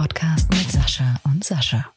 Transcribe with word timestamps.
Fotopodcast 0.00 0.48
mit 0.48 0.70
Sascha 0.70 1.16
und 1.24 1.44
Sascha. 1.44 1.92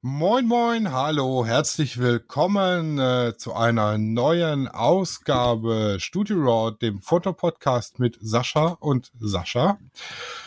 Moin, 0.00 0.46
moin, 0.46 0.92
hallo, 0.92 1.44
herzlich 1.44 1.98
willkommen 1.98 3.00
äh, 3.00 3.36
zu 3.36 3.52
einer 3.52 3.98
neuen 3.98 4.68
Ausgabe 4.68 5.96
Studio 5.98 6.36
Raw, 6.36 6.70
dem 6.70 7.00
Fotopodcast 7.00 7.98
mit 7.98 8.16
Sascha 8.20 8.76
und 8.78 9.10
Sascha. 9.18 9.78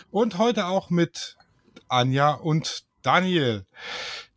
Und 0.09 0.37
heute 0.37 0.67
auch 0.67 0.89
mit 0.89 1.37
Anja 1.89 2.31
und 2.31 2.85
Daniel, 3.01 3.65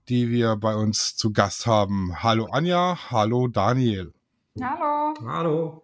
die 0.09 0.31
wir 0.31 0.57
bei 0.57 0.75
uns 0.75 1.15
zu 1.15 1.33
Gast 1.33 1.65
haben. 1.65 2.25
Hallo 2.25 2.47
Anja, 2.47 2.99
hallo 3.13 3.47
Daniel. 3.47 4.13
Hallo. 4.61 5.15
Hallo. 5.25 5.82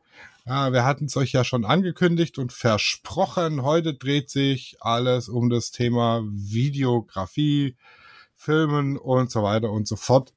Ja, 0.48 0.72
wir 0.72 0.82
hatten 0.82 1.04
es 1.04 1.16
euch 1.18 1.32
ja 1.32 1.44
schon 1.44 1.66
angekündigt 1.66 2.38
und 2.38 2.54
versprochen. 2.54 3.64
Heute 3.64 3.92
dreht 3.92 4.30
sich 4.30 4.78
alles 4.80 5.28
um 5.28 5.50
das 5.50 5.72
Thema 5.72 6.22
Videografie, 6.24 7.76
Filmen 8.34 8.96
und 8.96 9.30
so 9.30 9.42
weiter 9.42 9.70
und 9.70 9.86
so 9.86 9.96
fort. 9.96 10.32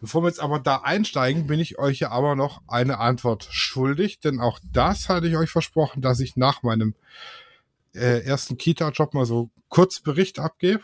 Bevor 0.00 0.24
wir 0.24 0.28
jetzt 0.28 0.40
aber 0.40 0.58
da 0.58 0.78
einsteigen, 0.78 1.46
bin 1.46 1.60
ich 1.60 1.78
euch 1.78 2.00
ja 2.00 2.10
aber 2.10 2.34
noch 2.34 2.62
eine 2.66 2.98
Antwort 2.98 3.46
schuldig, 3.48 4.18
denn 4.18 4.40
auch 4.40 4.58
das 4.72 5.08
hatte 5.08 5.28
ich 5.28 5.36
euch 5.36 5.50
versprochen, 5.50 6.02
dass 6.02 6.18
ich 6.18 6.34
nach 6.34 6.64
meinem 6.64 6.96
äh, 7.94 8.24
ersten 8.24 8.58
Kita-Job 8.58 9.14
mal 9.14 9.24
so 9.24 9.50
kurz 9.68 10.00
Bericht 10.00 10.40
abgebe. 10.40 10.82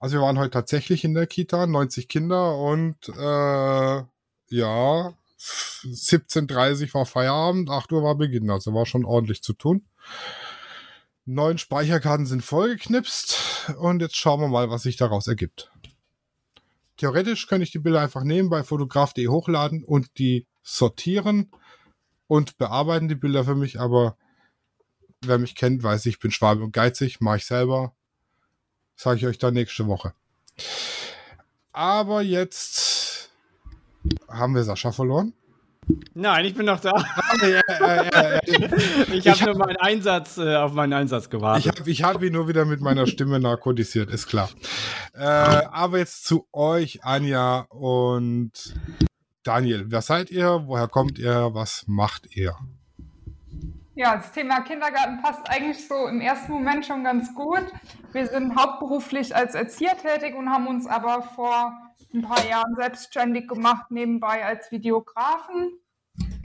Also 0.00 0.16
wir 0.16 0.22
waren 0.22 0.40
heute 0.40 0.50
tatsächlich 0.50 1.04
in 1.04 1.14
der 1.14 1.28
Kita, 1.28 1.68
90 1.68 2.08
Kinder 2.08 2.58
und 2.58 3.08
äh, 3.08 4.02
ja, 4.48 5.14
17.30 5.84 6.94
war 6.94 7.06
Feierabend, 7.06 7.70
8 7.70 7.92
Uhr 7.92 8.02
war 8.02 8.16
Beginn, 8.16 8.50
also 8.50 8.72
war 8.74 8.86
schon 8.86 9.04
ordentlich 9.04 9.42
zu 9.42 9.52
tun. 9.52 9.86
Neun 11.26 11.58
Speicherkarten 11.58 12.26
sind 12.26 12.42
vollgeknipst 12.42 13.74
und 13.78 14.00
jetzt 14.00 14.16
schauen 14.16 14.40
wir 14.40 14.48
mal, 14.48 14.70
was 14.70 14.82
sich 14.82 14.96
daraus 14.96 15.26
ergibt. 15.26 15.70
Theoretisch 16.96 17.46
könnte 17.46 17.64
ich 17.64 17.72
die 17.72 17.78
Bilder 17.78 18.00
einfach 18.00 18.24
nehmen, 18.24 18.50
bei 18.50 18.62
fotograf.de 18.62 19.26
hochladen 19.28 19.84
und 19.84 20.18
die 20.18 20.46
sortieren 20.62 21.50
und 22.26 22.56
bearbeiten 22.58 23.08
die 23.08 23.14
Bilder 23.14 23.44
für 23.44 23.54
mich, 23.54 23.80
aber 23.80 24.16
wer 25.22 25.38
mich 25.38 25.54
kennt, 25.54 25.82
weiß 25.82 26.06
ich, 26.06 26.18
bin 26.18 26.30
Schwabe 26.30 26.62
und 26.62 26.72
geizig, 26.72 27.20
mache 27.20 27.38
ich 27.38 27.46
selber. 27.46 27.94
Sage 28.96 29.18
ich 29.18 29.26
euch 29.26 29.38
dann 29.38 29.54
nächste 29.54 29.86
Woche. 29.86 30.14
Aber 31.72 32.22
jetzt 32.22 32.93
haben 34.28 34.54
wir 34.54 34.64
Sascha 34.64 34.92
verloren. 34.92 35.32
Nein, 36.14 36.46
ich 36.46 36.54
bin 36.54 36.66
noch 36.66 36.80
da. 36.80 36.92
ich 39.12 39.28
habe 39.28 39.44
nur 39.44 39.58
meinen 39.58 39.76
Einsatz 39.76 40.38
äh, 40.38 40.56
auf 40.56 40.72
meinen 40.72 40.94
Einsatz 40.94 41.28
gewartet. 41.28 41.64
Ich 41.64 41.80
habe 41.80 41.90
ich 41.90 42.02
hab 42.02 42.22
ihn 42.22 42.32
nur 42.32 42.48
wieder 42.48 42.64
mit 42.64 42.80
meiner 42.80 43.06
Stimme 43.06 43.38
narkotisiert, 43.38 44.10
ist 44.10 44.26
klar. 44.26 44.48
Äh, 45.12 45.24
aber 45.24 45.98
jetzt 45.98 46.24
zu 46.24 46.46
euch, 46.52 47.04
Anja 47.04 47.66
und 47.68 48.74
Daniel. 49.42 49.84
Wer 49.88 50.00
seid 50.00 50.30
ihr? 50.30 50.62
Woher 50.66 50.88
kommt 50.88 51.18
ihr? 51.18 51.50
Was 51.52 51.84
macht 51.86 52.34
ihr? 52.34 52.56
Ja, 53.96 54.16
das 54.16 54.32
Thema 54.32 54.60
Kindergarten 54.62 55.22
passt 55.22 55.48
eigentlich 55.48 55.86
so 55.86 56.08
im 56.08 56.20
ersten 56.20 56.52
Moment 56.52 56.84
schon 56.84 57.04
ganz 57.04 57.32
gut. 57.32 57.64
Wir 58.12 58.26
sind 58.26 58.56
hauptberuflich 58.56 59.36
als 59.36 59.54
Erzieher 59.54 59.96
tätig 59.96 60.34
und 60.34 60.50
haben 60.50 60.66
uns 60.66 60.88
aber 60.88 61.22
vor 61.22 61.72
ein 62.12 62.22
paar 62.22 62.44
Jahren 62.44 62.74
selbstständig 62.74 63.46
gemacht, 63.46 63.92
nebenbei 63.92 64.44
als 64.44 64.72
Videografen, 64.72 65.78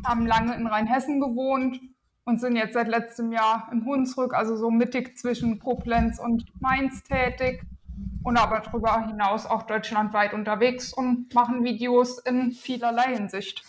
haben 0.06 0.28
lange 0.28 0.56
in 0.56 0.68
Rheinhessen 0.68 1.20
gewohnt 1.20 1.80
und 2.24 2.40
sind 2.40 2.56
jetzt 2.56 2.74
seit 2.74 2.88
letztem 2.88 3.32
Jahr 3.32 3.68
im 3.72 3.84
Hunsrück, 3.84 4.36
also 4.36 4.56
so 4.56 4.70
mittig 4.70 5.18
zwischen 5.18 5.58
Koblenz 5.58 6.20
und 6.20 6.46
Mainz 6.62 7.02
tätig 7.04 7.64
und 8.24 8.38
aber 8.38 8.59
darüber 8.59 9.08
hinaus 9.08 9.48
auch 9.48 9.64
deutschlandweit 9.64 10.36
unterwegs 10.36 10.94
und 10.94 11.34
machen 11.34 11.64
Videos 11.64 12.20
in 12.20 12.52
vielerlei 12.52 13.16
Hinsicht. 13.16 13.64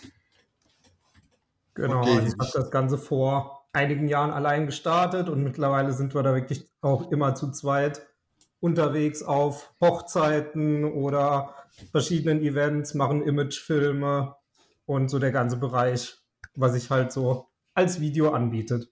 Genau, 1.72 2.00
okay. 2.00 2.18
Also 2.18 2.26
ich 2.26 2.32
habe 2.34 2.50
das 2.52 2.70
Ganze 2.70 2.98
vor 2.98 3.59
einigen 3.72 4.08
Jahren 4.08 4.30
allein 4.30 4.66
gestartet 4.66 5.28
und 5.28 5.42
mittlerweile 5.42 5.92
sind 5.92 6.14
wir 6.14 6.22
da 6.22 6.34
wirklich 6.34 6.68
auch 6.80 7.10
immer 7.10 7.34
zu 7.34 7.50
zweit 7.50 8.06
unterwegs 8.60 9.22
auf 9.22 9.72
Hochzeiten 9.80 10.84
oder 10.84 11.54
verschiedenen 11.92 12.42
Events, 12.42 12.94
machen 12.94 13.22
Imagefilme 13.22 14.34
und 14.86 15.08
so 15.08 15.18
der 15.18 15.32
ganze 15.32 15.56
Bereich, 15.56 16.18
was 16.54 16.74
sich 16.74 16.90
halt 16.90 17.12
so 17.12 17.48
als 17.74 18.00
Video 18.00 18.30
anbietet. 18.32 18.90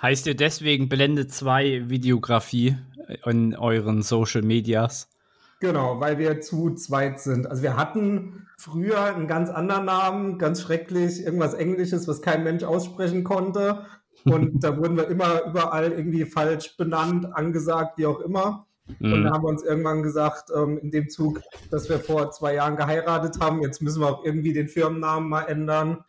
Heißt 0.00 0.26
ihr 0.26 0.36
deswegen 0.36 0.88
Blende 0.88 1.26
2 1.26 1.90
Videografie 1.90 2.78
in 3.26 3.54
euren 3.54 4.02
Social 4.02 4.42
Medias? 4.42 5.10
Genau, 5.60 6.00
weil 6.00 6.18
wir 6.18 6.40
zu 6.40 6.74
zweit 6.74 7.20
sind. 7.20 7.46
Also 7.46 7.62
wir 7.62 7.76
hatten 7.76 8.48
früher 8.56 9.04
einen 9.04 9.26
ganz 9.28 9.50
anderen 9.50 9.84
Namen, 9.84 10.38
ganz 10.38 10.62
schrecklich, 10.62 11.22
irgendwas 11.22 11.52
Englisches, 11.52 12.08
was 12.08 12.22
kein 12.22 12.42
Mensch 12.44 12.64
aussprechen 12.64 13.24
konnte. 13.24 13.84
Und 14.24 14.60
da 14.64 14.76
wurden 14.78 14.96
wir 14.96 15.08
immer 15.08 15.44
überall 15.44 15.92
irgendwie 15.92 16.24
falsch 16.24 16.76
benannt, 16.78 17.26
angesagt, 17.34 17.98
wie 17.98 18.06
auch 18.06 18.20
immer. 18.20 18.66
Mhm. 18.98 19.12
Und 19.12 19.24
da 19.24 19.32
haben 19.32 19.44
wir 19.44 19.48
uns 19.48 19.62
irgendwann 19.62 20.02
gesagt, 20.02 20.50
ähm, 20.54 20.78
in 20.78 20.90
dem 20.90 21.10
Zug, 21.10 21.40
dass 21.70 21.90
wir 21.90 22.00
vor 22.00 22.30
zwei 22.30 22.54
Jahren 22.54 22.76
geheiratet 22.76 23.38
haben, 23.38 23.62
jetzt 23.62 23.82
müssen 23.82 24.00
wir 24.00 24.08
auch 24.08 24.24
irgendwie 24.24 24.54
den 24.54 24.68
Firmennamen 24.68 25.28
mal 25.28 25.42
ändern 25.42 26.04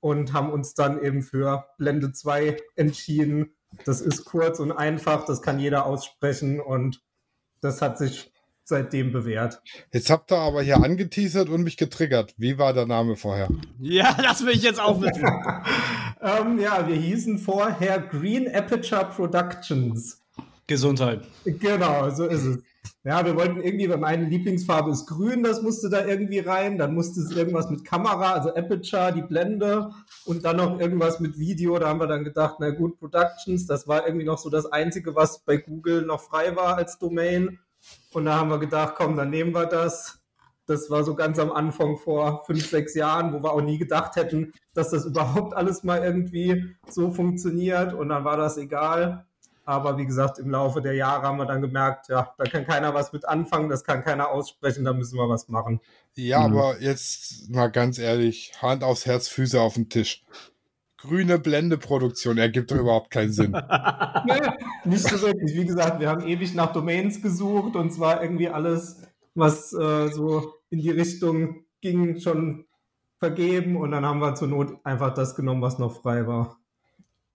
und 0.00 0.32
haben 0.32 0.50
uns 0.50 0.72
dann 0.72 1.02
eben 1.02 1.22
für 1.22 1.66
Blende 1.76 2.12
2 2.12 2.56
entschieden. 2.76 3.54
Das 3.84 4.00
ist 4.00 4.24
kurz 4.24 4.58
und 4.58 4.72
einfach, 4.72 5.26
das 5.26 5.42
kann 5.42 5.58
jeder 5.58 5.84
aussprechen 5.84 6.60
und 6.60 7.02
das 7.60 7.82
hat 7.82 7.98
sich 7.98 8.32
seitdem 8.68 9.12
bewährt. 9.12 9.62
Jetzt 9.92 10.10
habt 10.10 10.32
ihr 10.32 10.38
aber 10.38 10.62
hier 10.62 10.82
angeteasert 10.82 11.48
und 11.48 11.62
mich 11.62 11.76
getriggert. 11.76 12.34
Wie 12.36 12.58
war 12.58 12.72
der 12.72 12.86
Name 12.86 13.16
vorher? 13.16 13.48
Ja, 13.78 14.16
das 14.20 14.44
will 14.44 14.54
ich 14.54 14.62
jetzt 14.62 14.80
auch 14.80 15.00
wissen. 15.00 15.24
ähm, 16.20 16.58
ja, 16.58 16.86
wir 16.86 16.96
hießen 16.96 17.38
vorher 17.38 18.00
Green 18.00 18.52
Aperture 18.52 19.08
Productions. 19.14 20.22
Gesundheit. 20.66 21.22
Genau, 21.44 22.10
so 22.10 22.26
ist 22.26 22.44
es. 22.44 22.58
Ja, 23.04 23.24
wir 23.24 23.36
wollten 23.36 23.60
irgendwie, 23.60 23.88
weil 23.88 23.98
meine 23.98 24.28
Lieblingsfarbe 24.28 24.90
ist 24.90 25.06
grün, 25.06 25.44
das 25.44 25.62
musste 25.62 25.88
da 25.88 26.04
irgendwie 26.04 26.40
rein. 26.40 26.76
Dann 26.76 26.92
musste 26.94 27.20
es 27.20 27.30
irgendwas 27.30 27.70
mit 27.70 27.84
Kamera, 27.84 28.32
also 28.32 28.52
Aperture, 28.54 29.12
die 29.12 29.22
Blende 29.22 29.92
und 30.24 30.44
dann 30.44 30.56
noch 30.56 30.80
irgendwas 30.80 31.20
mit 31.20 31.38
Video. 31.38 31.78
Da 31.78 31.88
haben 31.88 32.00
wir 32.00 32.08
dann 32.08 32.24
gedacht, 32.24 32.56
na 32.58 32.70
gut, 32.70 32.98
Productions, 32.98 33.66
das 33.66 33.86
war 33.86 34.06
irgendwie 34.06 34.26
noch 34.26 34.38
so 34.38 34.50
das 34.50 34.66
Einzige, 34.66 35.14
was 35.14 35.38
bei 35.40 35.56
Google 35.56 36.02
noch 36.02 36.20
frei 36.20 36.56
war 36.56 36.76
als 36.76 36.98
Domain. 36.98 37.60
Und 38.16 38.24
da 38.24 38.36
haben 38.36 38.48
wir 38.48 38.58
gedacht, 38.58 38.94
komm, 38.96 39.14
dann 39.14 39.28
nehmen 39.28 39.54
wir 39.54 39.66
das. 39.66 40.20
Das 40.64 40.88
war 40.88 41.04
so 41.04 41.14
ganz 41.14 41.38
am 41.38 41.52
Anfang 41.52 41.98
vor 41.98 42.44
fünf, 42.46 42.66
sechs 42.66 42.94
Jahren, 42.94 43.34
wo 43.34 43.42
wir 43.42 43.52
auch 43.52 43.60
nie 43.60 43.76
gedacht 43.76 44.16
hätten, 44.16 44.54
dass 44.72 44.88
das 44.88 45.04
überhaupt 45.04 45.52
alles 45.52 45.84
mal 45.84 46.02
irgendwie 46.02 46.74
so 46.88 47.10
funktioniert. 47.10 47.92
Und 47.92 48.08
dann 48.08 48.24
war 48.24 48.38
das 48.38 48.56
egal. 48.56 49.26
Aber 49.66 49.98
wie 49.98 50.06
gesagt, 50.06 50.38
im 50.38 50.48
Laufe 50.48 50.80
der 50.80 50.94
Jahre 50.94 51.26
haben 51.26 51.36
wir 51.36 51.44
dann 51.44 51.60
gemerkt, 51.60 52.08
ja, 52.08 52.32
da 52.38 52.44
kann 52.44 52.64
keiner 52.64 52.94
was 52.94 53.12
mit 53.12 53.28
anfangen, 53.28 53.68
das 53.68 53.84
kann 53.84 54.02
keiner 54.02 54.30
aussprechen, 54.30 54.86
da 54.86 54.94
müssen 54.94 55.18
wir 55.18 55.28
was 55.28 55.48
machen. 55.48 55.82
Ja, 56.14 56.48
mhm. 56.48 56.56
aber 56.56 56.80
jetzt 56.80 57.50
mal 57.50 57.70
ganz 57.70 57.98
ehrlich, 57.98 58.54
Hand 58.62 58.82
aufs 58.82 59.04
Herz, 59.04 59.28
Füße 59.28 59.60
auf 59.60 59.74
den 59.74 59.90
Tisch 59.90 60.24
grüne 61.06 61.38
Blendeproduktion 61.38 62.38
ergibt 62.38 62.70
doch 62.70 62.76
überhaupt 62.76 63.10
keinen 63.10 63.32
Sinn. 63.32 63.52
nee, 63.52 64.40
nicht 64.84 65.08
so 65.08 65.20
wirklich. 65.22 65.54
Wie 65.54 65.66
gesagt, 65.66 66.00
wir 66.00 66.08
haben 66.08 66.26
ewig 66.26 66.54
nach 66.54 66.72
Domains 66.72 67.22
gesucht 67.22 67.76
und 67.76 67.92
zwar 67.92 68.22
irgendwie 68.22 68.48
alles, 68.48 69.02
was 69.34 69.72
äh, 69.72 70.08
so 70.08 70.54
in 70.70 70.80
die 70.80 70.90
Richtung 70.90 71.64
ging, 71.80 72.18
schon 72.20 72.66
vergeben 73.18 73.76
und 73.76 73.92
dann 73.92 74.04
haben 74.04 74.20
wir 74.20 74.34
zur 74.34 74.48
Not 74.48 74.78
einfach 74.84 75.14
das 75.14 75.34
genommen, 75.34 75.62
was 75.62 75.78
noch 75.78 76.02
frei 76.02 76.26
war. 76.26 76.58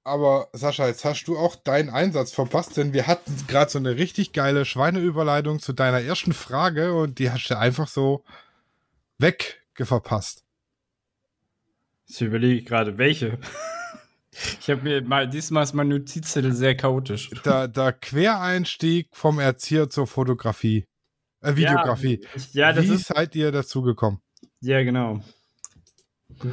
Aber 0.04 0.50
Sascha, 0.54 0.88
jetzt 0.88 1.06
hast 1.06 1.26
du 1.26 1.38
auch 1.38 1.56
deinen 1.56 1.90
Einsatz 1.90 2.32
verpasst, 2.32 2.76
denn 2.76 2.92
wir 2.94 3.06
hatten 3.06 3.36
gerade 3.48 3.70
so 3.70 3.78
eine 3.78 3.98
richtig 3.98 4.34
geile 4.34 4.66
Schweineüberleitung 4.66 5.60
zu 5.60 5.74
deiner 5.74 6.02
ersten 6.02 6.34
Frage 6.34 6.94
und 6.96 7.20
die 7.20 7.30
hast 7.30 7.48
du 7.50 7.58
einfach 7.58 7.88
so 7.88 8.24
wegverpasst. 9.20 10.44
Ich 12.12 12.22
überlege 12.22 12.63
gerade, 12.63 12.98
welche. 12.98 13.38
Ich 14.60 14.69
habe 14.69 14.81
mir 14.81 15.02
mal, 15.02 15.28
diesmal 15.30 15.63
ist 15.63 15.74
mein 15.74 15.90
Notizzettel 15.90 16.54
sehr 16.54 16.75
chaotisch. 16.75 17.30
Der, 17.46 17.68
der 17.68 17.94
Quereinstieg 17.94 19.10
vom 19.12 19.40
Erzieher 19.40 19.90
zur 19.90 20.08
Fotografie. 20.08 20.88
Äh, 21.42 21.56
Videografie. 21.56 22.25
Ja, 22.52 22.68
ja 22.68 22.74
das 22.74 22.86
Wie 22.86 22.94
ist, 22.94 23.08
seid 23.08 23.36
ihr 23.36 23.52
dazu 23.52 23.81
gekommen? 23.81 24.22
Ja, 24.62 24.84
genau. 24.84 25.22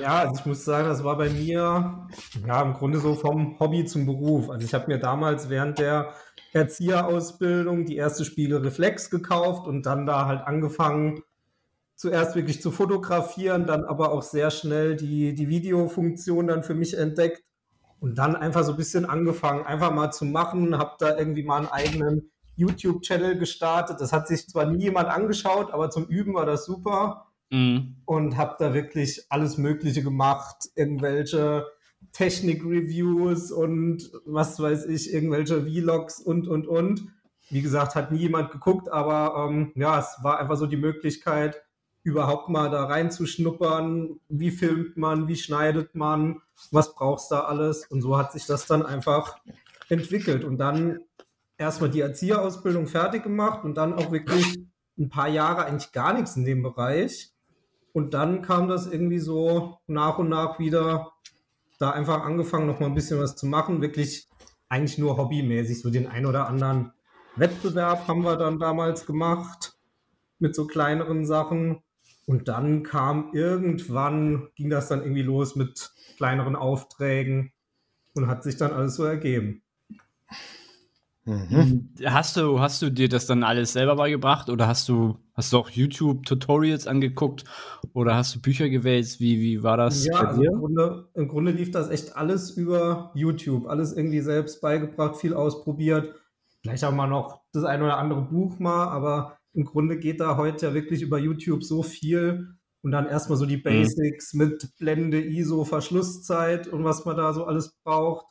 Ja, 0.01 0.21
also 0.21 0.41
ich 0.41 0.47
muss 0.47 0.65
sagen, 0.65 0.89
das 0.89 1.05
war 1.05 1.17
bei 1.17 1.31
mir 1.31 2.09
ja 2.47 2.63
im 2.63 2.75
Grunde 2.75 2.99
so 2.99 3.15
vom 3.15 3.59
Hobby 3.59 3.85
zum 3.85 4.07
Beruf. 4.07 4.51
Also 4.51 4.67
ich 4.67 4.75
habe 4.75 4.89
mir 4.89 4.99
damals 4.99 5.49
während 5.49 5.79
der 5.79 6.15
Erzieherausbildung 6.53 7.85
die 7.85 7.97
erste 7.97 8.25
Spiegel 8.25 8.59
Reflex 8.59 9.11
gekauft 9.11 9.67
und 9.67 9.87
dann 9.87 10.07
da 10.07 10.27
halt 10.27 10.41
angefangen, 10.43 11.23
zuerst 11.99 12.37
wirklich 12.37 12.63
zu 12.63 12.71
fotografieren, 12.71 13.67
dann 13.67 13.85
aber 13.85 14.13
auch 14.13 14.23
sehr 14.23 14.51
schnell 14.53 14.97
die, 14.97 15.35
die 15.35 15.49
Videofunktion 15.49 16.47
dann 16.47 16.63
für 16.63 16.75
mich 16.75 16.97
entdeckt 16.97 17.43
Und 17.99 18.17
dann 18.19 18.37
einfach 18.37 18.63
so 18.63 18.71
ein 18.71 18.77
bisschen 18.77 19.05
angefangen, 19.05 19.67
einfach 19.67 19.93
mal 19.93 20.13
zu 20.13 20.25
machen, 20.25 20.79
habe 20.79 20.93
da 21.01 21.19
irgendwie 21.19 21.43
mal 21.43 21.57
einen 21.57 21.67
eigenen 21.67 22.31
YouTube-Channel 22.55 23.37
gestartet. 23.37 24.01
Das 24.01 24.13
hat 24.13 24.29
sich 24.29 24.49
zwar 24.49 24.67
nie 24.67 24.85
jemand 24.85 25.09
angeschaut, 25.09 25.73
aber 25.73 25.91
zum 25.91 26.07
Üben 26.07 26.35
war 26.35 26.47
das 26.47 26.65
super. 26.65 27.27
Mhm. 27.51 27.97
Und 28.05 28.37
habe 28.37 28.55
da 28.61 28.73
wirklich 28.75 29.27
alles 29.29 29.59
Mögliche 29.59 30.05
gemacht, 30.05 30.69
irgendwelche 30.77 31.67
Technik-Reviews 32.13 33.51
und 33.51 34.09
was 34.25 34.61
weiß 34.61 34.87
ich, 34.87 35.13
irgendwelche 35.13 35.65
Vlogs 35.65 36.21
und, 36.21 36.47
und, 36.47 36.69
und. 36.69 37.09
Wie 37.51 37.63
gesagt, 37.63 37.97
hat 37.97 38.13
nie 38.13 38.19
jemand 38.19 38.53
geguckt, 38.53 38.89
aber 38.89 39.49
ähm, 39.49 39.73
ja, 39.75 39.99
es 39.99 40.19
war 40.23 40.39
einfach 40.39 40.57
so 40.57 40.67
die 40.67 40.77
Möglichkeit, 40.77 41.61
überhaupt 42.09 42.49
mal 42.49 42.71
da 42.71 42.85
reinzuschnuppern. 42.85 44.19
Wie 44.29 44.51
filmt 44.51 44.97
man, 44.97 45.29
wie 45.29 45.37
schneidet 45.37 45.95
man, 45.95 46.41
was 46.71 46.95
brauchst 46.95 47.31
du 47.31 47.37
da 47.37 47.43
alles? 47.43 47.87
Und 47.87 48.01
so 48.01 48.17
hat 48.17 48.33
sich 48.33 48.47
das 48.47 48.67
dann 48.67 48.85
einfach 48.85 49.39
entwickelt. 49.89 50.45
Und 50.45 50.59
dann 50.59 51.01
erstmal 51.59 51.91
die 51.91 52.01
Erzieherausbildung 52.01 52.87
fertig 52.87 53.23
gemacht 53.23 53.65
und 53.65 53.77
dann 53.77 53.93
auch 53.93 54.11
wirklich 54.11 54.59
ein 54.99 55.11
paar 55.11 55.29
Jahre 55.29 55.67
eigentlich 55.67 55.93
gar 55.93 56.15
nichts 56.15 56.35
in 56.37 56.45
dem 56.45 56.63
Bereich. 56.63 57.33
Und 57.93 58.15
dann 58.15 58.43
kam 58.43 58.69
das 58.69 58.87
irgendwie 58.87 59.19
so 59.19 59.79
nach 59.87 60.19
und 60.19 60.29
nach 60.29 60.59
wieder 60.59 61.13
da 61.79 61.91
einfach 61.91 62.25
angefangen, 62.25 62.67
noch 62.67 62.81
mal 62.81 62.87
ein 62.87 62.95
bisschen 62.95 63.21
was 63.21 63.37
zu 63.37 63.47
machen. 63.47 63.83
Wirklich 63.83 64.29
eigentlich 64.69 64.99
nur 64.99 65.17
hobbymäßig. 65.17 65.81
So 65.81 65.91
den 65.91 66.07
ein 66.07 66.27
oder 66.27 66.49
anderen 66.49 66.93
Wettbewerb 67.37 68.09
haben 68.09 68.23
wir 68.23 68.37
dann 68.37 68.59
damals 68.59 69.07
gemacht 69.07 69.79
mit 70.39 70.55
so 70.55 70.67
kleineren 70.67 71.27
Sachen. 71.27 71.83
Und 72.29 72.47
dann 72.47 72.83
kam 72.83 73.31
irgendwann, 73.33 74.49
ging 74.55 74.69
das 74.69 74.89
dann 74.89 75.01
irgendwie 75.01 75.23
los 75.23 75.57
mit 75.57 75.93
kleineren 76.19 76.57
Aufträgen 76.57 77.53
und 78.15 78.27
hat 78.27 78.43
sich 78.43 78.59
dann 78.59 78.73
alles 78.73 78.97
so 78.97 79.05
ergeben. 79.05 79.63
Mhm. 81.25 81.89
Hast 82.05 82.37
du, 82.37 82.61
hast 82.61 82.83
du 82.83 82.91
dir 82.91 83.09
das 83.09 83.25
dann 83.25 83.43
alles 83.45 83.73
selber 83.73 83.97
beigebracht 83.97 84.51
oder 84.51 84.69
hast 84.69 84.91
du, 84.91 85.17
hast 85.33 85.55
du 85.55 85.57
auch 85.57 85.71
YouTube-Tutorials 85.71 86.87
angeguckt 86.87 87.45
oder 87.95 88.15
hast 88.15 88.35
du 88.35 88.43
Bücher 88.43 88.69
gewählt? 88.69 89.19
Wie, 89.21 89.41
wie 89.41 89.63
war 89.63 89.79
das? 89.79 90.05
Ja, 90.05 90.17
also 90.17 90.43
im, 90.43 90.59
Grunde, 90.59 91.09
im 91.15 91.29
Grunde 91.29 91.53
lief 91.53 91.71
das 91.71 91.89
echt 91.89 92.15
alles 92.15 92.51
über 92.51 93.11
YouTube. 93.15 93.67
Alles 93.69 93.97
irgendwie 93.97 94.21
selbst 94.21 94.61
beigebracht, 94.61 95.17
viel 95.17 95.33
ausprobiert. 95.33 96.15
Vielleicht 96.61 96.85
auch 96.85 96.93
mal 96.93 97.07
noch 97.07 97.41
das 97.53 97.65
ein 97.65 97.81
oder 97.81 97.97
andere 97.97 98.21
Buch 98.21 98.59
mal, 98.59 98.89
aber 98.89 99.38
im 99.59 99.65
Grunde 99.65 99.99
geht 99.99 100.21
da 100.21 100.37
heute 100.37 100.67
ja 100.67 100.75
wirklich 100.75 101.03
über 101.03 101.19
YouTube 101.19 101.65
so 101.65 101.83
viel 101.83 102.55
und 102.83 102.93
dann 102.93 103.09
erstmal 103.09 103.37
so 103.37 103.45
die 103.45 103.57
mhm. 103.57 103.65
Basics 103.65 104.33
mhm. 104.33 104.39
mit 104.39 104.79
Blende, 104.79 105.21
ISO, 105.21 105.65
Verschlusszeit 105.65 106.69
und 106.69 106.85
was 106.85 107.05
man 107.05 107.17
da 107.17 107.33
so 107.33 107.45
alles 107.45 107.77
braucht. 107.83 108.27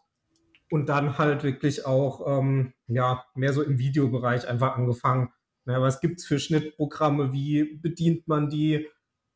Und 0.72 0.88
dann 0.88 1.18
halt 1.18 1.44
wirklich 1.44 1.86
auch, 1.86 2.40
ähm, 2.40 2.74
ja, 2.88 3.26
mehr 3.36 3.52
so 3.52 3.62
im 3.62 3.78
Videobereich 3.78 4.48
einfach 4.48 4.78
angefangen. 4.78 5.30
Ja, 5.66 5.82
was 5.82 6.00
gibt 6.00 6.20
es 6.20 6.26
für 6.26 6.40
Schnittprogramme? 6.40 7.34
Wie 7.34 7.78
bedient 7.82 8.28
man 8.30 8.50
die? 8.50 8.88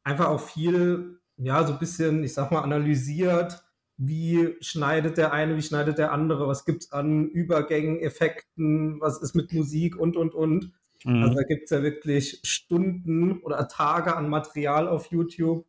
Einfach 0.03 0.27
auch 0.27 0.39
viel, 0.39 1.19
ja, 1.35 1.65
so 1.67 1.73
ein 1.73 1.79
bisschen, 1.79 2.23
ich 2.23 2.33
sag 2.33 2.51
mal, 2.51 2.61
analysiert. 2.61 3.63
Wie 3.97 4.55
schneidet 4.61 5.17
der 5.17 5.33
eine, 5.33 5.57
wie 5.57 5.61
schneidet 5.61 5.97
der 5.97 6.13
andere? 6.13 6.47
Was 6.47 6.63
gibt 6.63 6.83
es 6.83 6.91
an 6.93 7.27
Übergängen, 7.27 7.99
Effekten? 7.99 9.01
Was 9.01 9.21
ist 9.21 9.35
mit 9.35 9.51
Musik 9.51 9.97
und, 9.97 10.15
und, 10.15 10.33
und? 10.33 10.71
Mhm. 11.03 11.24
Also 11.24 11.36
da 11.36 11.44
gibt 11.44 11.65
es 11.65 11.69
ja 11.71 11.83
wirklich 11.83 12.39
Stunden 12.44 13.42
oder 13.42 13.68
Tage 13.68 14.15
an 14.15 14.30
Material 14.30 14.88
auf 14.88 15.07
YouTube 15.07 15.65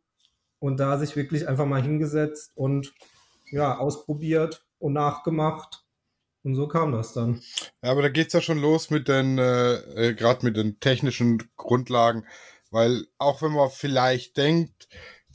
und 0.59 0.79
da 0.79 0.97
sich 0.97 1.15
wirklich 1.15 1.47
einfach 1.47 1.65
mal 1.65 1.81
hingesetzt 1.81 2.51
und 2.55 2.93
ja, 3.51 3.77
ausprobiert 3.77 4.65
und 4.79 4.93
nachgemacht. 4.93 5.83
Und 6.43 6.55
so 6.55 6.67
kam 6.67 6.91
das 6.91 7.13
dann. 7.13 7.41
Ja, 7.81 7.91
aber 7.91 8.01
da 8.01 8.09
geht 8.09 8.27
es 8.27 8.33
ja 8.33 8.41
schon 8.41 8.59
los 8.59 8.89
mit 8.89 9.07
den, 9.07 9.37
äh, 9.37 9.75
äh 10.09 10.13
gerade 10.13 10.45
mit 10.45 10.57
den 10.57 10.79
technischen 10.79 11.41
Grundlagen, 11.55 12.25
weil 12.69 13.05
auch 13.17 13.41
wenn 13.41 13.53
man 13.53 13.69
vielleicht 13.69 14.35
denkt, 14.35 14.89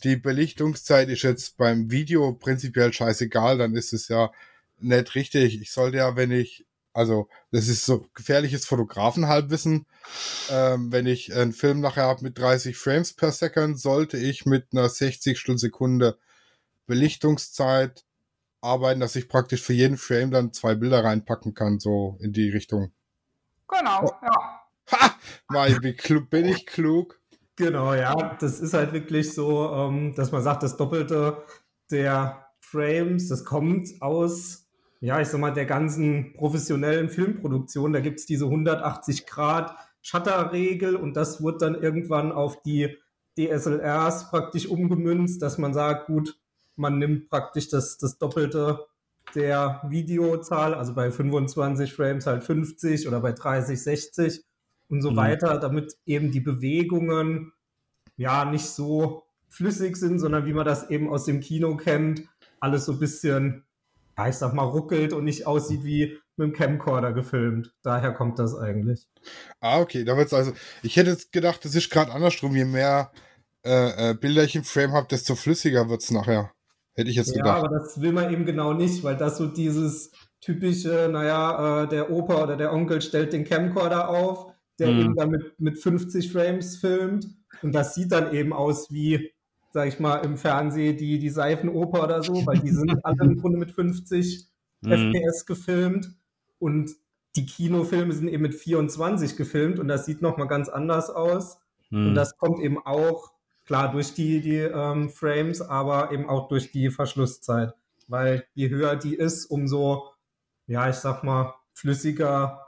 die 0.04 0.16
Belichtungszeit 0.16 1.08
ist 1.08 1.22
jetzt 1.22 1.56
beim 1.56 1.90
Video 1.90 2.32
prinzipiell 2.34 2.92
scheißegal, 2.92 3.58
dann 3.58 3.74
ist 3.74 3.92
es 3.92 4.08
ja 4.08 4.30
nicht 4.78 5.14
richtig. 5.14 5.60
Ich 5.60 5.72
sollte 5.72 5.96
ja, 5.98 6.14
wenn 6.14 6.30
ich 6.30 6.67
also, 6.98 7.28
das 7.52 7.68
ist 7.68 7.86
so 7.86 8.08
gefährliches 8.14 8.66
Fotografenhalbwissen. 8.66 9.86
Ähm, 10.50 10.90
wenn 10.90 11.06
ich 11.06 11.32
einen 11.32 11.52
Film 11.52 11.80
nachher 11.80 12.02
habe 12.02 12.24
mit 12.24 12.36
30 12.36 12.76
Frames 12.76 13.12
per 13.12 13.30
Second, 13.30 13.78
sollte 13.78 14.16
ich 14.16 14.46
mit 14.46 14.72
einer 14.72 14.88
60 14.88 15.38
Stundensekunde 15.38 16.18
Belichtungszeit 16.86 18.04
arbeiten, 18.60 18.98
dass 18.98 19.14
ich 19.14 19.28
praktisch 19.28 19.62
für 19.62 19.74
jeden 19.74 19.96
Frame 19.96 20.32
dann 20.32 20.52
zwei 20.52 20.74
Bilder 20.74 21.04
reinpacken 21.04 21.54
kann, 21.54 21.78
so 21.78 22.18
in 22.20 22.32
die 22.32 22.50
Richtung. 22.50 22.92
Genau, 23.68 24.04
oh. 24.04 24.10
ja. 24.20 24.62
Ha! 24.90 25.78
Wie 25.82 25.94
klug, 25.94 26.30
bin 26.30 26.46
ich 26.46 26.66
klug? 26.66 27.20
Genau, 27.54 27.94
ja. 27.94 28.36
Das 28.40 28.58
ist 28.58 28.74
halt 28.74 28.92
wirklich 28.92 29.32
so, 29.32 29.72
ähm, 29.72 30.16
dass 30.16 30.32
man 30.32 30.42
sagt, 30.42 30.64
das 30.64 30.76
Doppelte 30.76 31.44
der 31.92 32.48
Frames, 32.58 33.28
das 33.28 33.44
kommt 33.44 34.02
aus 34.02 34.67
ja, 35.00 35.20
ich 35.20 35.28
sag 35.28 35.40
mal, 35.40 35.52
der 35.52 35.66
ganzen 35.66 36.32
professionellen 36.34 37.08
Filmproduktion. 37.08 37.92
Da 37.92 38.00
gibt 38.00 38.18
es 38.18 38.26
diese 38.26 38.46
180 38.46 39.26
Grad 39.26 39.76
Shutterregel 40.02 40.96
und 40.96 41.14
das 41.14 41.42
wird 41.42 41.62
dann 41.62 41.74
irgendwann 41.74 42.32
auf 42.32 42.62
die 42.62 42.96
DSLRs 43.38 44.30
praktisch 44.30 44.66
umgemünzt, 44.66 45.42
dass 45.42 45.58
man 45.58 45.72
sagt, 45.72 46.06
gut, 46.06 46.38
man 46.76 46.98
nimmt 46.98 47.28
praktisch 47.28 47.68
das, 47.68 47.98
das 47.98 48.18
Doppelte 48.18 48.86
der 49.34 49.82
Videozahl, 49.88 50.74
also 50.74 50.94
bei 50.94 51.10
25 51.10 51.92
Frames 51.92 52.26
halt 52.26 52.42
50 52.42 53.06
oder 53.06 53.20
bei 53.20 53.32
30, 53.32 53.80
60 53.80 54.44
und 54.88 55.02
so 55.02 55.10
mhm. 55.10 55.16
weiter, 55.16 55.58
damit 55.58 55.96
eben 56.06 56.30
die 56.30 56.40
Bewegungen 56.40 57.52
ja 58.16 58.44
nicht 58.44 58.66
so 58.66 59.24
flüssig 59.48 59.96
sind, 59.96 60.18
sondern 60.18 60.46
wie 60.46 60.52
man 60.52 60.64
das 60.64 60.90
eben 60.90 61.08
aus 61.08 61.24
dem 61.24 61.40
Kino 61.40 61.76
kennt, 61.76 62.22
alles 62.60 62.86
so 62.86 62.92
ein 62.92 62.98
bisschen 62.98 63.64
ja, 64.18 64.28
ich 64.28 64.34
sag 64.34 64.52
mal, 64.52 64.64
ruckelt 64.64 65.12
und 65.12 65.24
nicht 65.24 65.46
aussieht 65.46 65.84
wie 65.84 66.18
mit 66.36 66.48
dem 66.48 66.52
Camcorder 66.52 67.12
gefilmt. 67.12 67.72
Daher 67.82 68.12
kommt 68.12 68.38
das 68.38 68.56
eigentlich. 68.56 69.06
Ah, 69.60 69.80
okay. 69.80 70.04
Da 70.04 70.16
wird's 70.16 70.34
also. 70.34 70.52
Ich 70.82 70.96
hätte 70.96 71.10
jetzt 71.10 71.32
gedacht, 71.32 71.64
das 71.64 71.74
ist 71.74 71.90
gerade 71.90 72.12
andersrum. 72.12 72.54
Je 72.54 72.64
mehr 72.64 73.12
äh, 73.64 74.10
äh, 74.10 74.14
Bilder 74.14 74.44
ich 74.44 74.56
im 74.56 74.64
Frame 74.64 74.92
habe, 74.92 75.06
desto 75.08 75.36
flüssiger 75.36 75.88
wird 75.88 76.02
es 76.02 76.10
nachher. 76.10 76.52
Hätte 76.94 77.10
ich 77.10 77.16
jetzt 77.16 77.32
gedacht. 77.32 77.62
Ja, 77.62 77.64
aber 77.64 77.78
das 77.78 78.00
will 78.00 78.12
man 78.12 78.32
eben 78.32 78.44
genau 78.44 78.72
nicht, 78.72 79.04
weil 79.04 79.16
das 79.16 79.38
so 79.38 79.46
dieses 79.46 80.10
typische, 80.40 81.08
naja, 81.10 81.84
äh, 81.84 81.88
der 81.88 82.10
Opa 82.10 82.42
oder 82.42 82.56
der 82.56 82.72
Onkel 82.72 83.00
stellt 83.02 83.32
den 83.32 83.44
Camcorder 83.44 84.08
auf, 84.08 84.52
der 84.80 84.90
mhm. 84.90 85.00
eben 85.00 85.16
dann 85.16 85.30
mit, 85.30 85.60
mit 85.60 85.78
50 85.78 86.32
Frames 86.32 86.76
filmt. 86.76 87.28
Und 87.62 87.72
das 87.72 87.94
sieht 87.94 88.10
dann 88.10 88.32
eben 88.34 88.52
aus 88.52 88.90
wie 88.90 89.32
sag 89.70 89.88
ich 89.88 90.00
mal, 90.00 90.18
im 90.18 90.36
Fernsehen 90.36 90.96
die, 90.96 91.18
die 91.18 91.30
Seifenoper 91.30 92.04
oder 92.04 92.22
so, 92.22 92.46
weil 92.46 92.58
die 92.58 92.70
sind 92.70 93.04
alle 93.04 93.24
im 93.24 93.40
Grunde 93.40 93.58
mit 93.58 93.70
50 93.70 94.46
mhm. 94.80 94.92
FPS 94.92 95.46
gefilmt 95.46 96.14
und 96.58 96.90
die 97.36 97.46
Kinofilme 97.46 98.12
sind 98.12 98.28
eben 98.28 98.42
mit 98.42 98.54
24 98.54 99.36
gefilmt 99.36 99.78
und 99.78 99.88
das 99.88 100.06
sieht 100.06 100.22
nochmal 100.22 100.48
ganz 100.48 100.68
anders 100.68 101.10
aus. 101.10 101.58
Mhm. 101.90 102.08
Und 102.08 102.14
das 102.14 102.36
kommt 102.36 102.60
eben 102.60 102.78
auch, 102.78 103.32
klar, 103.66 103.92
durch 103.92 104.14
die, 104.14 104.40
die 104.40 104.56
ähm, 104.56 105.10
Frames, 105.10 105.60
aber 105.60 106.12
eben 106.12 106.28
auch 106.28 106.48
durch 106.48 106.72
die 106.72 106.90
Verschlusszeit. 106.90 107.74
Weil 108.08 108.46
je 108.54 108.70
höher 108.70 108.96
die 108.96 109.14
ist, 109.14 109.46
umso, 109.46 110.10
ja, 110.66 110.88
ich 110.88 110.96
sag 110.96 111.22
mal, 111.22 111.54
flüssiger 111.74 112.60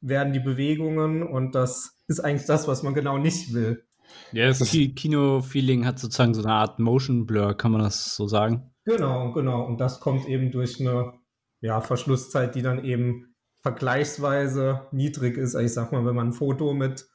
werden 0.00 0.32
die 0.32 0.40
Bewegungen 0.40 1.22
und 1.22 1.54
das 1.54 1.96
ist 2.08 2.20
eigentlich 2.20 2.46
das, 2.46 2.68
was 2.68 2.82
man 2.82 2.92
genau 2.94 3.18
nicht 3.18 3.54
will. 3.54 3.84
Ja, 4.32 4.48
das 4.48 4.70
Kino-Feeling 4.70 5.84
hat 5.84 5.98
sozusagen 5.98 6.34
so 6.34 6.42
eine 6.42 6.52
Art 6.52 6.78
Motion 6.78 7.26
Blur, 7.26 7.54
kann 7.54 7.72
man 7.72 7.82
das 7.82 8.14
so 8.14 8.26
sagen? 8.26 8.70
Genau, 8.84 9.32
genau. 9.32 9.64
Und 9.64 9.78
das 9.78 10.00
kommt 10.00 10.28
eben 10.28 10.50
durch 10.50 10.80
eine 10.80 11.12
ja, 11.60 11.80
Verschlusszeit, 11.80 12.54
die 12.54 12.62
dann 12.62 12.84
eben 12.84 13.34
vergleichsweise 13.62 14.88
niedrig 14.92 15.36
ist. 15.36 15.54
Also 15.54 15.66
ich 15.66 15.72
sag 15.72 15.92
mal, 15.92 16.04
wenn 16.04 16.16
man 16.16 16.28
ein 16.28 16.32
Foto 16.32 16.74
mit 16.74 17.06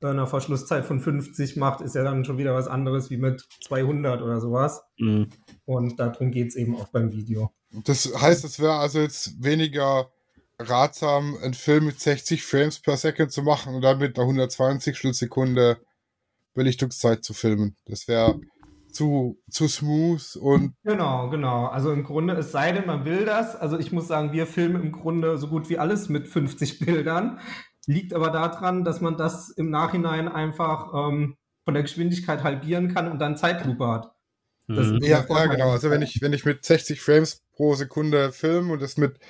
einer 0.00 0.26
Verschlusszeit 0.26 0.84
von 0.84 1.00
50 1.00 1.56
macht, 1.56 1.80
ist 1.80 1.94
ja 1.94 2.04
dann 2.04 2.24
schon 2.24 2.38
wieder 2.38 2.54
was 2.54 2.68
anderes 2.68 3.10
wie 3.10 3.16
mit 3.16 3.44
200 3.64 4.22
oder 4.22 4.40
sowas. 4.40 4.82
Mhm. 4.98 5.28
Und 5.64 5.98
darum 5.98 6.30
geht 6.30 6.48
es 6.48 6.56
eben 6.56 6.76
auch 6.76 6.88
beim 6.88 7.12
Video. 7.12 7.50
Das 7.84 8.12
heißt, 8.14 8.44
es 8.44 8.60
wäre 8.60 8.74
also 8.74 9.00
jetzt 9.00 9.42
weniger 9.42 10.10
ratsam, 10.58 11.36
einen 11.42 11.54
Film 11.54 11.86
mit 11.86 12.00
60 12.00 12.44
Frames 12.44 12.80
per 12.80 12.96
Second 12.96 13.32
zu 13.32 13.42
machen 13.42 13.74
und 13.74 13.82
dann 13.82 13.98
mit 13.98 14.16
einer 14.16 14.26
120 14.26 15.16
Sekunde 15.16 15.78
Belichtungszeit 16.56 17.24
zu 17.24 17.34
filmen. 17.34 17.76
Das 17.84 18.08
wäre 18.08 18.40
zu, 18.90 19.38
zu 19.50 19.68
smooth 19.68 20.36
und. 20.36 20.74
Genau, 20.82 21.28
genau. 21.30 21.66
Also 21.66 21.92
im 21.92 22.02
Grunde, 22.02 22.34
es 22.34 22.50
sei 22.50 22.72
denn, 22.72 22.86
man 22.86 23.04
will 23.04 23.24
das. 23.24 23.54
Also 23.54 23.78
ich 23.78 23.92
muss 23.92 24.08
sagen, 24.08 24.32
wir 24.32 24.46
filmen 24.46 24.82
im 24.82 24.92
Grunde 24.92 25.38
so 25.38 25.48
gut 25.48 25.68
wie 25.68 25.78
alles 25.78 26.08
mit 26.08 26.26
50 26.26 26.78
Bildern. 26.84 27.38
Liegt 27.86 28.14
aber 28.14 28.30
daran, 28.30 28.82
dass 28.82 29.00
man 29.00 29.16
das 29.16 29.50
im 29.50 29.70
Nachhinein 29.70 30.26
einfach 30.26 30.92
ähm, 30.92 31.36
von 31.64 31.74
der 31.74 31.84
Geschwindigkeit 31.84 32.42
halbieren 32.42 32.92
kann 32.92 33.10
und 33.10 33.20
dann 33.20 33.36
Zeitlupe 33.36 33.86
hat. 33.86 34.12
Mhm. 34.66 34.98
Ja, 35.02 35.24
ja, 35.28 35.46
genau. 35.46 35.70
Also 35.70 35.90
wenn 35.90 36.02
ich, 36.02 36.20
wenn 36.20 36.32
ich 36.32 36.44
mit 36.44 36.64
60 36.64 37.00
Frames 37.00 37.42
pro 37.52 37.74
Sekunde 37.74 38.32
Film 38.32 38.70
und 38.70 38.82
das 38.82 38.96
mit 38.96 39.20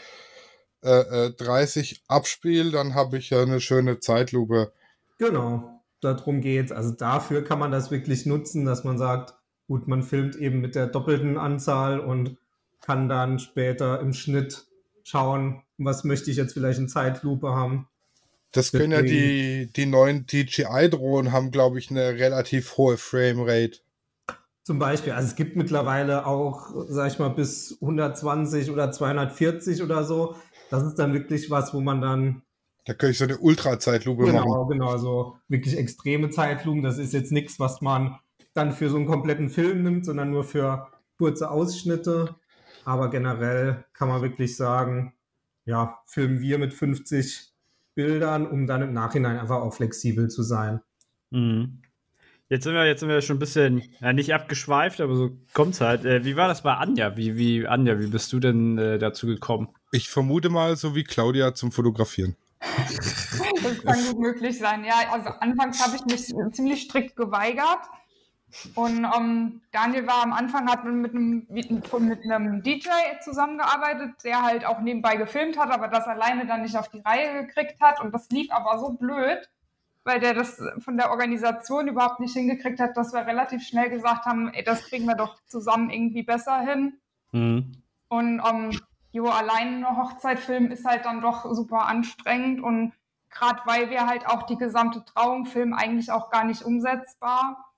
äh, 0.80 1.30
30 1.33 1.92
äh, 1.92 1.97
abspiele, 2.09 2.71
dann 2.71 2.95
habe 2.95 3.18
ich 3.18 3.30
ja 3.30 3.42
eine 3.42 3.61
schöne 3.61 3.99
Zeitlupe. 3.99 4.73
Genau, 5.18 5.75
darum 6.00 6.41
geht 6.41 6.67
es. 6.67 6.73
Also 6.73 6.91
dafür 6.93 7.45
kann 7.45 7.59
man 7.59 7.73
das 7.73 7.91
wirklich 7.91 8.26
nutzen, 8.26 8.65
dass 8.65 8.85
man 8.85 8.99
sagt, 8.99 9.35
gut, 9.67 9.88
man 9.88 10.03
filmt 10.03 10.37
eben 10.37 10.61
mit 10.61 10.75
der 10.75 10.87
doppelten 10.87 11.37
Anzahl 11.38 12.00
und 12.00 12.37
kann 12.81 13.09
dann 13.09 13.38
später 13.38 14.00
im 14.00 14.12
Schnitt 14.12 14.67
schauen, 15.03 15.62
was 15.79 16.05
möchte 16.05 16.31
ich 16.31 16.37
jetzt 16.37 16.53
vielleicht 16.53 16.79
in 16.79 16.88
Zeitlupe 16.88 17.49
haben. 17.49 17.88
Das 18.53 18.73
können 18.73 18.93
ja 18.93 19.03
die, 19.03 19.71
die 19.75 19.87
neuen 19.87 20.26
DJI-Drohnen 20.26 21.33
haben, 21.33 21.50
glaube 21.50 21.79
ich, 21.79 21.91
eine 21.91 22.15
relativ 22.15 22.76
hohe 22.76 22.97
Framerate. 22.97 23.81
Zum 24.62 24.79
Beispiel, 24.79 25.12
also 25.12 25.29
es 25.29 25.37
gibt 25.37 25.57
mittlerweile 25.57 26.26
auch, 26.26 26.71
sag 26.88 27.12
ich 27.12 27.19
mal, 27.19 27.29
bis 27.29 27.79
120 27.81 28.71
oder 28.71 28.91
240 28.91 29.83
oder 29.83 30.05
so. 30.05 30.37
Das 30.71 30.83
ist 30.85 30.95
dann 30.99 31.12
wirklich 31.12 31.50
was, 31.50 31.75
wo 31.75 31.81
man 31.81 32.00
dann. 32.00 32.43
Da 32.87 32.95
könnte 32.95 33.12
ich 33.12 33.19
so 33.19 33.25
eine 33.25 33.38
Ultra-Zeitlupe 33.38 34.26
genau, 34.26 34.47
machen. 34.47 34.69
Genau, 34.71 34.90
genau, 34.90 34.97
so 34.97 35.38
wirklich 35.49 35.76
extreme 35.76 36.31
Zeitlupen. 36.31 36.83
Das 36.83 36.99
ist 36.99 37.12
jetzt 37.12 37.33
nichts, 37.33 37.59
was 37.59 37.81
man 37.81 38.16
dann 38.55 38.73
für 38.73 38.88
so 38.88 38.97
einen 38.97 39.07
kompletten 39.07 39.50
Film 39.50 39.83
nimmt, 39.83 40.07
sondern 40.07 40.31
nur 40.31 40.45
für 40.45 40.87
kurze 41.19 41.50
Ausschnitte. 41.50 42.37
Aber 42.85 43.11
generell 43.11 43.85
kann 43.93 44.09
man 44.09 44.23
wirklich 44.23 44.57
sagen, 44.57 45.14
ja, 45.64 45.99
filmen 46.07 46.40
wir 46.40 46.59
mit 46.59 46.73
50 46.73 47.52
Bildern, 47.97 48.47
um 48.47 48.69
dann 48.69 48.83
im 48.83 48.93
Nachhinein 48.93 49.38
einfach 49.38 49.57
auch 49.57 49.75
flexibel 49.75 50.28
zu 50.28 50.45
sein. 50.45 50.81
Mhm. 51.31 51.83
Jetzt 52.49 52.62
sind 52.62 52.75
wir, 52.75 52.87
jetzt 52.87 53.00
sind 53.00 53.09
wir 53.09 53.21
schon 53.23 53.37
ein 53.37 53.40
bisschen, 53.40 53.83
ja, 54.00 54.12
nicht 54.12 54.33
abgeschweift, 54.33 55.00
aber 55.00 55.16
so 55.16 55.37
kommt's 55.52 55.81
halt. 55.81 56.05
Äh, 56.05 56.25
wie 56.25 56.37
war 56.37 56.47
das 56.47 56.62
bei 56.62 56.75
Anja? 56.75 57.16
Wie, 57.16 57.37
wie, 57.37 57.66
Anja, 57.66 57.99
wie 57.99 58.07
bist 58.07 58.33
du 58.33 58.38
denn 58.38 58.78
äh, 58.78 58.99
dazu 59.00 59.26
gekommen? 59.26 59.71
Ich 59.90 60.09
vermute 60.09 60.49
mal, 60.49 60.76
so 60.76 60.95
wie 60.95 61.02
Claudia 61.02 61.55
zum 61.55 61.73
Fotografieren. 61.73 62.37
Das 63.62 63.82
kann 63.82 64.06
gut 64.06 64.18
möglich 64.18 64.58
sein. 64.58 64.85
Ja, 64.85 64.94
also 65.11 65.30
anfangs 65.40 65.85
habe 65.85 65.96
ich 65.96 66.04
mich 66.04 66.35
ziemlich 66.52 66.82
strikt 66.82 67.16
geweigert. 67.16 67.80
Und 68.75 69.04
ähm, 69.04 69.61
Daniel 69.73 70.06
war 70.06 70.23
am 70.23 70.32
Anfang, 70.32 70.70
hat 70.70 70.85
mit 70.85 71.12
einem, 71.12 71.46
mit 71.49 72.25
einem 72.25 72.62
DJ 72.62 72.88
zusammengearbeitet, 73.23 74.14
der 74.25 74.42
halt 74.42 74.64
auch 74.64 74.80
nebenbei 74.80 75.16
gefilmt 75.16 75.58
hat, 75.58 75.70
aber 75.70 75.88
das 75.88 76.06
alleine 76.06 76.46
dann 76.46 76.62
nicht 76.62 76.76
auf 76.76 76.88
die 76.88 77.00
Reihe 77.00 77.44
gekriegt 77.44 77.80
hat. 77.80 78.00
Und 78.00 78.12
das 78.14 78.30
lief 78.30 78.50
aber 78.50 78.78
so 78.78 78.90
blöd, 78.90 79.49
weil 80.04 80.20
der 80.20 80.32
das 80.32 80.62
von 80.78 80.96
der 80.96 81.11
Organisation 81.11 81.88
überhaupt 81.88 82.20
nicht 82.20 82.35
hingekriegt 82.35 82.80
hat, 82.80 82.96
dass 82.96 83.12
wir 83.12 83.26
relativ 83.26 83.62
schnell 83.62 83.90
gesagt 83.90 84.25
haben, 84.25 84.49
ey, 84.54 84.62
das 84.62 84.85
kriegen 84.85 85.06
wir 85.06 85.16
doch 85.16 85.37
zusammen 85.46 85.90
irgendwie 85.90 86.23
besser 86.23 86.61
hin. 86.61 86.99
Mhm. 87.32 87.73
Und 88.08 88.40
um, 88.40 88.70
ähm, 88.70 88.80
jo, 89.13 89.27
allein 89.27 89.85
eine 89.85 89.97
Hochzeit 89.97 90.39
filmen 90.39 90.71
ist 90.71 90.85
halt 90.85 91.05
dann 91.05 91.21
doch 91.21 91.45
super 91.55 91.87
anstrengend 91.87 92.61
und 92.63 92.93
gerade 93.31 93.61
weil 93.65 93.91
wir 93.91 94.07
halt 94.07 94.27
auch 94.27 94.45
die 94.45 94.57
gesamte 94.57 95.05
Trauung 95.05 95.47
filmen, 95.47 95.75
eigentlich 95.75 96.11
auch 96.11 96.31
gar 96.31 96.45
nicht 96.45 96.63
umsetzbar. 96.63 97.73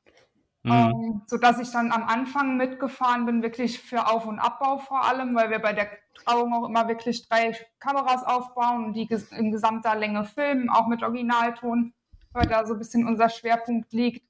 Mhm. 0.65 0.73
Ähm, 0.73 1.23
so 1.27 1.37
dass 1.37 1.59
ich 1.61 1.71
dann 1.71 1.93
am 1.93 2.05
Anfang 2.05 2.57
mitgefahren 2.57 3.27
bin, 3.27 3.43
wirklich 3.43 3.81
für 3.81 4.09
Auf- 4.09 4.27
und 4.27 4.39
Abbau 4.41 4.79
vor 4.79 5.05
allem, 5.05 5.35
weil 5.35 5.51
wir 5.51 5.61
bei 5.61 5.73
der 5.73 5.89
Trauung 6.15 6.53
auch 6.53 6.69
immer 6.69 6.89
wirklich 6.89 7.29
drei 7.29 7.57
Kameras 7.79 8.25
aufbauen 8.25 8.87
und 8.87 8.93
die 8.95 9.09
in 9.31 9.53
gesamter 9.53 9.95
Länge 9.95 10.25
filmen, 10.25 10.69
auch 10.69 10.89
mit 10.89 11.03
Originalton 11.03 11.93
weil 12.33 12.47
da 12.47 12.67
so 12.67 12.75
ein 12.75 12.79
bisschen 12.79 13.07
unser 13.07 13.29
Schwerpunkt 13.29 13.93
liegt. 13.93 14.27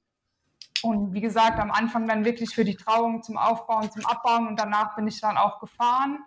Und 0.81 1.13
wie 1.13 1.21
gesagt, 1.21 1.59
am 1.59 1.71
Anfang 1.71 2.07
dann 2.07 2.23
wirklich 2.23 2.55
für 2.55 2.63
die 2.63 2.75
Trauung 2.75 3.21
zum 3.21 3.37
Aufbauen, 3.37 3.91
zum 3.91 4.05
Abbauen 4.05 4.47
und 4.47 4.57
danach 4.57 4.95
bin 4.95 5.07
ich 5.07 5.19
dann 5.19 5.37
auch 5.37 5.59
gefahren. 5.59 6.19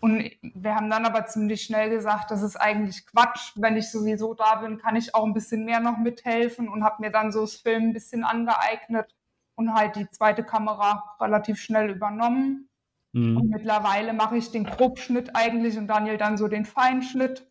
Und 0.00 0.30
wir 0.42 0.74
haben 0.74 0.88
dann 0.88 1.04
aber 1.04 1.26
ziemlich 1.26 1.62
schnell 1.62 1.90
gesagt, 1.90 2.30
das 2.30 2.42
ist 2.42 2.56
eigentlich 2.56 3.06
Quatsch. 3.06 3.52
Wenn 3.56 3.76
ich 3.76 3.90
sowieso 3.90 4.32
da 4.32 4.56
bin, 4.56 4.78
kann 4.78 4.96
ich 4.96 5.14
auch 5.14 5.24
ein 5.24 5.34
bisschen 5.34 5.64
mehr 5.66 5.80
noch 5.80 5.98
mithelfen 5.98 6.68
und 6.68 6.84
habe 6.84 7.02
mir 7.02 7.10
dann 7.10 7.32
so 7.32 7.42
das 7.42 7.56
Film 7.56 7.84
ein 7.84 7.92
bisschen 7.92 8.24
angeeignet 8.24 9.14
und 9.56 9.74
halt 9.74 9.96
die 9.96 10.08
zweite 10.10 10.42
Kamera 10.42 11.16
relativ 11.20 11.60
schnell 11.60 11.90
übernommen. 11.90 12.68
Mhm. 13.12 13.36
Und 13.36 13.50
mittlerweile 13.50 14.14
mache 14.14 14.38
ich 14.38 14.50
den 14.50 14.64
Grobschnitt 14.64 15.36
eigentlich 15.36 15.76
und 15.76 15.86
Daniel 15.86 16.16
dann 16.16 16.38
so 16.38 16.48
den 16.48 16.64
Feinschnitt. 16.64 17.46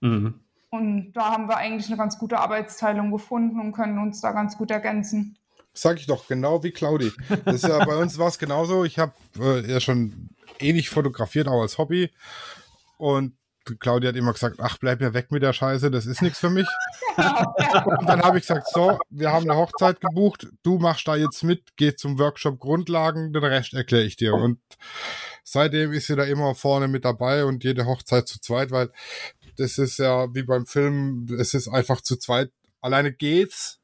Mhm. 0.00 0.40
Und 0.70 1.12
da 1.14 1.32
haben 1.32 1.48
wir 1.48 1.56
eigentlich 1.56 1.88
eine 1.88 1.96
ganz 1.96 2.18
gute 2.18 2.38
Arbeitsteilung 2.38 3.10
gefunden 3.10 3.58
und 3.58 3.72
können 3.72 3.98
uns 3.98 4.20
da 4.20 4.30
ganz 4.30 4.56
gut 4.56 4.70
ergänzen. 4.70 5.36
Sag 5.72 5.98
ich 5.98 6.06
doch, 6.06 6.28
genau 6.28 6.62
wie 6.62 6.70
Claudi. 6.70 7.12
Das 7.44 7.56
ist 7.56 7.68
ja 7.68 7.84
bei 7.84 7.96
uns 7.96 8.18
war 8.18 8.28
es 8.28 8.38
genauso. 8.38 8.84
Ich 8.84 8.98
habe 8.98 9.12
äh, 9.38 9.68
ja 9.68 9.80
schon 9.80 10.28
ähnlich 10.60 10.90
fotografiert, 10.90 11.48
auch 11.48 11.62
als 11.62 11.78
Hobby. 11.78 12.10
Und 12.96 13.34
Claudia 13.78 14.08
hat 14.08 14.16
immer 14.16 14.32
gesagt, 14.32 14.56
ach, 14.60 14.78
bleib 14.78 15.00
mir 15.00 15.14
weg 15.14 15.30
mit 15.30 15.42
der 15.42 15.52
Scheiße, 15.52 15.90
das 15.90 16.06
ist 16.06 16.22
nichts 16.22 16.38
für 16.38 16.50
mich. 16.50 16.66
und 17.16 18.08
dann 18.08 18.22
habe 18.22 18.38
ich 18.38 18.46
gesagt, 18.46 18.68
so, 18.68 18.98
wir 19.10 19.32
haben 19.32 19.48
eine 19.48 19.58
Hochzeit 19.58 20.00
gebucht, 20.00 20.48
du 20.62 20.78
machst 20.78 21.06
da 21.06 21.16
jetzt 21.16 21.42
mit, 21.44 21.76
geh 21.76 21.94
zum 21.94 22.18
Workshop 22.18 22.58
Grundlagen, 22.58 23.32
den 23.32 23.44
Rest 23.44 23.74
erkläre 23.74 24.04
ich 24.04 24.16
dir. 24.16 24.34
Und 24.34 24.60
seitdem 25.44 25.92
ist 25.92 26.06
sie 26.06 26.16
da 26.16 26.24
immer 26.24 26.54
vorne 26.54 26.88
mit 26.88 27.04
dabei 27.04 27.44
und 27.44 27.62
jede 27.62 27.86
Hochzeit 27.86 28.28
zu 28.28 28.40
zweit, 28.40 28.70
weil 28.70 28.90
das 29.56 29.78
ist 29.78 29.98
ja 29.98 30.34
wie 30.34 30.42
beim 30.42 30.66
Film, 30.66 31.26
es 31.38 31.54
ist 31.54 31.68
einfach 31.68 32.00
zu 32.00 32.16
zweit, 32.16 32.50
alleine 32.80 33.12
geht's, 33.12 33.78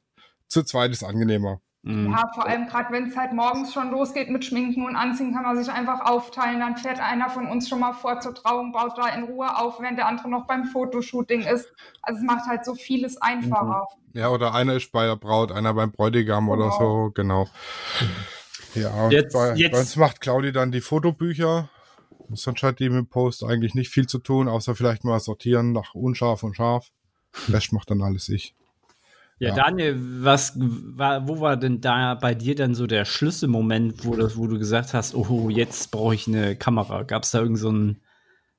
zu 0.47 0.63
zweit 0.63 0.91
ist 0.91 1.03
angenehmer. 1.03 1.61
Mhm. 1.87 2.11
Ja, 2.11 2.29
vor 2.33 2.45
allem 2.45 2.67
gerade 2.67 2.91
wenn 2.91 3.07
es 3.07 3.15
halt 3.15 3.33
morgens 3.33 3.73
schon 3.73 3.91
losgeht 3.91 4.29
mit 4.29 4.43
Schminken 4.43 4.85
und 4.85 4.95
Anziehen, 4.95 5.33
kann 5.33 5.43
man 5.43 5.57
sich 5.57 5.71
einfach 5.71 6.01
aufteilen. 6.01 6.59
Dann 6.59 6.77
fährt 6.77 6.99
einer 6.99 7.29
von 7.29 7.47
uns 7.47 7.69
schon 7.69 7.79
mal 7.79 7.93
vor 7.93 8.19
zur 8.19 8.35
Trauung, 8.35 8.71
baut 8.71 8.97
da 8.97 9.07
in 9.09 9.23
Ruhe 9.23 9.57
auf, 9.57 9.79
während 9.79 9.97
der 9.97 10.07
andere 10.07 10.29
noch 10.29 10.47
beim 10.47 10.65
Fotoshooting 10.65 11.41
ist. 11.41 11.71
Also 12.01 12.19
es 12.19 12.23
macht 12.25 12.45
halt 12.47 12.65
so 12.65 12.75
vieles 12.75 13.21
einfacher. 13.21 13.87
Mhm. 14.13 14.19
Ja, 14.19 14.29
oder 14.29 14.53
einer 14.53 14.73
ist 14.73 14.91
bei 14.91 15.05
der 15.05 15.15
Braut, 15.15 15.51
einer 15.51 15.73
beim 15.73 15.91
Bräutigam 15.91 16.47
genau. 16.49 16.57
oder 16.57 16.71
so, 16.71 17.11
genau. 17.13 17.47
Ja, 18.75 19.09
jetzt, 19.09 19.33
bei, 19.33 19.53
jetzt. 19.55 19.71
bei 19.71 19.79
uns 19.79 19.95
macht 19.95 20.21
Claudi 20.21 20.51
dann 20.51 20.71
die 20.71 20.81
Fotobücher 20.81 21.69
Sonst 22.33 22.63
hat 22.63 22.79
die 22.79 22.89
mit 22.89 23.09
Post 23.09 23.43
eigentlich 23.43 23.73
nicht 23.73 23.89
viel 23.89 24.07
zu 24.07 24.19
tun, 24.19 24.47
außer 24.49 24.75
vielleicht 24.75 25.03
mal 25.05 25.19
sortieren 25.19 25.71
nach 25.71 25.93
unscharf 25.93 26.43
und 26.43 26.55
scharf. 26.55 26.91
Rest 27.47 27.71
macht 27.71 27.89
dann 27.89 28.01
alles 28.01 28.27
ich. 28.29 28.56
Ja, 29.39 29.49
ja, 29.49 29.55
Daniel, 29.55 29.95
was 29.99 30.53
war, 30.57 31.27
wo 31.27 31.39
war 31.41 31.57
denn 31.57 31.79
da 31.79 32.15
bei 32.15 32.33
dir 32.33 32.55
dann 32.55 32.73
so 32.73 32.87
der 32.87 33.05
Schlüsselmoment, 33.05 34.03
wo, 34.05 34.15
das, 34.15 34.35
wo 34.35 34.47
du 34.47 34.57
gesagt 34.57 34.93
hast, 34.95 35.13
oh, 35.13 35.49
jetzt 35.49 35.91
brauche 35.91 36.15
ich 36.15 36.27
eine 36.27 36.55
Kamera? 36.55 37.03
Gab 37.03 37.23
es 37.23 37.31
da 37.31 37.39
irgend 37.39 37.59
so 37.59 37.71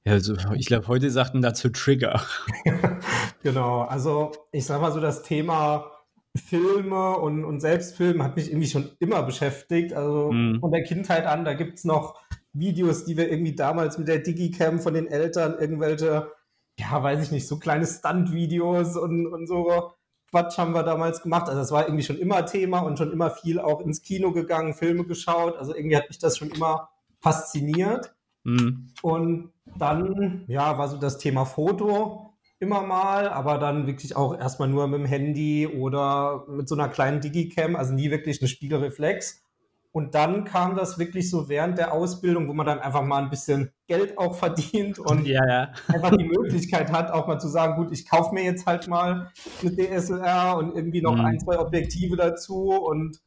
ja, 0.05 0.21
so, 0.21 0.35
ich 0.55 0.67
glaube, 0.67 0.89
heute 0.89 1.11
sagten 1.11 1.43
dazu 1.43 1.69
Trigger. 1.69 2.23
genau, 3.43 3.83
also 3.83 4.33
ich 4.53 4.65
sag 4.65 4.81
mal 4.81 4.93
so, 4.93 5.01
das 5.01 5.23
Thema 5.23 5.91
Filme 6.35 7.19
und, 7.19 7.45
und 7.45 7.61
Selbstfilmen 7.61 8.23
hat 8.23 8.37
mich 8.37 8.49
irgendwie 8.51 8.69
schon 8.69 8.91
immer 9.01 9.23
beschäftigt. 9.23 9.93
Also 9.93 10.33
mm. 10.33 10.61
von 10.61 10.71
der 10.71 10.85
Kindheit 10.85 11.27
an, 11.27 11.45
da 11.45 11.55
gibt 11.55 11.79
es 11.79 11.85
noch 11.85 12.19
Videos, 12.53 13.05
die 13.05 13.17
wir 13.17 13.31
irgendwie 13.31 13.55
damals 13.55 13.99
mit 13.99 14.09
der 14.09 14.21
Digicam 14.21 14.81
von 14.81 14.95
den 14.95 15.09
Eltern 15.09 15.59
irgendwelche, 15.59 16.31
ja, 16.79 17.03
weiß 17.03 17.23
ich 17.23 17.31
nicht, 17.31 17.47
so 17.47 17.59
kleine 17.59 17.87
Stunt-Videos 17.87 18.97
und, 18.97 19.27
und 19.27 19.47
so 19.47 19.93
Quatsch 20.31 20.59
haben 20.59 20.75
wir 20.75 20.83
damals 20.83 21.23
gemacht. 21.23 21.49
Also 21.49 21.61
das 21.61 21.73
war 21.73 21.87
irgendwie 21.87 22.05
schon 22.05 22.19
immer 22.19 22.45
Thema 22.45 22.81
und 22.81 22.99
schon 22.99 23.13
immer 23.13 23.31
viel 23.31 23.59
auch 23.59 23.81
ins 23.81 24.03
Kino 24.03 24.33
gegangen, 24.33 24.75
Filme 24.75 25.05
geschaut. 25.05 25.57
Also 25.57 25.75
irgendwie 25.75 25.97
hat 25.97 26.09
mich 26.09 26.19
das 26.19 26.37
schon 26.37 26.51
immer 26.51 26.91
fasziniert. 27.21 28.15
Mhm. 28.45 28.91
Und 29.03 29.53
dann, 29.79 30.45
ja, 30.49 30.79
war 30.79 30.89
so 30.89 30.97
das 30.97 31.19
Thema 31.19 31.45
Foto 31.45 32.35
immer 32.61 32.83
mal, 32.83 33.29
aber 33.29 33.59
dann 33.59 33.87
wirklich 33.87 34.17
auch 34.17 34.37
erstmal 34.37 34.69
nur 34.69 34.87
mit 34.89 35.01
dem 35.01 35.07
Handy 35.07 35.67
oder 35.67 36.45
mit 36.49 36.69
so 36.69 36.75
einer 36.75 36.89
kleinen 36.89 37.21
Digicam, 37.21 37.77
also 37.77 37.95
nie 37.95 38.11
wirklich 38.11 38.41
eine 38.41 38.49
Spiegelreflex. 38.49 39.45
Und 39.91 40.15
dann 40.15 40.45
kam 40.45 40.77
das 40.77 40.99
wirklich 40.99 41.31
so 41.31 41.49
während 41.49 41.79
der 41.79 41.93
Ausbildung, 41.93 42.49
wo 42.49 42.53
man 42.53 42.67
dann 42.67 42.79
einfach 42.79 43.03
mal 43.03 43.23
ein 43.23 43.31
bisschen 43.31 43.73
Geld 43.87 44.19
auch 44.19 44.35
verdient 44.37 44.99
und 44.99 45.27
ja, 45.27 45.47
ja. 45.49 45.73
einfach 45.89 46.15
die 46.17 46.25
Möglichkeit 46.25 46.93
hat, 46.93 47.11
auch 47.11 47.27
mal 47.27 47.39
zu 47.39 47.49
sagen, 47.49 47.83
gut, 47.83 47.93
ich 47.93 48.09
kaufe 48.09 48.35
mir 48.35 48.45
jetzt 48.45 48.67
halt 48.67 48.87
mal 48.87 49.33
eine 49.63 49.75
DSLR 49.75 50.57
und 50.59 50.77
irgendwie 50.77 51.01
noch 51.01 51.17
mhm. 51.17 51.25
ein, 51.25 51.41
zwei 51.41 51.59
Objektive 51.59 52.17
dazu 52.17 52.73
und 52.73 53.21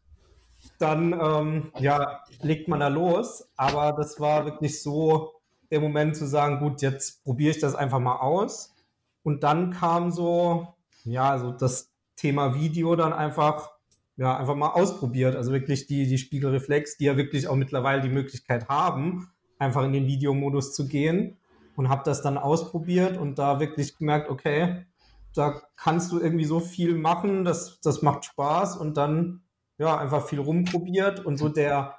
dann 0.77 1.13
ähm, 1.19 1.71
ja, 1.79 2.23
legt 2.41 2.67
man 2.67 2.79
da 2.79 2.87
los. 2.87 3.49
Aber 3.57 3.93
das 3.93 4.19
war 4.19 4.45
wirklich 4.45 4.81
so 4.81 5.31
der 5.71 5.79
Moment 5.79 6.15
zu 6.15 6.27
sagen, 6.27 6.59
gut, 6.59 6.81
jetzt 6.81 7.23
probiere 7.23 7.51
ich 7.51 7.59
das 7.59 7.75
einfach 7.75 7.99
mal 7.99 8.17
aus. 8.17 8.75
Und 9.23 9.43
dann 9.43 9.71
kam 9.71 10.11
so, 10.11 10.67
ja, 11.03 11.39
so 11.39 11.51
das 11.51 11.91
Thema 12.15 12.55
Video 12.55 12.95
dann 12.95 13.13
einfach 13.13 13.71
ja, 14.21 14.37
einfach 14.37 14.55
mal 14.55 14.69
ausprobiert. 14.69 15.35
Also 15.35 15.51
wirklich 15.51 15.87
die, 15.87 16.05
die 16.05 16.19
Spiegelreflex, 16.19 16.97
die 16.97 17.05
ja 17.05 17.17
wirklich 17.17 17.47
auch 17.47 17.55
mittlerweile 17.55 18.03
die 18.03 18.09
Möglichkeit 18.09 18.69
haben, 18.69 19.31
einfach 19.57 19.83
in 19.83 19.93
den 19.93 20.05
Videomodus 20.05 20.75
zu 20.75 20.87
gehen. 20.87 21.37
Und 21.75 21.89
habe 21.89 22.03
das 22.05 22.21
dann 22.21 22.37
ausprobiert 22.37 23.17
und 23.17 23.39
da 23.39 23.59
wirklich 23.59 23.97
gemerkt, 23.97 24.29
okay, 24.29 24.85
da 25.33 25.63
kannst 25.75 26.11
du 26.11 26.19
irgendwie 26.19 26.45
so 26.45 26.59
viel 26.59 26.95
machen, 26.95 27.45
das, 27.45 27.79
das 27.81 28.03
macht 28.03 28.25
Spaß. 28.25 28.77
Und 28.77 28.95
dann 28.95 29.41
ja 29.79 29.97
einfach 29.97 30.27
viel 30.27 30.39
rumprobiert. 30.39 31.25
Und 31.25 31.37
so 31.37 31.49
der 31.49 31.95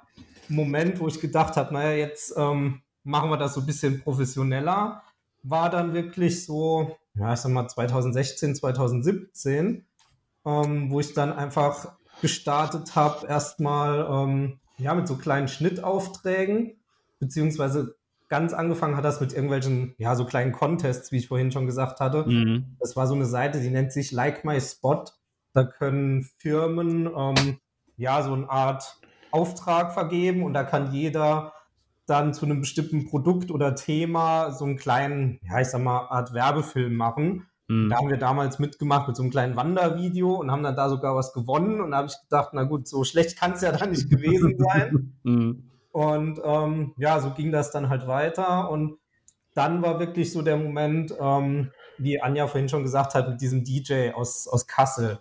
Moment, 0.47 1.01
wo 1.01 1.09
ich 1.09 1.19
gedacht 1.19 1.57
habe, 1.57 1.73
naja, 1.73 1.91
jetzt 1.91 2.35
ähm, 2.37 2.83
machen 3.03 3.31
wir 3.31 3.37
das 3.37 3.55
so 3.55 3.59
ein 3.59 3.65
bisschen 3.65 3.99
professioneller, 4.01 5.03
war 5.41 5.69
dann 5.69 5.93
wirklich 5.93 6.45
so, 6.45 6.95
ja, 7.15 7.33
ich 7.33 7.39
sag 7.39 7.51
mal 7.51 7.67
2016, 7.67 8.55
2017, 8.55 9.85
ähm, 10.45 10.89
wo 10.89 11.01
ich 11.01 11.13
dann 11.13 11.33
einfach 11.33 11.97
gestartet 12.23 12.95
habe, 12.95 13.27
erstmal 13.27 14.07
ähm, 14.09 14.59
ja, 14.77 14.95
mit 14.95 15.09
so 15.09 15.17
kleinen 15.17 15.49
Schnittaufträgen, 15.49 16.77
beziehungsweise 17.19 17.97
ganz 18.29 18.53
angefangen 18.53 18.95
hat 18.95 19.03
das 19.03 19.19
mit 19.19 19.33
irgendwelchen, 19.33 19.93
ja, 19.97 20.15
so 20.15 20.23
kleinen 20.23 20.53
Contests, 20.53 21.11
wie 21.11 21.17
ich 21.17 21.27
vorhin 21.27 21.51
schon 21.51 21.65
gesagt 21.65 21.99
hatte. 21.99 22.23
Mhm. 22.25 22.77
Das 22.79 22.95
war 22.95 23.07
so 23.07 23.13
eine 23.13 23.25
Seite, 23.25 23.59
die 23.59 23.69
nennt 23.69 23.91
sich 23.91 24.13
Like 24.13 24.45
My 24.45 24.59
Spot. 24.61 25.03
Da 25.51 25.65
können 25.65 26.23
Firmen, 26.37 27.11
ähm, 27.15 27.59
ja, 27.97 28.23
so 28.23 28.31
eine 28.31 28.49
Art 28.49 29.01
Auftrag 29.31 29.93
vergeben 29.93 30.43
und 30.43 30.53
da 30.53 30.63
kann 30.63 30.93
jeder 30.93 31.51
dann 32.05 32.33
zu 32.33 32.45
einem 32.45 32.61
bestimmten 32.61 33.05
Produkt 33.05 33.51
oder 33.51 33.75
Thema 33.75 34.51
so 34.51 34.63
einen 34.63 34.77
kleinen, 34.77 35.41
ja, 35.43 35.59
ich 35.59 35.67
sag 35.67 35.81
mal, 35.81 36.07
Art 36.07 36.33
Werbefilm 36.33 36.95
machen. 36.95 37.47
Mhm. 37.67 37.89
Da 37.89 37.97
haben 37.97 38.09
wir 38.09 38.17
damals 38.17 38.59
mitgemacht 38.59 39.07
mit 39.07 39.15
so 39.15 39.23
einem 39.23 39.31
kleinen 39.31 39.55
Wandervideo 39.55 40.35
und 40.35 40.51
haben 40.51 40.63
dann 40.63 40.75
da 40.75 40.89
sogar 40.89 41.15
was 41.15 41.33
gewonnen. 41.33 41.81
Und 41.81 41.91
da 41.91 41.97
habe 41.97 42.07
ich 42.07 42.21
gedacht, 42.21 42.49
na 42.53 42.63
gut, 42.63 42.87
so 42.87 43.03
schlecht 43.03 43.37
kann 43.37 43.53
es 43.53 43.61
ja 43.61 43.71
dann 43.71 43.91
nicht 43.91 44.09
gewesen 44.09 44.57
sein. 44.57 45.09
Mhm. 45.25 45.69
Und 45.93 46.41
ähm, 46.43 46.93
ja, 46.97 47.19
so 47.21 47.29
ging 47.31 47.51
das 47.51 47.71
dann 47.71 47.87
halt 47.87 48.07
weiter. 48.07 48.69
Und 48.69 48.97
dann 49.53 49.81
war 49.81 49.99
wirklich 49.99 50.33
so 50.33 50.41
der 50.41 50.57
Moment, 50.57 51.13
ähm, 51.17 51.71
wie 51.97 52.21
Anja 52.21 52.47
vorhin 52.47 52.67
schon 52.67 52.83
gesagt 52.83 53.15
hat, 53.15 53.29
mit 53.29 53.41
diesem 53.41 53.63
DJ 53.63 54.09
aus, 54.09 54.47
aus 54.47 54.67
Kassel. 54.67 55.19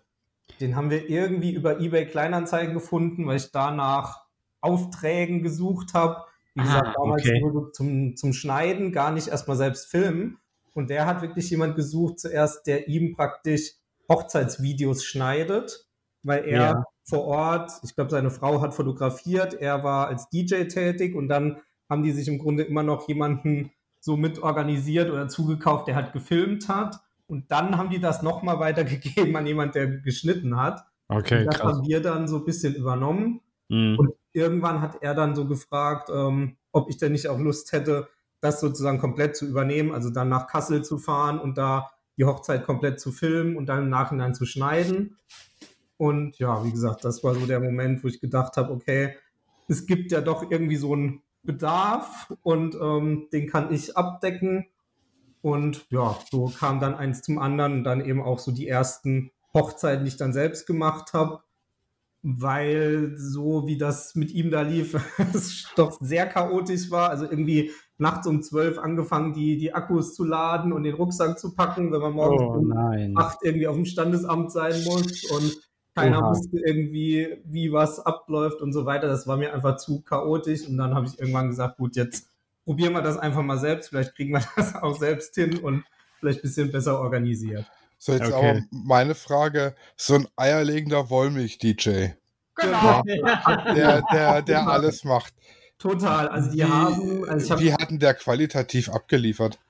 Den 0.60 0.74
haben 0.74 0.90
wir 0.90 1.08
irgendwie 1.08 1.52
über 1.52 1.78
eBay 1.78 2.06
Kleinanzeigen 2.06 2.74
gefunden, 2.74 3.26
weil 3.26 3.36
ich 3.36 3.52
danach 3.52 4.22
Aufträgen 4.60 5.42
gesucht 5.42 5.94
habe. 5.94 6.24
Wie 6.54 6.62
gesagt, 6.62 6.88
ah, 6.88 6.94
damals 6.96 7.22
okay. 7.22 7.40
nur 7.40 7.72
zum, 7.72 8.16
zum 8.16 8.32
Schneiden, 8.32 8.92
gar 8.92 9.12
nicht 9.12 9.28
erstmal 9.28 9.56
selbst 9.56 9.86
filmen. 9.86 10.38
Und 10.74 10.90
der 10.90 11.06
hat 11.06 11.22
wirklich 11.22 11.50
jemand 11.50 11.76
gesucht, 11.76 12.18
zuerst, 12.18 12.66
der 12.66 12.88
ihm 12.88 13.14
praktisch 13.14 13.72
Hochzeitsvideos 14.08 15.04
schneidet, 15.04 15.86
weil 16.22 16.44
er 16.44 16.60
ja. 16.60 16.84
vor 17.04 17.24
Ort, 17.24 17.72
ich 17.82 17.94
glaube, 17.94 18.10
seine 18.10 18.30
Frau 18.30 18.60
hat 18.60 18.74
fotografiert, 18.74 19.54
er 19.54 19.84
war 19.84 20.08
als 20.08 20.28
DJ 20.30 20.64
tätig 20.64 21.14
und 21.14 21.28
dann 21.28 21.60
haben 21.88 22.02
die 22.02 22.12
sich 22.12 22.28
im 22.28 22.38
Grunde 22.38 22.62
immer 22.62 22.82
noch 22.82 23.08
jemanden 23.08 23.70
so 24.00 24.16
mit 24.16 24.42
organisiert 24.42 25.10
oder 25.10 25.28
zugekauft, 25.28 25.86
der 25.86 25.94
halt 25.94 26.12
gefilmt 26.12 26.68
hat. 26.68 27.00
Und 27.26 27.50
dann 27.50 27.78
haben 27.78 27.90
die 27.90 28.00
das 28.00 28.22
nochmal 28.22 28.58
weitergegeben 28.58 29.34
an 29.36 29.46
jemand, 29.46 29.74
der 29.74 29.86
geschnitten 29.86 30.56
hat. 30.56 30.84
Okay, 31.08 31.40
und 31.40 31.46
das 31.46 31.58
krass. 31.58 31.72
haben 31.72 31.86
wir 31.86 32.00
dann 32.00 32.26
so 32.28 32.38
ein 32.38 32.44
bisschen 32.44 32.74
übernommen. 32.74 33.40
Mhm. 33.68 33.98
Und 33.98 34.14
irgendwann 34.32 34.80
hat 34.80 35.02
er 35.02 35.14
dann 35.14 35.34
so 35.34 35.46
gefragt, 35.46 36.10
ähm, 36.12 36.56
ob 36.72 36.88
ich 36.90 36.96
denn 36.96 37.12
nicht 37.12 37.28
auch 37.28 37.38
Lust 37.38 37.72
hätte, 37.72 38.08
das 38.42 38.60
sozusagen 38.60 38.98
komplett 38.98 39.36
zu 39.36 39.46
übernehmen, 39.46 39.92
also 39.92 40.10
dann 40.10 40.28
nach 40.28 40.48
Kassel 40.48 40.84
zu 40.84 40.98
fahren 40.98 41.38
und 41.38 41.56
da 41.56 41.90
die 42.18 42.24
Hochzeit 42.24 42.64
komplett 42.64 43.00
zu 43.00 43.12
filmen 43.12 43.56
und 43.56 43.66
dann 43.66 43.84
im 43.84 43.88
Nachhinein 43.88 44.34
zu 44.34 44.44
schneiden. 44.44 45.16
Und 45.96 46.38
ja, 46.38 46.64
wie 46.64 46.72
gesagt, 46.72 47.04
das 47.04 47.22
war 47.24 47.34
so 47.34 47.46
der 47.46 47.60
Moment, 47.60 48.02
wo 48.02 48.08
ich 48.08 48.20
gedacht 48.20 48.56
habe, 48.56 48.72
okay, 48.72 49.16
es 49.68 49.86
gibt 49.86 50.10
ja 50.10 50.20
doch 50.20 50.50
irgendwie 50.50 50.76
so 50.76 50.92
einen 50.92 51.22
Bedarf 51.44 52.32
und 52.42 52.74
ähm, 52.74 53.28
den 53.32 53.48
kann 53.48 53.72
ich 53.72 53.96
abdecken. 53.96 54.66
Und 55.40 55.86
ja, 55.90 56.18
so 56.30 56.46
kam 56.46 56.80
dann 56.80 56.94
eins 56.94 57.22
zum 57.22 57.38
anderen 57.38 57.74
und 57.78 57.84
dann 57.84 58.04
eben 58.04 58.22
auch 58.22 58.40
so 58.40 58.50
die 58.50 58.68
ersten 58.68 59.30
Hochzeiten, 59.54 60.04
die 60.04 60.08
ich 60.08 60.16
dann 60.16 60.32
selbst 60.32 60.66
gemacht 60.66 61.12
habe, 61.12 61.42
weil 62.22 63.14
so 63.16 63.66
wie 63.66 63.76
das 63.76 64.14
mit 64.14 64.32
ihm 64.32 64.50
da 64.50 64.62
lief, 64.62 64.94
es 65.34 65.66
doch 65.76 65.98
sehr 66.00 66.26
chaotisch 66.26 66.90
war. 66.90 67.10
Also 67.10 67.24
irgendwie 67.24 67.72
nachts 67.98 68.26
um 68.26 68.42
zwölf 68.42 68.78
angefangen, 68.78 69.32
die, 69.32 69.56
die 69.56 69.74
Akkus 69.74 70.14
zu 70.14 70.24
laden 70.24 70.72
und 70.72 70.84
den 70.84 70.94
Rucksack 70.94 71.38
zu 71.38 71.54
packen, 71.54 71.92
wenn 71.92 72.00
man 72.00 72.12
morgens 72.12 72.42
oh, 72.42 72.58
um 72.58 73.16
acht 73.16 73.38
irgendwie 73.42 73.66
auf 73.66 73.76
dem 73.76 73.84
Standesamt 73.84 74.52
sein 74.52 74.82
muss 74.84 75.24
und 75.30 75.56
keiner 75.94 76.20
Oha. 76.20 76.30
wusste 76.30 76.58
irgendwie, 76.64 77.42
wie 77.44 77.72
was 77.72 78.00
abläuft 78.00 78.62
und 78.62 78.72
so 78.72 78.86
weiter. 78.86 79.08
Das 79.08 79.26
war 79.26 79.36
mir 79.36 79.52
einfach 79.52 79.76
zu 79.76 80.00
chaotisch 80.02 80.66
und 80.66 80.78
dann 80.78 80.94
habe 80.94 81.06
ich 81.06 81.18
irgendwann 81.18 81.48
gesagt, 81.48 81.76
gut, 81.76 81.96
jetzt 81.96 82.30
probieren 82.64 82.92
wir 82.92 83.02
das 83.02 83.18
einfach 83.18 83.42
mal 83.42 83.58
selbst. 83.58 83.90
Vielleicht 83.90 84.14
kriegen 84.14 84.32
wir 84.32 84.42
das 84.56 84.74
auch 84.74 84.96
selbst 84.98 85.34
hin 85.34 85.58
und 85.58 85.84
vielleicht 86.18 86.38
ein 86.38 86.42
bisschen 86.42 86.72
besser 86.72 87.00
organisiert. 87.00 87.66
So, 88.04 88.14
jetzt 88.14 88.32
okay. 88.32 88.50
aber 88.50 88.60
meine 88.72 89.14
Frage: 89.14 89.76
So 89.96 90.16
ein 90.16 90.26
eierlegender 90.34 91.08
Wollmilch-DJ. 91.08 92.14
Genau. 92.56 93.02
Der, 93.04 94.02
der, 94.12 94.42
der 94.42 94.66
alles 94.66 95.04
macht. 95.04 95.32
Total. 95.78 96.26
Also 96.26 96.50
die 96.50 96.58
wie, 96.58 96.64
haben. 96.64 97.28
Also 97.28 97.50
hab, 97.50 97.60
wie 97.60 97.72
hatten 97.72 98.00
der 98.00 98.14
qualitativ 98.14 98.88
abgeliefert? 98.88 99.60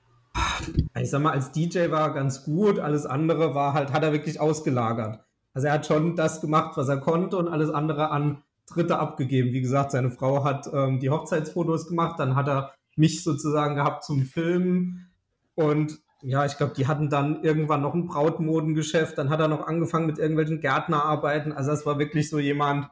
Ich 0.99 1.11
sag 1.11 1.21
mal, 1.21 1.33
als 1.33 1.51
DJ 1.51 1.91
war 1.91 2.07
er 2.07 2.13
ganz 2.15 2.43
gut, 2.43 2.79
alles 2.79 3.05
andere 3.05 3.53
war 3.53 3.73
halt, 3.73 3.93
hat 3.93 4.01
er 4.01 4.13
wirklich 4.13 4.39
ausgelagert. 4.39 5.19
Also 5.53 5.67
er 5.67 5.73
hat 5.73 5.85
schon 5.85 6.15
das 6.15 6.41
gemacht, 6.41 6.75
was 6.75 6.89
er 6.89 6.97
konnte 6.97 7.37
und 7.37 7.47
alles 7.47 7.69
andere 7.69 8.09
an 8.09 8.41
Dritte 8.67 8.97
abgegeben. 8.97 9.53
Wie 9.53 9.61
gesagt, 9.61 9.91
seine 9.91 10.09
Frau 10.09 10.43
hat 10.43 10.67
ähm, 10.73 10.99
die 10.99 11.11
Hochzeitsfotos 11.11 11.87
gemacht, 11.87 12.19
dann 12.19 12.35
hat 12.35 12.47
er 12.47 12.73
mich 12.95 13.23
sozusagen 13.23 13.75
gehabt 13.75 14.03
zum 14.03 14.23
Filmen 14.23 15.11
und 15.53 15.99
ja, 16.23 16.45
ich 16.45 16.57
glaube, 16.57 16.73
die 16.73 16.87
hatten 16.87 17.09
dann 17.09 17.43
irgendwann 17.43 17.81
noch 17.81 17.93
ein 17.93 18.07
Brautmodengeschäft, 18.07 19.17
dann 19.17 19.29
hat 19.29 19.39
er 19.39 19.49
noch 19.49 19.67
angefangen 19.67 20.07
mit 20.07 20.17
irgendwelchen 20.17 20.61
Gärtnerarbeiten. 20.61 21.51
Also 21.51 21.71
das 21.71 21.85
war 21.85 21.99
wirklich 21.99 22.29
so 22.29 22.39
jemand, 22.39 22.87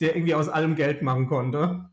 der 0.00 0.14
irgendwie 0.14 0.34
aus 0.34 0.48
allem 0.48 0.76
Geld 0.76 1.02
machen 1.02 1.26
konnte. 1.26 1.86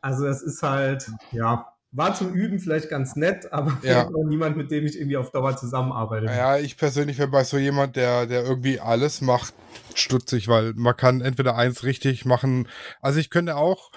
Also 0.00 0.24
das 0.24 0.42
ist 0.42 0.62
halt, 0.62 1.10
ja, 1.30 1.72
war 1.92 2.14
zum 2.14 2.32
Üben 2.32 2.58
vielleicht 2.58 2.88
ganz 2.88 3.16
nett, 3.16 3.52
aber 3.52 3.78
ja. 3.82 4.08
niemand, 4.26 4.56
mit 4.56 4.70
dem 4.70 4.86
ich 4.86 4.98
irgendwie 4.98 5.16
auf 5.16 5.30
Dauer 5.30 5.56
zusammenarbeite. 5.56 6.26
Ja, 6.26 6.58
ich 6.58 6.76
persönlich 6.76 7.18
wäre 7.18 7.28
bei 7.28 7.44
so 7.44 7.58
jemand, 7.58 7.96
der, 7.96 8.26
der 8.26 8.44
irgendwie 8.44 8.80
alles 8.80 9.20
macht, 9.20 9.54
stutzig, 9.94 10.48
weil 10.48 10.72
man 10.74 10.96
kann 10.96 11.20
entweder 11.20 11.56
eins 11.56 11.84
richtig 11.84 12.24
machen. 12.24 12.68
Also 13.00 13.18
ich 13.18 13.30
könnte 13.30 13.56
auch 13.56 13.90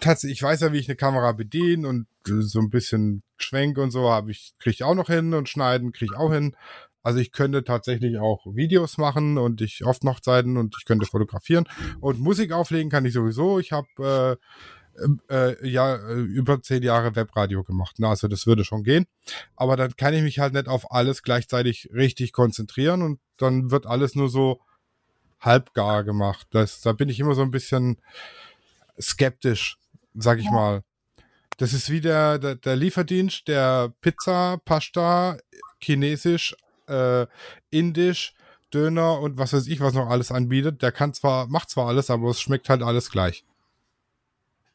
tatsächlich, 0.00 0.38
ich 0.38 0.42
weiß 0.42 0.60
ja, 0.60 0.72
wie 0.72 0.78
ich 0.78 0.88
eine 0.88 0.96
Kamera 0.96 1.32
bediene 1.32 1.86
und 1.86 2.06
so 2.26 2.60
ein 2.60 2.70
bisschen 2.70 3.22
Schwenk 3.38 3.78
und 3.78 3.90
so 3.90 4.10
habe 4.10 4.30
ich, 4.30 4.54
kriege 4.58 4.74
ich 4.74 4.84
auch 4.84 4.94
noch 4.94 5.08
hin 5.08 5.34
und 5.34 5.48
schneiden 5.48 5.92
kriege 5.92 6.12
ich 6.14 6.18
auch 6.18 6.32
hin. 6.32 6.56
Also 7.02 7.18
ich 7.18 7.32
könnte 7.32 7.64
tatsächlich 7.64 8.18
auch 8.18 8.44
Videos 8.46 8.98
machen 8.98 9.38
und 9.38 9.62
ich 9.62 9.84
oft 9.84 10.04
noch 10.04 10.20
Zeiten 10.20 10.56
und 10.58 10.76
ich 10.78 10.84
könnte 10.84 11.06
fotografieren 11.06 11.66
und 12.00 12.20
Musik 12.20 12.52
auflegen 12.52 12.90
kann 12.90 13.06
ich 13.06 13.14
sowieso. 13.14 13.58
Ich 13.58 13.72
habe 13.72 14.38
äh, 14.98 15.34
äh, 15.34 15.66
ja 15.66 15.98
über 16.10 16.60
zehn 16.62 16.82
Jahre 16.82 17.16
Webradio 17.16 17.64
gemacht. 17.64 17.96
Na, 17.98 18.10
also 18.10 18.28
das 18.28 18.46
würde 18.46 18.64
schon 18.64 18.82
gehen. 18.82 19.06
Aber 19.56 19.76
dann 19.76 19.96
kann 19.96 20.12
ich 20.12 20.22
mich 20.22 20.38
halt 20.40 20.52
nicht 20.52 20.68
auf 20.68 20.92
alles 20.92 21.22
gleichzeitig 21.22 21.88
richtig 21.94 22.32
konzentrieren 22.32 23.02
und 23.02 23.20
dann 23.38 23.70
wird 23.70 23.86
alles 23.86 24.14
nur 24.14 24.28
so 24.28 24.60
halbgar 25.40 26.04
gemacht. 26.04 26.48
Das, 26.50 26.82
da 26.82 26.92
bin 26.92 27.08
ich 27.08 27.18
immer 27.18 27.34
so 27.34 27.42
ein 27.42 27.50
bisschen 27.50 27.96
skeptisch, 29.00 29.78
sag 30.14 30.38
ich 30.38 30.46
ja. 30.46 30.52
mal. 30.52 30.82
Das 31.58 31.72
ist 31.72 31.90
wie 31.90 32.00
der, 32.00 32.38
der, 32.38 32.54
der, 32.54 32.76
Lieferdienst, 32.76 33.46
der 33.46 33.92
Pizza, 34.00 34.58
Pasta, 34.64 35.36
Chinesisch, 35.78 36.56
äh, 36.88 37.26
Indisch, 37.70 38.34
Döner 38.72 39.20
und 39.20 39.36
was 39.36 39.52
weiß 39.52 39.66
ich, 39.66 39.80
was 39.80 39.94
noch 39.94 40.08
alles 40.08 40.32
anbietet. 40.32 40.80
Der 40.82 40.92
kann 40.92 41.12
zwar, 41.12 41.48
macht 41.48 41.70
zwar 41.70 41.88
alles, 41.88 42.08
aber 42.10 42.30
es 42.30 42.40
schmeckt 42.40 42.68
halt 42.68 42.82
alles 42.82 43.10
gleich. 43.10 43.44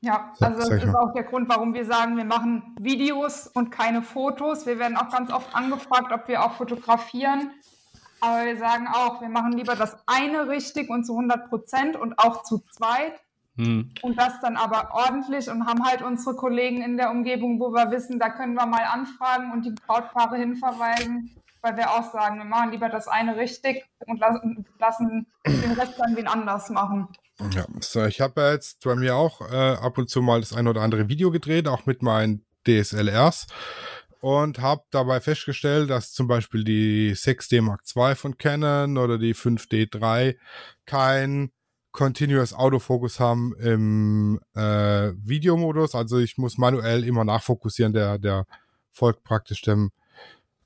Ja, 0.02 0.34
also 0.39 0.69
das 0.69 0.84
ist 0.84 0.95
auch 0.95 1.13
der 1.13 1.24
Grund, 1.24 1.50
warum 1.50 1.74
wir 1.74 1.86
sagen, 1.86 2.15
wir 2.17 2.26
machen 2.26 2.76
Videos 2.80 3.48
und 3.48 3.71
keine 3.71 4.04
Fotos. 4.04 4.67
Wir 4.67 4.78
werden 4.78 4.98
auch 4.98 5.10
ganz 5.10 5.32
oft 5.32 5.56
angefragt, 5.56 6.12
ob 6.12 6.28
wir 6.28 6.43
auch 6.43 6.54
fotografieren. 6.54 7.52
Aber 8.21 8.45
wir 8.45 8.58
sagen 8.58 8.88
auch, 8.88 9.21
wir 9.21 9.30
machen 9.30 9.54
lieber 9.54 9.76
das 9.76 9.98
eine 10.06 10.48
richtig 10.48 10.89
und 10.89 11.06
zu 11.06 11.13
100 11.13 11.50
Prozent 11.50 11.95
und 11.95 12.19
auch 12.19 12.43
zu 12.43 12.60
zweit. 12.69 13.13
Hm. 13.57 13.89
Und 14.01 14.19
das 14.19 14.39
dann 14.41 14.57
aber 14.57 14.89
ordentlich 14.93 15.49
und 15.49 15.65
haben 15.65 15.85
halt 15.85 16.01
unsere 16.01 16.35
Kollegen 16.35 16.81
in 16.81 16.97
der 16.97 17.09
Umgebung, 17.09 17.59
wo 17.59 17.71
wir 17.71 17.89
wissen, 17.91 18.19
da 18.19 18.29
können 18.29 18.55
wir 18.55 18.65
mal 18.65 18.83
anfragen 18.83 19.51
und 19.51 19.65
die 19.65 19.71
Brautpaare 19.71 20.37
hinverweisen, 20.37 21.31
weil 21.61 21.77
wir 21.77 21.91
auch 21.91 22.11
sagen, 22.11 22.37
wir 22.37 22.45
machen 22.45 22.71
lieber 22.71 22.89
das 22.89 23.07
eine 23.07 23.37
richtig 23.37 23.85
und 24.05 24.19
lassen, 24.19 24.65
lassen 24.79 25.27
den 25.47 25.71
Rest 25.71 25.93
dann 25.97 26.15
wen 26.15 26.27
anders 26.27 26.69
machen. 26.69 27.07
Ja, 27.53 27.65
so, 27.79 28.05
ich 28.05 28.21
habe 28.21 28.41
ja 28.41 28.51
jetzt 28.51 28.83
bei 28.83 28.95
mir 28.95 29.15
auch 29.15 29.41
äh, 29.41 29.75
ab 29.75 29.97
und 29.97 30.09
zu 30.09 30.21
mal 30.21 30.39
das 30.39 30.53
ein 30.53 30.67
oder 30.67 30.81
andere 30.81 31.09
Video 31.09 31.31
gedreht, 31.31 31.67
auch 31.67 31.85
mit 31.85 32.01
meinen 32.01 32.45
DSLRs 32.67 33.47
und 34.25 34.59
habe 34.59 34.83
dabei 34.89 35.19
festgestellt, 35.21 35.89
dass 35.89 36.11
zum 36.11 36.27
Beispiel 36.27 36.63
die 36.63 37.13
6D 37.13 37.61
Mark 37.61 37.81
II 37.95 38.15
von 38.15 38.37
Canon 38.37 38.97
oder 38.97 39.17
die 39.17 39.35
5D3 39.35 40.35
kein 40.85 41.51
Continuous 41.95 42.53
Autofokus 42.53 43.19
haben 43.21 43.55
im 43.55 44.39
äh, 44.53 45.13
Videomodus. 45.15 45.95
Also 45.95 46.19
ich 46.19 46.38
muss 46.38 46.58
manuell 46.58 47.05
immer 47.05 47.23
nachfokussieren. 47.23 47.93
Der, 47.93 48.19
der 48.19 48.45
folgt 48.91 49.23
praktisch 49.23 49.62
dem 49.62 49.91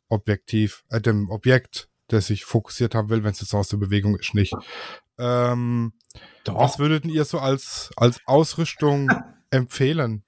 Objektiv, 0.10 0.84
äh, 0.90 1.00
dem 1.00 1.30
Objekt, 1.30 1.88
das 2.08 2.32
ich 2.32 2.46
fokussiert 2.46 2.96
haben 2.96 3.10
will, 3.10 3.24
wenn 3.24 3.32
es 3.32 3.42
jetzt 3.42 3.54
aus 3.54 3.70
der 3.70 3.78
Bewegung 3.78 4.18
ist, 4.18 4.34
nicht. 4.34 4.54
Ähm, 5.20 5.94
Doch. 6.46 6.56
Was 6.58 6.80
würdet 6.80 7.06
ihr 7.06 7.24
so 7.26 7.38
als, 7.38 7.92
als 7.96 8.20
Ausrüstung 8.26 9.10
empfehlen? 9.52 10.24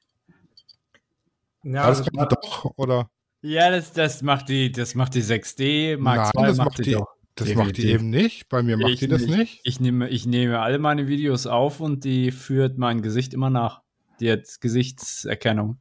Ja, 1.63 1.87
das 1.87 1.97
das 2.03 2.07
kann 2.07 2.17
war- 2.19 2.27
doch, 2.27 2.65
oder? 2.77 3.09
Ja, 3.41 3.71
das, 3.71 3.91
das 3.91 4.21
macht 4.21 4.49
die, 4.49 4.71
das 4.71 4.93
macht 4.93 5.15
die 5.15 5.23
6D, 5.23 5.97
Mark 5.97 6.31
Nein, 6.35 6.43
II 6.43 6.47
das 6.49 6.57
macht 6.57 6.67
macht 6.67 6.77
die 6.79 6.83
die. 6.83 6.95
Das 7.35 7.47
definitiv. 7.47 7.57
macht 7.57 7.77
die 7.77 7.91
eben 7.91 8.09
nicht. 8.09 8.49
Bei 8.49 8.61
mir 8.63 8.77
macht 8.77 8.91
Ich 8.91 8.99
die 8.99 9.07
das 9.07 9.25
nicht. 9.25 9.61
Ich 9.63 9.79
nehme, 9.79 10.09
ich 10.09 10.25
nehme 10.25 10.59
alle 10.59 10.79
meine 10.79 11.07
Videos 11.07 11.47
auf 11.47 11.79
und 11.79 12.03
die 12.03 12.31
führt 12.31 12.77
mein 12.77 13.01
Gesicht 13.01 13.33
immer 13.33 13.49
nach. 13.49 13.81
Die 14.19 14.31
hat 14.31 14.45
Gesichtserkennung. 14.59 15.77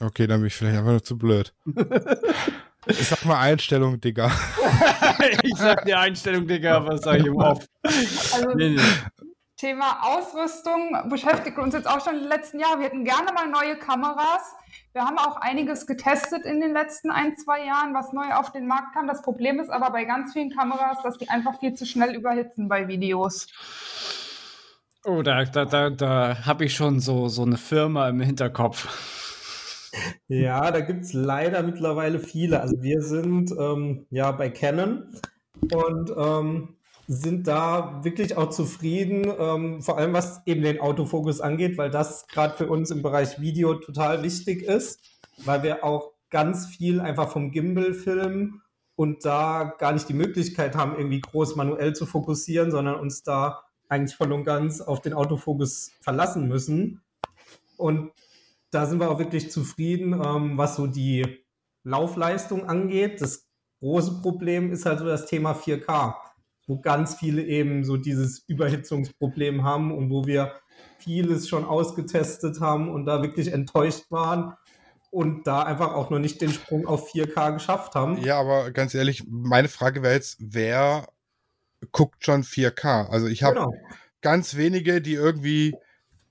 Okay, 0.00 0.26
dann 0.26 0.40
bin 0.40 0.48
ich 0.48 0.54
vielleicht 0.54 0.78
einfach 0.78 0.90
nur 0.90 1.02
zu 1.02 1.16
blöd. 1.16 1.54
ich 2.86 2.96
sag 3.08 3.24
mal 3.24 3.38
Einstellung, 3.38 4.00
Digga. 4.00 4.32
ich 5.42 5.54
sag 5.56 5.84
die 5.84 5.94
Einstellung, 5.94 6.46
Digga, 6.46 6.84
was 6.86 7.02
sag 7.02 7.20
ich 7.20 7.30
Off? 7.30 7.64
Also 7.82 8.50
Nee, 8.56 8.70
nee. 8.70 8.80
Thema 9.62 9.98
Ausrüstung 10.02 11.08
beschäftigt 11.08 11.56
uns 11.56 11.72
jetzt 11.72 11.88
auch 11.88 12.04
schon 12.04 12.14
in 12.14 12.22
den 12.22 12.28
letzten 12.28 12.58
Jahren. 12.58 12.80
Wir 12.80 12.86
hätten 12.86 13.04
gerne 13.04 13.32
mal 13.32 13.48
neue 13.48 13.76
Kameras. 13.76 14.56
Wir 14.92 15.02
haben 15.02 15.18
auch 15.18 15.36
einiges 15.36 15.86
getestet 15.86 16.44
in 16.44 16.60
den 16.60 16.72
letzten 16.72 17.12
ein, 17.12 17.36
zwei 17.36 17.64
Jahren, 17.64 17.94
was 17.94 18.12
neu 18.12 18.34
auf 18.34 18.50
den 18.50 18.66
Markt 18.66 18.92
kam. 18.92 19.06
Das 19.06 19.22
Problem 19.22 19.60
ist 19.60 19.70
aber 19.70 19.92
bei 19.92 20.02
ganz 20.02 20.32
vielen 20.32 20.50
Kameras, 20.50 21.00
dass 21.04 21.16
die 21.16 21.28
einfach 21.28 21.60
viel 21.60 21.74
zu 21.74 21.86
schnell 21.86 22.16
überhitzen 22.16 22.66
bei 22.66 22.88
Videos. 22.88 23.46
Oh, 25.04 25.22
da, 25.22 25.44
da, 25.44 25.64
da, 25.64 25.90
da 25.90 26.44
habe 26.44 26.64
ich 26.64 26.74
schon 26.74 26.98
so, 26.98 27.28
so 27.28 27.42
eine 27.42 27.56
Firma 27.56 28.08
im 28.08 28.20
Hinterkopf. 28.20 28.88
Ja, 30.26 30.72
da 30.72 30.80
gibt 30.80 31.04
es 31.04 31.12
leider 31.12 31.62
mittlerweile 31.62 32.18
viele. 32.18 32.60
Also 32.60 32.82
wir 32.82 33.00
sind 33.00 33.52
ähm, 33.52 34.06
ja 34.10 34.32
bei 34.32 34.50
Canon 34.50 35.06
und 35.70 36.12
ähm, 36.16 36.76
sind 37.08 37.46
da 37.46 38.00
wirklich 38.04 38.36
auch 38.36 38.50
zufrieden, 38.50 39.32
ähm, 39.38 39.82
vor 39.82 39.98
allem 39.98 40.12
was 40.12 40.40
eben 40.46 40.62
den 40.62 40.80
Autofokus 40.80 41.40
angeht, 41.40 41.76
weil 41.76 41.90
das 41.90 42.26
gerade 42.28 42.56
für 42.56 42.68
uns 42.68 42.90
im 42.90 43.02
Bereich 43.02 43.40
Video 43.40 43.74
total 43.74 44.22
wichtig 44.22 44.62
ist, 44.62 45.00
weil 45.44 45.62
wir 45.62 45.84
auch 45.84 46.12
ganz 46.30 46.66
viel 46.66 47.00
einfach 47.00 47.30
vom 47.30 47.50
Gimbal 47.50 47.92
filmen 47.92 48.62
und 48.94 49.24
da 49.24 49.74
gar 49.78 49.92
nicht 49.92 50.08
die 50.08 50.14
Möglichkeit 50.14 50.76
haben, 50.76 50.96
irgendwie 50.96 51.20
groß 51.20 51.56
manuell 51.56 51.94
zu 51.94 52.06
fokussieren, 52.06 52.70
sondern 52.70 52.96
uns 52.96 53.22
da 53.22 53.62
eigentlich 53.88 54.16
voll 54.16 54.32
und 54.32 54.44
ganz 54.44 54.80
auf 54.80 55.00
den 55.00 55.12
Autofokus 55.12 55.92
verlassen 56.00 56.48
müssen. 56.48 57.02
Und 57.76 58.12
da 58.70 58.86
sind 58.86 59.00
wir 59.00 59.10
auch 59.10 59.18
wirklich 59.18 59.50
zufrieden, 59.50 60.14
ähm, 60.14 60.56
was 60.56 60.76
so 60.76 60.86
die 60.86 61.44
Laufleistung 61.84 62.68
angeht. 62.68 63.20
Das 63.20 63.46
große 63.80 64.22
Problem 64.22 64.72
ist 64.72 64.86
halt 64.86 65.00
so 65.00 65.04
das 65.04 65.26
Thema 65.26 65.52
4K, 65.52 66.14
wo 66.66 66.80
ganz 66.80 67.14
viele 67.14 67.42
eben 67.42 67.84
so 67.84 67.96
dieses 67.96 68.44
Überhitzungsproblem 68.46 69.64
haben 69.64 69.92
und 69.92 70.10
wo 70.10 70.26
wir 70.26 70.52
vieles 70.98 71.48
schon 71.48 71.64
ausgetestet 71.64 72.60
haben 72.60 72.90
und 72.90 73.06
da 73.06 73.22
wirklich 73.22 73.52
enttäuscht 73.52 74.10
waren 74.10 74.54
und 75.10 75.46
da 75.46 75.62
einfach 75.62 75.92
auch 75.92 76.10
noch 76.10 76.18
nicht 76.18 76.40
den 76.40 76.52
Sprung 76.52 76.86
auf 76.86 77.12
4K 77.12 77.52
geschafft 77.52 77.94
haben. 77.94 78.22
Ja, 78.22 78.38
aber 78.40 78.70
ganz 78.70 78.94
ehrlich, 78.94 79.24
meine 79.28 79.68
Frage 79.68 80.02
wäre 80.02 80.14
jetzt, 80.14 80.36
wer 80.40 81.06
guckt 81.90 82.24
schon 82.24 82.44
4K? 82.44 83.08
Also 83.08 83.26
ich 83.26 83.42
habe 83.42 83.56
Genau. 83.56 83.74
ganz 84.20 84.56
wenige, 84.56 85.02
die 85.02 85.14
irgendwie 85.14 85.74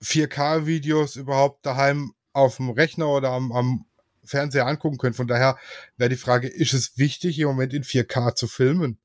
4K-Videos 0.01 1.15
überhaupt 1.17 1.65
daheim 1.65 2.13
auf 2.33 2.57
dem 2.57 2.69
Rechner 2.69 3.09
oder 3.09 3.31
am, 3.31 3.51
am 3.51 3.85
Fernseher 4.23 4.65
angucken 4.65 4.97
können. 4.97 5.13
Von 5.13 5.27
daher 5.27 5.57
wäre 5.97 6.09
die 6.09 6.15
Frage, 6.15 6.47
ist 6.47 6.73
es 6.73 6.97
wichtig, 6.97 7.37
im 7.39 7.47
Moment 7.47 7.73
in 7.73 7.83
4K 7.83 8.35
zu 8.35 8.47
filmen? 8.47 8.97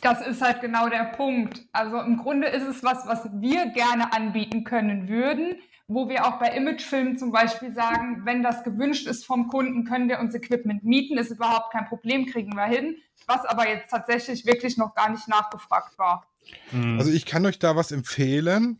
Das 0.00 0.26
ist 0.26 0.40
halt 0.40 0.60
genau 0.60 0.88
der 0.88 1.04
Punkt. 1.16 1.62
Also 1.72 2.00
im 2.00 2.16
Grunde 2.16 2.48
ist 2.48 2.66
es 2.66 2.82
was, 2.82 3.06
was 3.06 3.28
wir 3.34 3.66
gerne 3.66 4.12
anbieten 4.12 4.64
können 4.64 5.08
würden, 5.08 5.56
wo 5.88 6.08
wir 6.08 6.26
auch 6.26 6.38
bei 6.38 6.48
Imagefilmen 6.56 7.18
zum 7.18 7.32
Beispiel 7.32 7.72
sagen, 7.74 8.22
wenn 8.24 8.42
das 8.42 8.64
gewünscht 8.64 9.06
ist 9.06 9.26
vom 9.26 9.48
Kunden, 9.48 9.84
können 9.84 10.08
wir 10.08 10.20
uns 10.20 10.34
Equipment 10.34 10.84
mieten, 10.84 11.18
ist 11.18 11.30
überhaupt 11.30 11.72
kein 11.72 11.86
Problem, 11.86 12.26
kriegen 12.26 12.54
wir 12.54 12.66
hin. 12.66 12.96
Was 13.26 13.44
aber 13.44 13.68
jetzt 13.68 13.90
tatsächlich 13.90 14.46
wirklich 14.46 14.76
noch 14.76 14.94
gar 14.94 15.10
nicht 15.10 15.28
nachgefragt 15.28 15.98
war. 15.98 16.26
Also 16.72 17.10
ich 17.12 17.26
kann 17.26 17.44
euch 17.44 17.58
da 17.58 17.76
was 17.76 17.92
empfehlen. 17.92 18.78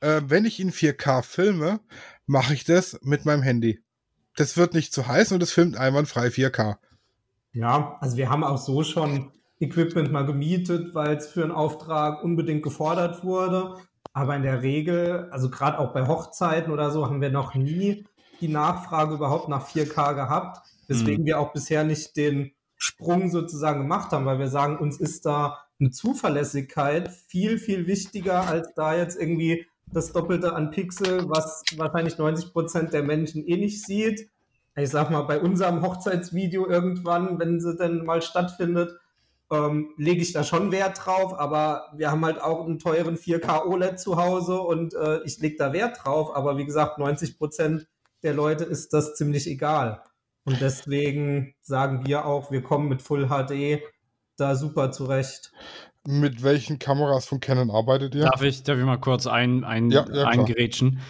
Äh, 0.00 0.22
wenn 0.26 0.44
ich 0.44 0.60
in 0.60 0.70
4K 0.70 1.22
filme, 1.22 1.80
mache 2.26 2.54
ich 2.54 2.64
das 2.64 2.98
mit 3.02 3.24
meinem 3.24 3.42
Handy. 3.42 3.82
Das 4.36 4.56
wird 4.56 4.74
nicht 4.74 4.92
zu 4.92 5.06
heiß 5.06 5.32
und 5.32 5.42
es 5.42 5.52
filmt 5.52 5.76
einwandfrei 5.76 6.28
4K. 6.28 6.76
Ja, 7.52 7.96
also 8.00 8.16
wir 8.16 8.30
haben 8.30 8.44
auch 8.44 8.58
so 8.58 8.82
schon 8.82 9.32
Equipment 9.60 10.12
mal 10.12 10.26
gemietet, 10.26 10.94
weil 10.94 11.16
es 11.16 11.28
für 11.28 11.42
einen 11.42 11.52
Auftrag 11.52 12.22
unbedingt 12.24 12.62
gefordert 12.62 13.24
wurde. 13.24 13.76
Aber 14.12 14.36
in 14.36 14.42
der 14.42 14.62
Regel, 14.62 15.28
also 15.30 15.50
gerade 15.50 15.78
auch 15.78 15.92
bei 15.92 16.06
Hochzeiten 16.06 16.72
oder 16.72 16.90
so, 16.90 17.06
haben 17.06 17.20
wir 17.20 17.30
noch 17.30 17.54
nie 17.54 18.06
die 18.40 18.48
Nachfrage 18.48 19.14
überhaupt 19.14 19.48
nach 19.48 19.68
4K 19.68 20.14
gehabt. 20.14 20.66
Weswegen 20.86 21.24
wir 21.24 21.40
auch 21.40 21.52
bisher 21.52 21.82
nicht 21.84 22.16
den 22.16 22.52
Sprung 22.76 23.30
sozusagen 23.30 23.80
gemacht 23.80 24.12
haben, 24.12 24.26
weil 24.26 24.38
wir 24.38 24.48
sagen, 24.48 24.78
uns 24.78 25.00
ist 25.00 25.24
da 25.24 25.58
eine 25.80 25.90
Zuverlässigkeit 25.90 27.10
viel, 27.10 27.58
viel 27.58 27.86
wichtiger, 27.86 28.46
als 28.46 28.74
da 28.74 28.94
jetzt 28.94 29.18
irgendwie 29.18 29.66
das 29.92 30.12
Doppelte 30.12 30.54
an 30.54 30.70
Pixel, 30.70 31.28
was 31.28 31.62
wahrscheinlich 31.76 32.18
90 32.18 32.52
Prozent 32.52 32.92
der 32.92 33.02
Menschen 33.02 33.46
eh 33.46 33.56
nicht 33.56 33.82
sieht. 33.82 34.28
Ich 34.76 34.90
sag 34.90 35.10
mal, 35.10 35.22
bei 35.22 35.40
unserem 35.40 35.82
Hochzeitsvideo 35.82 36.66
irgendwann, 36.66 37.38
wenn 37.38 37.60
sie 37.60 37.76
dann 37.76 38.04
mal 38.04 38.22
stattfindet, 38.22 38.98
ähm, 39.50 39.92
lege 39.96 40.22
ich 40.22 40.32
da 40.32 40.44
schon 40.44 40.72
Wert 40.72 41.04
drauf, 41.04 41.38
aber 41.38 41.90
wir 41.94 42.10
haben 42.10 42.24
halt 42.24 42.40
auch 42.40 42.64
einen 42.64 42.78
teuren 42.78 43.16
4K 43.16 43.66
OLED 43.66 44.00
zu 44.00 44.16
Hause 44.16 44.60
und 44.60 44.94
äh, 44.94 45.22
ich 45.24 45.38
lege 45.38 45.56
da 45.56 45.72
Wert 45.72 45.98
drauf, 46.02 46.34
aber 46.34 46.56
wie 46.56 46.64
gesagt, 46.64 46.98
90 46.98 47.38
Prozent 47.38 47.86
der 48.22 48.34
Leute 48.34 48.64
ist 48.64 48.92
das 48.92 49.14
ziemlich 49.14 49.46
egal. 49.46 50.02
Und 50.44 50.60
deswegen 50.60 51.54
sagen 51.60 52.06
wir 52.06 52.26
auch, 52.26 52.50
wir 52.50 52.62
kommen 52.62 52.88
mit 52.88 53.02
Full 53.02 53.28
HD 53.28 53.82
da 54.36 54.54
super 54.54 54.90
zurecht. 54.90 55.52
Mit 56.06 56.42
welchen 56.42 56.78
Kameras 56.78 57.26
von 57.26 57.40
Canon 57.40 57.70
arbeitet 57.70 58.14
ihr? 58.14 58.24
Darf 58.24 58.42
ich, 58.42 58.62
darf 58.62 58.78
ich 58.78 58.84
mal 58.84 58.98
kurz 58.98 59.26
ein, 59.26 59.64
ein, 59.64 59.90
Ja, 59.90 60.00
ja, 60.00 60.06
klar. 60.06 60.26
eingrätschen? 60.26 61.00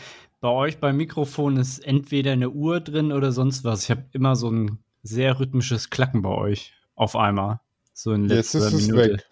Bei 0.40 0.51
euch 0.51 0.79
beim 0.79 0.97
Mikrofon 0.97 1.57
ist 1.57 1.79
entweder 1.81 2.33
eine 2.33 2.51
Uhr 2.51 2.81
drin 2.81 3.12
oder 3.12 3.33
sonst 3.33 3.64
was. 3.64 3.85
Ich 3.85 3.90
habe 3.90 4.05
immer 4.12 4.37
so 4.37 4.51
ein 4.51 4.79
sehr 5.03 5.40
rhythmisches 5.40 5.90
Klacken 5.90 6.23
bei 6.23 6.31
euch 6.31 6.75
auf 6.94 7.16
einmal. 7.16 7.61
So 7.94 8.12
in 8.12 8.24
Jetzt 8.28 8.52
letzter 8.54 8.59
ist 8.68 8.72
es 8.74 8.87
Minute. 8.88 9.12
weg. 9.14 9.24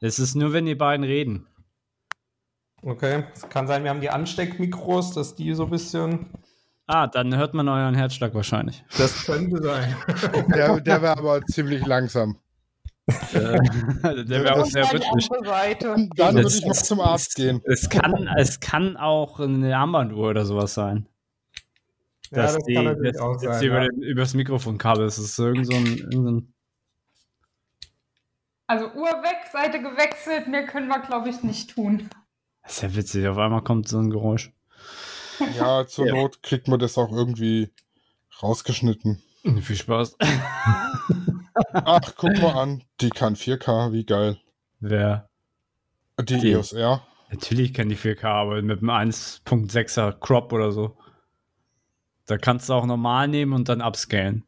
Es 0.00 0.18
ist 0.18 0.34
nur, 0.34 0.52
wenn 0.52 0.66
die 0.66 0.74
beiden 0.74 1.04
reden. 1.04 1.46
Okay, 2.82 3.24
es 3.34 3.48
kann 3.48 3.66
sein, 3.66 3.84
wir 3.84 3.90
haben 3.90 4.00
die 4.00 4.10
Ansteckmikros, 4.10 5.12
dass 5.12 5.34
die 5.34 5.52
so 5.54 5.64
ein 5.64 5.70
bisschen. 5.70 6.26
Ah, 6.86 7.06
dann 7.06 7.36
hört 7.36 7.54
man 7.54 7.68
euren 7.68 7.94
Herzschlag 7.94 8.34
wahrscheinlich. 8.34 8.82
Das 8.98 9.24
könnte 9.26 9.62
sein. 9.62 9.94
Der, 10.52 10.80
der 10.80 11.02
wäre 11.02 11.16
aber 11.18 11.40
ziemlich 11.42 11.86
langsam. 11.86 12.38
Äh, 13.06 13.12
Der 14.24 14.28
wäre 14.28 14.54
auch 14.54 14.58
Das- 14.60 14.70
sehr 14.72 14.92
rhythmisch. 14.92 15.28
Dann 15.28 16.10
würde 16.34 16.42
Das 16.42 16.56
ich 16.58 16.66
ist- 16.66 16.86
zum 16.86 17.00
Arzt 17.00 17.34
gehen. 17.36 17.60
Es 17.64 17.88
kann, 17.90 18.26
es 18.38 18.58
kann 18.60 18.96
auch 18.96 19.38
eine 19.38 19.76
Armbanduhr 19.76 20.30
oder 20.30 20.44
sowas 20.44 20.74
sein. 20.74 21.06
Ja, 22.32 22.42
Dass 22.42 22.54
das 22.54 22.64
die, 22.64 22.74
kann 22.74 22.84
natürlich 22.84 23.12
dass- 23.12 23.20
auch 23.22 23.32
dass 23.34 23.42
sein. 23.42 23.60
die 23.60 23.66
über, 23.66 23.82
Ja. 23.82 23.88
den, 23.88 24.02
übers 24.02 24.34
Mikrofonkabel 24.34 25.06
ist. 25.06 25.18
Das 25.18 25.26
ist 25.26 25.38
irgend 25.38 25.66
so 25.66 25.74
ein, 25.74 25.86
irgend 25.86 26.12
so 26.12 26.30
ein 26.30 26.54
Also 28.70 28.86
Uhr 28.92 29.08
weg, 29.24 29.50
Seite 29.50 29.82
gewechselt, 29.82 30.46
mehr 30.46 30.64
können 30.64 30.86
wir, 30.86 31.00
glaube 31.00 31.28
ich, 31.28 31.42
nicht 31.42 31.74
tun. 31.74 32.08
Das 32.62 32.74
ist 32.74 32.82
ja 32.82 32.94
witzig, 32.94 33.26
auf 33.26 33.36
einmal 33.36 33.64
kommt 33.64 33.88
so 33.88 33.98
ein 33.98 34.10
Geräusch. 34.10 34.52
Ja, 35.58 35.88
zur 35.88 36.06
Ja. 36.06 36.14
Not 36.14 36.40
kriegt 36.44 36.68
man 36.68 36.78
das 36.78 36.96
auch 36.96 37.10
irgendwie 37.10 37.72
rausgeschnitten. 38.40 39.20
Viel 39.60 39.74
Spaß. 39.74 40.16
Ach, 41.72 42.14
guck 42.16 42.38
mal 42.38 42.52
an, 42.52 42.84
die 43.00 43.10
kann 43.10 43.34
4K, 43.34 43.90
wie 43.90 44.06
geil. 44.06 44.38
Wer? 44.78 45.28
Die, 46.20 46.38
Die. 46.38 46.52
EOS 46.52 46.72
R. 46.72 47.02
Natürlich 47.32 47.74
kann 47.74 47.88
die 47.88 47.96
4K, 47.96 48.24
aber 48.24 48.62
mit 48.62 48.82
einem 48.82 48.90
1.6er 48.90 50.12
Crop 50.20 50.52
oder 50.52 50.70
so. 50.70 50.96
Da 52.26 52.38
kannst 52.38 52.68
du 52.68 52.74
auch 52.74 52.86
normal 52.86 53.26
nehmen 53.26 53.52
und 53.52 53.68
dann 53.68 53.80
upscalen. 53.80 54.44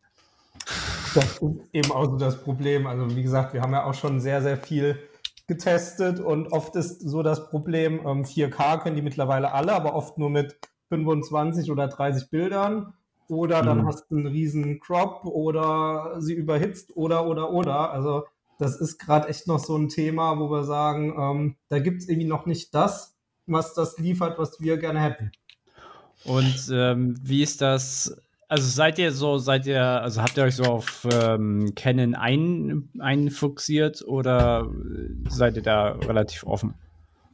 Das 1.15 1.25
ist 1.25 1.43
eben 1.73 1.93
auch 1.93 2.05
so 2.07 2.17
das 2.17 2.43
Problem. 2.43 2.87
Also 2.87 3.15
wie 3.17 3.23
gesagt, 3.23 3.53
wir 3.55 3.63
haben 3.63 3.73
ja 3.73 3.85
auch 3.85 3.95
schon 3.95 4.21
sehr, 4.21 4.43
sehr 4.43 4.57
viel 4.57 4.99
getestet 5.47 6.21
und 6.21 6.53
oft 6.53 6.77
ist 6.77 7.01
so 7.01 7.23
das 7.23 7.51
Problem, 7.51 8.01
ähm, 8.07 8.25
4K 8.25 8.79
können 8.79 8.97
die 8.97 9.03
mittlerweile 9.03 9.53
alle, 9.53 9.73
aber 9.73 9.95
oft 9.95 10.17
nur 10.19 10.31
mit 10.31 10.57
25 10.89 11.71
oder 11.71 11.89
30 11.89 12.31
Bildern. 12.31 12.95
Oder 13.29 13.63
dann 13.63 13.79
Mhm. 13.79 13.87
hast 13.87 14.11
du 14.11 14.17
einen 14.17 14.27
riesen 14.27 14.81
Crop 14.81 15.25
oder 15.25 16.17
sie 16.21 16.35
überhitzt 16.35 16.97
oder, 16.97 17.27
oder, 17.27 17.51
oder. 17.51 17.91
Also 17.91 18.25
das 18.59 18.77
ist 18.81 18.99
gerade 18.99 19.29
echt 19.29 19.47
noch 19.47 19.59
so 19.59 19.77
ein 19.77 19.89
Thema, 19.89 20.39
wo 20.39 20.51
wir 20.51 20.65
sagen, 20.65 21.15
ähm, 21.19 21.57
da 21.69 21.79
gibt 21.79 22.03
es 22.03 22.09
irgendwie 22.09 22.29
noch 22.29 22.47
nicht 22.47 22.75
das, 22.75 23.17
was 23.47 23.75
das 23.75 23.99
liefert, 23.99 24.39
was 24.39 24.61
wir 24.61 24.77
gerne 24.77 25.01
hätten. 25.01 25.33
Und 26.25 26.69
ähm, 26.73 27.17
wie 27.23 27.43
ist 27.43 27.61
das? 27.61 28.17
Also 28.53 28.69
seid 28.69 28.99
ihr 28.99 29.13
so, 29.13 29.39
seid 29.39 29.67
ihr, 29.67 29.83
also 29.83 30.21
habt 30.21 30.37
ihr 30.37 30.45
euch 30.45 30.57
so 30.57 30.65
auf 30.65 31.09
ähm, 31.11 31.73
Canon 31.75 32.15
ein, 32.15 32.91
einfuchsiert 32.99 34.05
oder 34.07 34.69
seid 35.31 35.57
ihr 35.57 35.63
da 35.63 35.93
relativ 35.93 36.45
offen? 36.45 36.75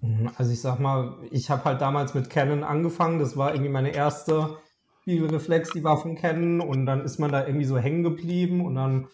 Mhm, 0.00 0.30
Also 0.36 0.52
ich 0.52 0.60
sag 0.60 0.78
mal, 0.78 1.16
ich 1.32 1.50
habe 1.50 1.64
halt 1.64 1.80
damals 1.80 2.14
mit 2.14 2.30
Canon 2.30 2.62
angefangen. 2.62 3.18
Das 3.18 3.36
war 3.36 3.52
irgendwie 3.52 3.72
meine 3.72 3.90
erste 3.90 4.58
Spiegelreflex 5.02 5.72
die 5.72 5.82
Waffen 5.82 6.14
kennen 6.14 6.60
und 6.60 6.86
dann 6.86 7.00
ist 7.00 7.18
man 7.18 7.32
da 7.32 7.44
irgendwie 7.44 7.66
so 7.66 7.76
hängen 7.78 8.04
geblieben 8.04 8.64
und 8.64 8.76
dann 8.76 9.08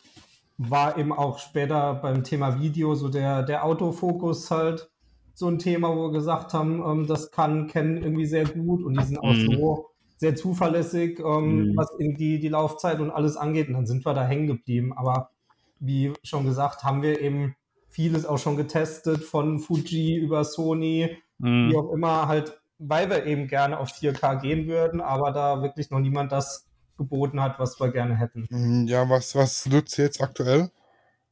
war 0.58 0.98
eben 0.98 1.10
auch 1.10 1.38
später 1.38 1.94
beim 1.94 2.22
Thema 2.22 2.60
Video 2.60 2.94
so 2.96 3.08
der, 3.08 3.42
der 3.44 3.64
Autofokus 3.64 4.50
halt 4.50 4.90
so 5.32 5.48
ein 5.48 5.58
Thema, 5.58 5.88
wo 5.96 6.08
wir 6.08 6.12
gesagt 6.12 6.52
haben, 6.52 6.82
ähm, 6.86 7.06
das 7.06 7.30
kann 7.30 7.66
Ken 7.66 7.96
irgendwie 7.96 8.26
sehr 8.26 8.44
gut 8.44 8.82
und 8.84 8.92
die 8.92 9.04
sind 9.04 9.16
auch 9.16 9.32
Mhm. 9.32 9.56
so 9.56 9.93
sehr 10.16 10.36
zuverlässig, 10.36 11.18
ähm, 11.20 11.70
Mhm. 11.70 11.76
was 11.76 11.88
irgendwie 11.98 12.38
die 12.38 12.48
Laufzeit 12.48 13.00
und 13.00 13.10
alles 13.10 13.36
angeht. 13.36 13.68
Und 13.68 13.74
dann 13.74 13.86
sind 13.86 14.04
wir 14.06 14.14
da 14.14 14.24
hängen 14.24 14.46
geblieben. 14.46 14.92
Aber 14.96 15.30
wie 15.80 16.12
schon 16.22 16.44
gesagt, 16.44 16.82
haben 16.84 17.02
wir 17.02 17.20
eben 17.20 17.56
vieles 17.88 18.26
auch 18.26 18.38
schon 18.38 18.56
getestet, 18.56 19.22
von 19.24 19.58
Fuji 19.58 20.16
über 20.16 20.44
Sony, 20.44 21.16
wie 21.38 21.74
Mhm. 21.74 21.76
auch 21.76 21.92
immer, 21.92 22.26
halt, 22.28 22.60
weil 22.78 23.08
wir 23.10 23.24
eben 23.26 23.46
gerne 23.48 23.78
auf 23.78 23.90
4K 23.90 24.34
gehen 24.34 24.66
würden, 24.66 25.00
aber 25.00 25.30
da 25.32 25.62
wirklich 25.62 25.90
noch 25.90 26.00
niemand 26.00 26.32
das 26.32 26.66
geboten 26.96 27.40
hat, 27.40 27.58
was 27.58 27.78
wir 27.80 27.90
gerne 27.92 28.16
hätten. 28.16 28.46
Hm, 28.50 28.86
Ja, 28.86 29.08
was, 29.08 29.34
was 29.34 29.66
nutzt 29.66 29.98
ihr 29.98 30.04
jetzt 30.06 30.20
aktuell? 30.20 30.70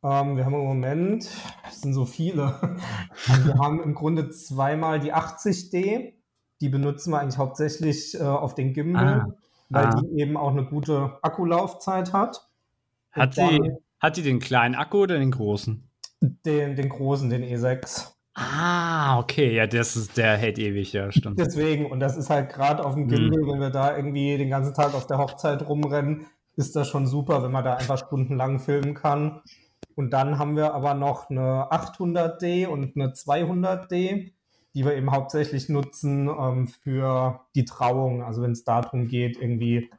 Ähm, 0.04 0.36
wir 0.36 0.44
haben 0.44 0.54
im 0.54 0.64
Moment, 0.64 1.28
es 1.68 1.80
sind 1.80 1.94
so 1.94 2.04
viele, 2.04 2.58
Also 3.28 3.44
wir 3.46 3.54
haben 3.58 3.80
im 3.82 3.94
Grunde 3.94 4.30
zweimal 4.30 4.98
die 5.00 5.12
80D, 5.14 6.14
die 6.62 6.68
benutzen 6.70 7.10
wir 7.12 7.20
eigentlich 7.20 7.36
hauptsächlich 7.38 8.18
äh, 8.18 8.22
auf 8.22 8.54
den 8.54 8.72
Gimbal, 8.72 9.20
Ah. 9.26 9.34
weil 9.68 9.86
Ah. 9.86 10.00
die 10.00 10.20
eben 10.20 10.36
auch 10.38 10.50
eine 10.52 10.64
gute 10.64 11.18
Akkulaufzeit 11.22 12.12
hat. 12.14 12.48
Und 13.14 13.22
Hat 13.22 13.34
sie, 13.34 13.60
hat 14.00 14.16
die 14.16 14.22
den 14.22 14.38
kleinen 14.38 14.74
Akku 14.74 15.02
oder 15.02 15.18
den 15.18 15.30
großen? 15.32 15.86
Den, 16.20 16.76
den 16.76 16.88
großen, 16.88 17.28
den 17.28 17.42
E6. 17.42 18.12
Ah, 18.34 19.18
okay, 19.18 19.54
ja, 19.54 19.66
das 19.66 19.94
ist, 19.96 20.16
der 20.16 20.38
hält 20.38 20.58
ewig, 20.58 20.92
ja, 20.94 21.12
stimmt. 21.12 21.38
Deswegen, 21.38 21.90
und 21.90 22.00
das 22.00 22.16
ist 22.16 22.30
halt 22.30 22.50
gerade 22.50 22.82
auf 22.84 22.94
dem 22.94 23.08
Gimbal, 23.08 23.40
wenn 23.46 23.60
wir 23.60 23.68
da 23.70 23.94
irgendwie 23.94 24.38
den 24.38 24.48
ganzen 24.48 24.72
Tag 24.72 24.94
auf 24.94 25.06
der 25.06 25.18
Hochzeit 25.18 25.68
rumrennen, 25.68 26.26
ist 26.56 26.74
das 26.76 26.88
schon 26.88 27.06
super, 27.06 27.42
wenn 27.42 27.52
man 27.52 27.64
da 27.64 27.74
einfach 27.74 27.98
stundenlang 27.98 28.58
filmen 28.60 28.94
kann. 28.94 29.42
Und 29.96 30.12
dann 30.14 30.38
haben 30.38 30.56
wir 30.56 30.72
aber 30.74 30.94
noch 30.94 31.28
eine 31.28 31.70
800D 31.70 32.66
und 32.66 32.96
eine 32.96 33.12
200D, 33.12 34.32
die 34.74 34.84
wir 34.84 34.94
eben 34.94 35.10
hauptsächlich 35.10 35.68
nutzen 35.68 36.28
ähm, 36.28 36.68
für 36.68 37.40
die 37.54 37.64
Trauung. 37.64 38.22
Also 38.22 38.42
wenn 38.42 38.52
es 38.52 38.64
darum 38.64 39.08
geht, 39.08 39.40
irgendwie 39.40 39.90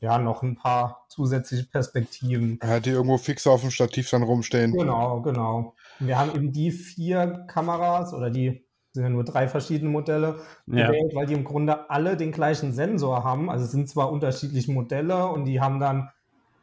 ja 0.00 0.18
noch 0.18 0.42
ein 0.42 0.56
paar 0.56 1.06
zusätzliche 1.08 1.64
Perspektiven. 1.64 2.58
Hat 2.62 2.86
die 2.86 2.90
irgendwo 2.90 3.16
fix 3.18 3.46
auf 3.46 3.62
dem 3.62 3.70
Stativ 3.70 4.10
dann 4.10 4.22
rumstehen? 4.22 4.72
Genau, 4.72 5.22
genau. 5.22 5.74
Und 6.00 6.06
wir 6.06 6.18
haben 6.18 6.34
eben 6.34 6.52
die 6.52 6.70
vier 6.70 7.44
Kameras 7.48 8.12
oder 8.12 8.30
die 8.30 8.64
sind 8.92 9.02
ja 9.02 9.08
nur 9.08 9.24
drei 9.24 9.48
verschiedene 9.48 9.90
Modelle 9.90 10.40
Ja. 10.66 10.86
gewählt, 10.86 11.14
weil 11.14 11.26
die 11.26 11.34
im 11.34 11.44
Grunde 11.44 11.90
alle 11.90 12.16
den 12.16 12.32
gleichen 12.32 12.72
Sensor 12.72 13.24
haben. 13.24 13.50
Also 13.50 13.64
es 13.64 13.72
sind 13.72 13.88
zwar 13.88 14.10
unterschiedliche 14.12 14.70
Modelle 14.72 15.26
und 15.26 15.46
die 15.46 15.60
haben 15.60 15.80
dann 15.80 16.10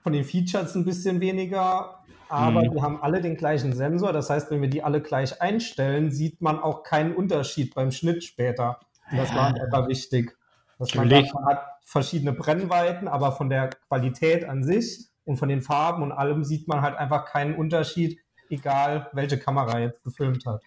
von 0.02 0.14
den 0.14 0.24
Features 0.24 0.76
ein 0.76 0.86
bisschen 0.86 1.20
weniger, 1.20 2.04
aber 2.32 2.64
Mhm. 2.64 2.72
die 2.74 2.82
haben 2.82 3.02
alle 3.02 3.22
den 3.22 3.36
gleichen 3.36 3.74
Sensor. 3.74 4.14
Das 4.14 4.30
heißt, 4.30 4.50
wenn 4.52 4.62
wir 4.62 4.70
die 4.70 4.84
alle 4.84 5.02
gleich 5.02 5.42
einstellen, 5.42 6.12
sieht 6.12 6.42
man 6.42 6.60
auch 6.60 6.84
keinen 6.84 7.14
Unterschied 7.16 7.76
beim 7.76 7.92
Schnitt 7.92 8.24
später. 8.24 8.80
Und 9.12 9.18
das 9.18 9.34
war 9.36 9.50
uns 9.50 9.60
einfach 9.60 9.88
wichtig. 9.88 10.38
Dass 10.80 10.96
man, 10.96 11.10
sagt, 11.10 11.34
man 11.34 11.46
hat 11.46 11.64
verschiedene 11.84 12.34
Brennweiten, 12.34 13.08
aber 13.08 13.34
von 13.34 13.50
der 13.50 13.70
Qualität 13.88 14.46
an 14.46 14.64
sich 14.64 15.10
und 15.26 15.38
von 15.38 15.50
den 15.50 15.62
Farben 15.62 16.02
und 16.02 16.12
allem 16.12 16.44
sieht 16.44 16.68
man 16.68 16.82
halt 16.82 16.96
einfach 16.96 17.26
keinen 17.26 17.56
Unterschied, 17.56 18.20
egal 18.50 19.10
welche 19.14 19.38
Kamera 19.38 19.80
jetzt 19.80 20.04
gefilmt 20.04 20.46
hat. 20.46 20.62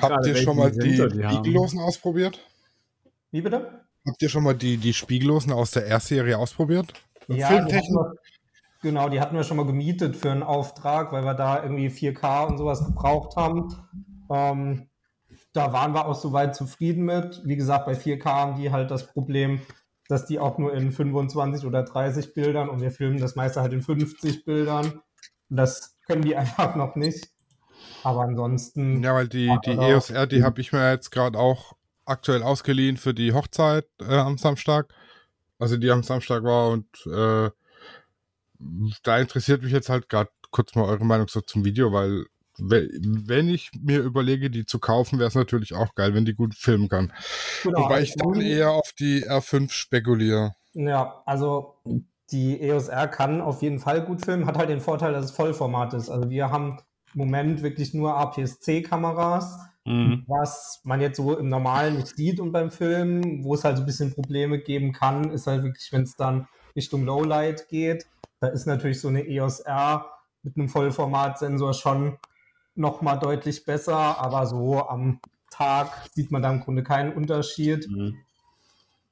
Habt 0.00 0.26
ihr 0.26 0.36
schon 0.36 0.56
mal 0.56 0.70
die 0.70 0.78
die 0.96 1.02
haben. 1.02 1.34
Spiegellosen 1.34 1.80
ausprobiert? 1.80 2.38
Wie 3.30 3.40
bitte? 3.40 3.80
Habt 4.06 4.20
ihr 4.22 4.28
schon 4.28 4.44
mal 4.44 4.54
die, 4.54 4.76
die 4.76 4.92
Spiegellosen 4.92 5.52
aus 5.52 5.70
der 5.72 5.86
R-Serie 5.86 6.38
ausprobiert? 6.38 6.92
Ja, 7.28 7.48
Filmtechnik? 7.48 7.98
Genau, 8.82 9.08
die 9.08 9.20
hatten 9.20 9.36
wir 9.36 9.44
schon 9.44 9.56
mal 9.56 9.66
gemietet 9.66 10.16
für 10.16 10.30
einen 10.30 10.42
Auftrag, 10.42 11.12
weil 11.12 11.24
wir 11.24 11.34
da 11.34 11.62
irgendwie 11.62 11.88
4K 11.88 12.46
und 12.46 12.58
sowas 12.58 12.84
gebraucht 12.84 13.36
haben. 13.36 13.74
Ähm, 14.30 14.88
da 15.52 15.72
waren 15.72 15.94
wir 15.94 16.06
auch 16.06 16.14
soweit 16.14 16.54
zufrieden 16.54 17.04
mit. 17.04 17.42
Wie 17.44 17.56
gesagt, 17.56 17.86
bei 17.86 17.92
4K 17.92 18.24
haben 18.24 18.60
die 18.60 18.70
halt 18.70 18.90
das 18.90 19.06
Problem, 19.06 19.60
dass 20.08 20.26
die 20.26 20.38
auch 20.38 20.58
nur 20.58 20.74
in 20.74 20.92
25 20.92 21.64
oder 21.66 21.82
30 21.82 22.34
Bildern 22.34 22.68
und 22.68 22.80
wir 22.80 22.90
filmen 22.90 23.18
das 23.18 23.36
meiste 23.36 23.60
halt 23.60 23.72
in 23.72 23.82
50 23.82 24.44
Bildern. 24.44 25.00
Das 25.48 25.98
können 26.06 26.22
die 26.22 26.36
einfach 26.36 26.76
noch 26.76 26.96
nicht. 26.96 27.28
Aber 28.02 28.22
ansonsten, 28.22 29.02
Ja, 29.02 29.14
weil 29.14 29.28
die, 29.28 29.54
die 29.64 29.72
EOS 29.72 30.10
R, 30.10 30.26
die 30.26 30.42
habe 30.42 30.60
ich 30.60 30.72
mir 30.72 30.90
jetzt 30.90 31.10
gerade 31.10 31.38
auch 31.38 31.74
aktuell 32.04 32.42
ausgeliehen 32.42 32.96
für 32.96 33.14
die 33.14 33.32
Hochzeit 33.32 33.86
äh, 34.00 34.16
am 34.16 34.38
Samstag. 34.38 34.92
Also 35.58 35.76
die 35.76 35.90
am 35.90 36.02
Samstag 36.02 36.42
war 36.42 36.70
und 36.70 36.86
äh, 37.06 37.50
da 39.02 39.18
interessiert 39.18 39.62
mich 39.62 39.72
jetzt 39.72 39.88
halt 39.88 40.08
gerade 40.08 40.30
kurz 40.50 40.74
mal 40.74 40.84
eure 40.84 41.04
Meinung 41.04 41.28
so 41.28 41.40
zum 41.40 41.64
Video, 41.64 41.92
weil 41.92 42.26
we- 42.58 42.90
wenn 43.02 43.48
ich 43.48 43.70
mir 43.80 44.00
überlege, 44.00 44.50
die 44.50 44.66
zu 44.66 44.78
kaufen, 44.78 45.18
wäre 45.18 45.28
es 45.28 45.34
natürlich 45.34 45.74
auch 45.74 45.94
geil, 45.94 46.14
wenn 46.14 46.24
die 46.24 46.34
gut 46.34 46.54
filmen 46.54 46.88
kann. 46.88 47.12
genau, 47.62 47.84
Wobei 47.84 47.96
also 47.96 48.04
ich 48.04 48.16
dann 48.16 48.40
eher 48.40 48.70
auf 48.70 48.92
die 48.98 49.24
R5 49.26 49.72
spekuliere. 49.72 50.54
Ja, 50.74 51.22
also 51.26 51.76
die 52.30 52.60
EOS 52.60 52.88
R 52.88 53.08
kann 53.08 53.40
auf 53.40 53.62
jeden 53.62 53.78
Fall 53.78 54.04
gut 54.04 54.24
filmen, 54.24 54.46
hat 54.46 54.56
halt 54.58 54.70
den 54.70 54.80
Vorteil, 54.80 55.12
dass 55.12 55.26
es 55.26 55.30
Vollformat 55.32 55.92
ist. 55.94 56.08
Also 56.08 56.30
wir 56.30 56.50
haben 56.50 56.78
im 57.14 57.18
Moment 57.18 57.62
wirklich 57.62 57.92
nur 57.94 58.16
APS-C-Kameras, 58.16 59.58
Mhm. 59.84 60.24
was 60.28 60.80
man 60.84 61.00
jetzt 61.00 61.16
so 61.16 61.36
im 61.36 61.48
Normalen 61.48 61.96
nicht 61.96 62.16
sieht 62.16 62.40
und 62.40 62.52
beim 62.52 62.70
Filmen, 62.70 63.44
wo 63.44 63.54
es 63.54 63.64
halt 63.64 63.76
so 63.76 63.82
ein 63.82 63.86
bisschen 63.86 64.14
Probleme 64.14 64.58
geben 64.60 64.92
kann, 64.92 65.30
ist 65.30 65.46
halt 65.46 65.62
wirklich, 65.64 65.92
wenn 65.92 66.02
es 66.02 66.14
dann 66.16 66.46
Richtung 66.76 67.04
Lowlight 67.04 67.68
geht. 67.68 68.06
Da 68.42 68.48
ist 68.48 68.66
natürlich 68.66 69.00
so 69.00 69.06
eine 69.06 69.24
EOS 69.24 69.60
R 69.60 70.10
mit 70.42 70.56
einem 70.56 70.68
Vollformatsensor 70.68 71.74
schon 71.74 72.18
nochmal 72.74 73.20
deutlich 73.20 73.64
besser, 73.64 74.18
aber 74.18 74.46
so 74.46 74.82
am 74.88 75.20
Tag 75.48 75.92
sieht 76.12 76.32
man 76.32 76.42
da 76.42 76.50
im 76.50 76.58
Grunde 76.58 76.82
keinen 76.82 77.12
Unterschied. 77.12 77.88
Mhm. 77.88 78.16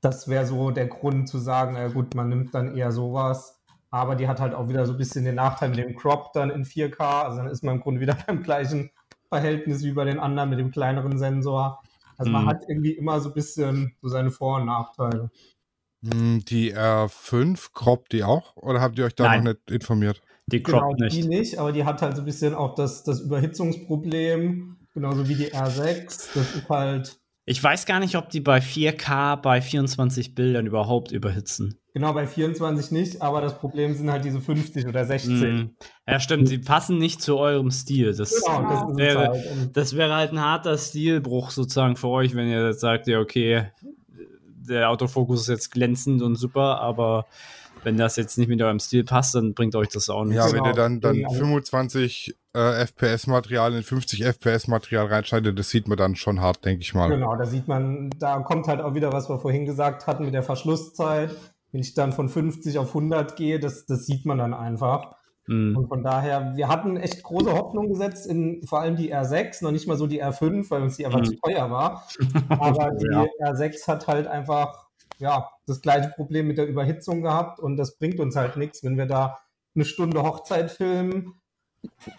Das 0.00 0.26
wäre 0.26 0.46
so 0.46 0.72
der 0.72 0.88
Grund 0.88 1.28
zu 1.28 1.38
sagen, 1.38 1.76
äh, 1.76 1.90
gut, 1.94 2.16
man 2.16 2.28
nimmt 2.28 2.52
dann 2.56 2.76
eher 2.76 2.90
sowas. 2.90 3.62
Aber 3.92 4.16
die 4.16 4.26
hat 4.26 4.40
halt 4.40 4.52
auch 4.52 4.68
wieder 4.68 4.84
so 4.84 4.94
ein 4.94 4.98
bisschen 4.98 5.24
den 5.24 5.36
Nachteil 5.36 5.68
mit 5.68 5.78
dem 5.78 5.94
Crop 5.94 6.32
dann 6.32 6.50
in 6.50 6.64
4K. 6.64 7.22
Also 7.22 7.36
dann 7.36 7.46
ist 7.46 7.62
man 7.62 7.76
im 7.76 7.80
Grunde 7.82 8.00
wieder 8.00 8.16
beim 8.26 8.42
gleichen 8.42 8.90
Verhältnis 9.28 9.84
wie 9.84 9.92
bei 9.92 10.06
den 10.06 10.18
anderen 10.18 10.50
mit 10.50 10.58
dem 10.58 10.72
kleineren 10.72 11.18
Sensor. 11.18 11.80
Also 12.18 12.32
man 12.32 12.46
Mhm. 12.46 12.48
hat 12.48 12.62
irgendwie 12.66 12.94
immer 12.94 13.20
so 13.20 13.28
ein 13.28 13.34
bisschen 13.34 13.94
so 14.02 14.08
seine 14.08 14.32
Vor- 14.32 14.56
und 14.56 14.66
Nachteile. 14.66 15.30
Hm, 16.02 16.42
Die 16.46 16.72
R5 16.74 17.72
croppt 17.72 18.12
die 18.12 18.24
auch? 18.24 18.56
Oder 18.56 18.80
habt 18.80 18.98
ihr 18.98 19.04
euch 19.04 19.14
da 19.14 19.24
Nein. 19.24 19.44
noch 19.44 19.52
nicht 19.52 19.70
informiert? 19.70 20.22
Die 20.46 20.62
Genau, 20.62 20.80
croppt 20.80 21.00
die 21.00 21.04
nicht. 21.04 21.28
nicht, 21.28 21.58
aber 21.58 21.72
die 21.72 21.84
hat 21.84 22.02
halt 22.02 22.16
so 22.16 22.22
ein 22.22 22.24
bisschen 22.24 22.54
auch 22.54 22.74
das, 22.74 23.04
das 23.04 23.20
Überhitzungsproblem, 23.20 24.76
genauso 24.94 25.28
wie 25.28 25.34
die 25.34 25.52
R6. 25.52 26.06
Das 26.34 26.54
ist 26.56 26.68
halt, 26.68 27.20
Ich 27.44 27.62
weiß 27.62 27.86
gar 27.86 28.00
nicht, 28.00 28.16
ob 28.16 28.30
die 28.30 28.40
bei 28.40 28.60
4K 28.60 29.36
bei 29.36 29.60
24 29.60 30.34
Bildern 30.34 30.66
überhaupt 30.66 31.12
überhitzen. 31.12 31.78
genau 31.94 32.12
bei 32.14 32.26
24 32.26 32.90
nicht, 32.92 33.22
aber 33.22 33.40
das 33.40 33.58
Problem 33.58 33.94
sind 33.94 34.10
halt 34.10 34.24
diese 34.24 34.40
50 34.40 34.86
oder 34.86 35.04
60. 35.04 35.30
Mhm. 35.30 35.76
Ja, 36.08 36.18
stimmt, 36.20 36.48
die 36.50 36.58
passen 36.58 36.98
nicht 36.98 37.20
zu 37.22 37.36
eurem 37.38 37.70
Stil. 37.70 38.14
Das, 38.14 38.30
Genau, 38.44 38.62
das 38.68 38.96
wäre, 38.96 39.28
halt. 39.28 39.76
Das 39.76 39.96
wäre 39.96 40.14
halt 40.14 40.32
ein 40.32 40.40
harter 40.40 40.78
Stilbruch 40.78 41.50
sozusagen 41.50 41.96
für 41.96 42.08
euch, 42.08 42.34
wenn 42.34 42.48
ihr 42.48 42.66
jetzt 42.66 42.80
sagt, 42.80 43.06
ja, 43.06 43.20
okay, 43.20 43.70
der 44.68 44.90
Autofokus 44.90 45.42
ist 45.42 45.48
jetzt 45.48 45.70
glänzend 45.70 46.22
und 46.22 46.36
super, 46.36 46.80
aber 46.80 47.26
wenn 47.82 47.96
das 47.96 48.16
jetzt 48.16 48.36
nicht 48.38 48.48
mit 48.48 48.60
eurem 48.60 48.78
Stil 48.78 49.04
passt, 49.04 49.34
dann 49.34 49.54
bringt 49.54 49.74
euch 49.74 49.88
das 49.88 50.10
auch 50.10 50.24
nicht. 50.24 50.36
Ja, 50.36 50.46
Genau, 50.46 50.64
wenn 50.64 50.70
ihr 50.70 50.74
dann, 50.74 51.00
dann 51.00 51.24
also- 51.24 51.38
25 51.38 52.36
äh, 52.52 52.84
FPS-Material 52.86 53.74
in 53.74 53.82
50 53.82 54.24
FPS-Material 54.24 55.06
reinschneidet, 55.06 55.58
das 55.58 55.70
sieht 55.70 55.88
man 55.88 55.96
dann 55.96 56.16
schon 56.16 56.40
hart, 56.40 56.64
denke 56.64 56.82
ich 56.82 56.94
mal. 56.94 57.08
Genau, 57.08 57.36
da 57.36 57.46
sieht 57.46 57.68
man, 57.68 58.10
da 58.18 58.40
kommt 58.40 58.66
halt 58.66 58.80
auch 58.80 58.94
wieder, 58.94 59.12
was 59.12 59.28
wir 59.28 59.38
vorhin 59.38 59.66
gesagt 59.66 60.06
hatten 60.06 60.24
mit 60.24 60.34
der 60.34 60.42
Verschlusszeit. 60.42 61.34
Wenn 61.72 61.80
ich 61.80 61.94
dann 61.94 62.12
von 62.12 62.28
50 62.28 62.78
auf 62.78 62.88
100 62.88 63.36
gehe, 63.36 63.60
das, 63.60 63.86
das 63.86 64.04
sieht 64.04 64.26
man 64.26 64.38
dann 64.38 64.52
einfach. 64.52 65.14
Mhm. 65.46 65.76
Und 65.76 65.88
von 65.88 66.02
daher, 66.02 66.54
wir 66.56 66.68
hatten 66.68 66.96
echt 66.96 67.22
große 67.22 67.52
Hoffnung 67.52 67.88
gesetzt 67.88 68.26
in 68.26 68.62
vor 68.66 68.80
allem 68.80 68.96
die 68.96 69.12
R6, 69.14 69.62
noch 69.64 69.72
nicht 69.72 69.86
mal 69.88 69.96
so 69.96 70.06
die 70.06 70.22
R5, 70.22 70.70
weil 70.70 70.82
uns 70.82 70.96
die 70.96 71.06
einfach 71.06 71.20
Mhm. 71.20 71.24
zu 71.24 71.36
teuer 71.36 71.70
war. 71.70 72.06
Aber 72.48 72.90
die 72.92 73.06
Ja. 73.06 73.24
R6 73.40 73.88
hat 73.88 74.06
halt 74.06 74.26
einfach, 74.26 74.88
ja, 75.18 75.50
das 75.66 75.80
gleiche 75.80 76.10
Problem 76.10 76.46
mit 76.46 76.58
der 76.58 76.66
Überhitzung 76.66 77.22
gehabt 77.22 77.60
und 77.60 77.76
das 77.76 77.96
bringt 77.98 78.20
uns 78.20 78.36
halt 78.36 78.56
nichts, 78.56 78.82
wenn 78.84 78.96
wir 78.96 79.06
da 79.06 79.38
eine 79.74 79.84
Stunde 79.84 80.22
Hochzeit 80.22 80.70
filmen. 80.70 81.34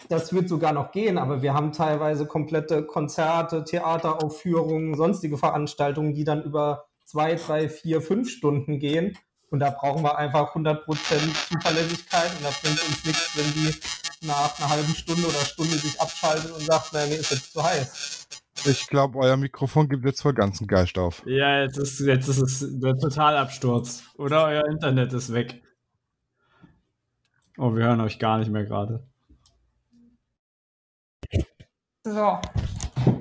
Das 0.08 0.32
wird 0.32 0.48
sogar 0.48 0.72
noch 0.72 0.90
gehen, 0.90 1.18
aber 1.18 1.42
wir 1.42 1.54
haben 1.54 1.72
teilweise 1.72 2.26
komplette 2.26 2.84
Konzerte, 2.84 3.62
Theateraufführungen, 3.64 4.96
sonstige 4.96 5.38
Veranstaltungen, 5.38 6.14
die 6.14 6.24
dann 6.24 6.42
über 6.42 6.86
zwei, 7.04 7.34
drei, 7.36 7.68
vier, 7.68 8.00
fünf 8.00 8.28
Stunden 8.30 8.78
gehen. 8.80 9.16
Und 9.52 9.58
da 9.60 9.68
brauchen 9.68 10.02
wir 10.02 10.16
einfach 10.16 10.54
100% 10.54 10.82
Zuverlässigkeit 10.86 12.30
und 12.38 12.42
da 12.42 12.50
bringt 12.62 12.82
uns 12.88 13.04
nichts, 13.04 13.36
wenn 13.36 13.52
die 13.52 14.26
nach 14.26 14.58
einer 14.58 14.70
halben 14.70 14.94
Stunde 14.94 15.26
oder 15.26 15.44
Stunde 15.44 15.76
sich 15.76 16.00
abschaltet 16.00 16.50
und 16.52 16.62
sagt, 16.62 16.94
naja, 16.94 17.08
mir 17.08 17.16
ist 17.16 17.32
jetzt 17.32 17.52
zu 17.52 17.62
heiß. 17.62 18.28
Ich 18.64 18.86
glaube, 18.86 19.18
euer 19.18 19.36
Mikrofon 19.36 19.90
gibt 19.90 20.06
jetzt 20.06 20.22
voll 20.22 20.32
ganzen 20.32 20.66
Geist 20.66 20.96
auf. 20.96 21.22
Ja, 21.26 21.64
jetzt 21.64 21.76
ist, 21.76 22.00
jetzt 22.00 22.28
ist 22.28 22.38
es 22.38 22.80
der 22.80 22.96
Totalabsturz. 22.96 24.04
Oder 24.14 24.46
euer 24.46 24.66
Internet 24.68 25.12
ist 25.12 25.34
weg. 25.34 25.62
Oh, 27.58 27.74
wir 27.74 27.84
hören 27.84 28.00
euch 28.00 28.18
gar 28.18 28.38
nicht 28.38 28.50
mehr 28.50 28.64
gerade. 28.64 29.06
So, 32.04 32.40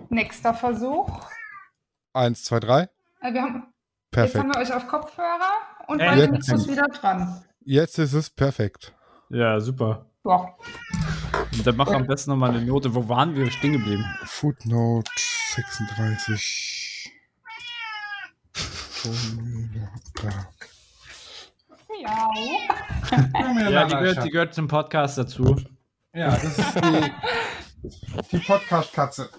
nächster 0.07 0.53
Versuch. 0.53 1.27
Eins, 2.13 2.45
zwei, 2.45 2.61
drei. 2.61 2.89
Äh, 3.19 3.33
Wir 3.33 3.41
haben, 3.41 3.55
jetzt 3.55 4.11
Perfekt. 4.11 4.37
haben 4.37 4.53
wir 4.53 4.61
euch 4.61 4.73
auf 4.73 4.87
Kopfhörer 4.87 5.70
und 5.91 5.99
Ja, 5.99 6.09
beide 6.11 6.21
jetzt- 6.33 6.47
Mikros 6.47 6.67
wieder 6.67 6.87
dran. 6.87 7.43
Jetzt 7.63 7.99
ist 7.99 8.13
es 8.13 8.29
perfekt. 8.29 8.93
Ja, 9.29 9.59
super. 9.59 10.05
Und 10.23 11.65
dann 11.65 11.75
mach 11.75 11.87
am 11.89 12.05
besten 12.07 12.31
nochmal 12.31 12.51
eine 12.51 12.65
Note. 12.65 12.93
Wo 12.95 13.07
waren 13.09 13.35
wir 13.35 13.49
stehen 13.51 13.73
geblieben? 13.73 14.05
Footnote 14.25 15.09
36. 15.53 17.11
Da. 20.21 20.29
ja. 22.01 22.29
Ja, 23.69 23.85
die 23.85 23.95
gehört, 23.95 24.23
die 24.25 24.29
gehört 24.29 24.53
zum 24.53 24.67
Podcast 24.67 25.17
dazu. 25.17 25.55
Ja, 26.13 26.31
das 26.31 26.57
ist 26.59 26.75
die, 26.75 27.11
die 28.31 28.37
Podcast-Katze. 28.39 29.29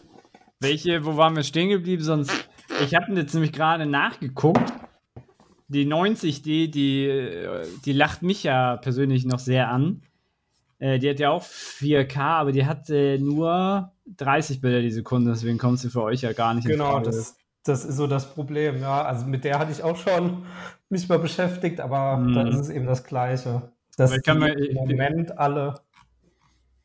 Welche, 0.61 1.05
wo 1.05 1.17
waren 1.17 1.37
wir 1.37 1.43
stehen 1.45 1.69
geblieben? 1.69 2.03
Sonst, 2.03 2.33
ich 2.83 2.95
habe 2.95 3.13
jetzt 3.13 3.35
nämlich 3.35 3.53
gerade 3.53 3.87
nachgeguckt. 3.87 4.73
Die 5.73 5.87
90D, 5.87 6.71
die, 6.71 7.07
äh, 7.07 7.67
die 7.85 7.93
lacht 7.93 8.23
mich 8.23 8.43
ja 8.43 8.77
persönlich 8.77 9.25
noch 9.25 9.39
sehr 9.39 9.71
an. 9.71 10.03
Äh, 10.79 10.99
die 10.99 11.09
hat 11.09 11.19
ja 11.19 11.31
auch 11.31 11.43
4K, 11.45 12.17
aber 12.21 12.53
die 12.53 12.67
hat 12.67 12.91
äh, 12.91 13.17
nur 13.19 13.93
30 14.17 14.61
Bilder 14.61 14.83
die 14.83 14.91
Sekunde, 14.91 15.31
deswegen 15.31 15.57
kommt 15.59 15.79
sie 15.79 15.89
für 15.89 16.03
euch 16.03 16.23
ja 16.23 16.33
gar 16.33 16.53
nicht 16.55 16.67
in 16.67 16.73
Genau, 16.73 16.93
Frage. 16.93 17.07
das, 17.07 17.37
das 17.65 17.85
ist 17.85 17.97
so 17.97 18.07
das 18.07 18.35
Problem. 18.35 18.81
Ja, 18.81 19.03
also 19.05 19.25
mit 19.27 19.45
der 19.45 19.59
hatte 19.59 19.73
ich 19.73 19.83
auch 19.83 19.97
schon 19.97 20.45
mich 20.91 21.09
mal 21.09 21.19
beschäftigt, 21.19 21.81
aber 21.81 22.17
Mhm. 22.19 22.35
da 22.35 22.43
ist 22.49 22.57
es 22.57 22.69
eben 22.69 22.87
das 22.87 23.05
Gleiche. 23.05 23.73
Ich 23.99 24.23
kann 24.25 24.39
die 24.41 24.45
mir- 24.45 24.55
im 24.71 24.75
Moment 24.75 25.39
alle, 25.39 25.75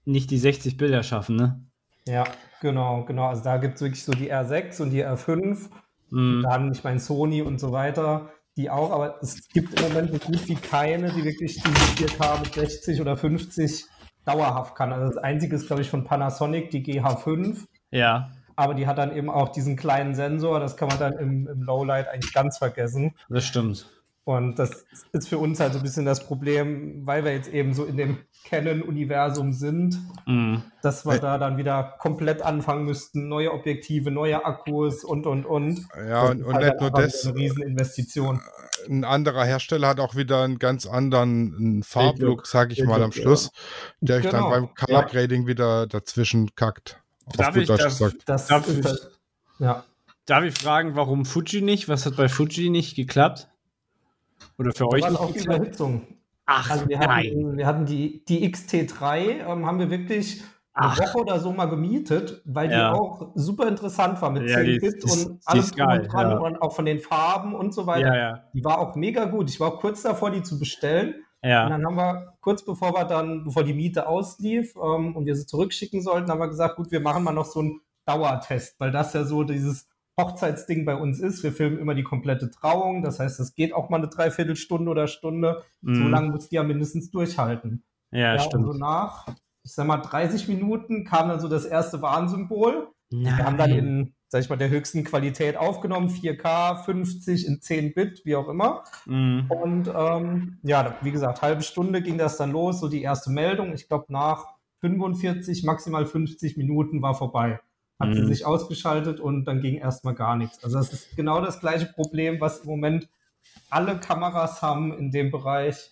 nicht 0.06 0.32
die 0.32 0.38
60 0.38 0.78
Bilder 0.78 1.04
schaffen, 1.04 1.36
ne? 1.36 1.60
ja, 2.08 2.23
genau, 2.62 3.04
genau. 3.04 3.26
Also 3.28 3.43
da 3.43 3.58
gibt 3.58 3.76
es 3.76 3.82
wirklich 3.82 4.04
so 4.06 4.13
die 4.13 4.32
R6 4.32 4.80
und 4.82 4.91
die 4.91 5.04
R5, 5.04 5.69
Mhm. 6.10 6.41
dann, 6.43 6.71
ich 6.71 6.84
meine, 6.86 7.00
Sony 7.02 7.41
und 7.41 7.60
so 7.60 7.73
weiter, 7.73 8.30
die 8.58 8.70
auch, 8.70 8.91
aber 8.91 9.20
es 9.22 9.48
gibt 9.50 9.80
im 9.80 9.88
Moment 9.88 10.12
so 10.12 10.17
gut 10.17 10.48
wie 10.48 10.56
keine, 10.56 11.12
die 11.12 11.24
wirklich 11.24 11.62
diese 11.63 12.08
4K 12.08 12.39
mit 12.39 12.54
60 12.54 13.00
oder 13.00 13.15
50 13.15 13.86
dauerhaft 14.26 14.76
kann. 14.76 14.91
Also 14.91 15.13
das 15.13 15.24
einzige 15.24 15.56
ist, 15.56 15.67
glaube 15.67 15.84
ich, 15.84 15.89
von 15.89 16.04
Panasonic, 16.04 16.72
die 16.72 16.84
GH5. 16.84 17.65
Ja, 17.91 18.32
Aber 18.56 18.74
die 18.74 18.88
hat 18.88 18.98
dann 18.98 19.15
eben 19.15 19.30
auch 19.30 19.50
diesen 19.50 19.78
kleinen 19.78 20.15
Sensor, 20.15 20.60
das 20.60 20.76
kann 20.76 20.89
man 20.89 21.00
dann 21.00 21.13
im, 21.13 21.48
im 21.48 21.62
Lowlight 21.62 22.10
eigentlich 22.10 22.34
ganz 22.34 22.58
vergessen. 22.58 23.15
das 23.30 23.46
stimmt. 23.46 23.88
Und 24.27 24.59
das 24.59 24.85
ist 25.13 25.29
für 25.29 25.37
uns 25.37 25.61
halt 25.61 25.71
so 25.71 25.79
ein 25.79 25.83
bisschen 25.83 26.03
das 26.03 26.27
Problem, 26.27 27.07
weil 27.07 27.23
wir 27.23 27.31
jetzt 27.31 27.47
eben 27.47 27.73
so 27.73 27.85
in 27.85 27.95
dem 27.95 28.17
Canon-Universum 28.43 29.53
sind, 29.53 29.97
Mhm. 30.25 30.63
dass 30.81 31.05
wir 31.05 31.17
da 31.19 31.37
dann 31.37 31.55
wieder 31.55 31.95
komplett 31.99 32.41
anfangen 32.41 32.83
müssten, 32.83 33.29
neue 33.29 33.53
Objektive, 33.53 34.11
neue 34.11 34.43
Akkus 34.43 35.05
und, 35.05 35.25
und, 35.27 35.45
und. 35.45 35.87
Ja, 35.95 36.23
Das 36.23 36.31
und, 36.31 36.43
und 36.43 36.55
halt 36.55 36.65
nicht 36.65 36.81
nur 36.81 36.91
das. 36.91 37.25
Eine 37.25 37.35
Rieseninvestition. 37.37 38.41
Ein 38.89 39.05
anderer 39.05 39.45
Hersteller 39.45 39.87
hat 39.87 40.01
auch 40.01 40.15
wieder 40.15 40.43
einen 40.43 40.59
ganz 40.59 40.85
anderen 40.85 41.83
Farblook, 41.83 42.47
sag 42.47 42.73
ich 42.73 42.83
mal, 42.83 43.01
am 43.01 43.13
Schluss, 43.13 43.51
der 44.01 44.17
euch 44.17 44.23
dann 44.23 44.31
Genau. 44.43 44.49
beim 44.49 44.75
Color 44.75 45.03
Grading 45.05 45.47
wieder 45.47 45.87
dazwischen 45.87 46.53
kackt. 46.53 46.99
Darf 47.37 47.55
ich 47.55 47.65
das- 47.69 47.97
gesagt. 47.97 48.17
Das 48.25 48.47
Darf 48.47 48.67
ich- 48.67 48.85
ja. 49.59 49.85
Darf 50.25 50.43
ich 50.43 50.53
fragen, 50.53 50.97
warum 50.97 51.23
Fuji 51.23 51.61
nicht? 51.61 51.87
Was 51.87 52.05
hat 52.05 52.17
bei 52.17 52.27
Fuji 52.27 52.69
nicht 52.69 52.97
geklappt? 52.97 53.47
Oder 54.58 54.71
für 54.71 54.86
Da 54.86 54.86
euch 54.88 55.02
war 55.04 55.19
auch? 55.19 55.36
Überhitzung. 55.36 56.02
Ach, 56.45 56.69
Also 56.71 56.88
wir 56.88 57.00
hatten, 57.00 57.58
wir 57.58 57.65
hatten 57.65 57.86
die, 57.86 58.23
die 58.26 58.47
XT3, 58.50 59.45
ähm, 59.45 59.65
haben 59.65 59.80
wir 59.80 59.89
wirklich 59.89 60.41
eine 60.73 60.91
Ach. 60.91 61.00
Woche 61.00 61.17
oder 61.17 61.39
so 61.39 61.52
mal 61.52 61.65
gemietet, 61.65 62.41
weil 62.45 62.71
Ja. 62.71 62.91
die 62.93 63.00
auch 63.00 63.32
super 63.36 63.67
interessant 63.67 64.21
war 64.21 64.30
mit 64.30 64.47
Ja, 64.50 64.58
10 64.58 64.65
die- 64.65 64.80
Bit 64.80 65.04
und 65.04 65.26
die 65.30 65.39
alles 65.45 65.76
geil, 65.76 66.02
und 66.02 66.13
dran 66.13 66.30
ja. 66.32 66.38
und 66.38 66.62
auch 66.62 66.73
von 66.73 66.86
den 66.86 67.00
Farben 67.00 67.54
und 67.56 67.73
so 67.73 67.86
weiter. 67.88 68.08
Ja, 68.08 68.15
ja. 68.15 68.43
Die 68.54 68.63
war 68.63 68.80
auch 68.80 68.95
mega 68.95 69.26
gut. 69.26 69.50
Ich 69.50 69.60
war 69.60 69.73
auch 69.73 69.80
kurz 69.80 70.04
davor, 70.04 70.32
die 70.32 70.43
zu 70.43 70.58
bestellen. 70.60 71.15
Und 71.43 71.50
dann 71.69 71.86
haben 71.86 71.95
wir, 71.95 72.34
kurz 72.41 72.63
bevor 72.65 72.93
wir 72.93 73.06
dann, 73.06 73.43
bevor 73.43 73.63
die 73.63 73.73
Miete 73.73 74.08
auslief 74.08 74.73
ähm, 74.76 75.15
und 75.15 75.26
wir 75.26 75.36
sie 75.36 75.45
zurückschicken 75.45 76.02
sollten, 76.02 76.30
haben 76.32 76.39
wir 76.39 76.47
gesagt, 76.47 76.76
gut, 76.76 76.91
wir 76.91 77.00
machen 77.00 77.23
mal 77.23 77.32
noch 77.32 77.45
so 77.45 77.60
einen 77.62 77.80
Dauertest, 78.06 78.80
weil 78.80 78.91
das 78.91 79.13
ja 79.13 79.23
so 79.23 79.43
dieses 79.43 79.88
Hochzeitsding 80.19 80.86
bei 80.86 80.95
uns 80.95 81.19
ist. 81.19 81.43
Wir 81.43 81.51
filmen 81.51 81.77
immer 81.77 81.93
die 81.95 82.03
komplette 82.03 82.49
Trauung. 82.49 83.03
Das 83.03 83.19
heißt, 83.19 83.39
es 83.39 83.53
geht 83.56 83.73
auch 83.73 83.89
mal 83.89 83.97
eine 83.97 84.08
Dreiviertelstunde 84.08 84.89
oder 84.89 85.08
Stunde. 85.08 85.63
So 85.82 85.91
Mhm. 85.91 86.10
lange 86.10 86.32
muss 86.32 86.49
die 86.49 86.56
ja 86.56 86.63
mindestens 86.63 87.12
durchhalten. 87.12 87.84
Ja, 88.12 88.34
und 88.34 88.41
stimmt. 88.41 88.65
so 88.65 88.73
nach, 88.73 89.27
ich 89.63 89.73
sag 89.73 89.86
mal, 89.86 89.97
30 89.97 90.47
Minuten 90.47 91.03
kam 91.06 91.30
dann 91.30 91.39
so 91.39 91.47
das 91.47 91.65
erste 91.65 92.01
Warnsymbol. 92.01 92.88
Nein. 93.12 93.38
Wir 93.38 93.45
haben 93.45 93.58
dann 93.58 93.71
in, 93.71 94.13
sag 94.27 94.41
ich 94.41 94.49
mal, 94.49 94.56
der 94.58 94.69
höchsten 94.69 95.03
Qualität 95.03 95.56
aufgenommen, 95.56 96.10
4K, 96.10 96.84
50 96.84 97.45
in 97.47 97.62
10 97.62 97.93
Bit, 97.93 98.21
wie 98.25 98.36
auch 98.36 98.49
immer. 98.49 98.84
Mhm. 99.06 99.45
Und 99.49 99.91
ähm, 99.95 100.58
ja, 100.63 100.95
wie 101.01 101.12
gesagt, 101.12 101.41
halbe 101.41 101.62
Stunde 101.63 102.01
ging 102.01 102.17
das 102.17 102.38
dann 102.38 102.51
los, 102.51 102.80
so 102.80 102.88
die 102.89 103.01
erste 103.03 103.30
Meldung. 103.30 103.73
Ich 103.73 103.88
glaube, 103.88 104.06
nach 104.10 104.45
45, 104.82 105.63
maximal 105.63 106.06
50 106.06 106.58
Minuten 106.58 107.01
war 107.01 107.15
vorbei. 107.15 107.60
Hat 107.99 108.13
sie 108.13 108.21
Mhm. 108.21 108.27
sich 108.27 108.45
ausgeschaltet 108.45 109.19
und 109.19 109.45
dann 109.45 109.60
ging 109.62 109.75
erstmal 109.75 110.13
gar 110.13 110.36
nichts. 110.36 110.63
Also 110.63 110.77
das 110.77 110.93
ist 110.93 111.15
genau 111.15 111.41
das 111.41 111.60
gleiche 111.60 111.88
Problem, 111.88 112.39
was 112.39 112.60
im 112.60 112.67
Moment 112.69 113.10
alle 113.69 113.99
Kameras 113.99 114.62
haben 114.62 114.95
in 114.97 115.12
dem 115.12 115.31
Bereich, 115.31 115.91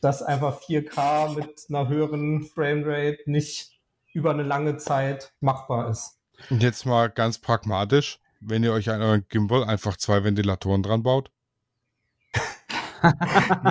dass 0.00 0.22
einfach 0.22 0.60
4K 0.60 1.34
mit 1.34 1.66
einer 1.68 1.88
höheren 1.88 2.42
Framerate 2.44 3.18
nicht 3.26 3.78
über 4.12 4.30
eine 4.30 4.42
lange 4.42 4.76
Zeit 4.76 5.32
machbar 5.40 5.90
ist. 5.90 6.18
Und 6.50 6.62
jetzt 6.62 6.84
mal 6.84 7.08
ganz 7.10 7.38
pragmatisch, 7.38 8.18
wenn 8.40 8.64
ihr 8.64 8.72
euch 8.72 8.90
an 8.90 9.00
euren 9.00 9.26
Gimbal 9.28 9.64
einfach 9.64 9.96
zwei 9.96 10.24
Ventilatoren 10.24 10.82
dran 10.82 11.02
baut. 11.02 11.30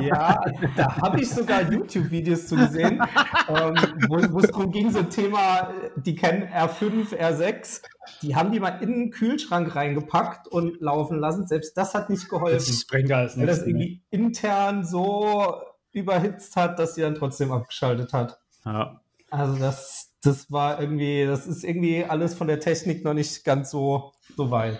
Ja, 0.02 0.42
da 0.76 0.98
habe 0.98 1.22
ich 1.22 1.30
sogar 1.30 1.72
YouTube-Videos 1.72 2.48
zu 2.48 2.56
gesehen, 2.56 3.02
ähm, 3.48 3.76
wo 4.08 4.40
es 4.40 4.48
darum 4.50 4.72
ging, 4.72 4.92
so 4.92 5.00
ein 5.00 5.10
Thema, 5.10 5.72
die 5.96 6.16
kennen 6.16 6.44
R5, 6.52 7.16
R6, 7.18 7.82
die 8.22 8.36
haben 8.36 8.52
die 8.52 8.60
mal 8.60 8.82
in 8.82 8.92
den 8.92 9.12
Kühlschrank 9.12 9.76
reingepackt 9.76 10.48
und 10.48 10.80
laufen 10.82 11.20
lassen. 11.20 11.48
Selbst 11.48 11.76
das 11.78 11.94
hat 11.94 12.10
nicht 12.10 12.30
geholfen, 12.30 12.56
Das 12.68 12.86
bringt 12.86 13.12
alles 13.12 13.38
weil 13.38 13.46
das 13.46 13.66
nichts. 13.66 13.66
ne? 13.66 13.72
irgendwie 13.72 14.02
intern 14.12 14.84
so 14.86 15.56
überhitzt 15.92 16.56
hat, 16.56 16.78
dass 16.80 16.96
sie 16.96 17.02
dann 17.02 17.16
trotzdem 17.16 17.52
abgeschaltet 17.52 18.14
hat. 18.14 18.38
Ja. 18.66 19.02
Also 19.32 19.56
das, 19.58 20.12
das 20.24 20.52
war 20.52 20.80
irgendwie, 20.80 21.26
das 21.26 21.48
ist 21.48 21.64
irgendwie 21.64 22.04
alles 22.06 22.36
von 22.36 22.48
der 22.48 22.60
Technik 22.60 23.04
noch 23.04 23.14
nicht 23.14 23.44
ganz 23.44 23.72
so, 23.72 24.14
so 24.38 24.52
weit. 24.52 24.80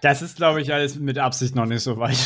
Das 0.00 0.22
ist, 0.22 0.36
glaube 0.36 0.60
ich, 0.62 0.72
alles 0.72 0.96
mit 0.96 1.18
Absicht 1.18 1.54
noch 1.56 1.66
nicht 1.66 1.82
so 1.82 1.98
weit. 1.98 2.16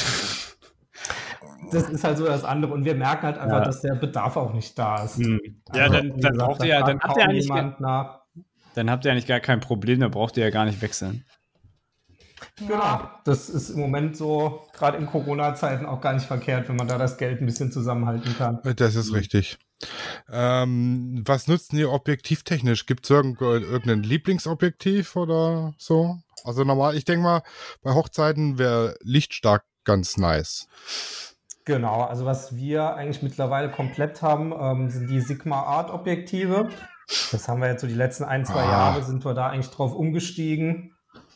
Das 1.72 1.88
ist 1.88 2.04
halt 2.04 2.18
so 2.18 2.24
das 2.26 2.44
andere 2.44 2.72
und 2.72 2.84
wir 2.84 2.94
merken 2.94 3.22
halt 3.26 3.38
einfach, 3.38 3.58
Ja. 3.58 3.64
dass 3.64 3.80
der 3.80 3.94
Bedarf 3.94 4.36
auch 4.36 4.52
nicht 4.52 4.78
da 4.78 5.02
ist. 5.04 5.16
Hm. 5.18 5.40
Ja, 5.74 5.82
Also, 5.84 5.94
dann, 5.96 6.08
dann 6.08 6.16
gesagt, 6.20 6.38
braucht 6.38 6.60
da 6.60 6.64
ihr 6.64 6.70
ja, 6.70 6.82
dann 6.82 7.00
habt 7.00 7.16
ihr 7.16 7.24
eigentlich, 7.24 7.48
gar, 7.48 7.56
jemand 7.56 7.80
nach. 7.80 8.20
dann 8.74 8.90
habt 8.90 9.04
ihr 9.04 9.12
eigentlich 9.12 9.26
gar 9.26 9.40
kein 9.40 9.60
Problem, 9.60 10.00
dann 10.00 10.10
braucht 10.10 10.36
ihr 10.36 10.44
ja 10.44 10.50
gar 10.50 10.64
nicht 10.64 10.80
wechseln. 10.82 11.24
Genau. 12.56 13.08
Das 13.24 13.48
ist 13.48 13.70
im 13.70 13.80
Moment 13.80 14.16
so, 14.16 14.62
gerade 14.74 14.98
in 14.98 15.06
Corona-Zeiten, 15.06 15.86
auch 15.86 16.00
gar 16.00 16.12
nicht 16.12 16.26
verkehrt, 16.26 16.68
wenn 16.68 16.76
man 16.76 16.88
da 16.88 16.98
das 16.98 17.16
Geld 17.16 17.40
ein 17.40 17.46
bisschen 17.46 17.70
zusammenhalten 17.72 18.36
kann. 18.36 18.58
Das 18.76 18.94
ist 18.94 19.12
richtig. 19.14 19.58
Ähm, 20.30 21.22
was 21.26 21.48
nutzt 21.48 21.72
ihr 21.72 21.90
objektivtechnisch? 21.90 22.86
Gibt 22.86 23.04
es 23.04 23.10
irgendein 23.10 24.02
Lieblingsobjektiv 24.02 25.16
oder 25.16 25.72
so? 25.78 26.18
Also 26.44 26.64
normal, 26.64 26.96
ich 26.96 27.04
denke 27.04 27.22
mal, 27.22 27.42
bei 27.82 27.94
Hochzeiten 27.94 28.58
wäre 28.58 28.96
Lichtstark 29.02 29.64
ganz 29.84 30.16
nice. 30.16 30.66
Genau, 31.64 32.02
also 32.02 32.24
was 32.24 32.56
wir 32.56 32.94
eigentlich 32.94 33.22
mittlerweile 33.22 33.70
komplett 33.70 34.20
haben, 34.22 34.52
ähm, 34.58 34.90
sind 34.90 35.08
die 35.08 35.20
Sigma 35.20 35.62
Art 35.62 35.90
Objektive. 35.90 36.68
Das 37.30 37.48
haben 37.48 37.60
wir 37.60 37.68
jetzt 37.68 37.82
so 37.82 37.86
die 37.86 37.94
letzten 37.94 38.24
ein, 38.24 38.44
zwei 38.44 38.62
Ah. 38.62 38.70
Jahre 38.70 39.02
sind 39.02 39.24
wir 39.24 39.34
da 39.34 39.48
eigentlich 39.48 39.70
drauf 39.70 39.94
umgestiegen, 39.94 40.94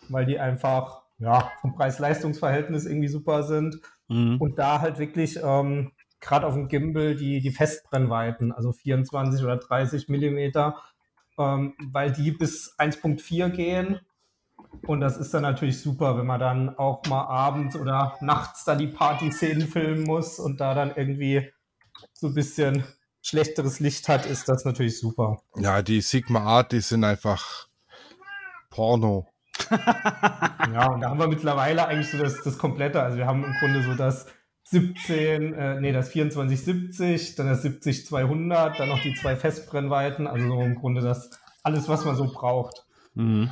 weil 0.09 0.27
die 0.27 0.39
einfach 0.39 1.03
ja, 1.19 1.51
vom 1.61 1.75
Preis-Leistungs-Verhältnis 1.75 2.87
irgendwie 2.87 3.09
super 3.09 3.43
sind. 3.43 3.79
Mhm. 4.09 4.41
Und 4.41 4.59
da 4.59 4.81
halt 4.81 4.99
wirklich 4.99 5.39
ähm, 5.43 5.93
gerade 6.21 6.47
auf 6.47 6.55
dem 6.55 6.69
Gimbal 6.69 7.15
die, 7.15 7.41
die 7.41 7.51
Festbrennweiten, 7.51 8.53
also 8.53 8.73
24 8.73 9.43
oder 9.45 9.57
30 9.57 10.09
Millimeter, 10.09 10.77
ähm, 11.39 11.75
weil 11.93 12.13
die 12.13 12.33
bis 12.33 12.75
1.4 12.79 13.51
gehen. 13.51 14.01
Und 14.87 15.01
das 15.01 15.17
ist 15.17 15.33
dann 15.35 15.43
natürlich 15.43 15.81
super, 15.81 16.17
wenn 16.19 16.27
man 16.27 16.41
dann 16.41 16.77
auch 16.77 17.05
mal 17.07 17.25
abends 17.25 17.77
oder 17.77 18.17
nachts 18.21 18.65
da 18.65 18.75
die 18.75 18.87
Party-Szenen 18.87 19.69
filmen 19.69 20.05
muss 20.05 20.39
und 20.39 20.61
da 20.61 20.75
dann 20.75 20.93
irgendwie 20.95 21.51
so 22.13 22.29
ein 22.29 22.35
bisschen 22.35 22.85
schlechteres 23.23 23.81
Licht 23.81 24.09
hat, 24.09 24.27
ist 24.27 24.49
das 24.49 24.65
natürlich 24.65 24.99
super. 24.99 25.43
Ja, 25.57 25.83
die 25.83 26.01
Sigma 26.01 26.41
Art, 26.41 26.73
die 26.73 26.81
sind 26.81 27.05
einfach 27.05 27.69
Porno. 28.71 29.27
ja, 29.71 30.91
und 30.93 31.01
da 31.01 31.11
haben 31.11 31.19
wir 31.19 31.29
mittlerweile 31.29 31.87
eigentlich 31.87 32.11
so 32.11 32.19
das, 32.19 32.43
das 32.43 32.59
Komplette. 32.59 33.03
Also 33.03 33.17
wir 33.19 33.27
haben 33.27 33.45
im 33.45 33.53
Grunde 33.55 33.83
so 33.83 33.95
das 33.95 34.27
17, 34.65 35.55
äh, 35.55 35.81
nee, 35.81 35.93
das 35.93 36.11
2470, 36.11 37.37
dann 37.37 37.49
das 37.49 37.63
70200, 37.63 38.79
dann 38.79 38.89
noch 38.89 39.01
die 39.01 39.15
zwei 39.15 39.37
Festbrennweiten, 39.37 40.27
also 40.27 40.47
so 40.47 40.61
im 40.61 40.75
Grunde 40.75 41.01
das 41.01 41.31
alles, 41.63 41.89
was 41.89 42.05
man 42.05 42.17
so 42.17 42.27
braucht. 42.33 42.85
Mhm. 43.15 43.51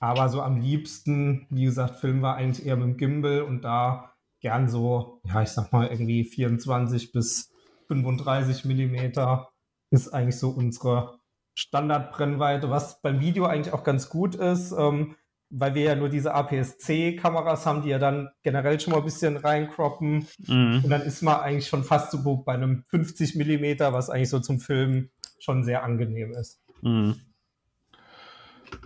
Aber 0.00 0.28
so 0.30 0.40
am 0.40 0.60
liebsten, 0.60 1.46
wie 1.50 1.64
gesagt, 1.64 2.00
filmen 2.00 2.22
wir 2.22 2.34
eigentlich 2.34 2.66
eher 2.66 2.76
mit 2.76 2.86
dem 2.86 2.96
Gimbal 2.96 3.42
und 3.42 3.62
da 3.62 4.14
gern 4.40 4.68
so, 4.68 5.20
ja, 5.24 5.42
ich 5.42 5.50
sag 5.50 5.72
mal 5.72 5.86
irgendwie 5.86 6.24
24 6.24 7.12
bis 7.12 7.52
35 7.88 8.64
Millimeter 8.64 9.50
ist 9.90 10.08
eigentlich 10.08 10.38
so 10.38 10.50
unsere 10.50 11.18
Standardbrennweite, 11.54 12.70
was 12.70 13.02
beim 13.02 13.20
Video 13.20 13.44
eigentlich 13.44 13.74
auch 13.74 13.84
ganz 13.84 14.08
gut 14.08 14.34
ist, 14.36 14.72
ähm, 14.72 15.16
weil 15.50 15.74
wir 15.74 15.82
ja 15.82 15.94
nur 15.96 16.08
diese 16.08 16.32
APS-C-Kameras 16.32 17.66
haben, 17.66 17.82
die 17.82 17.88
ja 17.90 17.98
dann 17.98 18.30
generell 18.42 18.78
schon 18.80 18.92
mal 18.92 19.00
ein 19.00 19.04
bisschen 19.04 19.36
reinkroppen. 19.36 20.26
Mhm. 20.46 20.80
Und 20.84 20.88
dann 20.88 21.02
ist 21.02 21.22
man 21.22 21.40
eigentlich 21.40 21.66
schon 21.66 21.84
fast 21.84 22.12
so 22.12 22.36
bei 22.36 22.54
einem 22.54 22.84
50 22.88 23.34
Millimeter, 23.34 23.92
was 23.92 24.08
eigentlich 24.08 24.30
so 24.30 24.38
zum 24.38 24.60
Filmen 24.60 25.10
schon 25.40 25.64
sehr 25.64 25.82
angenehm 25.82 26.32
ist. 26.32 26.62
Mhm. 26.82 27.20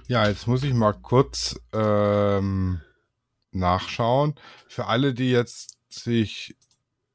Ja, 0.07 0.29
jetzt 0.29 0.47
muss 0.47 0.63
ich 0.63 0.75
mal 0.75 0.93
kurz 0.93 1.59
ähm, 1.73 2.81
nachschauen. 3.53 4.35
Für 4.69 4.87
alle, 4.87 5.15
die 5.15 5.31
jetzt 5.31 5.79
sich 5.89 6.57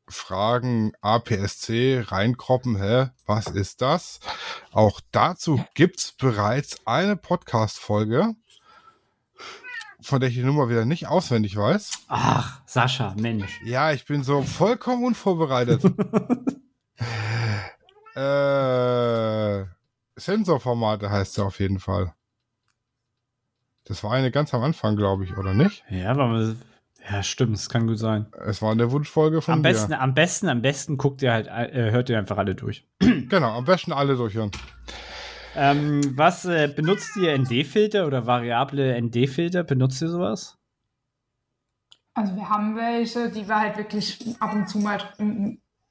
fragen, 0.07 0.93
APS-C 1.01 2.05
reinkroppen, 2.07 2.81
hä, 2.81 3.09
was 3.25 3.47
ist 3.47 3.81
das? 3.81 4.19
Auch 4.71 5.01
dazu 5.11 5.63
gibt's 5.75 6.13
bereits 6.13 6.77
eine 6.85 7.15
Podcast-Folge, 7.15 8.33
von 10.01 10.19
der 10.19 10.29
ich 10.29 10.35
die 10.35 10.43
Nummer 10.43 10.69
wieder 10.69 10.85
nicht 10.85 11.07
auswendig 11.07 11.55
weiß. 11.55 11.91
Ach, 12.07 12.61
Sascha, 12.65 13.13
Mensch. 13.19 13.61
Ja, 13.63 13.91
ich 13.91 14.05
bin 14.05 14.23
so 14.23 14.41
vollkommen 14.41 15.05
unvorbereitet. 15.05 15.83
äh, 18.15 19.65
Sensorformate 20.15 21.11
heißt 21.11 21.35
sie 21.35 21.43
auf 21.43 21.59
jeden 21.59 21.79
Fall. 21.79 22.13
Das 23.89 24.03
war 24.03 24.11
eine 24.11 24.29
ganz 24.29 24.53
am 24.53 24.61
Anfang, 24.61 24.95
glaube 24.95 25.23
ich, 25.23 25.35
oder 25.35 25.55
nicht? 25.55 25.83
Ja, 25.89 26.11
aber 26.11 26.55
ja, 27.09 27.23
stimmt, 27.23 27.55
es 27.55 27.69
kann 27.69 27.87
gut 27.87 27.97
sein. 27.97 28.27
Es 28.45 28.61
war 28.61 28.71
eine 28.71 28.91
Wunschfolge 28.91 29.41
von 29.41 29.55
am 29.55 29.63
dir. 29.63 29.69
Besten, 29.69 29.93
am 29.93 30.13
besten, 30.13 30.47
am 30.47 30.61
besten 30.61 30.97
guckt 30.97 31.23
ihr 31.23 31.33
halt, 31.33 31.47
äh, 31.47 31.89
hört 31.91 32.07
ihr 32.09 32.19
einfach 32.19 32.37
alle 32.37 32.53
durch. 32.53 32.85
genau, 32.99 33.57
am 33.57 33.65
besten 33.65 33.91
alle 33.91 34.15
durchhören. 34.15 34.51
Ähm, 35.55 36.01
was 36.15 36.45
äh, 36.45 36.71
benutzt 36.73 37.17
ihr 37.17 37.35
ND-Filter 37.35 38.05
oder 38.05 38.27
variable 38.27 39.01
ND-Filter? 39.01 39.63
Benutzt 39.63 40.03
ihr 40.03 40.09
sowas? 40.09 40.59
Also 42.13 42.35
wir 42.35 42.47
haben 42.47 42.75
welche, 42.75 43.31
die 43.31 43.47
wir 43.47 43.59
halt 43.59 43.77
wirklich 43.77 44.19
ab 44.39 44.53
und 44.53 44.69
zu 44.69 44.77
mal 44.77 44.99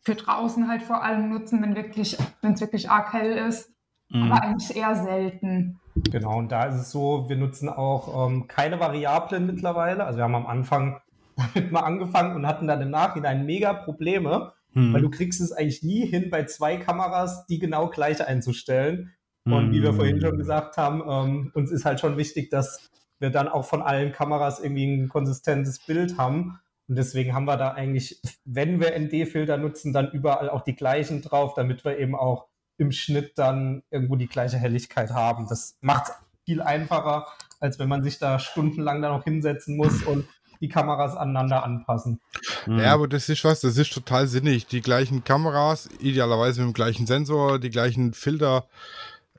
für 0.02 0.14
draußen 0.14 0.68
halt 0.68 0.82
vor 0.82 1.02
allem 1.02 1.30
nutzen, 1.30 1.60
wenn 1.62 1.74
wirklich, 1.74 2.16
wenn 2.42 2.52
es 2.52 2.60
wirklich 2.60 2.88
arg 2.88 3.12
hell 3.12 3.32
ist. 3.48 3.72
Mhm. 4.10 4.30
Aber 4.30 4.42
eigentlich 4.42 4.76
eher 4.76 4.94
selten. 4.94 5.80
Genau, 6.10 6.38
und 6.38 6.52
da 6.52 6.64
ist 6.64 6.80
es 6.80 6.90
so, 6.90 7.28
wir 7.28 7.36
nutzen 7.36 7.68
auch 7.68 8.28
ähm, 8.28 8.48
keine 8.48 8.80
Variablen 8.80 9.46
mittlerweile. 9.46 10.04
Also 10.04 10.18
wir 10.18 10.24
haben 10.24 10.34
am 10.34 10.46
Anfang 10.46 11.00
damit 11.36 11.72
mal 11.72 11.80
angefangen 11.80 12.36
und 12.36 12.46
hatten 12.46 12.66
dann 12.66 12.80
im 12.80 12.90
Nachhinein 12.90 13.46
mega 13.46 13.72
Probleme, 13.72 14.52
mhm. 14.72 14.92
weil 14.92 15.02
du 15.02 15.10
kriegst 15.10 15.40
es 15.40 15.52
eigentlich 15.52 15.82
nie 15.82 16.06
hin, 16.06 16.30
bei 16.30 16.44
zwei 16.44 16.76
Kameras 16.76 17.46
die 17.46 17.58
genau 17.58 17.88
gleich 17.88 18.26
einzustellen. 18.26 19.12
Und 19.44 19.72
wie 19.72 19.82
wir 19.82 19.94
vorhin 19.94 20.20
schon 20.20 20.36
gesagt 20.36 20.76
haben, 20.76 21.02
ähm, 21.08 21.50
uns 21.54 21.70
ist 21.70 21.86
halt 21.86 22.00
schon 22.00 22.18
wichtig, 22.18 22.50
dass 22.50 22.90
wir 23.18 23.30
dann 23.30 23.48
auch 23.48 23.64
von 23.64 23.80
allen 23.80 24.12
Kameras 24.12 24.60
irgendwie 24.60 24.86
ein 24.86 25.08
konsistentes 25.08 25.78
Bild 25.78 26.18
haben. 26.18 26.58
Und 26.86 26.96
deswegen 26.96 27.34
haben 27.34 27.46
wir 27.46 27.56
da 27.56 27.72
eigentlich, 27.72 28.20
wenn 28.44 28.80
wir 28.80 28.98
ND-Filter 28.98 29.56
nutzen, 29.56 29.92
dann 29.94 30.10
überall 30.10 30.50
auch 30.50 30.62
die 30.62 30.76
gleichen 30.76 31.22
drauf, 31.22 31.54
damit 31.54 31.84
wir 31.84 31.98
eben 31.98 32.14
auch 32.14 32.47
im 32.78 32.92
Schnitt 32.92 33.32
dann 33.36 33.82
irgendwo 33.90 34.16
die 34.16 34.28
gleiche 34.28 34.56
Helligkeit 34.56 35.10
haben. 35.10 35.46
Das 35.48 35.76
macht 35.80 36.08
es 36.08 36.14
viel 36.44 36.62
einfacher, 36.62 37.26
als 37.60 37.78
wenn 37.78 37.88
man 37.88 38.02
sich 38.02 38.18
da 38.18 38.38
stundenlang 38.38 39.02
da 39.02 39.10
noch 39.10 39.24
hinsetzen 39.24 39.76
muss 39.76 40.02
und 40.02 40.26
die 40.60 40.68
Kameras 40.68 41.16
aneinander 41.16 41.62
anpassen. 41.62 42.20
Ja, 42.66 42.94
aber 42.94 43.06
das 43.06 43.28
ist 43.28 43.44
was, 43.44 43.60
das 43.60 43.76
ist 43.76 43.92
total 43.92 44.26
sinnig. 44.26 44.66
Die 44.66 44.80
gleichen 44.80 45.22
Kameras, 45.24 45.88
idealerweise 46.00 46.60
mit 46.60 46.70
dem 46.70 46.74
gleichen 46.74 47.06
Sensor, 47.06 47.58
die 47.58 47.70
gleichen 47.70 48.12
Filter. 48.12 48.66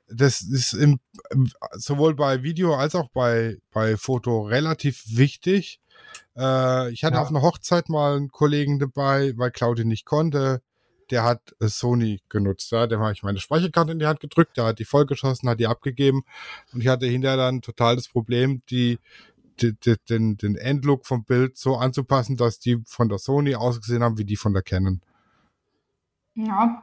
Das 0.07 0.41
ist 0.41 0.73
im, 0.73 0.99
sowohl 1.73 2.15
bei 2.15 2.41
Video 2.41 2.75
als 2.75 2.95
auch 2.95 3.09
bei, 3.09 3.57
bei 3.71 3.97
Foto 3.97 4.43
relativ 4.43 5.03
wichtig. 5.07 5.81
Äh, 6.37 6.91
ich 6.91 7.03
hatte 7.03 7.15
ja. 7.15 7.21
auf 7.21 7.29
einer 7.29 7.41
Hochzeit 7.41 7.89
mal 7.89 8.15
einen 8.15 8.29
Kollegen 8.29 8.79
dabei, 8.79 9.33
weil 9.35 9.51
Claudia 9.51 9.85
nicht 9.85 10.05
konnte 10.05 10.61
der 11.11 11.23
hat 11.23 11.55
äh, 11.59 11.67
Sony 11.67 12.21
genutzt. 12.29 12.71
Ja? 12.71 12.87
Dem 12.87 12.99
habe 12.99 13.13
ich 13.13 13.23
meine 13.23 13.39
Speicherkarte 13.39 13.91
in 13.91 13.99
die 13.99 14.05
Hand 14.05 14.19
gedrückt, 14.19 14.57
der 14.57 14.65
hat 14.65 14.79
die 14.79 14.85
vollgeschossen, 14.85 15.49
hat 15.49 15.59
die 15.59 15.67
abgegeben 15.67 16.23
und 16.73 16.81
ich 16.81 16.87
hatte 16.87 17.05
hinterher 17.05 17.37
dann 17.37 17.61
total 17.61 17.95
das 17.95 18.07
Problem, 18.07 18.61
die, 18.69 18.99
die, 19.61 19.73
die, 19.73 19.95
den, 20.09 20.37
den 20.37 20.55
Endlook 20.55 21.05
vom 21.05 21.23
Bild 21.23 21.57
so 21.57 21.75
anzupassen, 21.75 22.37
dass 22.37 22.59
die 22.59 22.81
von 22.85 23.09
der 23.09 23.17
Sony 23.17 23.55
ausgesehen 23.55 24.03
haben 24.03 24.17
wie 24.17 24.25
die 24.25 24.37
von 24.37 24.53
der 24.53 24.63
Canon. 24.63 25.01
Ja. 26.35 26.81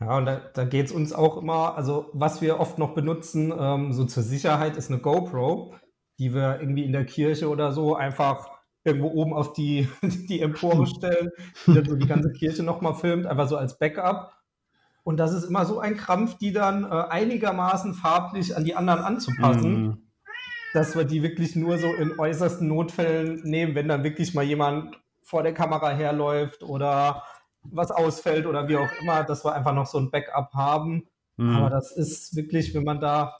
Ja, 0.00 0.16
und 0.16 0.26
da, 0.26 0.36
da 0.36 0.64
geht 0.64 0.86
es 0.86 0.92
uns 0.92 1.12
auch 1.12 1.38
immer, 1.38 1.76
also 1.76 2.08
was 2.12 2.40
wir 2.40 2.60
oft 2.60 2.78
noch 2.78 2.94
benutzen, 2.94 3.52
ähm, 3.58 3.92
so 3.92 4.04
zur 4.04 4.22
Sicherheit, 4.22 4.76
ist 4.76 4.92
eine 4.92 5.00
GoPro, 5.00 5.74
die 6.20 6.32
wir 6.32 6.60
irgendwie 6.60 6.84
in 6.84 6.92
der 6.92 7.04
Kirche 7.04 7.48
oder 7.48 7.72
so 7.72 7.96
einfach 7.96 8.57
irgendwo 8.84 9.08
oben 9.08 9.34
auf 9.34 9.52
die, 9.52 9.88
die 10.02 10.40
Empore 10.40 10.86
stellen, 10.98 11.30
die 11.66 11.74
dann 11.74 11.84
so 11.84 11.96
die 11.96 12.06
ganze 12.06 12.32
Kirche 12.32 12.62
nochmal 12.62 12.94
filmt, 12.94 13.26
einfach 13.26 13.48
so 13.48 13.56
als 13.56 13.78
Backup. 13.78 14.34
Und 15.04 15.16
das 15.16 15.32
ist 15.32 15.44
immer 15.44 15.64
so 15.64 15.80
ein 15.80 15.96
Krampf, 15.96 16.36
die 16.36 16.52
dann 16.52 16.84
äh, 16.84 16.88
einigermaßen 16.88 17.94
farblich 17.94 18.56
an 18.56 18.64
die 18.64 18.74
anderen 18.74 19.00
anzupassen, 19.00 19.82
mhm. 19.82 20.02
dass 20.74 20.96
wir 20.96 21.04
die 21.04 21.22
wirklich 21.22 21.56
nur 21.56 21.78
so 21.78 21.94
in 21.94 22.18
äußersten 22.18 22.68
Notfällen 22.68 23.40
nehmen, 23.42 23.74
wenn 23.74 23.88
dann 23.88 24.04
wirklich 24.04 24.34
mal 24.34 24.44
jemand 24.44 24.98
vor 25.22 25.42
der 25.42 25.54
Kamera 25.54 25.90
herläuft 25.90 26.62
oder 26.62 27.22
was 27.62 27.90
ausfällt 27.90 28.46
oder 28.46 28.68
wie 28.68 28.76
auch 28.76 28.88
immer, 29.00 29.24
dass 29.24 29.44
wir 29.44 29.54
einfach 29.54 29.74
noch 29.74 29.86
so 29.86 29.98
ein 29.98 30.10
Backup 30.10 30.52
haben. 30.54 31.08
Mhm. 31.36 31.56
Aber 31.56 31.70
das 31.70 31.92
ist 31.92 32.36
wirklich, 32.36 32.74
wenn 32.74 32.84
man 32.84 33.00
da 33.00 33.38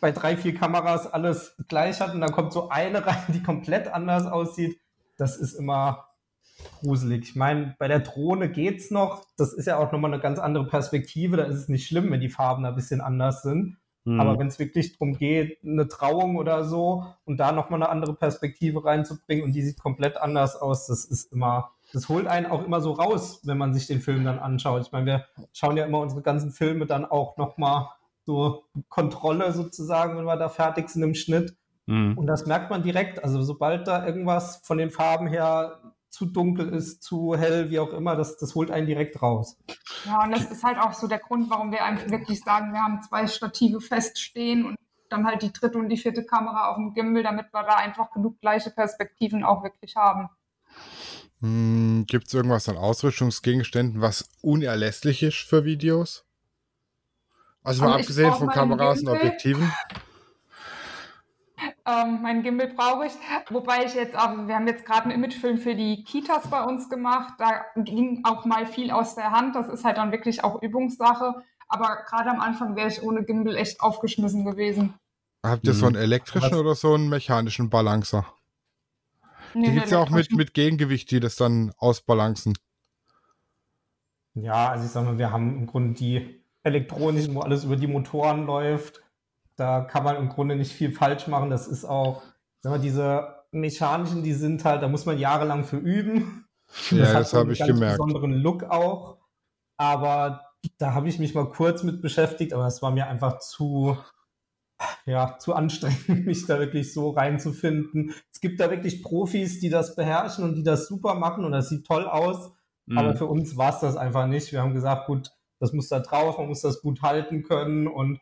bei 0.00 0.12
drei, 0.12 0.36
vier 0.36 0.54
Kameras 0.54 1.06
alles 1.06 1.56
gleich 1.68 2.00
hat 2.00 2.14
und 2.14 2.20
dann 2.20 2.32
kommt 2.32 2.52
so 2.52 2.68
eine 2.68 3.06
rein, 3.06 3.22
die 3.28 3.42
komplett 3.42 3.88
anders 3.88 4.26
aussieht. 4.26 4.80
Das 5.16 5.36
ist 5.36 5.54
immer 5.54 6.06
gruselig. 6.80 7.30
Ich 7.30 7.36
meine, 7.36 7.74
bei 7.78 7.88
der 7.88 8.00
Drohne 8.00 8.50
geht's 8.50 8.90
noch. 8.90 9.24
Das 9.36 9.52
ist 9.52 9.66
ja 9.66 9.78
auch 9.78 9.92
nochmal 9.92 10.12
eine 10.12 10.22
ganz 10.22 10.38
andere 10.38 10.66
Perspektive. 10.66 11.36
Da 11.36 11.44
ist 11.44 11.56
es 11.56 11.68
nicht 11.68 11.86
schlimm, 11.86 12.10
wenn 12.10 12.20
die 12.20 12.28
Farben 12.28 12.64
ein 12.64 12.74
bisschen 12.74 13.00
anders 13.00 13.42
sind. 13.42 13.78
Mhm. 14.06 14.20
Aber 14.20 14.38
wenn 14.38 14.46
es 14.46 14.58
wirklich 14.58 14.92
darum 14.92 15.18
geht, 15.18 15.58
eine 15.64 15.88
Trauung 15.88 16.36
oder 16.36 16.64
so 16.64 17.06
und 17.24 17.38
da 17.38 17.52
nochmal 17.52 17.82
eine 17.82 17.90
andere 17.90 18.14
Perspektive 18.14 18.84
reinzubringen 18.84 19.44
und 19.44 19.52
die 19.52 19.62
sieht 19.62 19.80
komplett 19.80 20.16
anders 20.16 20.56
aus, 20.56 20.86
das 20.86 21.04
ist 21.04 21.32
immer, 21.32 21.72
das 21.92 22.08
holt 22.08 22.26
einen 22.26 22.46
auch 22.46 22.64
immer 22.64 22.80
so 22.80 22.92
raus, 22.92 23.40
wenn 23.44 23.58
man 23.58 23.74
sich 23.74 23.88
den 23.88 24.00
Film 24.00 24.24
dann 24.24 24.38
anschaut. 24.38 24.82
Ich 24.82 24.92
meine, 24.92 25.06
wir 25.06 25.24
schauen 25.52 25.76
ja 25.76 25.84
immer 25.84 25.98
unsere 25.98 26.22
ganzen 26.22 26.52
Filme 26.52 26.86
dann 26.86 27.04
auch 27.04 27.36
nochmal 27.36 27.88
so 28.26 28.64
Kontrolle 28.88 29.52
sozusagen, 29.52 30.18
wenn 30.18 30.24
wir 30.24 30.36
da 30.36 30.48
fertig 30.48 30.90
sind 30.90 31.02
im 31.02 31.14
Schnitt. 31.14 31.56
Mhm. 31.86 32.18
Und 32.18 32.26
das 32.26 32.46
merkt 32.46 32.70
man 32.70 32.82
direkt. 32.82 33.22
Also 33.22 33.42
sobald 33.42 33.86
da 33.86 34.04
irgendwas 34.04 34.60
von 34.64 34.78
den 34.78 34.90
Farben 34.90 35.28
her 35.28 35.80
zu 36.10 36.26
dunkel 36.26 36.68
ist, 36.70 37.02
zu 37.02 37.36
hell, 37.36 37.70
wie 37.70 37.78
auch 37.78 37.92
immer, 37.92 38.16
das, 38.16 38.36
das 38.36 38.54
holt 38.54 38.70
einen 38.70 38.86
direkt 38.86 39.22
raus. 39.22 39.58
Ja, 40.04 40.24
und 40.24 40.32
das 40.32 40.50
ist 40.50 40.64
halt 40.64 40.78
auch 40.78 40.92
so 40.92 41.06
der 41.06 41.18
Grund, 41.18 41.50
warum 41.50 41.70
wir 41.72 41.84
einfach 41.84 42.10
wirklich 42.10 42.40
sagen, 42.40 42.72
wir 42.72 42.80
haben 42.80 43.02
zwei 43.02 43.26
Stative 43.26 43.80
feststehen 43.80 44.64
und 44.64 44.76
dann 45.08 45.26
halt 45.26 45.42
die 45.42 45.52
dritte 45.52 45.78
und 45.78 45.88
die 45.88 45.96
vierte 45.96 46.24
Kamera 46.24 46.70
auf 46.70 46.76
dem 46.76 46.94
Gimbal, 46.94 47.22
damit 47.22 47.52
wir 47.52 47.62
da 47.62 47.76
einfach 47.76 48.10
genug 48.10 48.40
gleiche 48.40 48.70
Perspektiven 48.70 49.44
auch 49.44 49.62
wirklich 49.62 49.94
haben. 49.94 50.28
Hm, 51.40 52.04
Gibt 52.08 52.28
es 52.28 52.34
irgendwas 52.34 52.68
an 52.68 52.76
Ausrüstungsgegenständen, 52.76 54.00
was 54.00 54.28
unerlässlich 54.40 55.22
ist 55.22 55.36
für 55.36 55.64
Videos? 55.64 56.25
Also, 57.66 57.82
mal 57.82 57.94
also 57.94 58.00
abgesehen 58.00 58.32
von 58.32 58.48
Kameras 58.48 59.00
und 59.00 59.08
Objektiven. 59.08 59.70
Ähm, 61.86 62.20
mein 62.20 62.42
Gimbal 62.42 62.68
brauche 62.68 63.06
ich. 63.06 63.12
Wobei 63.48 63.84
ich 63.84 63.94
jetzt 63.94 64.16
auch, 64.16 64.46
wir 64.46 64.54
haben 64.54 64.66
jetzt 64.66 64.84
gerade 64.84 65.04
einen 65.04 65.12
Imagefilm 65.12 65.58
für 65.58 65.74
die 65.74 66.02
Kitas 66.04 66.48
bei 66.48 66.62
uns 66.62 66.90
gemacht. 66.90 67.34
Da 67.38 67.64
ging 67.76 68.22
auch 68.24 68.44
mal 68.44 68.66
viel 68.66 68.90
aus 68.90 69.14
der 69.14 69.30
Hand. 69.30 69.54
Das 69.54 69.68
ist 69.68 69.84
halt 69.84 69.96
dann 69.96 70.12
wirklich 70.12 70.44
auch 70.44 70.60
Übungssache. 70.62 71.42
Aber 71.68 72.04
gerade 72.08 72.30
am 72.30 72.40
Anfang 72.40 72.76
wäre 72.76 72.88
ich 72.88 73.02
ohne 73.02 73.24
Gimbal 73.24 73.56
echt 73.56 73.80
aufgeschmissen 73.80 74.44
gewesen. 74.44 74.94
Habt 75.42 75.64
ihr 75.64 75.74
mhm. 75.74 75.78
so 75.78 75.86
einen 75.86 75.96
elektrischen 75.96 76.52
Was? 76.52 76.58
oder 76.58 76.74
so 76.74 76.92
einen 76.92 77.08
mechanischen 77.08 77.70
Balancer? 77.70 78.26
Nee, 79.54 79.68
die 79.68 79.72
gibt 79.72 79.86
es 79.86 79.92
ja 79.92 79.98
auch 79.98 80.10
mit, 80.10 80.32
mit 80.32 80.54
Gegengewicht, 80.54 81.10
die 81.10 81.20
das 81.20 81.36
dann 81.36 81.72
ausbalancen. 81.78 82.54
Ja, 84.34 84.70
also 84.70 84.84
ich 84.84 84.90
sag 84.90 85.04
mal, 85.04 85.18
wir 85.18 85.30
haben 85.30 85.56
im 85.56 85.66
Grunde 85.66 85.94
die 85.94 86.44
elektronischen, 86.66 87.34
wo 87.34 87.40
alles 87.40 87.64
über 87.64 87.76
die 87.76 87.86
Motoren 87.86 88.44
läuft. 88.44 89.02
da 89.56 89.80
kann 89.80 90.04
man 90.04 90.16
im 90.16 90.28
Grunde 90.28 90.56
nicht 90.56 90.72
viel 90.72 90.92
falsch 90.92 91.28
machen. 91.28 91.48
Das 91.48 91.66
ist 91.66 91.84
auch, 91.86 92.22
sag 92.60 92.72
mal, 92.72 92.78
diese 92.78 93.36
mechanischen, 93.52 94.22
die 94.22 94.34
sind 94.34 94.64
halt, 94.64 94.82
da 94.82 94.88
muss 94.88 95.06
man 95.06 95.18
jahrelang 95.18 95.64
für 95.64 95.78
üben. 95.78 96.42
Ja, 96.90 96.98
das, 96.98 97.14
hat 97.14 97.20
das 97.20 97.32
habe 97.32 97.42
einen 97.42 97.52
ich 97.52 97.58
ganz 97.60 97.70
gemerkt. 97.70 97.92
besonderen 97.96 98.32
Look 98.32 98.64
auch. 98.64 99.18
Aber 99.76 100.42
da 100.78 100.94
habe 100.94 101.08
ich 101.08 101.20
mich 101.20 101.32
mal 101.32 101.48
kurz 101.48 101.84
mit 101.84 102.02
beschäftigt, 102.02 102.52
aber 102.52 102.66
es 102.66 102.82
war 102.82 102.90
mir 102.90 103.06
einfach 103.06 103.38
zu, 103.38 103.96
ja, 105.04 105.38
zu 105.38 105.54
anstrengend, 105.54 106.08
mich 106.26 106.44
da 106.44 106.58
wirklich 106.58 106.92
so 106.92 107.10
reinzufinden. 107.10 108.12
Es 108.32 108.40
gibt 108.40 108.58
da 108.58 108.68
wirklich 108.68 109.04
Profis, 109.04 109.60
die 109.60 109.70
das 109.70 109.94
beherrschen 109.94 110.42
und 110.42 110.56
die 110.56 110.64
das 110.64 110.88
super 110.88 111.14
machen 111.14 111.44
und 111.44 111.52
das 111.52 111.68
sieht 111.68 111.86
toll 111.86 112.04
aus. 112.04 112.50
Mhm. 112.86 112.98
Aber 112.98 113.14
für 113.14 113.26
uns 113.26 113.56
war 113.56 113.72
es 113.72 113.78
das 113.78 113.96
einfach 113.96 114.26
nicht. 114.26 114.50
Wir 114.50 114.60
haben 114.60 114.74
gesagt, 114.74 115.06
gut, 115.06 115.30
das 115.60 115.72
muss 115.72 115.88
da 115.88 116.00
drauf, 116.00 116.38
man 116.38 116.48
muss 116.48 116.60
das 116.62 116.80
gut 116.80 117.02
halten 117.02 117.42
können 117.42 117.86
und 117.86 118.20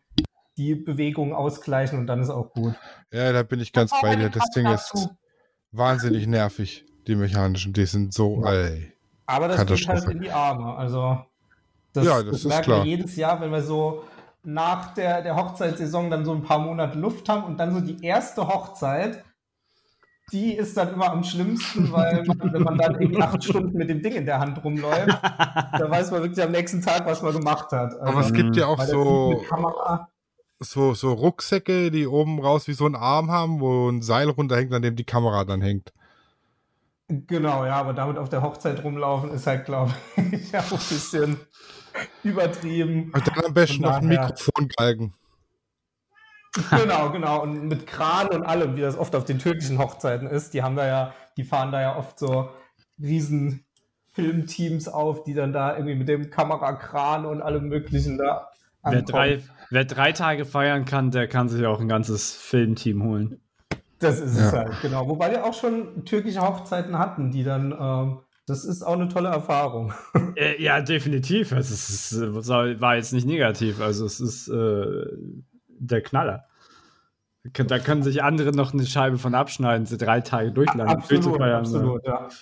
die 0.57 0.75
Bewegung 0.75 1.35
ausgleichen 1.35 1.99
und 1.99 2.07
dann 2.07 2.21
ist 2.21 2.31
auch 2.31 2.53
gut. 2.53 2.75
Ja, 3.13 3.33
da 3.33 3.43
bin 3.43 3.61
ich 3.61 3.73
ganz 3.73 3.93
bei 4.01 4.15
dir. 4.15 4.31
Das 4.31 4.51
Ding 4.51 4.67
ist 4.67 5.09
wahnsinnig 5.73 6.27
nervig, 6.27 6.85
die 7.07 7.17
mechanischen. 7.17 7.73
Die 7.73 7.87
sind 7.87 8.15
so, 8.15 8.45
ey. 8.45 8.93
Aber 9.27 9.49
das 9.49 9.67
geht 9.67 9.89
halt 9.89 10.05
in 10.09 10.21
die 10.21 10.31
Arme. 10.31 10.77
Also 10.77 11.19
das, 11.93 12.05
Ja, 12.05 12.23
das 12.23 12.37
ist 12.37 12.45
merken 12.45 12.65
klar. 12.65 12.85
wir 12.85 12.91
jedes 12.91 13.17
Jahr, 13.17 13.41
wenn 13.41 13.51
wir 13.51 13.63
so 13.63 14.05
nach 14.45 14.95
der, 14.95 15.23
der 15.23 15.37
Hochzeitssaison 15.37 16.11
dann 16.11 16.25
so 16.25 16.33
ein 16.33 16.43
paar 16.43 16.59
Monate 16.59 16.99
Luft 16.99 17.29
haben 17.29 17.45
und 17.45 17.57
dann 17.57 17.73
so 17.73 17.81
die 17.81 18.05
erste 18.05 18.47
Hochzeit, 18.47 19.25
die 20.33 20.55
ist 20.55 20.77
dann 20.77 20.95
immer 20.95 21.11
am 21.11 21.23
schlimmsten, 21.23 21.93
weil 21.93 22.25
man, 22.25 22.53
wenn 22.53 22.63
man 22.63 22.79
dann 22.79 23.01
irgendwie 23.01 23.23
acht 23.23 23.45
Stunden 23.45 23.77
mit 23.77 23.89
dem 23.91 24.03
Ding 24.03 24.15
in 24.15 24.25
der 24.27 24.41
Hand 24.41 24.63
rumläuft, 24.65 25.09
da 25.23 25.87
weiß 25.91 26.11
man 26.11 26.23
wirklich 26.23 26.43
am 26.43 26.51
nächsten 26.53 26.81
Tag, 26.83 27.07
was 27.07 27.23
man 27.23 27.33
gemacht 27.35 27.71
hat. 27.73 27.95
Aber 28.01 28.21
es 28.21 28.27
Also, 28.27 28.33
gibt 28.35 28.57
ja 28.57 28.67
auch 28.67 28.81
so, 28.83 29.45
so, 30.61 30.95
so 30.95 31.13
Rucksäcke, 31.13 31.91
die 31.91 32.07
oben 32.07 32.41
raus 32.41 32.67
wie 32.69 32.73
so 32.73 32.87
ein 32.87 32.97
Arm 32.97 33.31
haben, 33.31 33.61
wo 33.61 33.89
ein 33.91 34.03
Seil 34.03 34.31
runterhängt, 34.31 34.73
an 34.73 34.83
dem 34.83 34.97
die 34.97 35.05
Kamera 35.05 35.45
dann 35.45 35.61
hängt. 35.61 35.93
Genau, 37.09 37.67
ja, 37.67 37.75
aber 37.77 37.93
damit 37.93 38.17
auf 38.17 38.31
der 38.31 38.41
Hochzeit 38.43 38.83
rumlaufen 38.83 39.31
ist 39.31 39.47
halt, 39.47 39.67
glaube 39.67 39.93
ich, 40.17 40.57
auch 40.57 40.73
ein 40.73 40.79
bisschen 40.89 41.37
übertrieben. 42.23 43.13
Und 43.15 43.27
dann 43.29 43.45
am 43.45 43.53
besten 43.55 43.83
noch 43.83 43.97
ein 43.97 44.09
daher- 44.09 44.29
Mikrofongalgen. 44.29 45.13
Genau, 46.71 47.11
genau. 47.11 47.43
Und 47.43 47.67
mit 47.69 47.87
Kran 47.87 48.29
und 48.29 48.43
allem, 48.45 48.77
wie 48.77 48.81
das 48.81 48.97
oft 48.97 49.15
auf 49.17 49.25
den 49.25 49.39
türkischen 49.39 49.79
Hochzeiten 49.79 50.27
ist. 50.29 50.55
Die 50.55 50.63
haben 50.63 50.77
da 50.77 50.87
ja, 50.87 51.15
die 51.37 51.45
fahren 51.45 51.73
da 51.73 51.81
ja 51.81 51.97
oft 51.97 52.19
so 52.19 52.49
riesen 53.01 53.65
Filmteams 54.13 54.87
auf, 54.89 55.25
die 55.25 55.35
dann 55.35 55.53
da 55.53 55.75
irgendwie 55.77 55.97
mit 55.97 56.09
dem 56.09 56.31
Kamerakran 56.31 57.27
und 57.27 57.43
allem 57.43 57.69
möglichen 57.69 58.19
da 58.19 58.49
Wer 58.83 58.99
ankommen. 58.99 59.07
drei, 59.07 59.39
wer 59.71 59.85
drei 59.85 60.13
Tage 60.13 60.45
feiern 60.45 60.85
kann, 60.85 61.11
der 61.11 61.27
kann 61.27 61.49
sich 61.49 61.65
auch 61.67 61.81
ein 61.81 61.89
ganzes 61.89 62.35
Filmteam 62.37 63.03
holen. 63.03 63.41
Das 63.99 64.21
ist 64.21 64.33
es 64.39 64.53
Ja. 64.53 64.59
halt, 64.59 64.81
genau. 64.83 65.09
Wobei 65.09 65.31
wir 65.31 65.45
auch 65.45 65.55
schon 65.55 66.05
türkische 66.05 66.43
Hochzeiten 66.43 66.99
hatten, 66.99 67.31
die 67.33 67.43
dann, 67.45 67.73
ähm, 67.79 68.21
das 68.47 68.65
ist 68.65 68.83
auch 68.83 68.93
eine 68.93 69.09
tolle 69.09 69.31
Erfahrung. 69.31 69.93
Äh, 70.37 70.61
ja, 70.63 70.81
definitiv. 70.81 71.53
Es 71.53 71.71
ist, 71.71 72.11
es 72.13 72.13
ist, 72.13 72.49
war 72.49 72.97
jetzt 72.97 73.13
nicht 73.13 73.25
negativ. 73.27 73.81
Also 73.81 74.05
es 74.05 74.19
ist 74.21 74.49
äh, 74.49 75.07
der 75.87 76.03
Knaller. 76.03 76.45
Da 77.53 77.79
können 77.79 78.03
sich 78.03 78.23
andere 78.23 78.53
noch 78.53 78.73
eine 78.73 78.87
Scheibe 78.87 79.19
von 79.19 79.35
abschneiden, 79.35 79.85
sie 79.87 79.99
drei 79.99 80.21
Tage 80.23 80.51
durchlangen. 80.51 80.89
absolut, 80.89 81.37
feiern. 81.37 81.61
absolut, 81.61 82.07
ja. 82.07 82.23
Das 82.29 82.35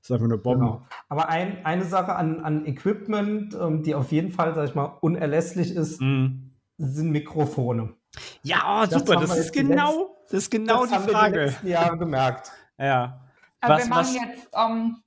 ist 0.00 0.12
einfach 0.12 0.24
eine 0.24 0.38
Bombe. 0.38 0.64
Genau. 0.64 0.86
Aber 1.08 1.28
ein, 1.28 1.64
eine 1.66 1.84
Sache 1.84 2.14
an, 2.16 2.40
an 2.40 2.64
Equipment, 2.64 3.54
ähm, 3.54 3.82
die 3.82 3.94
auf 3.94 4.12
jeden 4.12 4.30
Fall, 4.30 4.54
sag 4.54 4.68
ich 4.68 4.74
mal, 4.74 4.96
unerlässlich 5.00 5.74
ist, 5.74 6.00
Mhm. 6.00 6.52
sind 6.78 7.10
Mikrofone. 7.10 7.94
Ja, 8.42 8.80
oh, 8.82 8.86
Das 8.86 9.00
super. 9.00 9.20
Das 9.20 9.34
wir 9.34 9.40
ist 9.40 9.52
genau, 9.52 10.16
das 10.24 10.32
ist 10.44 10.50
genau 10.50 10.82
das 10.82 10.88
die 10.90 10.94
haben 10.94 11.06
wir 11.06 11.12
Frage. 11.12 11.44
letzten 11.46 11.66
Jahre 11.68 11.98
gemerkt. 11.98 12.52
Ja. 12.78 13.20
Also 13.60 13.74
Was- 13.74 13.82
wir 13.84 13.88
machen 13.90 14.00
was- 14.06 14.14
jetzt, 14.14 14.48
ähm, 14.54 15.02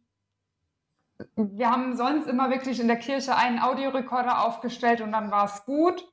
wir 1.35 1.69
haben 1.71 1.97
sonst 1.97 2.27
immer 2.27 2.49
wirklich 2.49 2.79
in 2.79 2.87
der 2.87 2.97
Kirche 2.97 3.35
einen 3.35 3.59
Audiorekorder 3.59 4.45
aufgestellt 4.45 5.01
und 5.01 5.11
dann 5.11 5.31
war 5.31 5.45
es 5.45 5.65
gut. 5.65 6.05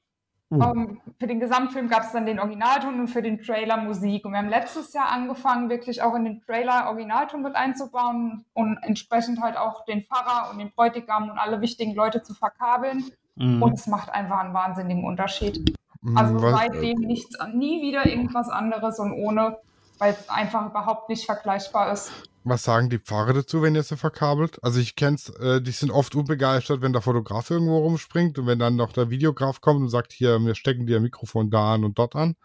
Uh. 0.49 0.63
Ähm, 0.63 1.01
für 1.19 1.27
den 1.27 1.41
Gesamtfilm 1.41 1.89
gab 1.89 2.03
es 2.03 2.13
dann 2.13 2.25
den 2.25 2.39
Originalton 2.39 3.01
und 3.01 3.09
für 3.09 3.21
den 3.21 3.43
Trailer 3.43 3.79
Musik. 3.79 4.25
Und 4.25 4.33
wir 4.33 4.39
haben 4.39 4.49
letztes 4.49 4.93
Jahr 4.93 5.09
angefangen, 5.11 5.69
wirklich 5.69 6.03
auch 6.03 6.15
in 6.15 6.25
den 6.25 6.41
Trailer 6.41 6.87
Originalton 6.87 7.43
mit 7.43 7.57
einzubauen 7.57 8.45
und 8.55 8.79
entsprechend 8.83 9.41
halt 9.41 9.57
auch 9.57 9.85
den 9.87 10.05
Pfarrer 10.05 10.51
und 10.51 10.59
den 10.59 10.71
Bräutigam 10.71 11.31
und 11.31 11.39
alle 11.39 11.61
wichtigen 11.61 11.95
Leute 11.95 12.23
zu 12.23 12.33
verkabeln. 12.33 13.05
Mhm. 13.35 13.61
Und 13.61 13.73
es 13.75 13.89
macht 13.89 14.09
einfach 14.11 14.39
einen 14.39 14.55
wahnsinnigen 14.55 15.05
Unterschied. 15.05 15.77
Hm, 16.03 16.17
Also 16.17 16.41
was- 16.41 16.61
seitdem 16.61 17.01
nichts, 17.01 17.37
nie 17.53 17.83
wieder 17.83 18.07
irgendwas 18.07 18.49
anderes 18.49 19.01
und 19.01 19.13
ohne, 19.13 19.59
weil 19.99 20.13
es 20.13 20.29
einfach 20.31 20.67
überhaupt 20.67 21.09
nicht 21.09 21.27
vergleichbar 21.27 21.91
ist. 21.93 22.13
Was 22.49 22.63
sagen 22.63 22.91
die 22.91 23.01
Pfarrer 23.01 23.33
dazu, 23.33 23.61
wenn 23.61 23.75
ihr 23.75 23.83
sie 23.83 23.97
verkabelt? 23.97 24.63
Also 24.63 24.79
ich 24.79 24.95
kenn's, 24.95 25.31
äh, 25.31 25.61
die 25.61 25.73
sind 25.73 25.91
oft 25.91 26.15
unbegeistert, 26.15 26.81
wenn 26.81 26.93
der 26.93 27.03
Fotograf 27.03 27.51
irgendwo 27.51 27.79
rumspringt 27.79 28.39
und 28.39 28.47
wenn 28.47 28.61
dann 28.61 28.77
noch 28.77 28.93
der 28.93 29.11
Videograf 29.11 29.61
kommt 29.61 29.81
und 29.81 29.89
sagt, 29.89 30.13
hier, 30.13 30.39
wir 30.39 30.55
stecken 30.55 30.87
dir 30.87 30.99
ein 30.99 31.03
Mikrofon 31.03 31.51
da 31.51 31.75
an 31.75 31.83
und 31.83 31.99
dort 31.99 32.15
an. 32.15 32.37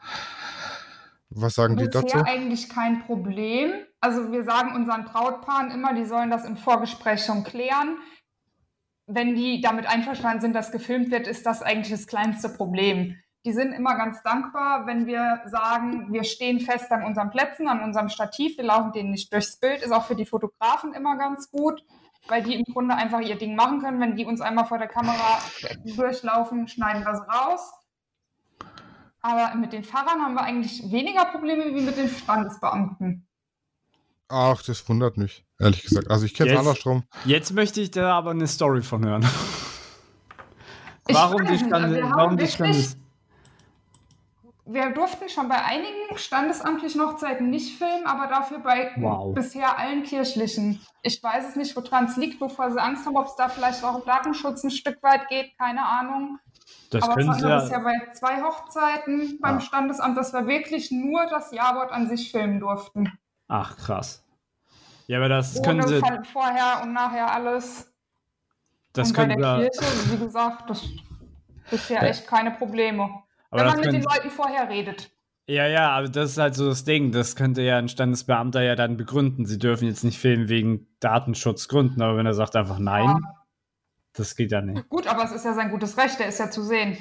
Was 1.29 1.53
sagen 1.53 1.77
die 1.77 1.85
Bisher 1.85 2.01
dazu? 2.01 2.17
eigentlich 2.25 2.67
kein 2.67 3.05
Problem. 3.05 3.73
Also 3.99 4.31
wir 4.31 4.43
sagen 4.43 4.73
unseren 4.73 5.05
Brautpaaren 5.05 5.69
immer, 5.69 5.93
die 5.93 6.05
sollen 6.05 6.31
das 6.31 6.45
im 6.45 6.57
Vorgespräch 6.57 7.23
schon 7.23 7.43
klären. 7.43 7.99
Wenn 9.05 9.35
die 9.35 9.61
damit 9.61 9.85
einverstanden 9.85 10.41
sind, 10.41 10.53
dass 10.53 10.71
gefilmt 10.71 11.11
wird, 11.11 11.27
ist 11.27 11.45
das 11.45 11.61
eigentlich 11.61 11.91
das 11.91 12.07
kleinste 12.07 12.49
Problem. 12.49 13.17
Die 13.43 13.53
sind 13.53 13.73
immer 13.73 13.95
ganz 13.95 14.21
dankbar, 14.21 14.85
wenn 14.85 15.07
wir 15.07 15.41
sagen, 15.47 16.13
wir 16.13 16.23
stehen 16.23 16.59
fest 16.59 16.91
an 16.91 17.03
unseren 17.03 17.31
Plätzen, 17.31 17.67
an 17.67 17.81
unserem 17.81 18.09
Stativ, 18.09 18.57
wir 18.57 18.65
laufen 18.65 18.91
denen 18.91 19.09
nicht 19.09 19.33
durchs 19.33 19.57
Bild, 19.57 19.81
ist 19.81 19.91
auch 19.91 20.05
für 20.05 20.15
die 20.15 20.27
Fotografen 20.27 20.93
immer 20.93 21.17
ganz 21.17 21.49
gut, 21.49 21.83
weil 22.27 22.43
die 22.43 22.53
im 22.53 22.63
Grunde 22.71 22.93
einfach 22.95 23.19
ihr 23.19 23.35
Ding 23.37 23.55
machen 23.55 23.81
können. 23.81 23.99
Wenn 23.99 24.15
die 24.15 24.25
uns 24.25 24.41
einmal 24.41 24.65
vor 24.65 24.77
der 24.77 24.87
Kamera 24.87 25.39
durchlaufen, 25.85 26.67
schneiden 26.67 27.03
wir 27.03 27.15
sie 27.15 27.23
raus. 27.23 27.73
Aber 29.21 29.55
mit 29.55 29.73
den 29.73 29.83
Fahrern 29.83 30.21
haben 30.21 30.35
wir 30.35 30.41
eigentlich 30.43 30.91
weniger 30.91 31.25
Probleme 31.25 31.65
wie 31.75 31.81
mit 31.81 31.97
den 31.97 32.09
Standesbeamten. 32.09 33.27
Ach, 34.29 34.61
das 34.61 34.87
wundert 34.87 35.17
mich, 35.17 35.43
ehrlich 35.59 35.81
gesagt. 35.81 36.09
Also 36.11 36.25
ich 36.25 36.33
kenne 36.35 36.49
es 36.51 36.53
Jetzt- 36.53 36.59
andersrum. 36.59 37.03
Jetzt 37.25 37.53
möchte 37.53 37.81
ich 37.81 37.89
da 37.91 38.13
aber 38.17 38.31
eine 38.31 38.47
Story 38.47 38.81
von 38.83 39.03
hören. 39.03 39.27
Ich 41.07 41.15
warum 41.15 41.41
weiß 41.41 41.47
die 41.47 41.51
nicht, 41.53 41.65
Stand, 41.65 41.73
also 41.85 41.95
wir 41.95 42.03
haben 42.03 42.15
warum 42.15 42.37
die 42.37 42.43
wirklich- 42.43 42.53
Standes 42.53 42.97
Wir 44.73 44.89
durften 44.91 45.27
schon 45.27 45.49
bei 45.49 45.61
einigen 45.63 46.17
standesamtlichen 46.17 47.01
Hochzeiten 47.01 47.49
nicht 47.49 47.77
filmen, 47.77 48.05
aber 48.05 48.27
dafür 48.27 48.59
bei 48.59 48.91
Wow. 48.95 49.33
bisher 49.33 49.77
allen 49.77 50.03
kirchlichen. 50.03 50.79
Ich 51.01 51.21
weiß 51.21 51.49
es 51.49 51.55
nicht, 51.57 51.75
woran 51.75 52.05
es 52.05 52.15
liegt, 52.15 52.39
wovor 52.39 52.71
sie 52.71 52.79
Angst 52.79 53.05
haben, 53.05 53.17
ob 53.17 53.25
es 53.25 53.35
da 53.35 53.49
vielleicht 53.49 53.83
auch 53.83 53.95
um 53.95 54.05
Datenschutz 54.05 54.63
ein 54.63 54.71
Stück 54.71 55.03
weit 55.03 55.27
geht, 55.27 55.57
keine 55.57 55.85
Ahnung. 55.85 56.39
Das 56.89 57.03
aber 57.03 57.15
können 57.15 57.33
sie 57.33 57.41
wir 57.41 57.49
ja. 57.49 57.59
bisher 57.59 57.79
bei 57.81 58.11
zwei 58.13 58.41
Hochzeiten 58.41 59.39
beim 59.41 59.57
Ah. 59.57 59.61
Standesamt, 59.61 60.17
dass 60.17 60.31
wir 60.31 60.47
wirklich 60.47 60.89
nur 60.91 61.25
das 61.25 61.51
Ja-Wort 61.51 61.91
an 61.91 62.07
sich 62.07 62.31
filmen 62.31 62.59
durften. 62.61 63.11
Ach, 63.49 63.75
krass. 63.75 64.23
Ja, 65.07 65.17
aber 65.17 65.27
das 65.27 65.57
Ohne 65.57 65.67
können 65.83 65.87
sie. 65.87 66.01
vorher 66.31 66.81
und 66.83 66.93
nachher 66.93 67.29
alles. 67.33 67.91
Das 68.93 69.09
und 69.09 69.17
bei 69.17 69.25
können 69.25 69.41
der 69.41 69.69
sie. 69.69 69.79
Kirche, 69.79 70.11
wie 70.13 70.17
gesagt, 70.17 70.69
das 70.69 70.85
bisher 71.69 72.03
echt 72.03 72.25
keine 72.27 72.51
Probleme. 72.51 73.09
Aber 73.51 73.61
Wenn 73.61 73.67
man 73.69 73.79
mit 73.81 73.93
den 73.93 74.01
Leuten 74.03 74.29
vorher 74.31 74.67
redet. 74.69 75.11
ja, 75.47 75.67
ja, 75.67 75.89
aber 75.91 76.09
das 76.09 76.31
ist 76.31 76.37
halt 76.37 76.55
so 76.55 76.67
das 76.69 76.83
Ding. 76.85 77.11
Das 77.11 77.35
könnte 77.35 77.61
ja 77.61 77.77
ein 77.77 77.89
Standesbeamter 77.89 78.63
ja 78.63 78.75
dann 78.75 78.97
begründen. 78.97 79.45
Sie 79.45 79.59
dürfen 79.59 79.87
jetzt 79.87 80.03
nicht 80.03 80.17
filmen 80.19 80.49
wegen 80.49 80.87
Datenschutzgründen, 80.99 82.01
aber 82.01 82.17
wenn 82.17 82.25
er 82.25 82.33
sagt 82.33 82.55
einfach 82.55 82.79
nein, 82.79 83.05
Ja. 83.07 83.19
das 84.13 84.35
geht 84.35 84.51
ja 84.51 84.61
nicht. 84.61 84.89
Gut, 84.89 85.05
aber 85.07 85.23
es 85.23 85.31
ist 85.31 85.45
ja 85.45 85.53
sein 85.53 85.69
gutes 85.69 85.97
Recht, 85.97 86.19
der 86.19 86.27
ist 86.27 86.39
ja 86.39 86.49
zu 86.49 86.63
sehen. 86.63 86.97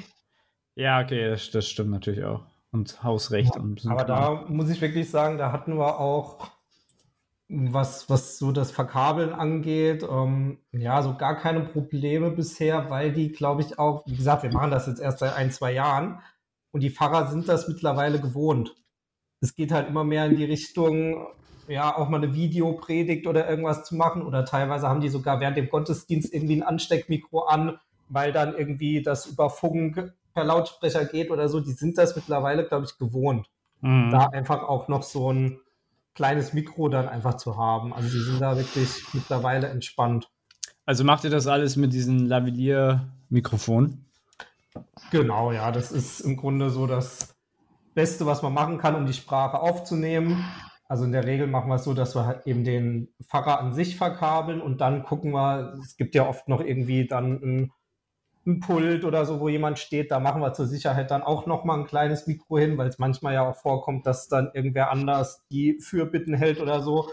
Ja, 0.75 1.01
okay, 1.01 1.29
das, 1.29 1.49
das 1.51 1.67
stimmt 1.69 1.89
natürlich 1.91 2.23
auch. 2.23 2.43
Und 2.71 3.03
Hausrecht 3.03 3.55
und 3.57 3.85
Aber 3.85 4.05
da 4.05 4.45
muss 4.47 4.69
ich 4.69 4.79
wirklich 4.79 5.09
sagen, 5.09 5.37
da 5.37 5.51
hatten 5.51 5.77
wir 5.77 5.99
auch, 5.99 6.49
was, 7.49 8.09
was 8.09 8.37
so 8.37 8.53
das 8.53 8.71
Verkabeln 8.71 9.33
angeht, 9.33 10.03
ähm, 10.09 10.59
ja, 10.71 11.01
so 11.01 11.15
gar 11.17 11.35
keine 11.35 11.59
Probleme 11.61 12.31
bisher, 12.31 12.89
weil 12.89 13.11
die, 13.11 13.33
glaube 13.33 13.61
ich, 13.61 13.77
auch, 13.77 14.05
wie 14.05 14.15
gesagt, 14.15 14.43
wir 14.43 14.53
machen 14.53 14.71
das 14.71 14.87
jetzt 14.87 15.01
erst 15.01 15.19
seit 15.19 15.35
ein, 15.35 15.51
zwei 15.51 15.73
Jahren 15.73 16.21
und 16.71 16.81
die 16.81 16.89
Pfarrer 16.89 17.27
sind 17.27 17.47
das 17.47 17.67
mittlerweile 17.67 18.19
gewohnt. 18.19 18.75
Es 19.41 19.55
geht 19.55 19.71
halt 19.71 19.87
immer 19.89 20.03
mehr 20.03 20.25
in 20.25 20.35
die 20.35 20.45
Richtung, 20.45 21.27
ja, 21.67 21.95
auch 21.95 22.09
mal 22.09 22.23
eine 22.23 22.33
Videopredigt 22.33 23.27
oder 23.27 23.49
irgendwas 23.49 23.83
zu 23.83 23.95
machen 23.95 24.21
oder 24.23 24.45
teilweise 24.45 24.87
haben 24.87 25.01
die 25.01 25.09
sogar 25.09 25.39
während 25.39 25.57
dem 25.57 25.69
Gottesdienst 25.69 26.33
irgendwie 26.33 26.57
ein 26.57 26.63
Ansteckmikro 26.63 27.41
an, 27.41 27.79
weil 28.09 28.31
dann 28.31 28.55
irgendwie 28.55 29.01
das 29.01 29.25
über 29.25 29.49
Funk 29.49 30.13
per 30.33 30.43
Lautsprecher 30.43 31.05
geht 31.05 31.31
oder 31.31 31.49
so. 31.49 31.59
Die 31.59 31.71
sind 31.71 31.97
das 31.97 32.15
mittlerweile, 32.15 32.65
glaube 32.65 32.85
ich, 32.85 32.97
gewohnt 32.97 33.47
Mhm. 33.81 34.11
da 34.11 34.27
einfach 34.27 34.63
auch 34.63 34.87
noch 34.87 35.03
so 35.03 35.31
ein 35.31 35.59
kleines 36.13 36.53
Mikro 36.53 36.87
dann 36.89 37.09
einfach 37.09 37.37
zu 37.37 37.57
haben. 37.57 37.93
Also 37.93 38.09
die 38.09 38.23
sind 38.23 38.39
da 38.39 38.55
wirklich 38.57 38.89
mittlerweile 39.13 39.67
entspannt. 39.69 40.29
Also 40.85 41.03
macht 41.03 41.23
ihr 41.23 41.29
das 41.29 41.47
alles 41.47 41.75
mit 41.77 41.93
diesem 41.93 42.27
Lavalier-Mikrofon? 42.27 44.05
Genau, 45.11 45.51
ja, 45.51 45.71
das 45.71 45.91
ist 45.91 46.21
im 46.21 46.37
Grunde 46.37 46.69
so 46.69 46.87
das 46.87 47.35
Beste, 47.93 48.25
was 48.25 48.41
man 48.41 48.53
machen 48.53 48.77
kann, 48.77 48.95
um 48.95 49.05
die 49.05 49.13
Sprache 49.13 49.59
aufzunehmen. 49.59 50.45
Also 50.87 51.05
in 51.05 51.11
der 51.11 51.25
Regel 51.25 51.47
machen 51.47 51.69
wir 51.69 51.75
es 51.75 51.83
so, 51.83 51.93
dass 51.93 52.15
wir 52.15 52.25
halt 52.25 52.47
eben 52.47 52.63
den 52.63 53.13
Pfarrer 53.23 53.59
an 53.59 53.73
sich 53.73 53.95
verkabeln 53.95 54.61
und 54.61 54.81
dann 54.81 55.03
gucken 55.03 55.31
wir, 55.31 55.77
es 55.81 55.95
gibt 55.95 56.15
ja 56.15 56.27
oft 56.27 56.47
noch 56.49 56.61
irgendwie 56.61 57.07
dann 57.07 57.33
ein, 57.41 57.71
ein 58.45 58.59
Pult 58.59 59.05
oder 59.05 59.25
so, 59.25 59.39
wo 59.39 59.47
jemand 59.47 59.79
steht, 59.79 60.11
da 60.11 60.19
machen 60.19 60.41
wir 60.41 60.53
zur 60.53 60.67
Sicherheit 60.67 61.11
dann 61.11 61.23
auch 61.23 61.45
noch 61.45 61.63
mal 61.63 61.79
ein 61.79 61.85
kleines 61.85 62.27
Mikro 62.27 62.57
hin, 62.57 62.77
weil 62.77 62.89
es 62.89 62.99
manchmal 62.99 63.33
ja 63.35 63.49
auch 63.49 63.55
vorkommt, 63.55 64.05
dass 64.05 64.27
dann 64.27 64.51
irgendwer 64.53 64.91
anders 64.91 65.45
die 65.49 65.79
Fürbitten 65.79 66.33
hält 66.33 66.59
oder 66.59 66.81
so, 66.81 67.09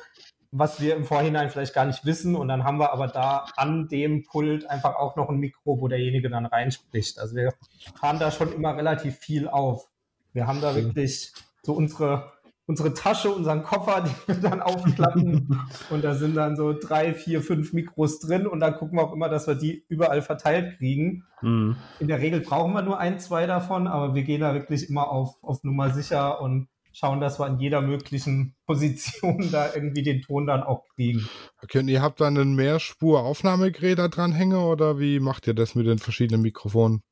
was 0.51 0.81
wir 0.81 0.97
im 0.97 1.05
Vorhinein 1.05 1.51
vielleicht 1.51 1.75
gar 1.75 1.85
nicht 1.85 2.05
wissen 2.07 2.35
und 2.35 2.49
dann 2.49 2.65
haben 2.65 2.79
wir 2.79 2.93
aber 2.93 3.09
da 3.09 3.47
an 3.57 3.89
dem 3.89 4.25
Pult 4.25 4.69
einfach 4.69 4.97
auch 4.97 5.17
noch 5.17 5.29
ein 5.29 5.39
Mikro, 5.39 5.81
wo 5.81 5.89
derjenige 5.89 6.31
dann 6.31 6.47
reinspricht. 6.47 7.19
Also 7.19 7.37
wir 7.37 7.53
fahren 7.95 8.19
da 8.19 8.31
schon 8.31 8.53
immer 8.53 8.77
relativ 8.77 9.19
viel 9.19 9.49
auf. 9.49 9.89
Wir 10.33 10.47
haben 10.47 10.61
da 10.61 10.75
wirklich 10.75 11.33
so 11.63 11.75
unsere, 11.75 12.33
unsere 12.65 12.95
Tasche, 12.95 13.31
unseren 13.31 13.63
Koffer, 13.63 14.03
die 14.29 14.29
wir 14.29 14.37
dann 14.37 14.63
aufklappen. 14.63 15.61
und 15.91 16.03
da 16.03 16.15
sind 16.15 16.35
dann 16.35 16.57
so 16.57 16.73
drei, 16.73 17.13
vier, 17.13 17.43
fünf 17.43 17.75
Mikros 17.75 18.21
drin. 18.21 18.47
Und 18.47 18.61
dann 18.61 18.75
gucken 18.77 18.99
wir 18.99 19.03
auch 19.05 19.13
immer, 19.13 19.29
dass 19.29 19.47
wir 19.47 19.55
die 19.55 19.85
überall 19.89 20.23
verteilt 20.23 20.79
kriegen. 20.79 21.25
Mhm. 21.43 21.77
In 22.01 22.09
der 22.09 22.21
Regel 22.21 22.41
brauchen 22.41 22.73
wir 22.73 22.83
nur 22.83 22.99
ein, 22.99 23.21
zwei 23.21 23.47
davon, 23.47 23.87
aber 23.87 24.15
wir 24.15 24.23
gehen 24.23 24.41
da 24.41 24.55
wirklich 24.55 24.89
immer 24.89 25.11
auf, 25.11 25.37
auf 25.43 25.63
Nummer 25.63 25.91
sicher 25.91 26.41
und 26.41 26.69
schauen, 26.99 27.21
dass 27.21 27.39
wir 27.39 27.47
in 27.47 27.61
jeder 27.61 27.81
möglichen 27.81 28.55
Position 28.67 29.51
da 29.53 29.73
irgendwie 29.75 30.03
den 30.03 30.23
Ton 30.23 30.47
dann 30.47 30.63
auch 30.63 30.85
kriegen. 30.95 31.29
Okay, 31.63 31.79
und 31.79 31.89
ihr 31.89 32.03
habt 32.03 32.21
dann 32.21 32.37
ein 32.37 32.55
Mehrspur-Aufnahmegerät 32.55 33.99
da 33.99 34.09
dranhängen 34.09 34.59
oder 34.59 34.99
wie 34.99 35.21
macht 35.21 35.47
ihr 35.47 35.55
das 35.55 35.75
mit 35.75 35.87
den 35.87 35.99
verschiedenen 35.99 36.43
Mikrofonen? 36.43 37.03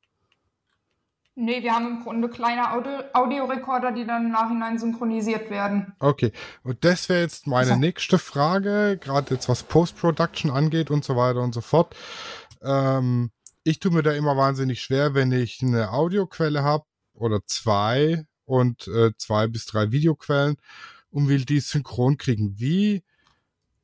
Nee, 1.39 1.61
wir 1.61 1.71
haben 1.71 1.87
im 1.87 2.03
Grunde 2.03 2.29
kleine 2.29 2.73
Audio 2.73 3.03
Audiorekorder, 3.13 3.91
die 3.91 4.07
dann 4.07 4.25
im 4.25 4.31
Nachhinein 4.31 4.79
synchronisiert 4.79 5.51
werden. 5.51 5.93
Okay, 5.99 6.31
und 6.63 6.83
das 6.83 7.09
wäre 7.09 7.21
jetzt 7.21 7.45
meine 7.45 7.67
So. 7.67 7.75
nächste 7.75 8.17
Frage, 8.17 8.97
gerade 8.99 9.35
jetzt 9.35 9.47
was 9.47 9.61
Post-Production 9.61 10.49
angeht 10.49 10.89
und 10.89 11.05
so 11.05 11.15
weiter 11.15 11.41
und 11.41 11.53
so 11.53 11.61
fort. 11.61 11.95
Ähm, 12.63 13.29
ich 13.63 13.79
tue 13.79 13.91
mir 13.91 14.01
da 14.01 14.13
immer 14.13 14.35
wahnsinnig 14.35 14.81
schwer, 14.81 15.13
wenn 15.13 15.31
ich 15.31 15.61
eine 15.61 15.91
Audioquelle 15.91 16.63
habe 16.63 16.85
oder 17.13 17.41
zwei 17.45 18.25
und 18.47 18.87
äh, 18.87 19.11
zwei 19.17 19.47
bis 19.47 19.65
drei 19.65 19.91
Videoquellen 19.91 20.57
und 21.11 21.27
will 21.27 21.45
die 21.45 21.59
synchron 21.59 22.17
kriegen. 22.17 22.57
Wie 22.59 23.03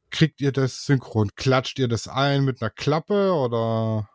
kriegt 0.10 0.42
ihr 0.42 0.52
das 0.52 0.86
synchron? 0.86 1.32
Klatscht 1.36 1.78
ihr 1.80 1.88
das 1.88 2.08
ein 2.08 2.46
mit 2.46 2.62
einer 2.62 2.72
Klappe 2.72 3.34
oder? 3.34 4.10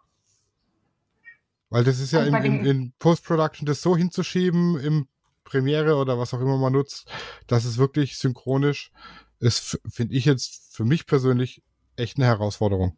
Weil 1.71 1.85
das 1.85 2.01
ist 2.01 2.13
ja 2.13 2.21
Also 2.21 2.37
in, 2.37 2.45
in, 2.45 2.65
in 2.65 2.93
Post-Production 2.99 3.67
das 3.67 3.83
so 3.83 3.97
hinzuschieben 3.97 4.81
im 4.81 5.07
Premiere 5.45 5.97
oder 5.97 6.19
was 6.19 6.33
auch 6.33 6.41
immer 6.41 6.57
man 6.57 6.73
nutzt, 6.73 7.11
dass 7.47 7.65
es 7.65 7.79
wirklich 7.79 8.19
synchronisch 8.19 8.91
ist, 9.41 9.81
finde 9.89 10.15
ich 10.15 10.25
jetzt 10.25 10.75
für 10.75 10.85
mich 10.85 11.07
persönlich 11.07 11.63
echt 11.97 12.17
eine 12.17 12.27
Herausforderung. 12.27 12.97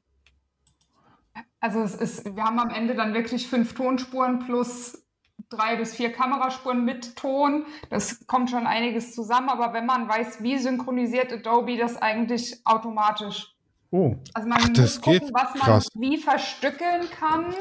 Also 1.61 1.81
es 1.81 1.95
ist, 1.95 2.25
wir 2.25 2.45
haben 2.45 2.59
am 2.59 2.71
Ende 2.71 2.95
dann 2.95 3.13
wirklich 3.13 3.47
fünf 3.47 3.75
Tonspuren 3.75 4.39
plus 4.41 5.03
drei 5.51 5.77
bis 5.77 5.95
vier 5.95 6.13
Kameraspuren 6.13 6.85
mit 6.85 7.17
Ton. 7.17 7.67
Das 7.91 8.27
kommt 8.27 8.51
schon 8.51 8.67
einiges 8.67 9.15
zusammen, 9.15 9.49
aber 9.49 9.73
wenn 9.73 9.85
man 9.85 10.09
weiß, 10.09 10.43
wie 10.43 10.57
synchronisiert 10.57 11.33
Adobe 11.33 11.77
das 11.77 12.01
eigentlich 12.01 12.61
automatisch. 12.65 13.55
Oh. 13.91 14.15
Also 14.35 14.49
man 14.49 14.59
Ach, 14.63 14.69
das 14.69 14.79
muss 14.79 15.01
gucken, 15.03 15.21
geht? 15.21 15.35
was 15.35 15.55
man 15.55 15.63
Krass. 15.63 15.89
wie 15.95 16.17
verstückeln 16.17 17.11
kann. 17.11 17.55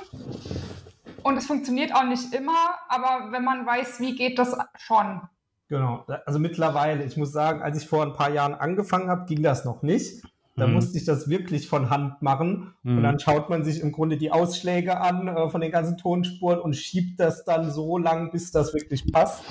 Und 1.24 1.38
es 1.38 1.48
funktioniert 1.48 1.94
auch 1.94 2.04
nicht 2.04 2.34
immer, 2.34 2.76
aber 2.88 3.32
wenn 3.32 3.44
man 3.44 3.66
weiß, 3.66 4.00
wie 4.00 4.16
geht 4.16 4.40
das 4.40 4.56
schon. 4.78 5.22
Genau. 5.68 6.06
Also 6.26 6.40
mittlerweile, 6.40 7.04
ich 7.04 7.18
muss 7.18 7.32
sagen, 7.32 7.62
als 7.62 7.82
ich 7.82 7.88
vor 7.88 8.04
ein 8.04 8.14
paar 8.14 8.30
Jahren 8.30 8.54
angefangen 8.54 9.10
habe, 9.10 9.26
ging 9.26 9.44
das 9.44 9.66
noch 9.66 9.82
nicht. 9.82 10.24
Da 10.60 10.68
Mhm. 10.68 10.74
musste 10.74 10.98
ich 10.98 11.06
das 11.06 11.30
wirklich 11.30 11.68
von 11.68 11.90
Hand 11.90 12.22
machen. 12.22 12.74
Mhm. 12.84 12.98
Und 12.98 13.04
dann 13.04 13.20
schaut 13.20 13.50
man 13.50 13.64
sich 13.64 13.82
im 13.82 13.92
Grunde 13.92 14.18
die 14.18 14.32
Ausschläge 14.32 15.00
an 15.02 15.28
äh, 15.28 15.50
von 15.50 15.62
den 15.62 15.72
ganzen 15.72 15.98
Tonspuren 15.98 16.60
und 16.60 16.76
schiebt 16.76 17.20
das 17.20 17.44
dann 17.46 17.72
so 17.72 17.98
lang, 17.98 18.32
bis 18.32 18.52
das 18.52 18.74
wirklich 18.74 19.12
passt. 19.12 19.44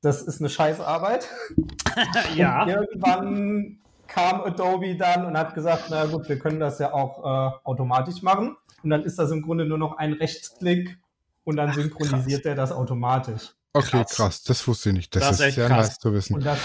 Das 0.00 0.22
ist 0.22 0.40
eine 0.40 0.48
Scheißarbeit. 0.48 1.28
ja. 2.36 2.62
Und 2.62 2.68
irgendwann 2.68 3.78
kam 4.08 4.40
Adobe 4.42 4.96
dann 4.96 5.24
und 5.26 5.36
hat 5.38 5.54
gesagt, 5.54 5.84
na 5.90 6.04
gut, 6.06 6.28
wir 6.28 6.38
können 6.38 6.60
das 6.60 6.78
ja 6.78 6.92
auch 6.92 7.18
äh, 7.20 7.54
automatisch 7.64 8.22
machen. 8.22 8.56
Und 8.82 8.90
dann 8.90 9.02
ist 9.04 9.18
das 9.18 9.30
im 9.30 9.42
Grunde 9.42 9.64
nur 9.64 9.78
noch 9.78 9.96
ein 9.98 10.12
Rechtsklick 10.12 10.98
und 11.44 11.56
dann 11.56 11.72
synchronisiert 11.72 12.44
er 12.46 12.54
das 12.54 12.72
automatisch. 12.72 13.54
Okay, 13.74 14.02
Krass. 14.02 14.16
krass, 14.16 14.42
das 14.42 14.66
wusste 14.68 14.90
ich 14.90 14.96
nicht. 14.96 15.16
Das, 15.16 15.22
Das 15.22 15.40
ist 15.40 15.46
ist 15.46 15.54
sehr 15.54 15.68
krass. 15.68 15.86
nice 15.88 15.98
zu 15.98 16.12
wissen. 16.12 16.34
Und 16.34 16.44
das, 16.44 16.58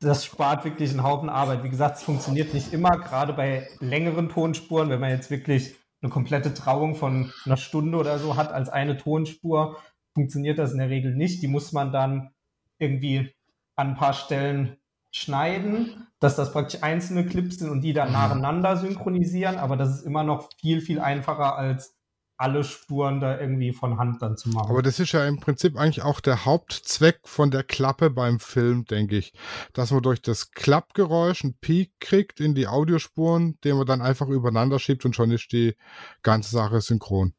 das 0.00 0.24
spart 0.24 0.64
wirklich 0.64 0.90
einen 0.90 1.02
Haufen 1.02 1.28
Arbeit. 1.28 1.62
Wie 1.62 1.68
gesagt, 1.68 1.98
es 1.98 2.02
funktioniert 2.02 2.54
nicht 2.54 2.72
immer, 2.72 2.90
gerade 2.90 3.34
bei 3.34 3.68
längeren 3.80 4.28
Tonspuren, 4.28 4.88
wenn 4.88 5.00
man 5.00 5.10
jetzt 5.10 5.30
wirklich 5.30 5.76
eine 6.02 6.10
komplette 6.10 6.54
Trauung 6.54 6.94
von 6.94 7.30
einer 7.44 7.58
Stunde 7.58 7.98
oder 7.98 8.18
so 8.18 8.36
hat 8.36 8.52
als 8.52 8.70
eine 8.70 8.96
Tonspur, 8.96 9.78
funktioniert 10.14 10.58
das 10.58 10.72
in 10.72 10.78
der 10.78 10.88
Regel 10.88 11.14
nicht. 11.14 11.42
Die 11.42 11.48
muss 11.48 11.72
man 11.72 11.92
dann 11.92 12.30
irgendwie 12.78 13.34
an 13.76 13.88
ein 13.88 13.96
paar 13.96 14.14
Stellen 14.14 14.78
schneiden, 15.12 16.06
dass 16.18 16.36
das 16.36 16.52
praktisch 16.52 16.82
einzelne 16.82 17.26
Clips 17.26 17.58
sind 17.58 17.70
und 17.70 17.82
die 17.82 17.92
dann 17.92 18.12
nacheinander 18.12 18.76
synchronisieren. 18.76 19.58
Aber 19.58 19.76
das 19.76 19.90
ist 19.90 20.06
immer 20.06 20.22
noch 20.22 20.48
viel, 20.58 20.80
viel 20.80 21.00
einfacher 21.00 21.56
als 21.56 21.99
alle 22.40 22.64
Spuren 22.64 23.20
da 23.20 23.38
irgendwie 23.38 23.72
von 23.72 23.98
Hand 23.98 24.22
dann 24.22 24.36
zu 24.38 24.48
machen. 24.48 24.70
Aber 24.70 24.80
das 24.80 24.98
ist 24.98 25.12
ja 25.12 25.26
im 25.26 25.40
Prinzip 25.40 25.76
eigentlich 25.76 26.02
auch 26.02 26.20
der 26.20 26.46
Hauptzweck 26.46 27.20
von 27.24 27.50
der 27.50 27.64
Klappe 27.64 28.08
beim 28.08 28.40
Film, 28.40 28.86
denke 28.86 29.18
ich. 29.18 29.34
Dass 29.74 29.90
man 29.90 30.02
durch 30.02 30.22
das 30.22 30.50
Klappgeräusch 30.52 31.44
einen 31.44 31.58
Peak 31.58 31.92
kriegt 32.00 32.40
in 32.40 32.54
die 32.54 32.66
Audiospuren, 32.66 33.58
den 33.62 33.76
man 33.76 33.86
dann 33.86 34.00
einfach 34.00 34.28
übereinander 34.28 34.78
schiebt 34.78 35.04
und 35.04 35.14
schon 35.14 35.30
ist 35.30 35.52
die 35.52 35.76
ganze 36.22 36.52
Sache 36.52 36.80
synchron. 36.80 37.34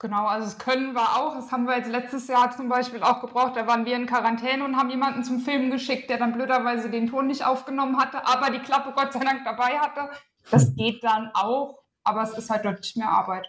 Genau, 0.00 0.26
also 0.26 0.46
das 0.46 0.58
können 0.58 0.94
wir 0.94 1.16
auch. 1.16 1.36
Das 1.36 1.52
haben 1.52 1.66
wir 1.66 1.76
jetzt 1.76 1.90
letztes 1.90 2.26
Jahr 2.26 2.50
zum 2.50 2.68
Beispiel 2.68 3.04
auch 3.04 3.20
gebraucht. 3.20 3.54
Da 3.54 3.68
waren 3.68 3.84
wir 3.84 3.94
in 3.94 4.06
Quarantäne 4.06 4.64
und 4.64 4.76
haben 4.76 4.90
jemanden 4.90 5.22
zum 5.22 5.38
Filmen 5.40 5.70
geschickt, 5.70 6.10
der 6.10 6.18
dann 6.18 6.32
blöderweise 6.32 6.90
den 6.90 7.06
Ton 7.06 7.28
nicht 7.28 7.46
aufgenommen 7.46 7.98
hatte, 7.98 8.26
aber 8.26 8.50
die 8.50 8.58
Klappe 8.58 8.92
Gott 8.96 9.12
sei 9.12 9.20
Dank 9.20 9.44
dabei 9.44 9.78
hatte. 9.78 10.10
Das 10.50 10.74
geht 10.76 11.04
dann 11.04 11.30
auch, 11.34 11.84
aber 12.02 12.22
es 12.22 12.36
ist 12.36 12.50
halt 12.50 12.64
deutlich 12.64 12.96
mehr 12.96 13.10
Arbeit. 13.10 13.46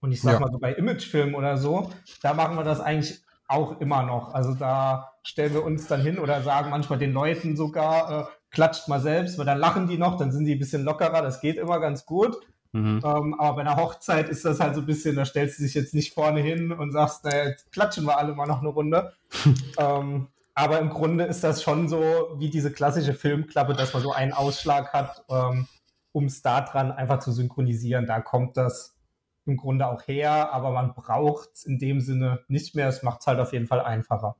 Und 0.00 0.12
ich 0.12 0.22
sag 0.22 0.34
Ja. 0.34 0.40
mal 0.40 0.50
so 0.50 0.58
bei 0.58 0.72
Imagefilmen 0.72 1.34
oder 1.34 1.56
so, 1.58 1.90
da 2.22 2.34
machen 2.34 2.56
wir 2.56 2.64
das 2.64 2.80
eigentlich 2.80 3.22
auch 3.46 3.80
immer 3.80 4.02
noch. 4.04 4.32
Also 4.32 4.54
da 4.54 5.12
stellen 5.22 5.52
wir 5.52 5.64
uns 5.64 5.86
dann 5.86 6.00
hin 6.00 6.18
oder 6.18 6.42
sagen 6.42 6.70
manchmal 6.70 6.98
den 6.98 7.12
Leuten 7.12 7.56
sogar, 7.56 8.10
äh, 8.10 8.24
klatscht 8.50 8.88
mal 8.88 9.00
selbst, 9.00 9.38
weil 9.38 9.46
dann 9.46 9.58
lachen 9.58 9.88
die 9.88 9.98
noch, 9.98 10.16
dann 10.16 10.32
sind 10.32 10.44
die 10.44 10.54
ein 10.54 10.58
bisschen 10.58 10.84
lockerer, 10.84 11.22
das 11.22 11.40
geht 11.40 11.56
immer 11.56 11.80
ganz 11.80 12.06
gut. 12.06 12.36
Mhm. 12.72 13.00
Ähm, 13.04 13.34
aber 13.38 13.56
bei 13.56 13.60
einer 13.62 13.76
Hochzeit 13.76 14.28
ist 14.28 14.44
das 14.44 14.60
halt 14.60 14.74
so 14.74 14.80
ein 14.80 14.86
bisschen, 14.86 15.16
da 15.16 15.24
stellst 15.24 15.58
du 15.58 15.64
dich 15.64 15.74
jetzt 15.74 15.92
nicht 15.92 16.14
vorne 16.14 16.40
hin 16.40 16.72
und 16.72 16.92
sagst, 16.92 17.24
naja, 17.24 17.48
jetzt 17.48 17.70
klatschen 17.72 18.06
wir 18.06 18.16
alle 18.16 18.34
mal 18.34 18.46
noch 18.46 18.60
eine 18.60 18.68
Runde. 18.68 19.12
ähm, 19.78 20.28
aber 20.54 20.78
im 20.78 20.90
Grunde 20.90 21.24
ist 21.24 21.42
das 21.42 21.62
schon 21.62 21.88
so 21.88 22.02
wie 22.36 22.50
diese 22.50 22.70
klassische 22.70 23.14
Filmklappe, 23.14 23.74
dass 23.74 23.92
man 23.92 24.02
so 24.02 24.12
einen 24.12 24.32
Ausschlag 24.32 24.92
hat, 24.92 25.24
ähm, 25.28 25.66
um 26.12 26.26
es 26.26 26.42
da 26.42 26.60
dran 26.60 26.92
einfach 26.92 27.18
zu 27.18 27.32
synchronisieren. 27.32 28.06
Da 28.06 28.20
kommt 28.20 28.56
das 28.56 28.94
im 29.46 29.56
Grunde 29.56 29.86
auch 29.86 30.06
her, 30.06 30.52
aber 30.52 30.70
man 30.70 30.94
braucht 30.94 31.50
es 31.54 31.64
in 31.64 31.78
dem 31.78 32.00
Sinne 32.00 32.40
nicht 32.48 32.74
mehr. 32.74 32.88
Es 32.88 33.02
macht 33.02 33.20
es 33.20 33.26
halt 33.26 33.40
auf 33.40 33.52
jeden 33.52 33.66
Fall 33.66 33.80
einfacher. 33.80 34.36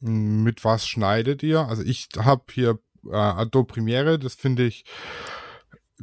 Mit 0.00 0.64
was 0.64 0.86
schneidet 0.86 1.42
ihr? 1.42 1.60
Also 1.60 1.82
ich 1.82 2.08
habe 2.16 2.44
hier 2.52 2.78
äh, 3.06 3.16
Adobe 3.16 3.72
Premiere, 3.72 4.18
das 4.18 4.34
finde 4.34 4.64
ich 4.64 4.84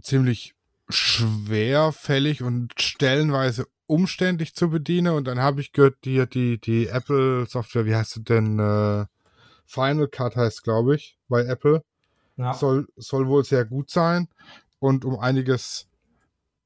ziemlich 0.01 0.55
schwerfällig 0.89 2.43
und 2.43 2.73
stellenweise 2.79 3.65
umständlich 3.87 4.55
zu 4.55 4.69
bedienen. 4.69 5.13
Und 5.13 5.25
dann 5.25 5.39
habe 5.39 5.61
ich 5.61 5.71
gehört, 5.71 5.97
hier 6.03 6.25
die, 6.25 6.59
die 6.59 6.87
Apple 6.87 7.45
Software, 7.45 7.85
wie 7.85 7.95
heißt 7.95 8.11
sie 8.11 8.23
denn? 8.23 8.59
Äh, 8.59 9.05
Final 9.65 10.07
Cut 10.07 10.35
heißt, 10.35 10.63
glaube 10.63 10.95
ich, 10.95 11.17
bei 11.27 11.43
Apple. 11.43 11.83
Ja. 12.37 12.53
Soll, 12.53 12.87
soll 12.97 13.27
wohl 13.27 13.45
sehr 13.45 13.65
gut 13.65 13.89
sein 13.89 14.27
und 14.79 15.05
um 15.05 15.17
einiges 15.17 15.87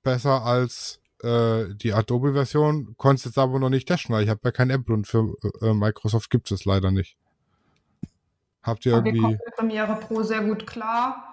besser 0.03 0.43
als 0.43 0.98
äh, 1.23 1.73
die 1.75 1.93
Adobe-Version. 1.93 2.95
Konntest 2.97 3.25
jetzt 3.25 3.37
aber 3.37 3.59
noch 3.59 3.69
nicht 3.69 3.87
testen, 3.87 4.13
weil 4.15 4.23
ich 4.23 4.29
habe 4.29 4.41
ja 4.43 4.51
kein 4.51 4.69
Apple 4.69 4.93
und 4.95 5.07
für 5.07 5.33
äh, 5.61 5.73
Microsoft 5.73 6.29
gibt 6.29 6.51
es 6.51 6.65
leider 6.65 6.91
nicht. 6.91 7.17
Habt 8.63 8.85
ihr 8.85 8.93
irgendwie. 8.93 9.21
mit 9.21 9.39
Premiere 9.55 9.95
Pro 9.95 10.21
sehr 10.23 10.41
gut 10.41 10.67
klar. 10.67 11.25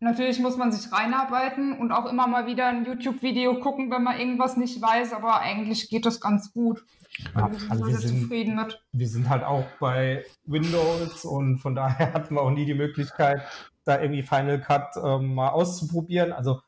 Natürlich 0.00 0.38
muss 0.38 0.56
man 0.56 0.70
sich 0.70 0.92
reinarbeiten 0.92 1.76
und 1.76 1.90
auch 1.90 2.06
immer 2.06 2.28
mal 2.28 2.46
wieder 2.46 2.68
ein 2.68 2.84
YouTube-Video 2.84 3.58
gucken, 3.58 3.90
wenn 3.90 4.04
man 4.04 4.16
irgendwas 4.18 4.56
nicht 4.56 4.80
weiß, 4.80 5.12
aber 5.12 5.40
eigentlich 5.40 5.90
geht 5.90 6.06
das 6.06 6.20
ganz 6.20 6.52
gut. 6.52 6.84
Sind 7.16 7.36
also 7.68 7.86
wir 7.86 7.96
sind- 7.96 8.20
zufrieden 8.20 8.54
mit. 8.54 8.80
wir 8.92 9.08
sind 9.08 9.28
halt 9.28 9.42
auch 9.42 9.64
bei 9.80 10.24
Windows 10.44 11.24
und 11.24 11.58
von 11.58 11.74
daher 11.74 12.12
hatten 12.14 12.34
wir 12.36 12.42
auch 12.42 12.50
nie 12.52 12.64
die 12.64 12.74
Möglichkeit, 12.74 13.42
da 13.84 14.00
irgendwie 14.00 14.22
Final 14.22 14.60
Cut 14.60 14.90
ähm, 15.02 15.34
mal 15.34 15.48
auszuprobieren. 15.48 16.32
Also 16.32 16.60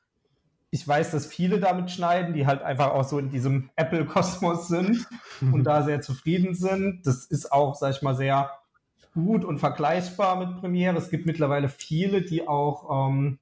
ich 0.71 0.87
weiß, 0.87 1.11
dass 1.11 1.27
viele 1.27 1.59
damit 1.59 1.91
schneiden, 1.91 2.33
die 2.33 2.47
halt 2.47 2.62
einfach 2.62 2.93
auch 2.93 3.05
so 3.05 3.18
in 3.18 3.31
diesem 3.31 3.71
Apple-Kosmos 3.77 4.68
sind 4.68 5.07
und 5.41 5.64
da 5.64 5.83
sehr 5.83 6.01
zufrieden 6.01 6.55
sind. 6.55 7.07
Das 7.07 7.25
ist 7.25 7.51
auch, 7.51 7.75
sag 7.75 7.97
ich 7.97 8.03
mal, 8.03 8.14
sehr 8.14 8.51
gut 9.14 9.45
und 9.45 9.59
vergleichbar 9.59 10.37
mit 10.37 10.61
Premiere. 10.61 10.97
Es 10.97 11.11
gibt 11.11 11.27
mittlerweile 11.27 11.68
viele, 11.68 12.23
die 12.23 12.47
auch 12.47 13.09
ähm, 13.09 13.39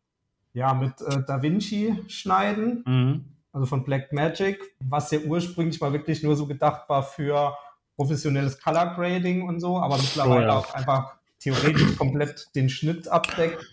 ja, 0.55 0.73
mit 0.73 1.01
äh, 1.03 1.23
DaVinci 1.27 2.05
schneiden, 2.09 2.83
mhm. 2.87 3.25
also 3.53 3.67
von 3.67 3.85
Black 3.85 4.13
Magic, 4.13 4.59
was 4.81 5.11
ja 5.11 5.19
ursprünglich 5.21 5.81
mal 5.81 5.93
wirklich 5.93 6.23
nur 6.23 6.37
so 6.37 6.47
gedacht 6.47 6.89
war 6.89 7.03
für 7.03 7.55
professionelles 7.97 8.61
Color 8.61 8.95
Grading 8.95 9.47
und 9.47 9.61
so, 9.61 9.79
aber 9.79 9.99
mittlerweile 9.99 10.47
oh, 10.47 10.49
ja. 10.49 10.59
auch 10.59 10.73
einfach 10.73 11.17
theoretisch 11.41 11.97
komplett 11.97 12.49
den 12.55 12.71
Schnitt 12.71 13.09
abdeckt. 13.09 13.65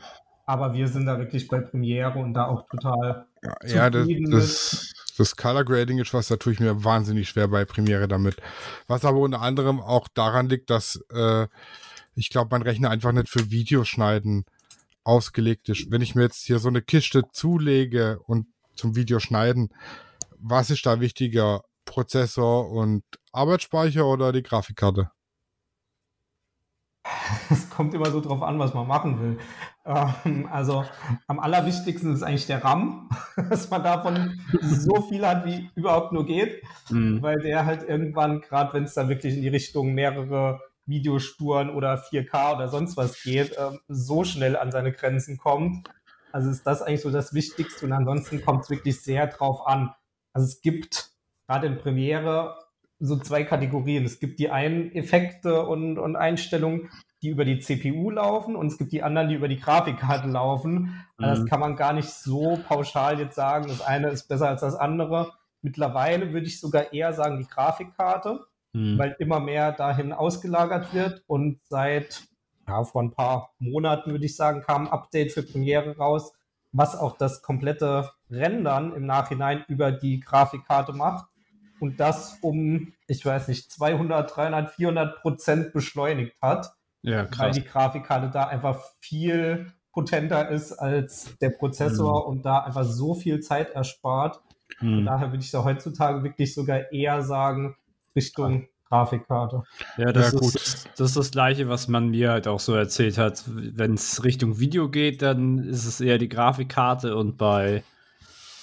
Aber 0.46 0.74
wir 0.74 0.88
sind 0.88 1.06
da 1.08 1.18
wirklich 1.18 1.48
bei 1.48 1.60
Premiere 1.60 2.20
und 2.20 2.34
da 2.34 2.46
auch 2.46 2.68
total 2.68 3.26
ja, 3.44 3.56
ja 3.68 3.90
das, 3.90 4.08
das, 4.30 4.94
das, 5.18 5.36
Color 5.36 5.66
Grading 5.66 5.98
ist 5.98 6.14
was, 6.14 6.28
da 6.28 6.36
tue 6.36 6.54
ich 6.54 6.60
mir 6.60 6.84
wahnsinnig 6.84 7.30
schwer 7.30 7.48
bei 7.48 7.66
Premiere 7.66 8.08
damit. 8.08 8.38
Was 8.88 9.06
aber 9.06 9.20
unter 9.20 9.42
anderem 9.42 9.80
auch 9.80 10.08
daran 10.08 10.48
liegt, 10.48 10.70
dass 10.70 11.04
äh, 11.12 11.48
ich 12.16 12.30
glaube, 12.30 12.50
mein 12.52 12.62
Rechner 12.62 12.90
einfach 12.90 13.12
nicht 13.12 13.30
für 13.30 13.52
Videoschneiden 13.52 14.46
ausgelegt 15.04 15.70
ist. 15.70 15.92
Wenn 15.92 16.02
ich 16.02 16.16
mir 16.16 16.24
jetzt 16.24 16.44
hier 16.46 16.60
so 16.60 16.70
eine 16.70 16.82
Kiste 16.82 17.24
zulege 17.32 18.20
und 18.26 18.48
zum 18.76 18.96
Videoschneiden, 18.96 19.70
was 20.38 20.70
ist 20.70 20.86
da 20.86 21.00
wichtiger? 21.00 21.64
Prozessor 21.86 22.72
und 22.72 23.04
Arbeitsspeicher 23.32 24.06
oder 24.06 24.32
die 24.32 24.42
Grafikkarte? 24.42 25.12
Es 27.50 27.70
kommt 27.70 27.94
immer 27.94 28.10
so 28.10 28.22
drauf 28.22 28.42
an, 28.42 28.60
was 28.60 28.74
man 28.74 28.88
machen 28.88 29.20
will. 29.22 29.38
Ähm, 29.86 30.48
also 30.52 30.86
am 31.28 31.40
allerwichtigsten 31.40 32.14
ist 32.14 32.24
eigentlich 32.24 32.48
der 32.48 32.64
RAM, 32.64 33.10
dass 33.50 33.70
man 33.70 33.84
davon 33.84 34.40
so 34.62 35.02
viel 35.04 35.26
hat, 35.26 35.46
wie 35.46 35.70
überhaupt 35.76 36.12
nur 36.12 36.26
geht, 36.26 36.64
mhm. 36.90 37.22
weil 37.22 37.40
der 37.40 37.66
halt 37.66 37.88
irgendwann, 37.88 38.42
gerade 38.42 38.74
wenn 38.74 38.84
es 38.84 38.94
da 38.96 39.08
wirklich 39.08 39.36
in 39.36 39.42
die 39.42 39.50
Richtung 39.50 39.94
mehrere 39.94 40.60
Videospuren 40.88 41.70
oder 41.70 41.96
4K 41.96 42.56
oder 42.56 42.68
sonst 42.70 42.98
was 42.98 43.22
geht, 43.22 43.56
ähm, 43.58 43.80
so 43.88 44.24
schnell 44.24 44.56
an 44.56 44.72
seine 44.72 44.92
Grenzen 44.92 45.38
kommt. 45.38 45.90
Also 46.32 46.50
ist 46.50 46.64
das 46.64 46.82
eigentlich 46.82 47.02
so 47.02 47.12
das 47.12 47.34
Wichtigste 47.34 47.86
und 47.86 47.94
ansonsten 47.94 48.42
kommt 48.44 48.64
es 48.64 48.70
wirklich 48.70 49.02
sehr 49.02 49.28
drauf 49.28 49.66
an. 49.66 49.94
Also 50.34 50.48
es 50.48 50.62
gibt 50.62 51.12
gerade 51.48 51.68
in 51.68 51.78
Premiere 51.78 52.58
so 53.00 53.18
zwei 53.18 53.44
Kategorien. 53.44 54.06
Es 54.06 54.20
gibt 54.20 54.40
die 54.40 54.50
einen 54.50 54.92
Effekte 54.94 55.66
und, 55.66 55.98
und 55.98 56.16
Einstellungen, 56.16 56.90
die 57.22 57.30
über 57.30 57.46
die 57.46 57.60
CPU 57.60 58.10
laufen 58.12 58.56
und 58.56 58.68
es 58.68 58.78
gibt 58.78 58.92
die 58.92 59.04
anderen, 59.04 59.30
die 59.30 59.36
über 59.36 59.48
die 59.48 59.60
Grafikkarte 59.60 60.28
laufen. 60.30 61.06
Also 61.18 61.32
das 61.32 61.40
mhm. 61.42 61.48
kann 61.48 61.60
man 61.60 61.76
gar 61.76 61.94
nicht 61.94 62.10
so 62.10 62.60
pauschal 62.68 63.20
jetzt 63.20 63.36
sagen, 63.36 63.68
das 63.68 63.82
eine 63.82 64.10
ist 64.10 64.28
besser 64.28 64.50
als 64.50 64.62
das 64.62 64.76
andere. 64.76 65.32
Mittlerweile 65.62 66.34
würde 66.34 66.48
ich 66.48 66.60
sogar 66.60 66.94
eher 66.94 67.14
sagen 67.14 67.40
die 67.40 67.48
Grafikkarte, 67.48 68.46
mhm. 68.74 68.98
weil 68.98 69.16
immer 69.20 69.40
mehr 69.40 69.72
dahin 69.72 70.14
ausgelagert 70.14 70.94
wird 70.94 71.24
und 71.28 71.60
seit 71.64 72.24
ja, 72.68 72.84
vor 72.84 73.04
ein 73.04 73.12
paar 73.12 73.52
Monaten 73.60 74.12
würde 74.12 74.26
ich 74.26 74.36
sagen, 74.36 74.62
kam 74.62 74.88
ein 74.88 74.94
Update 74.94 75.32
für 75.32 75.44
Premiere 75.44 75.98
raus, 75.98 76.34
was 76.72 76.96
auch 76.96 77.18
das 77.18 77.42
komplette 77.42 78.12
Rendern 78.30 78.94
im 78.94 79.06
Nachhinein 79.06 79.64
über 79.68 79.92
die 79.92 80.20
Grafikkarte 80.20 80.94
macht 80.94 81.26
und 81.80 82.00
das 82.00 82.38
um, 82.42 82.94
ich 83.08 83.26
weiß 83.26 83.48
nicht, 83.48 83.72
200, 83.72 84.36
300, 84.36 84.70
400 84.72 85.22
Prozent 85.22 85.74
beschleunigt 85.74 86.36
hat. 86.42 86.74
Ja, 87.02 87.26
krass. 87.26 87.40
Weil 87.40 87.52
die 87.52 87.64
Grafikkarte 87.64 88.30
da 88.32 88.48
einfach 88.48 88.82
viel 89.00 89.72
potenter 89.92 90.50
ist 90.50 90.74
als 90.74 91.38
der 91.40 91.52
Prozessor 91.52 92.24
mhm. 92.24 92.30
und 92.30 92.46
da 92.46 92.60
einfach 92.60 92.84
so 92.84 93.16
viel 93.16 93.40
Zeit 93.40 93.72
erspart. 93.72 94.42
Mhm. 94.80 95.00
Und 95.00 95.06
daher 95.06 95.32
würde 95.32 95.44
ich 95.44 95.52
da 95.52 95.64
heutzutage 95.64 96.24
wirklich 96.24 96.54
sogar 96.54 96.92
eher 96.92 97.22
sagen, 97.22 97.76
Richtung 98.16 98.68
Grafikkarte. 98.90 99.64
Ja, 99.98 100.12
das, 100.12 100.34
ja, 100.34 100.40
ist, 100.40 100.90
das 100.98 101.10
ist 101.10 101.18
das 101.18 101.32
Gleiche, 101.32 101.70
was 101.70 101.88
man 101.88 102.10
mir 102.10 102.32
halt 102.32 102.48
auch 102.48 102.60
so 102.60 102.74
erzählt 102.76 103.18
hat. 103.18 103.44
Wenn 103.48 103.96
es 103.96 104.24
Richtung 104.24 104.60
Video 104.60 104.90
geht, 104.90 105.22
dann 105.22 105.60
ist 105.60 105.86
es 105.86 106.02
eher 106.02 106.18
die 106.18 106.30
Grafikkarte 106.30 107.16
und 107.16 107.38
bei 107.38 107.84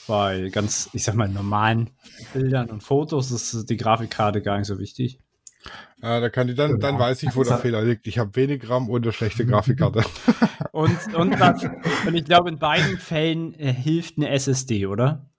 bei 0.06 0.48
ganz, 0.50 0.90
ich 0.92 1.04
sag 1.04 1.14
mal, 1.14 1.28
normalen 1.28 1.90
Bildern 2.32 2.70
und 2.70 2.82
Fotos 2.82 3.30
ist 3.30 3.68
die 3.70 3.76
Grafikkarte 3.76 4.42
gar 4.42 4.58
nicht 4.58 4.66
so 4.66 4.78
wichtig. 4.78 5.18
Ah, 6.00 6.18
da 6.18 6.28
kann 6.28 6.48
ich 6.48 6.56
dann, 6.56 6.80
dann 6.80 6.98
weiß 6.98 7.22
ich, 7.22 7.36
wo 7.36 7.44
der 7.44 7.58
Fehler 7.58 7.82
liegt. 7.82 8.08
Ich 8.08 8.18
habe 8.18 8.34
wenig 8.34 8.68
RAM 8.68 8.88
und 8.88 9.04
eine 9.04 9.12
schlechte 9.12 9.46
Grafikkarte. 9.46 10.02
und, 10.72 11.14
und, 11.14 11.38
das, 11.38 11.64
und 12.06 12.14
ich 12.14 12.24
glaube, 12.24 12.48
in 12.48 12.58
beiden 12.58 12.98
Fällen 12.98 13.54
äh, 13.54 13.72
hilft 13.72 14.16
eine 14.16 14.28
SSD, 14.30 14.86
oder? 14.86 15.30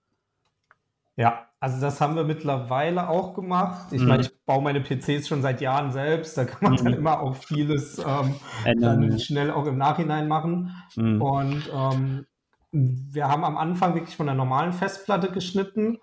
Ja, 1.17 1.47
also 1.59 1.79
das 1.79 2.01
haben 2.01 2.15
wir 2.15 2.23
mittlerweile 2.23 3.07
auch 3.09 3.33
gemacht. 3.33 3.91
Ich 3.91 4.01
mhm. 4.01 4.07
meine, 4.07 4.23
ich 4.23 4.45
baue 4.45 4.61
meine 4.61 4.81
PCs 4.81 5.27
schon 5.27 5.41
seit 5.41 5.61
Jahren 5.61 5.91
selbst. 5.91 6.37
Da 6.37 6.45
kann 6.45 6.59
man 6.61 6.73
mhm. 6.73 6.85
dann 6.85 6.93
immer 6.93 7.21
auch 7.21 7.35
vieles 7.35 7.99
ähm, 7.99 9.19
schnell 9.19 9.51
auch 9.51 9.65
im 9.65 9.77
Nachhinein 9.77 10.27
machen. 10.27 10.75
Mhm. 10.95 11.21
Und 11.21 11.71
ähm, 11.73 12.25
wir 12.73 13.27
haben 13.27 13.43
am 13.43 13.55
Anfang 13.55 13.93
wirklich 13.93 14.17
von 14.17 14.25
der 14.25 14.35
normalen 14.35 14.73
Festplatte 14.73 15.31
geschnitten 15.31 15.99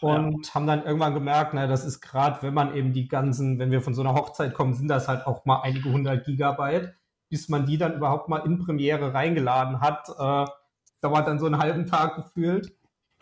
und 0.00 0.46
ja. 0.46 0.54
haben 0.54 0.66
dann 0.66 0.84
irgendwann 0.84 1.14
gemerkt, 1.14 1.52
na, 1.52 1.66
das 1.66 1.84
ist 1.84 2.00
gerade, 2.00 2.42
wenn 2.42 2.54
man 2.54 2.74
eben 2.74 2.94
die 2.94 3.06
ganzen, 3.06 3.58
wenn 3.58 3.70
wir 3.70 3.82
von 3.82 3.94
so 3.94 4.00
einer 4.00 4.14
Hochzeit 4.14 4.54
kommen, 4.54 4.74
sind 4.74 4.88
das 4.88 5.08
halt 5.08 5.26
auch 5.26 5.44
mal 5.44 5.60
einige 5.60 5.92
hundert 5.92 6.24
Gigabyte, 6.24 6.94
bis 7.28 7.48
man 7.48 7.66
die 7.66 7.76
dann 7.76 7.94
überhaupt 7.94 8.28
mal 8.28 8.38
in 8.46 8.58
Premiere 8.58 9.12
reingeladen 9.12 9.80
hat, 9.80 10.08
äh, 10.08 10.50
dauert 11.02 11.28
dann 11.28 11.38
so 11.38 11.46
einen 11.46 11.58
halben 11.58 11.86
Tag 11.86 12.16
gefühlt. 12.16 12.72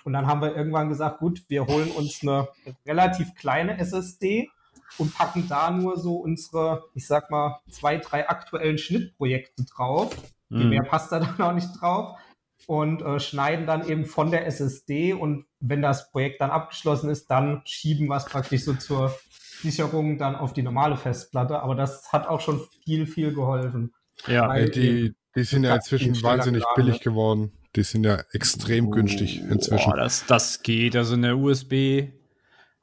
Und 0.05 0.13
dann 0.13 0.27
haben 0.27 0.43
wir 0.43 0.55
irgendwann 0.55 0.89
gesagt, 0.89 1.19
gut, 1.19 1.43
wir 1.49 1.67
holen 1.67 1.91
uns 1.91 2.23
eine 2.23 2.49
relativ 2.87 3.35
kleine 3.35 3.79
SSD 3.79 4.51
und 4.99 5.15
packen 5.15 5.49
da 5.49 5.71
nur 5.71 5.99
so 5.99 6.17
unsere, 6.17 6.85
ich 6.95 7.07
sag 7.07 7.31
mal, 7.31 7.61
zwei, 7.71 7.97
drei 7.97 8.29
aktuellen 8.29 8.79
Schnittprojekte 8.79 9.65
drauf. 9.65 10.15
Mhm. 10.51 10.69
Mehr 10.69 10.83
passt 10.83 11.11
da 11.11 11.21
dann 11.21 11.41
auch 11.41 11.55
nicht 11.55 11.71
drauf 11.81 12.19
und 12.67 13.03
äh, 13.03 13.21
schneiden 13.21 13.67
dann 13.67 13.89
eben 13.89 14.05
von 14.05 14.31
der 14.31 14.47
SSD 14.47 15.13
und 15.13 15.47
wenn 15.61 15.83
das 15.83 16.11
Projekt 16.11 16.41
dann 16.41 16.51
abgeschlossen 16.51 17.11
ist, 17.11 17.31
dann 17.31 17.63
schieben 17.65 18.09
wir 18.09 18.17
es 18.17 18.25
praktisch 18.25 18.65
so 18.65 18.75
zur 18.75 19.15
Sicherung 19.63 20.19
dann 20.19 20.37
auf 20.37 20.53
die 20.53 20.63
normale 20.63 20.97
Festplatte. 20.97 21.61
Aber 21.61 21.75
das 21.75 22.13
hat 22.13 22.27
auch 22.27 22.41
schon 22.41 22.61
viel, 22.85 23.07
viel 23.07 23.35
geholfen. 23.35 23.95
Ja, 24.27 24.55
die, 24.67 25.15
die 25.35 25.43
sind 25.43 25.65
ja 25.65 25.75
inzwischen 25.75 26.23
wahnsinnig 26.23 26.65
billig 26.77 27.01
geworden. 27.01 27.53
Die 27.75 27.83
sind 27.83 28.05
ja 28.05 28.23
extrem 28.33 28.89
oh, 28.89 28.91
günstig 28.91 29.43
inzwischen. 29.43 29.91
Boah, 29.91 29.97
das, 29.97 30.25
das 30.27 30.63
geht. 30.63 30.95
Also 30.95 31.15
eine 31.15 31.37
USB 31.37 31.73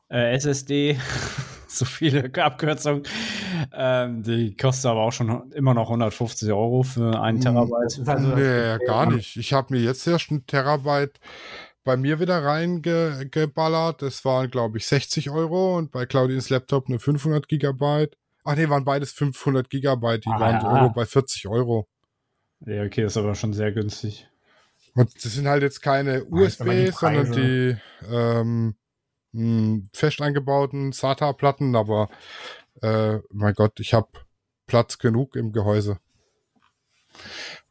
äh, 0.09 0.35
SSD 0.35 0.97
so 1.67 1.85
viele 1.85 2.29
Abkürzungen. 2.43 3.03
Ähm, 3.73 4.23
die 4.23 4.55
kostet 4.55 4.91
aber 4.91 5.01
auch 5.01 5.11
schon 5.11 5.51
immer 5.51 5.73
noch 5.73 5.87
150 5.87 6.51
Euro 6.51 6.83
für 6.83 7.21
einen 7.21 7.37
hm, 7.37 7.43
Terabyte. 7.43 8.01
Also 8.05 8.27
nee, 8.35 8.85
gar 8.85 9.09
nicht. 9.09 9.37
Ich 9.37 9.53
habe 9.53 9.73
mir 9.73 9.81
jetzt 9.81 10.05
erst 10.07 10.29
einen 10.29 10.45
Terabyte 10.45 11.19
bei 11.83 11.97
mir 11.97 12.19
wieder 12.19 12.43
reingeballert. 12.43 14.01
Das 14.01 14.25
waren, 14.25 14.51
glaube 14.51 14.77
ich, 14.77 14.85
60 14.87 15.29
Euro 15.29 15.77
und 15.77 15.91
bei 15.91 16.05
Claudines 16.05 16.49
Laptop 16.49 16.87
eine 16.87 16.99
500 16.99 17.47
Gigabyte. 17.47 18.17
Ach 18.43 18.55
nee, 18.55 18.67
waren 18.69 18.83
beides 18.83 19.11
500 19.11 19.69
Gigabyte. 19.69 20.25
Die 20.25 20.29
ah, 20.29 20.39
waren 20.39 20.61
ja. 20.61 20.87
bei 20.89 21.05
40 21.05 21.47
Euro. 21.47 21.87
Ja, 22.65 22.83
okay, 22.83 23.05
ist 23.05 23.17
aber 23.17 23.35
schon 23.35 23.53
sehr 23.53 23.71
günstig. 23.71 24.27
Und 24.93 25.13
das 25.15 25.33
sind 25.33 25.47
halt 25.47 25.63
jetzt 25.63 25.81
keine 25.81 26.25
USB, 26.25 26.91
sondern 26.91 27.31
die 27.31 27.77
ähm, 28.11 28.75
fest 29.93 30.21
eingebauten 30.21 30.91
SATA-Platten, 30.91 31.75
aber 31.75 32.09
äh, 32.81 33.19
mein 33.31 33.53
Gott, 33.53 33.79
ich 33.79 33.93
habe 33.93 34.09
Platz 34.67 34.97
genug 34.97 35.35
im 35.35 35.51
Gehäuse. 35.51 35.99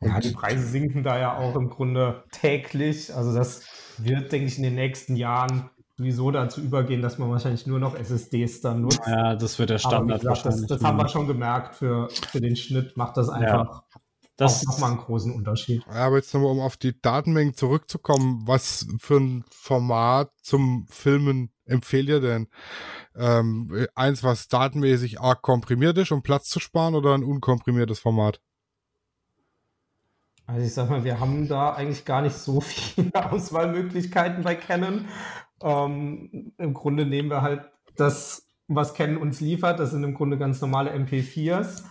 Und 0.01 0.09
ja, 0.09 0.21
die 0.21 0.31
Preise 0.31 0.67
sinken 0.67 1.03
da 1.03 1.19
ja 1.19 1.37
auch 1.37 1.57
im 1.57 1.71
Grunde 1.71 2.25
täglich. 2.31 3.15
Also 3.15 3.35
das 3.35 3.65
wird, 3.99 4.33
denke 4.33 4.47
ich, 4.47 4.57
in 4.57 4.65
den 4.65 4.75
nächsten 4.75 5.17
Jahren 5.17 5.71
sowieso 5.97 6.31
dazu 6.31 6.63
übergehen, 6.63 7.03
dass 7.03 7.19
man 7.19 7.31
wahrscheinlich 7.31 7.67
nur 7.67 7.79
noch 7.79 7.95
SSDs 7.95 8.63
dann 8.63 8.83
nutzt. 8.83 9.01
Ja, 9.07 9.37
das 9.37 9.59
wird 9.59 9.71
der 9.71 9.79
Standard. 9.79 10.21
Gesagt, 10.21 10.47
das, 10.47 10.67
das 10.67 10.83
haben 10.83 10.97
wir 10.97 11.09
schon 11.09 11.27
gemerkt. 11.27 11.75
Für, 11.75 12.09
für 12.11 12.41
den 12.41 12.57
Schnitt 12.57 12.97
macht 12.97 13.17
das 13.19 13.29
einfach 13.29 13.83
ja. 13.90 13.90
Das 14.41 14.67
auch 14.67 14.73
nochmal 14.73 14.93
einen 14.93 15.01
großen 15.01 15.35
Unterschied. 15.35 15.85
Ja, 15.87 16.07
aber 16.07 16.17
jetzt 16.17 16.33
nochmal, 16.33 16.53
um 16.53 16.61
auf 16.61 16.79
die 16.79 16.99
Datenmengen 16.99 17.53
zurückzukommen, 17.53 18.45
was 18.47 18.87
für 18.99 19.19
ein 19.19 19.45
Format 19.51 20.33
zum 20.41 20.87
Filmen 20.89 21.53
empfehlt 21.67 22.09
ihr 22.09 22.21
denn? 22.21 22.49
Ähm, 23.15 23.87
eins, 23.95 24.25
was 24.25 24.49
datenmäßig 24.49 25.21
arg 25.21 25.43
komprimiert 25.43 25.99
ist, 25.99 26.11
um 26.11 26.23
Platz 26.23 26.49
zu 26.49 26.59
sparen, 26.59 26.95
oder 26.95 27.13
ein 27.13 27.23
unkomprimiertes 27.23 27.99
Format? 27.99 28.41
Also 30.47 30.67
ich 30.67 30.73
sag 30.73 30.89
mal, 30.89 31.05
wir 31.05 31.21
haben 31.21 31.47
da 31.47 31.75
eigentlich 31.75 32.07
gar 32.07 32.23
nicht 32.23 32.35
so 32.35 32.61
viele 32.63 33.31
Auswahlmöglichkeiten 33.31 34.43
bei 34.43 34.55
Canon. 34.55 35.07
Ähm, 35.63 36.55
Im 36.57 36.73
Grunde 36.73 37.05
nehmen 37.05 37.29
wir 37.29 37.43
halt 37.43 37.71
das, 37.95 38.49
was 38.69 38.95
Canon 38.95 39.19
uns 39.19 39.43
liefert. 39.43 39.79
Das 39.79 39.91
sind 39.91 40.03
im 40.03 40.15
Grunde 40.15 40.39
ganz 40.39 40.63
normale 40.63 40.95
MP4s. 40.95 41.85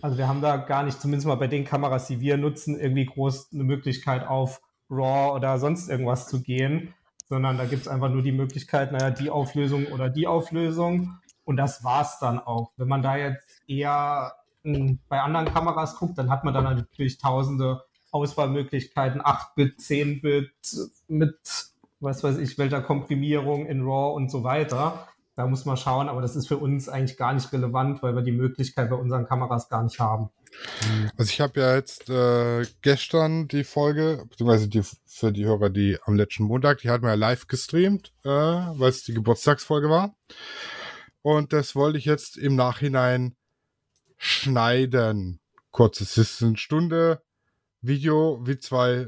Also 0.00 0.16
wir 0.16 0.28
haben 0.28 0.40
da 0.40 0.56
gar 0.56 0.84
nicht, 0.84 1.00
zumindest 1.00 1.26
mal 1.26 1.34
bei 1.34 1.48
den 1.48 1.64
Kameras, 1.64 2.06
die 2.06 2.20
wir 2.20 2.36
nutzen, 2.36 2.78
irgendwie 2.78 3.06
groß 3.06 3.52
eine 3.52 3.64
Möglichkeit 3.64 4.26
auf 4.26 4.60
RAW 4.88 5.34
oder 5.34 5.58
sonst 5.58 5.88
irgendwas 5.88 6.28
zu 6.28 6.40
gehen, 6.42 6.94
sondern 7.28 7.58
da 7.58 7.64
gibt 7.64 7.82
es 7.82 7.88
einfach 7.88 8.08
nur 8.08 8.22
die 8.22 8.32
Möglichkeit, 8.32 8.92
naja, 8.92 9.10
die 9.10 9.30
Auflösung 9.30 9.86
oder 9.86 10.08
die 10.08 10.26
Auflösung. 10.26 11.18
Und 11.44 11.56
das 11.56 11.82
war's 11.82 12.18
dann 12.20 12.38
auch. 12.38 12.72
Wenn 12.76 12.88
man 12.88 13.02
da 13.02 13.16
jetzt 13.16 13.46
eher 13.66 14.34
m, 14.62 15.00
bei 15.08 15.20
anderen 15.20 15.46
Kameras 15.52 15.96
guckt, 15.96 16.16
dann 16.16 16.30
hat 16.30 16.44
man 16.44 16.54
dann 16.54 16.64
natürlich 16.64 17.18
tausende 17.18 17.82
Auswahlmöglichkeiten, 18.12 19.20
8-Bit, 19.20 19.80
10-Bit, 19.80 20.52
mit 21.08 21.38
was 22.00 22.22
weiß 22.22 22.38
ich, 22.38 22.56
welcher 22.56 22.82
Komprimierung 22.82 23.66
in 23.66 23.82
RAW 23.82 24.14
und 24.14 24.30
so 24.30 24.44
weiter. 24.44 25.08
Da 25.38 25.46
muss 25.46 25.64
man 25.64 25.76
schauen, 25.76 26.08
aber 26.08 26.20
das 26.20 26.34
ist 26.34 26.48
für 26.48 26.56
uns 26.56 26.88
eigentlich 26.88 27.16
gar 27.16 27.32
nicht 27.32 27.52
relevant, 27.52 28.02
weil 28.02 28.16
wir 28.16 28.22
die 28.22 28.32
Möglichkeit 28.32 28.90
bei 28.90 28.96
unseren 28.96 29.24
Kameras 29.24 29.68
gar 29.68 29.84
nicht 29.84 30.00
haben. 30.00 30.30
Also 31.16 31.30
ich 31.30 31.40
habe 31.40 31.60
ja 31.60 31.76
jetzt 31.76 32.10
äh, 32.10 32.66
gestern 32.82 33.46
die 33.46 33.62
Folge, 33.62 34.24
beziehungsweise 34.28 34.66
die, 34.66 34.82
für 35.06 35.30
die 35.30 35.44
Hörer, 35.44 35.70
die 35.70 35.96
am 36.02 36.16
letzten 36.16 36.42
Montag, 36.42 36.78
die 36.78 36.90
hatten 36.90 37.04
wir 37.04 37.10
ja 37.10 37.14
live 37.14 37.46
gestreamt, 37.46 38.12
äh, 38.24 38.28
weil 38.28 38.88
es 38.88 39.04
die 39.04 39.14
Geburtstagsfolge 39.14 39.88
war. 39.88 40.16
Und 41.22 41.52
das 41.52 41.76
wollte 41.76 41.98
ich 41.98 42.04
jetzt 42.04 42.36
im 42.36 42.56
Nachhinein 42.56 43.36
schneiden. 44.16 45.38
Kurz, 45.70 46.00
es 46.00 46.18
ist 46.18 46.42
eine 46.42 46.56
Stunde 46.56 47.22
Video, 47.80 48.40
wie 48.44 48.58
zwei 48.58 49.06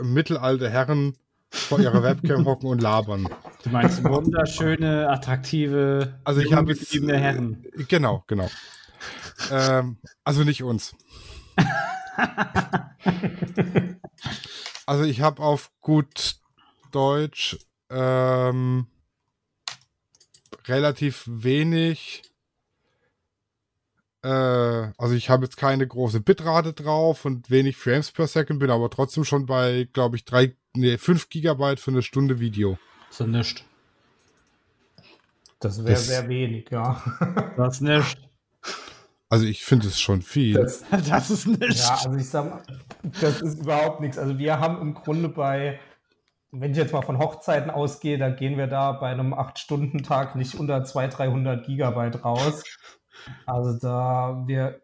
mittelalte 0.00 0.70
Herren 0.70 1.18
vor 1.50 1.80
ihrer 1.80 2.02
Webcam 2.02 2.46
hocken 2.46 2.70
und 2.70 2.80
labern. 2.80 3.28
Du 3.62 3.70
meinst 3.70 4.02
wunderschöne, 4.04 5.08
attraktive, 5.08 6.18
Also 6.24 6.40
ich 6.40 6.52
habe 6.52 6.72
jetzt 6.72 6.80
gebliebene 6.90 7.18
Herren. 7.18 7.64
Genau, 7.88 8.24
genau. 8.26 8.48
ähm, 9.50 9.98
also 10.24 10.44
nicht 10.44 10.62
uns. 10.62 10.94
also 14.86 15.04
ich 15.04 15.20
habe 15.20 15.42
auf 15.42 15.70
gut 15.80 16.36
Deutsch 16.90 17.58
ähm, 17.90 18.86
relativ 20.66 21.24
wenig. 21.26 22.22
Äh, 24.22 24.28
also 24.28 25.14
ich 25.14 25.30
habe 25.30 25.44
jetzt 25.44 25.56
keine 25.56 25.86
große 25.86 26.20
Bitrate 26.20 26.72
drauf 26.72 27.24
und 27.24 27.50
wenig 27.50 27.76
Frames 27.76 28.10
per 28.10 28.26
Second, 28.26 28.60
bin 28.60 28.70
aber 28.70 28.90
trotzdem 28.90 29.24
schon 29.24 29.46
bei, 29.46 29.88
glaube 29.92 30.16
ich, 30.16 30.24
drei, 30.24 30.56
nee, 30.74 30.98
5 30.98 31.28
Gigabyte 31.28 31.80
für 31.80 31.90
eine 31.90 32.02
Stunde 32.02 32.40
Video. 32.40 32.78
So 33.10 33.26
nicht. 33.26 33.64
Das 35.58 35.78
wäre 35.84 35.90
Das- 35.94 36.06
sehr 36.06 36.28
wenig, 36.28 36.70
ja. 36.70 37.02
Das 37.56 37.80
nicht. 37.80 38.18
Also 39.28 39.44
ich 39.46 39.64
finde 39.64 39.86
es 39.88 40.00
schon 40.00 40.22
viel. 40.22 40.54
Das, 40.54 40.82
Das 41.08 41.30
ist 41.30 41.46
nicht. 41.46 41.78
Ja, 41.78 41.94
also 41.94 42.14
ich 42.16 42.28
sag 42.28 42.50
mal, 42.50 42.62
das 43.20 43.40
ist 43.42 43.60
überhaupt 43.60 44.00
nichts. 44.00 44.18
Also 44.18 44.38
wir 44.38 44.58
haben 44.58 44.80
im 44.80 44.94
Grunde 44.94 45.28
bei, 45.28 45.78
wenn 46.50 46.72
ich 46.72 46.76
jetzt 46.78 46.92
mal 46.92 47.02
von 47.02 47.18
Hochzeiten 47.18 47.70
ausgehe, 47.70 48.18
da 48.18 48.30
gehen 48.30 48.58
wir 48.58 48.66
da 48.66 48.90
bei 48.92 49.10
einem 49.10 49.32
8-Stunden-Tag 49.34 50.34
nicht 50.34 50.56
unter 50.56 50.84
200, 50.84 51.18
300 51.18 51.66
Gigabyte 51.66 52.24
raus. 52.24 52.64
Also 53.46 53.78
da, 53.78 54.42
wir 54.46 54.80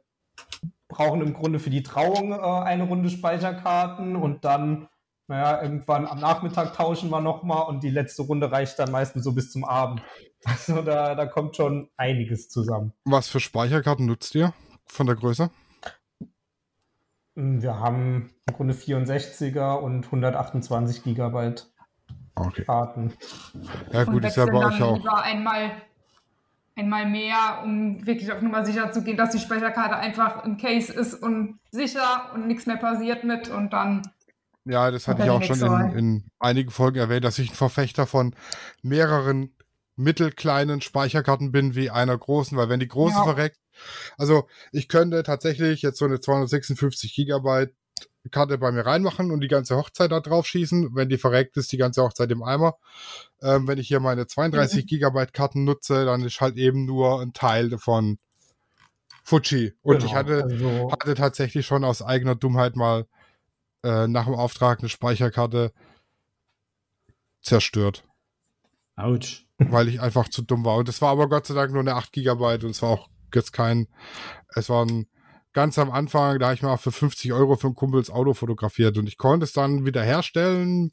brauchen 0.88 1.22
im 1.22 1.32
Grunde 1.32 1.58
für 1.58 1.70
die 1.70 1.82
Trauung 1.82 2.30
äh, 2.32 2.36
eine 2.36 2.84
Runde 2.84 3.10
Speicherkarten 3.10 4.14
und 4.14 4.44
dann, 4.44 4.86
naja, 5.28 5.62
irgendwann 5.62 6.06
am 6.06 6.20
Nachmittag 6.20 6.74
tauschen 6.74 7.10
wir 7.10 7.20
nochmal 7.20 7.66
und 7.68 7.82
die 7.82 7.90
letzte 7.90 8.22
Runde 8.22 8.50
reicht 8.50 8.78
dann 8.78 8.90
meistens 8.90 9.24
so 9.24 9.32
bis 9.32 9.50
zum 9.50 9.64
Abend. 9.64 10.02
Also 10.44 10.80
da, 10.82 11.16
da 11.16 11.26
kommt 11.26 11.56
schon 11.56 11.88
einiges 11.96 12.48
zusammen. 12.48 12.92
Was 13.04 13.26
für 13.26 13.40
Speicherkarten 13.40 14.06
nutzt 14.06 14.32
ihr 14.36 14.52
von 14.84 15.06
der 15.06 15.16
Größe? 15.16 15.50
Wir 17.34 17.80
haben 17.80 18.30
im 18.46 18.54
Grunde 18.54 18.74
64er 18.74 19.74
und 19.80 20.04
128 20.04 21.02
Gigabyte 21.02 21.68
Okay. 22.36 22.64
Karten. 22.64 23.14
Ja 23.92 24.04
gut, 24.04 24.24
ist 24.24 24.36
ja 24.36 24.44
bei 24.44 24.66
euch 24.66 24.82
auch. 24.82 25.04
einmal, 25.06 25.72
einmal 26.76 27.06
mehr, 27.06 27.62
um 27.64 28.06
wirklich 28.06 28.30
auf 28.30 28.42
Nummer 28.42 28.64
sicher 28.64 28.92
zu 28.92 29.02
gehen, 29.02 29.16
dass 29.16 29.30
die 29.30 29.38
Speicherkarte 29.38 29.96
einfach 29.96 30.44
im 30.44 30.58
Case 30.58 30.92
ist 30.92 31.14
und 31.14 31.58
sicher 31.70 32.30
und 32.34 32.46
nichts 32.46 32.66
mehr 32.66 32.76
passiert 32.76 33.24
mit 33.24 33.48
und 33.48 33.72
dann 33.72 34.02
Ja, 34.66 34.90
das 34.90 35.06
hatte 35.06 35.22
ich 35.22 35.30
auch 35.30 35.42
schon 35.42 35.62
in, 35.62 35.88
in 35.92 36.24
einigen 36.40 36.70
Folgen 36.70 36.98
erwähnt, 36.98 37.24
dass 37.24 37.38
ich 37.38 37.50
ein 37.50 37.54
Verfechter 37.54 38.06
von 38.06 38.34
mehreren 38.82 39.54
mittelkleinen 39.94 40.80
Speicherkarten 40.80 41.52
bin 41.52 41.74
wie 41.74 41.88
einer 41.90 42.18
großen, 42.18 42.58
weil 42.58 42.68
wenn 42.68 42.80
die 42.80 42.88
große 42.88 43.16
Ja. 43.16 43.22
verreckt, 43.22 43.58
also 44.18 44.48
ich 44.72 44.88
könnte 44.88 45.22
tatsächlich 45.22 45.82
jetzt 45.82 45.98
so 45.98 46.04
eine 46.06 46.20
256 46.20 47.14
Gigabyte 47.14 47.74
Karte 48.32 48.58
bei 48.58 48.72
mir 48.72 48.84
reinmachen 48.84 49.30
und 49.30 49.40
die 49.40 49.48
ganze 49.48 49.76
Hochzeit 49.76 50.10
da 50.10 50.20
drauf 50.20 50.46
schießen. 50.46 50.96
Wenn 50.96 51.08
die 51.08 51.18
verreckt 51.18 51.56
ist, 51.56 51.70
die 51.72 51.76
ganze 51.76 52.02
Hochzeit 52.02 52.30
im 52.32 52.42
Eimer. 52.42 52.76
Ähm, 53.40 53.68
wenn 53.68 53.78
ich 53.78 53.88
hier 53.88 54.00
meine 54.00 54.26
32 54.26 54.84
Mhm. 54.84 54.88
Gigabyte 54.88 55.32
Karten 55.32 55.64
nutze, 55.64 56.04
dann 56.04 56.24
ist 56.24 56.40
halt 56.40 56.56
eben 56.56 56.86
nur 56.86 57.20
ein 57.22 57.32
Teil 57.34 57.70
davon 57.70 58.18
Fuji. 59.24 59.74
Und 59.82 60.02
ich 60.04 60.12
Genau, 60.12 60.18
hatte 60.18 60.42
also, 60.42 60.90
hatte 61.00 61.14
tatsächlich 61.14 61.66
schon 61.66 61.84
aus 61.84 62.02
eigener 62.02 62.34
Dummheit 62.34 62.76
mal 62.76 63.06
äh, 63.86 64.08
nach 64.08 64.24
dem 64.24 64.34
Auftrag 64.34 64.80
eine 64.80 64.88
Speicherkarte 64.88 65.72
zerstört, 67.40 68.04
Autsch. 68.96 69.46
weil 69.58 69.88
ich 69.88 70.00
einfach 70.00 70.28
zu 70.28 70.42
dumm 70.42 70.64
war. 70.64 70.76
Und 70.76 70.88
es 70.88 71.00
war 71.00 71.10
aber 71.10 71.28
Gott 71.28 71.46
sei 71.46 71.54
Dank 71.54 71.70
nur 71.72 71.80
eine 71.80 71.94
8 71.94 72.12
Gigabyte 72.12 72.64
und 72.64 72.70
es 72.70 72.82
war 72.82 72.90
auch 72.90 73.08
jetzt 73.32 73.52
kein, 73.52 73.86
es 74.54 74.68
war 74.68 74.84
ein, 74.84 75.06
ganz 75.52 75.78
am 75.78 75.90
Anfang, 75.90 76.38
da 76.38 76.46
habe 76.46 76.54
ich 76.54 76.62
mal 76.62 76.76
für 76.76 76.92
50 76.92 77.32
Euro 77.32 77.56
für 77.56 77.68
ein 77.68 77.74
Kumpels 77.74 78.10
Auto 78.10 78.34
fotografiert 78.34 78.98
und 78.98 79.06
ich 79.06 79.16
konnte 79.16 79.44
es 79.44 79.52
dann 79.52 79.86
wiederherstellen. 79.86 80.92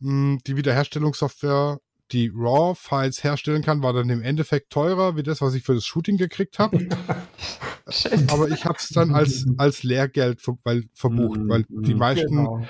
Hm, 0.00 0.40
Die 0.46 0.56
Wiederherstellungssoftware, 0.56 1.78
die 2.12 2.30
RAW-Files 2.34 3.24
herstellen 3.24 3.62
kann, 3.62 3.82
war 3.82 3.92
dann 3.92 4.10
im 4.10 4.22
Endeffekt 4.22 4.70
teurer 4.70 5.16
wie 5.16 5.22
das, 5.22 5.40
was 5.40 5.54
ich 5.54 5.64
für 5.64 5.74
das 5.74 5.84
Shooting 5.84 6.16
gekriegt 6.16 6.58
habe. 6.58 6.78
aber 8.28 8.48
ich 8.48 8.64
habe 8.64 8.76
es 8.78 8.88
dann 8.88 9.14
als, 9.14 9.46
als 9.56 9.82
Lehrgeld 9.82 10.40
ver 10.40 10.56
weil, 10.64 10.84
verbucht, 10.92 11.40
Mhm, 11.40 11.48
weil 11.48 11.64
die 11.68 11.94
mhm. 11.94 11.98
meisten 11.98 12.36
genau. 12.36 12.66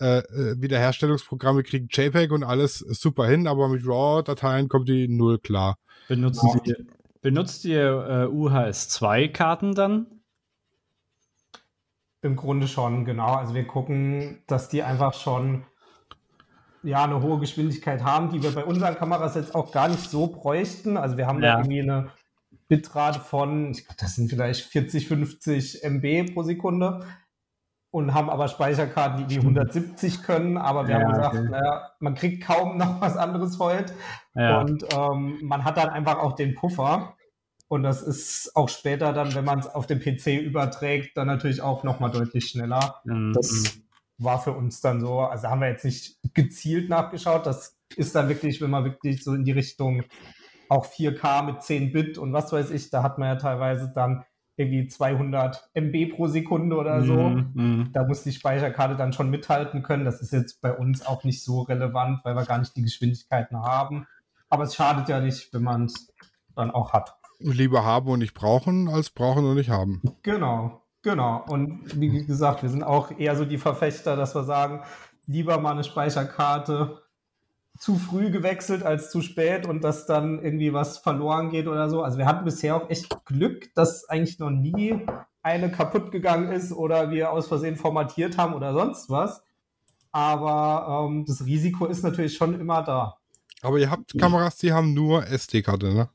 äh, 0.00 0.18
äh, 0.18 0.60
Wiederherstellungsprogramme 0.60 1.62
kriegen 1.62 1.88
JPEG 1.90 2.32
und 2.32 2.44
alles 2.44 2.78
super 2.78 3.26
hin, 3.26 3.46
aber 3.46 3.68
mit 3.68 3.86
RAW-Dateien 3.86 4.68
kommt 4.68 4.88
die 4.88 5.08
null 5.08 5.38
klar. 5.38 5.78
Benutzt 6.08 6.42
ihr, 6.64 6.76
benutzt 7.20 7.64
ihr 7.66 8.28
äh, 8.30 8.34
UHS-2-Karten 8.34 9.74
dann? 9.74 10.06
Im 12.22 12.34
Grunde 12.34 12.66
schon, 12.66 13.04
genau. 13.04 13.34
Also 13.34 13.54
wir 13.54 13.66
gucken, 13.66 14.42
dass 14.46 14.68
die 14.68 14.82
einfach 14.82 15.14
schon 15.14 15.64
ja, 16.82 17.04
eine 17.04 17.22
hohe 17.22 17.38
Geschwindigkeit 17.38 18.02
haben, 18.04 18.30
die 18.30 18.42
wir 18.42 18.52
bei 18.52 18.64
unseren 18.64 18.94
Kameras 18.96 19.34
jetzt 19.34 19.54
auch 19.54 19.72
gar 19.72 19.88
nicht 19.88 20.10
so 20.10 20.28
bräuchten. 20.28 20.96
Also 20.96 21.16
wir 21.16 21.26
haben 21.26 21.42
Ja. 21.42 21.54
da 21.54 21.58
irgendwie 21.60 21.82
eine 21.82 22.10
Bitrate 22.68 23.20
von, 23.20 23.70
ich 23.72 23.84
glaube, 23.84 23.96
das 24.00 24.14
sind 24.16 24.30
vielleicht 24.30 24.66
40, 24.66 25.08
50 25.08 25.82
MB 25.84 26.34
pro 26.34 26.42
Sekunde 26.42 27.04
und 27.90 28.12
haben 28.14 28.28
aber 28.28 28.48
Speicherkarten, 28.48 29.26
die 29.26 29.34
die 29.34 29.40
170 29.40 30.22
können. 30.22 30.58
Aber 30.58 30.86
wir 30.86 30.96
Ja, 30.98 31.00
haben 31.02 31.10
gesagt, 31.12 31.34
okay. 31.36 31.48
naja, 31.50 31.90
man 32.00 32.14
kriegt 32.14 32.44
kaum 32.44 32.76
noch 32.76 33.00
was 33.00 33.16
anderes 33.16 33.58
heute. 33.58 33.94
Ja. 34.34 34.60
Und 34.60 34.84
ähm, 34.94 35.38
man 35.42 35.64
hat 35.64 35.76
dann 35.78 35.88
einfach 35.88 36.18
auch 36.18 36.34
den 36.34 36.54
Puffer. 36.54 37.14
Und 37.68 37.82
das 37.82 38.02
ist 38.02 38.52
auch 38.56 38.68
später 38.68 39.12
dann, 39.12 39.34
wenn 39.34 39.44
man 39.44 39.58
es 39.58 39.66
auf 39.66 39.86
den 39.86 40.00
PC 40.00 40.40
überträgt, 40.42 41.16
dann 41.16 41.26
natürlich 41.26 41.60
auch 41.60 41.84
nochmal 41.84 42.10
deutlich 42.10 42.48
schneller. 42.48 43.02
Mhm. 43.04 43.32
Das 43.34 43.78
war 44.18 44.40
für 44.40 44.52
uns 44.52 44.80
dann 44.80 45.00
so, 45.00 45.20
also 45.20 45.48
haben 45.48 45.60
wir 45.60 45.68
jetzt 45.68 45.84
nicht 45.84 46.18
gezielt 46.34 46.88
nachgeschaut. 46.88 47.46
Das 47.46 47.78
ist 47.96 48.14
dann 48.14 48.28
wirklich, 48.28 48.60
wenn 48.60 48.70
man 48.70 48.84
wirklich 48.84 49.22
so 49.22 49.34
in 49.34 49.44
die 49.44 49.52
Richtung 49.52 50.02
auch 50.68 50.86
4K 50.86 51.44
mit 51.44 51.62
10 51.62 51.92
Bit 51.92 52.18
und 52.18 52.32
was 52.32 52.52
weiß 52.52 52.70
ich, 52.70 52.90
da 52.90 53.02
hat 53.02 53.18
man 53.18 53.28
ja 53.28 53.36
teilweise 53.36 53.90
dann 53.94 54.24
irgendwie 54.56 54.88
200 54.88 55.70
MB 55.74 56.16
pro 56.16 56.26
Sekunde 56.26 56.76
oder 56.76 57.02
so. 57.02 57.14
Mhm, 57.14 57.50
mhm. 57.54 57.90
Da 57.92 58.04
muss 58.04 58.24
die 58.24 58.32
Speicherkarte 58.32 58.96
dann 58.96 59.12
schon 59.12 59.30
mithalten 59.30 59.84
können. 59.84 60.04
Das 60.04 60.20
ist 60.20 60.32
jetzt 60.32 60.60
bei 60.60 60.76
uns 60.76 61.06
auch 61.06 61.22
nicht 61.22 61.44
so 61.44 61.62
relevant, 61.62 62.20
weil 62.24 62.34
wir 62.34 62.44
gar 62.44 62.58
nicht 62.58 62.76
die 62.76 62.82
Geschwindigkeiten 62.82 63.56
haben. 63.62 64.06
Aber 64.48 64.64
es 64.64 64.74
schadet 64.74 65.08
ja 65.08 65.20
nicht, 65.20 65.54
wenn 65.54 65.62
man 65.62 65.84
es 65.84 66.12
dann 66.56 66.72
auch 66.72 66.92
hat. 66.92 67.14
Lieber 67.38 67.84
haben 67.84 68.08
und 68.08 68.18
nicht 68.18 68.34
brauchen, 68.34 68.88
als 68.88 69.10
brauchen 69.10 69.44
und 69.44 69.54
nicht 69.54 69.70
haben. 69.70 70.02
Genau, 70.22 70.82
genau. 71.08 71.44
Und 71.48 72.00
wie 72.00 72.24
gesagt, 72.26 72.62
wir 72.62 72.68
sind 72.68 72.82
auch 72.82 73.10
eher 73.18 73.36
so 73.36 73.44
die 73.44 73.58
Verfechter, 73.58 74.16
dass 74.16 74.34
wir 74.34 74.44
sagen, 74.44 74.82
lieber 75.26 75.58
mal 75.58 75.72
eine 75.72 75.84
Speicherkarte 75.84 77.02
zu 77.78 77.96
früh 77.96 78.30
gewechselt 78.30 78.82
als 78.82 79.10
zu 79.10 79.22
spät 79.22 79.66
und 79.66 79.82
dass 79.84 80.06
dann 80.06 80.42
irgendwie 80.42 80.72
was 80.72 80.98
verloren 80.98 81.50
geht 81.50 81.68
oder 81.68 81.88
so. 81.88 82.02
Also 82.02 82.18
wir 82.18 82.26
hatten 82.26 82.44
bisher 82.44 82.76
auch 82.76 82.90
echt 82.90 83.24
Glück, 83.24 83.72
dass 83.74 84.08
eigentlich 84.08 84.38
noch 84.38 84.50
nie 84.50 85.06
eine 85.42 85.70
kaputt 85.70 86.10
gegangen 86.10 86.52
ist 86.52 86.72
oder 86.72 87.10
wir 87.10 87.30
aus 87.30 87.46
Versehen 87.46 87.76
formatiert 87.76 88.36
haben 88.36 88.54
oder 88.54 88.72
sonst 88.72 89.08
was. 89.08 89.42
Aber 90.10 91.06
ähm, 91.08 91.24
das 91.26 91.44
Risiko 91.44 91.86
ist 91.86 92.02
natürlich 92.02 92.36
schon 92.36 92.58
immer 92.58 92.82
da. 92.82 93.18
Aber 93.62 93.78
ihr 93.78 93.90
habt 93.90 94.18
Kameras, 94.18 94.56
die 94.56 94.72
haben 94.72 94.94
nur 94.94 95.26
SD-Karte, 95.26 95.94
ne? 95.94 96.08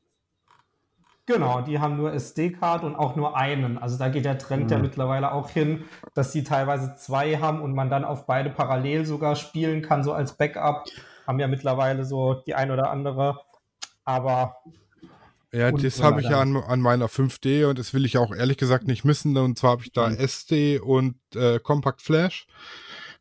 Genau, 1.25 1.61
die 1.61 1.79
haben 1.79 1.95
nur 1.95 2.11
SD-Card 2.13 2.83
und 2.83 2.95
auch 2.97 3.15
nur 3.15 3.37
einen. 3.37 3.77
Also 3.77 3.97
da 3.97 4.09
geht 4.09 4.25
der 4.25 4.37
Trend 4.37 4.69
ja 4.71 4.77
Mhm. 4.77 4.83
mittlerweile 4.83 5.31
auch 5.31 5.49
hin, 5.49 5.85
dass 6.13 6.31
die 6.31 6.43
teilweise 6.43 6.95
zwei 6.95 7.37
haben 7.37 7.61
und 7.61 7.73
man 7.73 7.89
dann 7.89 8.03
auf 8.03 8.25
beide 8.25 8.49
parallel 8.49 9.05
sogar 9.05 9.37
spielen 9.37 9.81
kann, 9.81 10.03
so 10.03 10.11
als 10.11 10.33
Backup. 10.35 10.85
Haben 11.25 11.39
ja 11.39 11.47
mittlerweile 11.47 12.03
so 12.03 12.33
die 12.45 12.55
ein 12.55 12.71
oder 12.71 12.89
andere. 12.91 13.39
Aber 14.03 14.57
Ja, 15.53 15.71
das 15.71 16.01
habe 16.03 16.19
ich 16.19 16.27
ja 16.27 16.41
an, 16.41 16.57
an 16.57 16.81
meiner 16.81 17.07
5D 17.07 17.65
und 17.69 17.79
das 17.79 17.93
will 17.93 18.05
ich 18.05 18.17
auch 18.17 18.33
ehrlich 18.35 18.57
gesagt 18.57 18.87
nicht 18.87 19.05
missen. 19.05 19.37
Und 19.37 19.57
zwar 19.57 19.71
habe 19.71 19.83
ich 19.83 19.93
da 19.93 20.09
Mhm. 20.09 20.15
SD 20.17 20.79
und 20.79 21.15
äh, 21.35 21.59
Compact 21.59 22.01
Flash. 22.01 22.47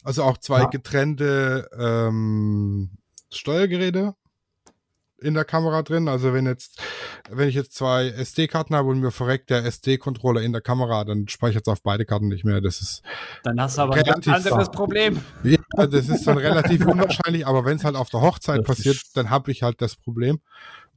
Also 0.02 0.24
auch 0.24 0.38
zwei 0.38 0.62
Ja. 0.62 0.66
getrennte 0.66 1.68
ähm, 1.78 2.98
Steuergeräte 3.32 4.14
in 5.22 5.34
der 5.34 5.44
Kamera 5.44 5.82
drin. 5.82 6.08
Also 6.08 6.32
wenn 6.32 6.46
jetzt, 6.46 6.80
wenn 7.30 7.48
ich 7.48 7.54
jetzt 7.54 7.74
zwei 7.74 8.08
SD-Karten 8.08 8.74
habe 8.74 8.88
und 8.88 9.00
mir 9.00 9.10
verreckt 9.10 9.50
der 9.50 9.64
SD-Controller 9.64 10.42
in 10.42 10.52
der 10.52 10.60
Kamera, 10.60 11.04
dann 11.04 11.28
speichert 11.28 11.66
es 11.66 11.72
auf 11.72 11.82
beide 11.82 12.04
Karten 12.04 12.28
nicht 12.28 12.44
mehr. 12.44 12.60
Das 12.60 12.80
ist, 12.80 13.02
Dann 13.42 13.60
hast 13.60 13.78
du 13.78 13.82
aber 13.82 13.94
ein 13.94 14.04
ganz 14.04 14.28
anderes. 14.28 14.70
Problem. 14.72 15.20
ja, 15.44 15.58
das 15.86 16.08
ist 16.08 16.26
dann 16.26 16.38
relativ 16.38 16.86
unwahrscheinlich, 16.86 17.46
aber 17.46 17.64
wenn 17.64 17.76
es 17.76 17.84
halt 17.84 17.96
auf 17.96 18.10
der 18.10 18.20
Hochzeit 18.20 18.60
Das 18.60 18.66
passiert, 18.66 18.98
dann 19.14 19.30
habe 19.30 19.50
ich 19.50 19.62
halt 19.62 19.80
das 19.80 19.96
Problem. 19.96 20.40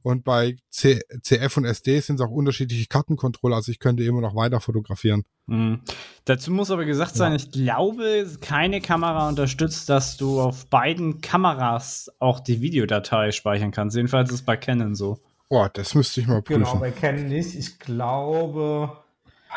Und 0.06 0.22
bei 0.22 0.54
C 0.70 1.00
CF 1.20 1.56
und 1.56 1.64
SD 1.64 1.98
sind 1.98 2.20
es 2.20 2.24
auch 2.24 2.30
unterschiedliche 2.30 2.86
Kartencontroller, 2.86 3.56
also 3.56 3.72
ich 3.72 3.80
könnte 3.80 4.04
immer 4.04 4.20
noch 4.20 4.36
weiter 4.36 4.60
fotografieren. 4.60 5.24
Mhm. 5.46 5.80
Dazu 6.26 6.52
muss 6.52 6.70
aber 6.70 6.84
gesagt 6.84 7.16
sein, 7.16 7.34
ich 7.34 7.50
glaube, 7.50 8.24
keine 8.40 8.80
Kamera 8.80 9.28
unterstützt, 9.28 9.88
dass 9.88 10.16
du 10.16 10.40
auf 10.40 10.66
beiden 10.66 11.20
Kameras 11.22 12.08
auch 12.20 12.38
die 12.38 12.60
Videodatei 12.60 13.32
speichern 13.32 13.72
kannst. 13.72 13.96
Jedenfalls 13.96 14.28
ist 14.28 14.34
es 14.36 14.42
bei 14.42 14.56
Canon 14.56 14.94
so. 14.94 15.18
Boah, 15.48 15.70
das 15.70 15.96
müsste 15.96 16.20
ich 16.20 16.28
mal 16.28 16.40
prüfen. 16.40 16.62
genau, 16.62 16.76
bei 16.76 16.92
Canon 16.92 17.26
nicht. 17.26 17.56
Ich 17.56 17.80
glaube, 17.80 18.92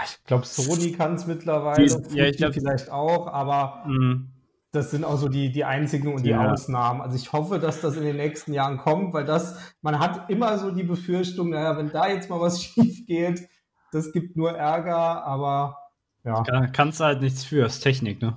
ich 0.03 0.23
glaube, 0.25 0.47
Sony 0.47 0.93
kann 0.93 1.13
es 1.13 1.27
mittlerweile. 1.27 1.77
Die 1.77 1.85
ist- 1.85 2.11
ja, 2.11 2.23
ich 2.25 2.29
Fuji 2.29 2.37
glaub- 2.37 2.53
vielleicht 2.55 2.89
auch, 2.89 3.27
aber 3.27 3.83
Mhm. 3.85 4.29
Das 4.71 4.91
sind 4.91 5.03
auch 5.03 5.17
so 5.17 5.29
die, 5.29 5.51
die 5.51 5.65
einzigen 5.65 6.13
und 6.13 6.23
die 6.23 6.29
Ja. 6.29 6.51
Ausnahmen. 6.51 7.01
Also 7.01 7.15
ich 7.15 7.33
hoffe, 7.33 7.59
dass 7.59 7.81
das 7.81 7.95
in 7.95 8.03
den 8.03 8.17
nächsten 8.17 8.53
Jahren 8.53 8.77
kommt, 8.77 9.13
weil 9.13 9.25
das, 9.25 9.57
man 9.81 9.99
hat 9.99 10.29
immer 10.29 10.57
so 10.59 10.71
die 10.71 10.83
Befürchtung, 10.83 11.49
naja, 11.49 11.77
wenn 11.77 11.91
da 11.91 12.07
jetzt 12.07 12.29
mal 12.29 12.39
was 12.39 12.61
schief 12.63 13.05
geht, 13.07 13.47
das 13.91 14.11
gibt 14.11 14.35
nur 14.37 14.51
Ärger, 14.51 15.23
aber 15.25 15.77
ja. 16.23 16.43
Kann, 16.43 16.71
kannst 16.71 16.99
du 16.99 17.05
halt 17.05 17.21
nichts 17.21 17.43
für, 17.43 17.65
ist 17.65 17.79
Technik, 17.79 18.21
ne? 18.21 18.35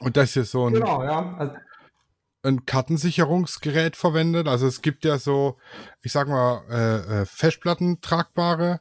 Und 0.00 0.16
das 0.16 0.34
hier 0.34 0.44
so 0.44 0.66
ein, 0.66 0.74
Genau, 0.74 1.02
ja. 1.02 1.34
Also, 1.38 1.54
ein 2.42 2.66
Kartensicherungsgerät 2.66 3.96
verwendet. 3.96 4.48
Also 4.48 4.66
es 4.66 4.82
gibt 4.82 5.04
ja 5.04 5.18
so, 5.18 5.56
ich 6.02 6.12
sag 6.12 6.28
mal, 6.28 6.62
äh, 6.70 7.22
äh, 7.22 7.24
Festplatten 7.24 8.00
tragbare, 8.02 8.80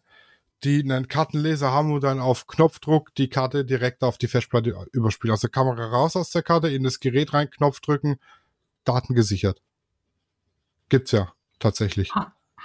die 0.64 0.82
einen 0.82 1.08
Kartenleser 1.08 1.72
haben 1.72 1.92
und 1.92 2.04
dann 2.04 2.20
auf 2.20 2.48
Knopfdruck 2.48 3.14
die 3.16 3.30
Karte 3.30 3.66
direkt 3.66 4.04
auf 4.04 4.18
die 4.18 4.28
Festplatte 4.28 4.88
überspielen. 4.92 5.32
Also 5.32 5.48
Kamera 5.50 5.86
raus 5.88 6.16
aus 6.16 6.32
der 6.32 6.44
Karte, 6.44 6.70
in 6.70 6.84
das 6.84 7.00
Gerät 7.00 7.34
rein, 7.34 7.50
Knopf 7.50 7.80
drücken, 7.82 8.20
Daten 8.86 9.14
gesichert. 9.16 9.62
Gibt's 10.90 11.12
ja 11.12 11.32
tatsächlich. 11.60 12.12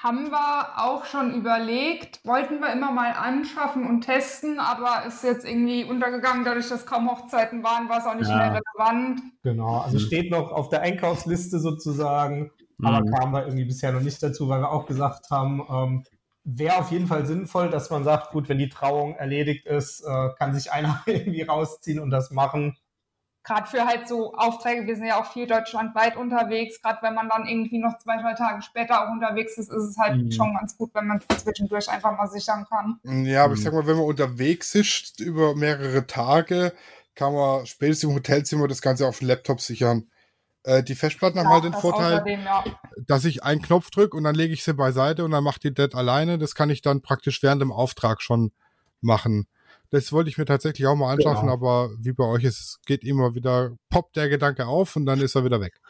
Haben 0.01 0.31
wir 0.31 0.79
auch 0.85 1.05
schon 1.07 1.35
überlegt, 1.35 2.21
wollten 2.25 2.61
wir 2.61 2.73
immer 2.73 2.93
mal 2.93 3.13
anschaffen 3.13 3.85
und 3.85 4.03
testen, 4.03 4.61
aber 4.61 5.05
ist 5.07 5.25
jetzt 5.25 5.45
irgendwie 5.45 5.83
untergegangen, 5.85 6.45
dadurch, 6.45 6.69
dass 6.69 6.87
kaum 6.87 7.11
Hochzeiten 7.11 7.65
waren, 7.65 7.89
war 7.89 7.99
es 7.99 8.05
auch 8.07 8.15
nicht 8.15 8.29
Ja. 8.29 8.37
mehr 8.37 8.63
relevant. 8.79 9.23
genau, 9.43 9.79
also 9.79 9.97
Mhm. 9.97 10.03
steht 10.03 10.31
noch 10.31 10.53
auf 10.53 10.69
der 10.69 10.83
Einkaufsliste 10.83 11.59
sozusagen, 11.59 12.53
aber 12.81 13.01
Mhm. 13.01 13.11
kamen 13.11 13.33
wir 13.33 13.47
irgendwie 13.47 13.65
bisher 13.65 13.91
noch 13.91 14.03
nicht 14.03 14.23
dazu, 14.23 14.49
weil 14.49 14.61
wir 14.61 14.71
auch 14.71 14.87
gesagt 14.87 15.31
haben, 15.31 15.67
ähm, 15.69 16.05
wäre 16.57 16.77
auf 16.79 16.91
jeden 16.91 17.07
Fall 17.07 17.27
sinnvoll, 17.27 17.69
dass 17.69 17.91
man 17.91 18.05
sagt, 18.05 18.31
gut, 18.31 18.49
wenn 18.49 18.59
die 18.59 18.69
Trauung 18.71 19.17
erledigt 19.17 19.67
ist, 19.67 20.01
äh, 20.01 20.29
kann 20.39 20.55
sich 20.55 20.73
einer 20.73 21.03
irgendwie 21.07 21.43
rausziehen 21.43 22.01
und 22.01 22.11
das 22.11 22.31
machen. 22.31 22.77
Gerade 23.45 23.67
für 23.69 23.87
halt 23.87 24.09
so 24.09 24.35
Aufträge, 24.35 24.87
wir 24.87 24.97
sind 24.97 25.07
ja 25.07 25.21
auch 25.21 25.33
viel 25.33 25.47
deutschlandweit 25.47 26.17
unterwegs, 26.17 26.83
gerade 26.83 26.99
wenn 27.03 27.15
man 27.15 27.29
dann 27.29 27.47
irgendwie 27.47 27.79
noch 27.79 27.99
zwei, 27.99 28.21
drei 28.21 28.35
Tage 28.35 28.63
später 28.63 29.03
auch 29.07 29.13
unterwegs 29.13 29.59
ist, 29.59 29.71
ist 29.71 29.85
es 29.85 29.99
halt 29.99 30.17
Mhm. 30.17 30.33
schon 30.33 30.55
ganz 30.55 30.77
gut, 30.77 30.91
wenn 30.95 31.07
man 31.07 31.21
zwischendurch 31.37 31.89
einfach 31.89 32.17
mal 32.17 32.29
sichern 32.29 32.67
kann. 32.69 33.01
Ja, 33.05 33.45
aber 33.45 33.55
ich 33.55 33.61
Mhm. 33.61 33.65
sag 33.65 33.73
mal, 33.73 33.87
wenn 33.87 33.97
man 33.97 34.07
unterwegs 34.07 34.75
ist 34.75 35.21
über 35.21 35.55
mehrere 35.55 36.07
Tage, 36.07 36.75
kann 37.15 37.33
man 37.33 37.67
spätestens 37.67 38.11
im 38.11 38.17
Hotelzimmer 38.17 38.69
das 38.69 38.83
Ganze 38.83 39.07
auf 39.09 39.19
den 39.21 39.29
Laptop 39.29 39.61
sichern. 39.61 40.11
Äh, 40.65 40.83
die 40.83 40.95
Festplatten 40.95 41.39
haben 41.39 41.49
halt 41.49 41.65
den 41.65 41.73
das 41.73 41.81
Vorteil, 41.81 42.15
außerdem, 42.15 42.41
ja. 42.41 42.65
dass 43.07 43.25
ich 43.25 43.43
einen 43.43 43.63
Knopf 43.63 43.91
drücke 43.91 44.17
und 44.17 44.25
dann 44.25 44.35
lege 44.35 44.53
ich 44.53 44.65
sie 44.65 44.75
beiseite 44.75 45.25
und 45.25 45.31
dann 45.31 45.45
macht 45.45 45.65
die 45.65 45.73
das 45.73 45.95
alleine. 45.95 46.39
Das 46.39 46.55
kann 46.55 46.71
ich 46.71 46.83
dann 46.83 47.01
praktisch 47.01 47.43
während 47.43 47.63
dem 47.63 47.73
Auftrag 47.73 48.23
schon 48.23 48.53
machen. 49.01 49.47
Das 49.91 50.13
wollte 50.13 50.29
ich 50.29 50.37
mir 50.37 50.45
tatsächlich 50.45 50.87
auch 50.87 50.97
mal 50.97 51.13
anschaffen, 51.13 51.43
Genau. 51.49 51.53
aber 51.55 51.91
wie 51.99 52.13
bei 52.13 52.25
euch 52.25 52.45
ist, 52.45 52.61
es 52.61 52.81
geht 52.85 53.05
immer 53.05 53.35
wieder, 53.35 53.71
poppt 53.89 54.17
der 54.17 54.29
Gedanke 54.29 54.67
auf 54.67 54.97
und 54.97 55.07
dann 55.07 55.21
ist 55.21 55.35
er 55.35 55.45
wieder 55.45 55.61
weg. 55.61 55.81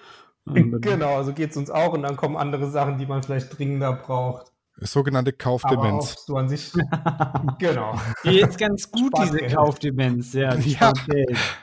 Genau, 0.46 1.22
so 1.24 1.32
geht 1.34 1.50
es 1.50 1.56
uns 1.56 1.68
auch 1.70 1.92
und 1.92 2.02
dann 2.02 2.16
kommen 2.16 2.36
andere 2.36 2.70
Sachen, 2.70 2.96
die 2.98 3.06
man 3.06 3.22
vielleicht 3.22 3.58
dringender 3.58 3.92
braucht. 3.92 4.52
Sogenannte 4.80 5.32
Aber 5.32 5.50
auch 5.50 5.60
Kaufdemenz. 5.60 6.24
so 6.24 6.36
an 6.36 6.48
sich, 6.48 6.72
genau. 7.58 8.00
Die 8.24 8.40
ist 8.40 8.56
ganz 8.58 8.90
gut, 8.90 9.12
diese 9.16 9.26
Spaßgeld. 9.30 9.54
Kaufdemenz. 9.54 10.32
Ja, 10.34 10.54
die 10.54 10.72
Ja. 10.80 10.92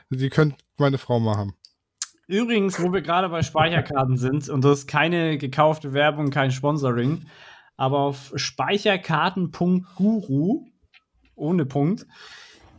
Die 0.10 0.30
könnte 0.30 0.58
meine 0.78 0.98
Frau 0.98 1.20
mal 1.20 1.38
haben. 1.38 1.56
Übrigens, 2.28 2.82
wo 2.82 2.92
wir 2.92 3.02
gerade 3.02 3.30
bei 3.30 3.44
Speicherkarten 3.44 4.18
sind, 4.18 4.50
und 4.50 4.66
das 4.66 4.80
ist 4.80 4.88
keine 4.88 5.38
gekaufte 5.38 5.94
Werbung, 5.94 6.32
kein 6.32 6.52
Sponsoring, 6.52 7.22
aber 7.78 8.00
auf 8.00 8.34
speicherkarten.guru, 8.36 10.66
ohne 11.36 11.66
Punkt, 11.66 12.08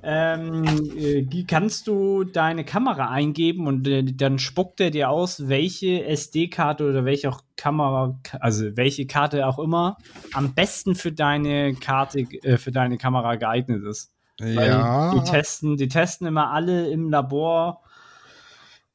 ähm, 0.08 0.64
äh, 0.96 1.26
kannst 1.48 1.88
du 1.88 2.22
deine 2.22 2.64
Kamera 2.64 3.10
eingeben 3.10 3.66
und 3.66 3.88
äh, 3.88 4.04
dann 4.04 4.38
spuckt 4.38 4.80
er 4.80 4.92
dir 4.92 5.10
aus, 5.10 5.48
welche 5.48 6.04
SD-Karte 6.04 6.88
oder 6.88 7.04
welche 7.04 7.28
auch 7.28 7.40
Kamera, 7.56 8.16
also 8.38 8.76
welche 8.76 9.08
Karte 9.08 9.44
auch 9.46 9.58
immer, 9.58 9.96
am 10.32 10.54
besten 10.54 10.94
für 10.94 11.10
deine 11.10 11.74
Karte, 11.74 12.20
äh, 12.20 12.56
für 12.56 12.70
deine 12.70 12.98
Kamera 12.98 13.34
geeignet 13.34 13.82
ist. 13.84 14.12
Weil 14.38 14.68
Ja, 14.68 15.12
Die 15.12 15.28
testen, 15.28 15.76
die 15.76 15.88
testen 15.88 16.26
immer 16.26 16.52
alle 16.52 16.88
im 16.90 17.10
Labor, 17.10 17.82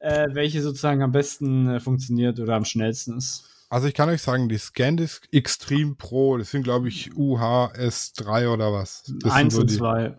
äh, 0.01 0.27
welche 0.33 0.61
sozusagen 0.61 1.01
am 1.01 1.11
besten 1.11 1.67
äh, 1.69 1.79
funktioniert 1.79 2.39
oder 2.39 2.55
am 2.55 2.65
schnellsten 2.65 3.17
ist. 3.17 3.45
also 3.69 3.87
ich 3.87 3.93
kann 3.93 4.09
euch 4.09 4.21
sagen, 4.21 4.49
die 4.49 4.57
ScanDisk 4.57 5.27
Extreme 5.31 5.95
Pro, 5.95 6.37
das 6.37 6.51
sind 6.51 6.63
glaube 6.63 6.87
ich 6.89 7.11
UHS3 7.11 8.49
oder 8.49 8.73
was. 8.73 9.03
Das 9.21 9.33
Eins 9.33 9.53
sind 9.55 9.61
und 9.61 9.69
so 9.69 9.75
die, 9.75 9.77
zwei. 9.77 10.17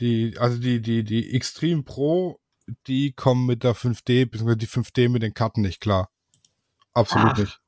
die, 0.00 0.38
also 0.38 0.58
die, 0.58 0.80
die, 0.80 1.04
die 1.04 1.34
Extreme 1.34 1.82
Pro, 1.82 2.40
die 2.86 3.12
kommen 3.12 3.46
mit 3.46 3.62
der 3.64 3.74
5D, 3.74 4.26
beziehungsweise 4.26 4.56
die 4.58 4.66
5D 4.68 5.08
mit 5.08 5.22
den 5.22 5.34
Karten 5.34 5.60
nicht 5.62 5.80
klar. 5.80 6.10
Absolut 6.94 7.32
Ach, 7.32 7.38
nicht. 7.38 7.60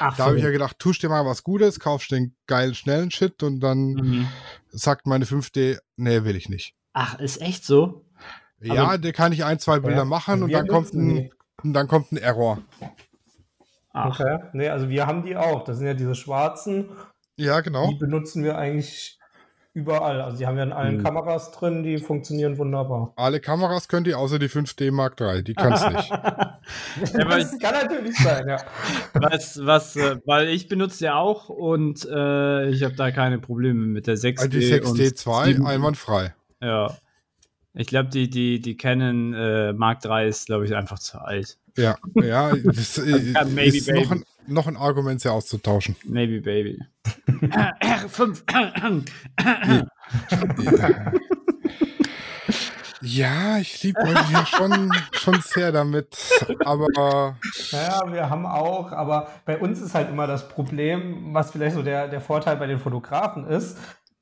Ach, 0.00 0.16
Da 0.16 0.24
habe 0.26 0.38
ich 0.38 0.44
ja 0.44 0.50
gedacht, 0.50 0.78
tust 0.78 1.02
dir 1.02 1.08
mal 1.08 1.24
was 1.26 1.42
Gutes, 1.44 1.78
kaufst 1.78 2.10
den 2.10 2.34
geilen, 2.46 2.74
schnellen 2.74 3.10
Shit 3.10 3.42
und 3.42 3.60
dann 3.60 3.92
Mhm. 3.92 4.28
sagt 4.70 5.06
meine 5.06 5.24
5D, 5.26 5.78
nee, 5.96 6.24
will 6.24 6.36
ich 6.36 6.48
nicht. 6.48 6.74
Ach, 6.92 7.18
ist 7.20 7.40
echt 7.40 7.64
so? 7.64 8.04
Ja, 8.60 8.84
Aber- 8.84 8.98
der 8.98 9.12
kann 9.12 9.32
ich 9.32 9.44
ein, 9.44 9.58
zwei 9.58 9.78
Bilder 9.80 9.98
Ja, 9.98 10.04
machen 10.04 10.32
also 10.34 10.44
und 10.46 10.52
dann 10.52 10.66
kommt, 10.66 10.92
ein, 10.94 11.30
und 11.62 11.72
dann 11.72 11.88
kommt 11.88 12.12
ein 12.12 12.16
Error. 12.16 12.58
Ach, 13.92 14.20
Okay. 14.20 14.38
Nee, 14.52 14.68
also 14.68 14.88
wir 14.88 15.06
haben 15.06 15.24
die 15.24 15.36
auch. 15.36 15.64
Das 15.64 15.78
sind 15.78 15.86
ja 15.86 15.94
diese 15.94 16.14
schwarzen. 16.14 16.88
Ja, 17.36 17.60
genau. 17.60 17.88
Die 17.88 17.94
benutzen 17.96 18.42
wir 18.44 18.56
eigentlich 18.58 19.18
überall. 19.74 20.20
Also 20.20 20.38
die 20.38 20.46
haben 20.46 20.56
wir 20.56 20.64
in 20.64 20.72
allen 20.72 20.98
Mhm. 20.98 21.04
Kameras 21.04 21.52
drin, 21.52 21.82
die 21.84 21.98
funktionieren 21.98 22.58
wunderbar. 22.58 23.12
Alle 23.16 23.38
Kameras 23.40 23.86
könnt 23.88 24.06
ihr, 24.08 24.18
außer 24.18 24.38
die 24.40 24.48
5D 24.48 24.90
Mark 24.90 25.20
III. 25.20 25.42
Die 25.44 25.54
kann's 25.54 25.82
nicht. 25.88 26.12
aber 26.12 27.38
das 27.38 27.56
kann 27.60 27.74
natürlich 27.74 28.16
sein, 28.18 28.48
ja. 28.48 28.56
was, 29.14 29.64
was, 29.64 29.94
äh, 29.96 30.16
weil 30.26 30.48
ich 30.48 30.68
benutze 30.68 31.04
ja 31.06 31.14
auch 31.16 31.48
und 31.48 32.04
äh, 32.10 32.68
ich 32.70 32.82
habe 32.82 32.94
da 32.94 33.10
keine 33.12 33.38
Probleme 33.38 33.86
mit 33.86 34.06
der 34.08 34.16
6D. 34.16 34.38
Also 34.38 34.48
die 34.48 34.80
und 34.80 34.98
6D2 34.98 35.44
7D. 35.58 35.64
einwandfrei. 35.66 36.34
Ja. 36.60 36.92
Ich 37.78 37.86
glaube, 37.86 38.08
die, 38.08 38.28
die, 38.28 38.60
die 38.60 38.76
Canon 38.76 39.32
äh, 39.34 39.72
Mark 39.72 40.04
III 40.04 40.28
ist, 40.28 40.46
glaube 40.46 40.64
ich, 40.64 40.74
einfach 40.74 40.98
zu 40.98 41.20
alt. 41.20 41.58
Ja, 41.76 41.96
ja, 42.14 42.52
das 42.64 42.98
äh, 42.98 43.32
Ja, 43.32 43.44
maybe, 43.44 43.76
ist 43.76 43.86
noch 43.88 43.94
baby. 43.94 44.14
ein, 44.14 44.24
noch 44.48 44.66
ein 44.66 44.76
Argument, 44.76 45.20
sie 45.20 45.30
auszutauschen. 45.30 45.94
Maybe 46.04 46.40
Baby. 46.40 46.82
R5. 47.40 49.04
Ja, 53.00 53.58
ich 53.58 53.80
liebe 53.84 54.00
euch 54.00 54.30
ja 54.32 54.44
schon, 54.44 54.90
schon 55.12 55.40
sehr 55.40 55.70
damit, 55.70 56.16
aber 56.64 57.36
Naja, 57.70 58.02
wir 58.12 58.28
haben 58.28 58.44
auch, 58.44 58.90
aber 58.90 59.28
bei 59.44 59.56
uns 59.56 59.80
ist 59.80 59.94
halt 59.94 60.10
immer 60.10 60.26
das 60.26 60.48
Problem, 60.48 61.32
was 61.32 61.52
vielleicht 61.52 61.76
so 61.76 61.82
der, 61.84 62.08
der 62.08 62.20
Vorteil 62.20 62.56
bei 62.56 62.66
den 62.66 62.80
Fotografen 62.80 63.46
ist, 63.46 63.78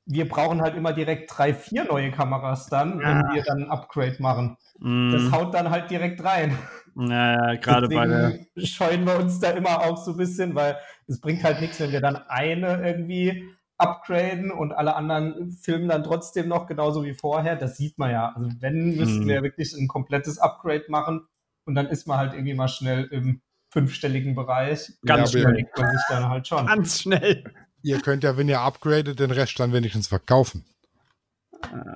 wir 0.09 0.27
brauchen 0.27 0.61
halt 0.61 0.75
immer 0.75 0.93
direkt 0.93 1.31
drei, 1.37 1.53
vier 1.53 1.83
neue 1.83 2.11
Kameras 2.11 2.67
dann, 2.67 2.99
wenn 2.99 3.29
wir 3.33 3.43
dann 3.43 3.63
ein 3.63 3.69
Upgrade 3.69 4.15
machen. 4.19 4.57
Das 4.79 5.23
Mhm. 5.23 5.31
haut 5.31 5.53
dann 5.53 5.69
halt 5.69 5.91
direkt 5.91 6.23
rein. 6.23 6.57
Naja, 6.95 7.55
gerade 7.59 7.89
bei 7.89 8.05
der. 8.07 8.39
Scheuen 8.57 9.05
wir 9.05 9.17
uns 9.19 9.39
da 9.39 9.51
immer 9.51 9.81
auch 9.81 9.97
so 9.97 10.11
ein 10.11 10.17
bisschen, 10.17 10.55
weil 10.55 10.77
es 11.07 11.19
bringt 11.19 11.43
halt 11.43 11.61
nichts, 11.61 11.79
wenn 11.79 11.91
wir 11.91 12.01
dann 12.01 12.15
eine 12.15 12.81
irgendwie 12.87 13.43
upgraden 13.77 14.49
und 14.51 14.71
alle 14.73 14.95
anderen 14.95 15.51
filmen 15.51 15.87
dann 15.89 16.03
trotzdem 16.03 16.47
noch 16.47 16.65
genauso 16.67 17.03
wie 17.03 17.13
vorher. 17.13 17.55
Das 17.55 17.77
sieht 17.77 17.97
man 17.99 18.11
ja. 18.11 18.33
Also 18.35 18.49
wenn, 18.59 18.95
müssten 18.95 19.23
Hm. 19.23 19.27
wir 19.27 19.43
wirklich 19.43 19.73
ein 19.73 19.87
komplettes 19.87 20.39
Upgrade 20.39 20.85
machen 20.89 21.27
und 21.65 21.75
dann 21.75 21.87
ist 21.87 22.07
man 22.07 22.17
halt 22.17 22.33
irgendwie 22.33 22.55
mal 22.55 22.67
schnell 22.69 23.03
im 23.11 23.41
fünfstelligen 23.69 24.33
Bereich. 24.35 24.93
Ganz 25.05 25.33
Ja, 25.33 25.41
schnell. 25.41 25.67
Man 25.77 25.91
sich 25.91 26.01
dann 26.09 26.29
halt 26.29 26.47
schon. 26.47 26.65
Ganz 26.65 27.01
schnell. 27.01 27.43
Ihr 27.87 28.01
könnt 28.01 28.23
ja, 28.23 28.35
wenn 28.35 28.49
ihr 28.49 28.59
upgradet, 28.59 29.19
den 29.19 29.31
Rest 29.31 29.57
dann 29.59 29.71
wenigstens 29.71 30.07
verkaufen. 30.09 30.65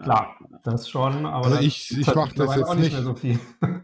Klar, 0.04 0.38
das 0.64 0.90
schon, 0.90 1.26
aber 1.26 1.46
Also 1.46 1.58
das 1.58 1.66
ich- 1.66 1.92
ist 1.92 1.98
ich 1.98 2.08
halt 2.08 2.16
mach 2.16 2.32
das 2.34 2.56
jetzt 2.56 2.66
auch 2.68 2.76
nicht 2.76 2.84
nicht. 2.84 2.94
mehr 2.94 3.04
so 3.04 3.14
viel. 3.16 3.40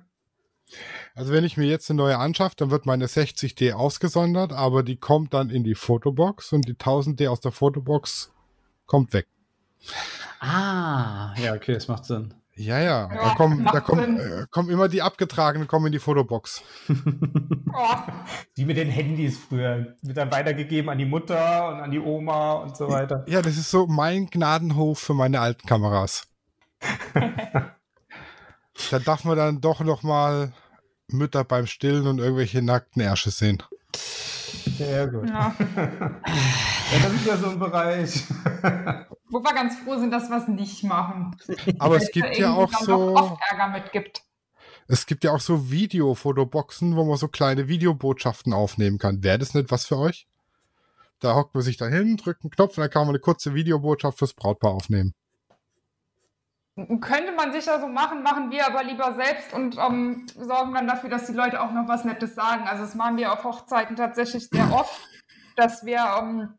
Also 1.15 1.33
wenn 1.33 1.43
ich 1.43 1.57
mir 1.57 1.65
jetzt 1.65 1.89
eine 1.89 1.97
neue 1.97 2.19
anschaffe, 2.19 2.55
dann 2.57 2.69
wird 2.69 2.85
meine 2.85 3.07
60D 3.07 3.73
ausgesondert, 3.73 4.53
aber 4.53 4.83
die 4.83 4.97
kommt 4.97 5.33
dann 5.33 5.49
in 5.49 5.63
die 5.63 5.73
Fotobox 5.73 6.53
und 6.53 6.67
die 6.67 6.75
1000D 6.75 7.27
aus 7.27 7.39
der 7.39 7.51
Fotobox 7.51 8.31
kommt 8.85 9.13
weg. 9.13 9.25
Ah, 10.39 11.33
ja, 11.41 11.55
okay, 11.55 11.73
das 11.73 11.87
macht 11.87 12.05
Sinn. 12.05 12.35
Ja, 12.57 12.79
ja, 12.79 13.07
da 13.07 13.35
kommen, 13.35 13.65
da 13.65 13.79
kommen, 13.81 14.19
äh, 14.19 14.45
kommen 14.49 14.69
immer 14.71 14.87
die 14.87 15.03
abgetragenen, 15.03 15.67
kommen 15.67 15.85
in 15.87 15.91
die 15.91 15.99
Fotobox. 15.99 16.63
Oh, 16.89 17.95
Wie 18.55 18.65
mit 18.65 18.77
den 18.77 18.89
Handys 18.89 19.37
früher. 19.37 19.95
Wird 20.01 20.17
dann 20.17 20.31
weitergegeben 20.31 20.89
an 20.89 20.97
die 20.97 21.05
Mutter 21.05 21.69
und 21.69 21.75
an 21.81 21.91
die 21.91 21.99
Oma 21.99 22.53
und 22.53 22.75
so 22.75 22.89
weiter. 22.89 23.23
Ja, 23.27 23.43
das 23.43 23.57
ist 23.57 23.69
so 23.69 23.85
mein 23.85 24.27
Gnadenhof 24.27 24.97
für 24.97 25.13
meine 25.13 25.39
alten 25.39 25.67
Kameras. 25.67 26.27
da 27.13 28.99
darf 28.99 29.23
man 29.23 29.37
dann 29.37 29.61
doch 29.61 29.81
noch 29.81 30.01
mal 30.01 30.51
Mütter 31.07 31.43
beim 31.43 31.67
Stillen 31.67 32.07
und 32.07 32.17
irgendwelche 32.17 32.63
nackten 32.63 33.03
Ärsche 33.03 33.29
sehen. 33.29 33.61
Sehr 34.77 35.07
gut. 35.07 35.29
ja. 35.29 35.55
Ja, 36.91 36.99
das 37.03 37.13
ist 37.13 37.25
ja 37.25 37.37
so 37.37 37.49
ein 37.49 37.59
Bereich. 37.59 38.23
Wo 39.29 39.39
wir 39.43 39.53
ganz 39.53 39.77
froh 39.79 39.97
sind, 39.97 40.11
dass 40.11 40.29
wir 40.29 40.37
es 40.37 40.47
nicht 40.47 40.83
machen. 40.83 41.35
Aber 41.79 41.95
Weil 41.95 42.01
es 42.01 42.11
gibt 42.11 42.37
ja 42.37 42.53
auch 42.53 42.71
so, 42.71 43.15
oft 43.15 43.41
Ärger 43.49 43.67
mitgibt. 43.69 44.21
es 44.87 45.05
gibt 45.05 45.25
ja 45.25 45.31
auch 45.31 45.41
so 45.41 45.69
Videofotoboxen, 45.69 46.95
wo 46.95 47.03
man 47.03 47.17
so 47.17 47.27
kleine 47.27 47.67
Videobotschaften 47.67 48.53
aufnehmen 48.53 48.99
kann. 48.99 49.21
Wäre 49.21 49.37
das 49.37 49.53
nicht 49.53 49.69
was 49.69 49.85
für 49.85 49.97
euch? 49.97 50.27
Da 51.19 51.35
hockt 51.35 51.55
man 51.55 51.63
sich 51.63 51.75
da 51.77 51.87
hin, 51.87 52.15
drückt 52.15 52.43
einen 52.43 52.51
Knopf 52.51 52.77
und 52.77 52.83
dann 52.83 52.91
kann 52.91 53.01
man 53.01 53.09
eine 53.09 53.19
kurze 53.19 53.53
Videobotschaft 53.53 54.19
fürs 54.19 54.33
Brautpaar 54.33 54.71
aufnehmen. 54.71 55.13
Könnte 57.01 57.31
man 57.35 57.51
sicher 57.51 57.81
so 57.81 57.87
machen, 57.87 58.21
machen 58.21 58.51
wir 58.51 58.67
aber 58.67 58.83
lieber 58.83 59.15
selbst 59.15 59.51
und 59.51 59.77
ähm, 59.77 60.27
sorgen 60.39 60.75
dann 60.75 60.87
dafür, 60.87 61.09
dass 61.09 61.25
die 61.25 61.33
Leute 61.33 61.59
auch 61.59 61.71
noch 61.71 61.87
was 61.87 62.05
Nettes 62.05 62.35
sagen. 62.35 62.67
Also 62.67 62.83
das 62.83 62.93
machen 62.93 63.17
wir 63.17 63.33
auf 63.33 63.43
Hochzeiten 63.43 63.95
tatsächlich 63.95 64.47
sehr 64.47 64.71
oft, 64.71 65.01
dass 65.55 65.83
wir 65.85 66.05
ähm, 66.21 66.53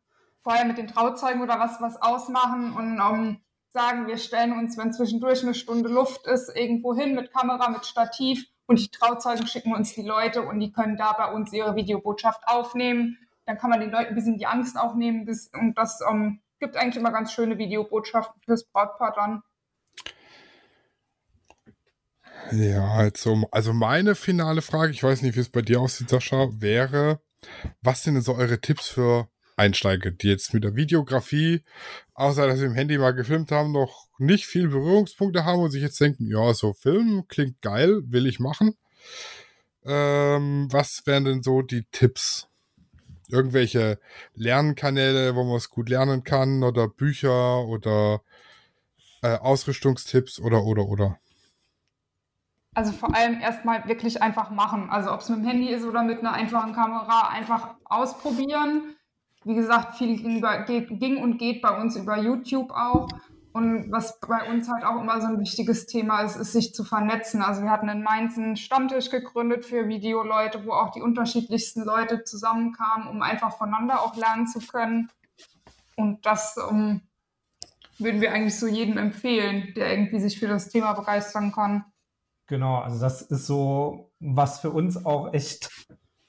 vorher 0.49 0.65
mit 0.65 0.79
den 0.79 0.87
Trauzeugen 0.87 1.43
oder 1.43 1.61
was 1.61 1.79
was 1.83 2.01
ausmachen 2.01 2.73
und 2.73 2.99
ähm, 2.99 3.43
sagen, 3.71 4.07
wir 4.07 4.17
stellen 4.17 4.53
uns, 4.59 4.79
wenn 4.79 4.95
zwischendurch 4.95 5.43
eine 5.43 5.53
Stunde 5.53 5.91
Luft 5.91 6.27
ist, 6.27 6.49
irgendwo 6.57 6.95
hin 6.95 7.15
mit 7.15 7.35
Kamera, 7.35 7.69
mit 7.69 7.85
Stativ 7.85 8.47
und 8.67 8.81
die 8.81 8.89
Trauzeugen 8.89 9.47
schicken 9.47 9.75
uns 9.75 9.93
die 9.93 10.07
Leute 10.07 10.41
und 10.41 10.59
die 10.61 10.73
können 10.73 10.97
da 10.97 11.13
bei 11.13 11.31
uns 11.31 11.53
ihre 11.53 11.77
Videobotschaft 11.77 12.41
aufnehmen. 12.47 13.19
Dann 13.45 13.59
kann 13.59 13.69
man 13.69 13.81
den 13.81 13.91
Leuten 13.91 14.09
ein 14.09 14.15
bisschen 14.15 14.39
die 14.39 14.47
Angst 14.47 14.79
auch 14.79 14.95
nehmen 14.95 15.27
das, 15.27 15.51
und 15.53 15.77
das 15.77 16.01
ähm, 16.11 16.41
gibt 16.61 16.79
eigentlich 16.79 16.97
immer 16.97 17.13
ganz 17.13 17.31
schöne 17.31 17.59
Videobotschaften 17.59 18.41
fürs 18.41 18.65
Brautpaar 18.65 19.13
dann. 19.13 19.43
Ja, 22.53 22.87
also, 22.93 23.47
also 23.51 23.75
meine 23.75 24.15
finale 24.15 24.63
Frage, 24.63 24.93
ich 24.93 25.03
weiß 25.03 25.21
nicht, 25.21 25.37
wie 25.37 25.41
es 25.41 25.51
bei 25.51 25.61
dir 25.61 25.83
aussieht, 25.83 26.09
Sascha, 26.09 26.49
wäre, 26.53 27.21
was 27.83 28.03
sind 28.03 28.15
denn 28.15 28.23
so 28.23 28.35
eure 28.35 28.63
Tipps 28.63 28.89
für 28.89 29.29
Einsteiger, 29.59 30.11
die 30.11 30.29
jetzt 30.29 30.55
mit 30.55 30.65
der 30.65 30.77
Videografie, 30.77 31.63
außer 32.15 32.47
dass 32.47 32.59
sie 32.59 32.67
im 32.67 32.75
Handy 32.75 32.97
mal 32.99 33.13
gefilmt 33.13 33.51
haben, 33.51 33.73
noch 33.73 34.09
nicht 34.19 34.47
viel 34.47 34.69
Berührungspunkte 34.69 35.45
haben 35.45 35.63
und 35.63 35.71
sich 35.71 35.83
jetzt 35.83 36.01
denken, 36.01 36.27
ja, 36.27 36.55
so 36.55 36.73
Film 36.73 37.25
klingt 37.29 37.61
geil, 37.61 38.03
will 38.07 38.27
ich 38.27 38.41
machen. 38.41 38.75
Ähm, 39.85 40.69
was 40.71 41.07
wären 41.07 41.25
denn 41.25 41.43
so 41.43 41.63
die 41.63 41.85
Tipps? 41.91 42.49
Irgendwelche 43.31 43.99
Lernkanäle, 44.35 45.35
wo 45.35 45.45
man 45.45 45.57
es 45.57 45.69
gut 45.69 45.89
lernen 45.91 46.25
kann 46.25 46.63
oder 46.63 46.89
Bücher 46.89 47.65
oder 47.67 48.23
äh, 49.23 49.37
Ausrüstungstipps 49.37 50.41
oder 50.41 50.65
oder 50.65 50.87
oder. 50.87 51.19
Also 52.75 52.93
vor 52.93 53.15
allem 53.15 53.41
erstmal 53.41 53.87
wirklich 53.89 54.23
einfach 54.23 54.51
machen. 54.51 54.89
Also 54.89 55.13
ob 55.13 55.21
es 55.21 55.29
mit 55.29 55.41
dem 55.41 55.47
Handy 55.47 55.69
ist 55.69 55.85
oder 55.85 56.05
mit 56.05 56.21
einer 56.21 56.33
einfachen 56.33 56.73
Kamera, 56.73 57.29
einfach 57.29 57.75
ausprobieren. 57.85 58.95
Wie 59.45 59.55
gesagt, 59.55 59.97
viel 59.97 60.17
ging, 60.17 60.45
geht, 60.67 61.01
ging 61.01 61.23
und 61.23 61.39
geht 61.39 61.63
bei 61.63 61.81
uns 61.81 61.97
über 61.97 62.19
YouTube 62.19 62.71
auch. 62.71 63.09
Und 63.53 63.91
was 63.91 64.21
bei 64.21 64.49
uns 64.49 64.69
halt 64.69 64.85
auch 64.85 65.01
immer 65.01 65.21
so 65.21 65.27
ein 65.27 65.41
wichtiges 65.41 65.87
Thema 65.87 66.23
ist, 66.23 66.37
ist 66.37 66.53
sich 66.53 66.75
zu 66.75 66.85
vernetzen. 66.85 67.43
Also 67.43 67.63
wir 67.63 67.71
hatten 67.71 67.89
in 67.89 68.03
Mainz 68.03 68.37
einen 68.37 68.57
Stammtisch 68.57 69.11
gegründet 69.11 69.65
für 69.65 69.89
Videoleute, 69.89 70.65
wo 70.65 70.73
auch 70.73 70.93
die 70.93 71.01
unterschiedlichsten 71.01 71.83
Leute 71.83 72.25
zusammenkamen, 72.25 73.09
um 73.09 73.23
einfach 73.23 73.57
voneinander 73.57 74.03
auch 74.03 74.15
lernen 74.17 74.47
zu 74.47 74.61
können. 74.61 75.11
Und 75.97 76.25
das 76.27 76.57
um, 76.57 77.01
würden 77.99 78.21
wir 78.21 78.33
eigentlich 78.33 78.59
so 78.59 78.67
jedem 78.67 78.99
empfehlen, 78.99 79.73
der 79.75 79.91
irgendwie 79.93 80.21
sich 80.21 80.39
für 80.39 80.47
das 80.47 80.69
Thema 80.69 80.93
begeistern 80.93 81.51
kann. 81.51 81.85
Genau, 82.47 82.77
also 82.77 83.01
das 83.01 83.23
ist 83.23 83.47
so, 83.47 84.13
was 84.21 84.61
für 84.61 84.71
uns 84.71 85.05
auch 85.05 85.35
echt 85.35 85.69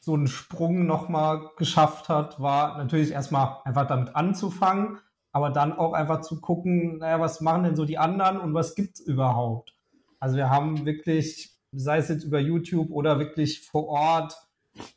so 0.09 0.15
einen 0.15 0.27
Sprung 0.27 0.87
nochmal 0.87 1.51
geschafft 1.55 2.09
hat, 2.09 2.39
war 2.39 2.79
natürlich 2.79 3.11
erstmal 3.11 3.57
einfach 3.63 3.85
damit 3.85 4.15
anzufangen, 4.15 4.97
aber 5.31 5.51
dann 5.51 5.71
auch 5.71 5.93
einfach 5.93 6.21
zu 6.21 6.41
gucken, 6.41 6.97
naja, 6.97 7.19
was 7.19 7.41
machen 7.41 7.61
denn 7.61 7.75
so 7.75 7.85
die 7.85 7.99
anderen 7.99 8.39
und 8.39 8.55
was 8.55 8.73
gibt's 8.73 8.99
überhaupt? 8.99 9.75
Also 10.19 10.35
wir 10.35 10.49
haben 10.49 10.83
wirklich, 10.83 11.55
sei 11.73 11.99
es 11.99 12.09
jetzt 12.09 12.23
über 12.23 12.39
YouTube 12.39 12.89
oder 12.89 13.19
wirklich 13.19 13.67
vor 13.67 13.87
Ort, 13.87 14.35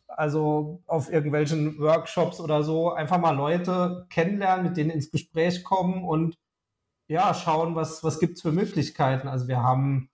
also 0.09 0.83
auf 0.87 1.13
irgendwelchen 1.13 1.79
Workshops 1.79 2.41
oder 2.41 2.63
so, 2.63 2.91
einfach 2.93 3.19
mal 3.19 3.37
Leute 3.37 4.07
kennenlernen, 4.09 4.65
mit 4.65 4.79
denen 4.79 4.89
ins 4.89 5.11
Gespräch 5.11 5.63
kommen 5.63 6.05
und 6.05 6.39
ja, 7.07 7.35
schauen, 7.35 7.75
was, 7.75 8.03
was 8.03 8.19
gibt's 8.19 8.41
für 8.41 8.53
Möglichkeiten. 8.53 9.29
Also 9.29 9.47
wir 9.47 9.63
haben 9.63 10.09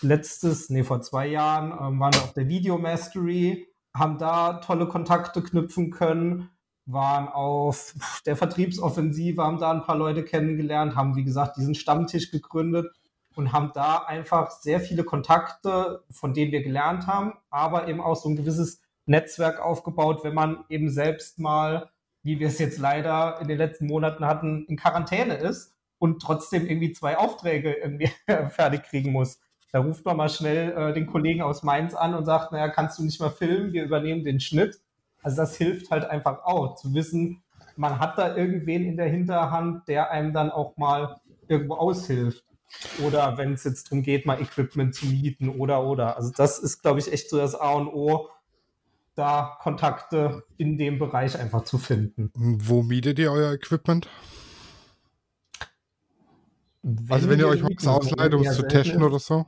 letztes, 0.00 0.68
nee, 0.68 0.82
vor 0.82 1.00
zwei 1.00 1.28
Jahren 1.28 1.70
ähm, 1.70 2.00
waren 2.00 2.12
wir 2.12 2.24
auf 2.24 2.34
der 2.34 2.48
Video 2.48 2.76
Mastery, 2.76 3.71
haben 3.94 4.18
da 4.18 4.54
tolle 4.54 4.86
Kontakte 4.88 5.42
knüpfen 5.42 5.90
können, 5.90 6.50
waren 6.86 7.28
auf 7.28 7.94
der 8.26 8.36
Vertriebsoffensive, 8.36 9.42
haben 9.42 9.58
da 9.58 9.70
ein 9.70 9.82
paar 9.82 9.96
Leute 9.96 10.24
kennengelernt, 10.24 10.96
haben, 10.96 11.16
wie 11.16 11.24
gesagt, 11.24 11.56
diesen 11.56 11.74
Stammtisch 11.74 12.30
gegründet 12.30 12.92
und 13.34 13.52
haben 13.52 13.70
da 13.74 13.98
einfach 13.98 14.50
sehr 14.50 14.80
viele 14.80 15.04
Kontakte, 15.04 16.02
von 16.10 16.34
denen 16.34 16.52
wir 16.52 16.62
gelernt 16.62 17.06
haben, 17.06 17.34
aber 17.50 17.88
eben 17.88 18.00
auch 18.00 18.16
so 18.16 18.28
ein 18.28 18.36
gewisses 18.36 18.80
Netzwerk 19.06 19.60
aufgebaut, 19.60 20.24
wenn 20.24 20.34
man 20.34 20.64
eben 20.68 20.90
selbst 20.90 21.38
mal, 21.38 21.90
wie 22.22 22.38
wir 22.40 22.48
es 22.48 22.58
jetzt 22.58 22.78
leider 22.78 23.40
in 23.40 23.48
den 23.48 23.58
letzten 23.58 23.86
Monaten 23.86 24.24
hatten, 24.26 24.64
in 24.66 24.76
Quarantäne 24.76 25.34
ist 25.34 25.74
und 25.98 26.20
trotzdem 26.20 26.66
irgendwie 26.66 26.92
zwei 26.92 27.16
Aufträge 27.16 27.72
irgendwie 27.72 28.10
fertig 28.50 28.84
kriegen 28.84 29.12
muss. 29.12 29.40
Da 29.72 29.80
ruft 29.80 30.04
man 30.04 30.18
mal 30.18 30.28
schnell 30.28 30.72
äh, 30.72 30.92
den 30.92 31.06
Kollegen 31.06 31.40
aus 31.40 31.62
Mainz 31.62 31.94
an 31.94 32.14
und 32.14 32.26
sagt, 32.26 32.52
naja, 32.52 32.68
kannst 32.68 32.98
du 32.98 33.04
nicht 33.04 33.20
mal 33.20 33.30
filmen, 33.30 33.72
wir 33.72 33.84
übernehmen 33.84 34.22
den 34.22 34.38
Schnitt. 34.38 34.80
Also 35.22 35.38
das 35.38 35.56
hilft 35.56 35.90
halt 35.90 36.04
einfach 36.04 36.44
auch, 36.44 36.76
zu 36.76 36.92
wissen, 36.94 37.42
man 37.76 37.98
hat 37.98 38.18
da 38.18 38.36
irgendwen 38.36 38.84
in 38.84 38.98
der 38.98 39.08
Hinterhand, 39.08 39.88
der 39.88 40.10
einem 40.10 40.34
dann 40.34 40.50
auch 40.50 40.76
mal 40.76 41.16
irgendwo 41.48 41.74
aushilft. 41.74 42.44
Oder 43.02 43.38
wenn 43.38 43.54
es 43.54 43.64
jetzt 43.64 43.86
darum 43.86 44.02
geht, 44.02 44.26
mal 44.26 44.40
Equipment 44.40 44.94
zu 44.94 45.06
mieten 45.06 45.48
oder 45.48 45.84
oder. 45.84 46.16
Also 46.16 46.30
das 46.34 46.58
ist, 46.58 46.82
glaube 46.82 47.00
ich, 47.00 47.10
echt 47.10 47.30
so 47.30 47.38
das 47.38 47.54
A 47.54 47.72
und 47.72 47.88
O, 47.88 48.28
da 49.14 49.56
Kontakte 49.60 50.44
in 50.56 50.78
dem 50.78 50.98
Bereich 50.98 51.38
einfach 51.38 51.64
zu 51.64 51.78
finden. 51.78 52.30
Wo 52.34 52.82
mietet 52.82 53.18
ihr 53.18 53.32
euer 53.32 53.52
Equipment? 53.52 54.08
also 57.08 57.28
wenn 57.28 57.38
ihr 57.38 57.46
euch 57.46 57.62
was 57.62 57.86
ausleiht, 57.86 58.34
um 58.34 58.42
es 58.42 58.56
zu 58.56 58.66
testen 58.66 59.02
oder 59.02 59.18
so? 59.18 59.46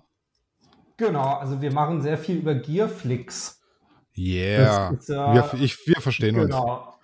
Genau, 0.96 1.34
also 1.34 1.60
wir 1.60 1.72
machen 1.72 2.02
sehr 2.02 2.18
viel 2.18 2.36
über 2.36 2.54
Gearflix. 2.54 3.60
Yeah. 4.16 4.90
Ist, 4.90 5.10
äh, 5.10 5.14
wir, 5.14 5.54
ich, 5.60 5.86
wir 5.86 6.00
verstehen 6.00 6.36
uns. 6.36 6.46
Genau. 6.46 6.94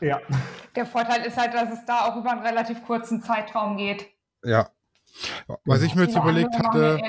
Ja. 0.00 0.20
Der 0.74 0.86
Vorteil 0.86 1.26
ist 1.26 1.36
halt, 1.36 1.52
dass 1.52 1.70
es 1.70 1.84
da 1.84 2.06
auch 2.06 2.16
über 2.16 2.30
einen 2.30 2.40
relativ 2.40 2.84
kurzen 2.84 3.22
Zeitraum 3.22 3.76
geht. 3.76 4.06
Ja. 4.42 4.70
Was 5.64 5.82
ich 5.82 5.94
mir 5.94 6.02
jetzt 6.02 6.12
Viele 6.12 6.22
überlegt 6.22 6.56
hatte, 6.56 7.02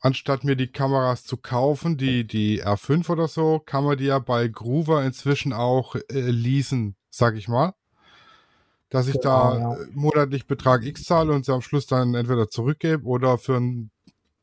anstatt 0.00 0.44
mir 0.44 0.56
die 0.56 0.72
Kameras 0.72 1.24
zu 1.24 1.36
kaufen, 1.36 1.96
die, 1.96 2.26
die 2.26 2.64
R5 2.64 3.10
oder 3.10 3.28
so, 3.28 3.60
kann 3.60 3.84
man 3.84 3.98
die 3.98 4.06
ja 4.06 4.18
bei 4.18 4.48
Groover 4.48 5.04
inzwischen 5.04 5.52
auch 5.52 5.94
äh, 5.94 6.02
leasen, 6.10 6.96
sag 7.10 7.36
ich 7.36 7.46
mal. 7.46 7.74
Dass 8.88 9.06
ich 9.06 9.20
Genau, 9.20 9.54
da 9.54 9.58
ja. 9.58 9.86
monatlich 9.92 10.46
Betrag 10.46 10.84
X 10.84 11.04
zahle 11.04 11.34
und 11.34 11.44
sie 11.44 11.52
am 11.52 11.60
Schluss 11.60 11.86
dann 11.86 12.14
entweder 12.14 12.48
zurückgebe 12.48 13.04
oder 13.04 13.36
für 13.36 13.56
einen 13.56 13.90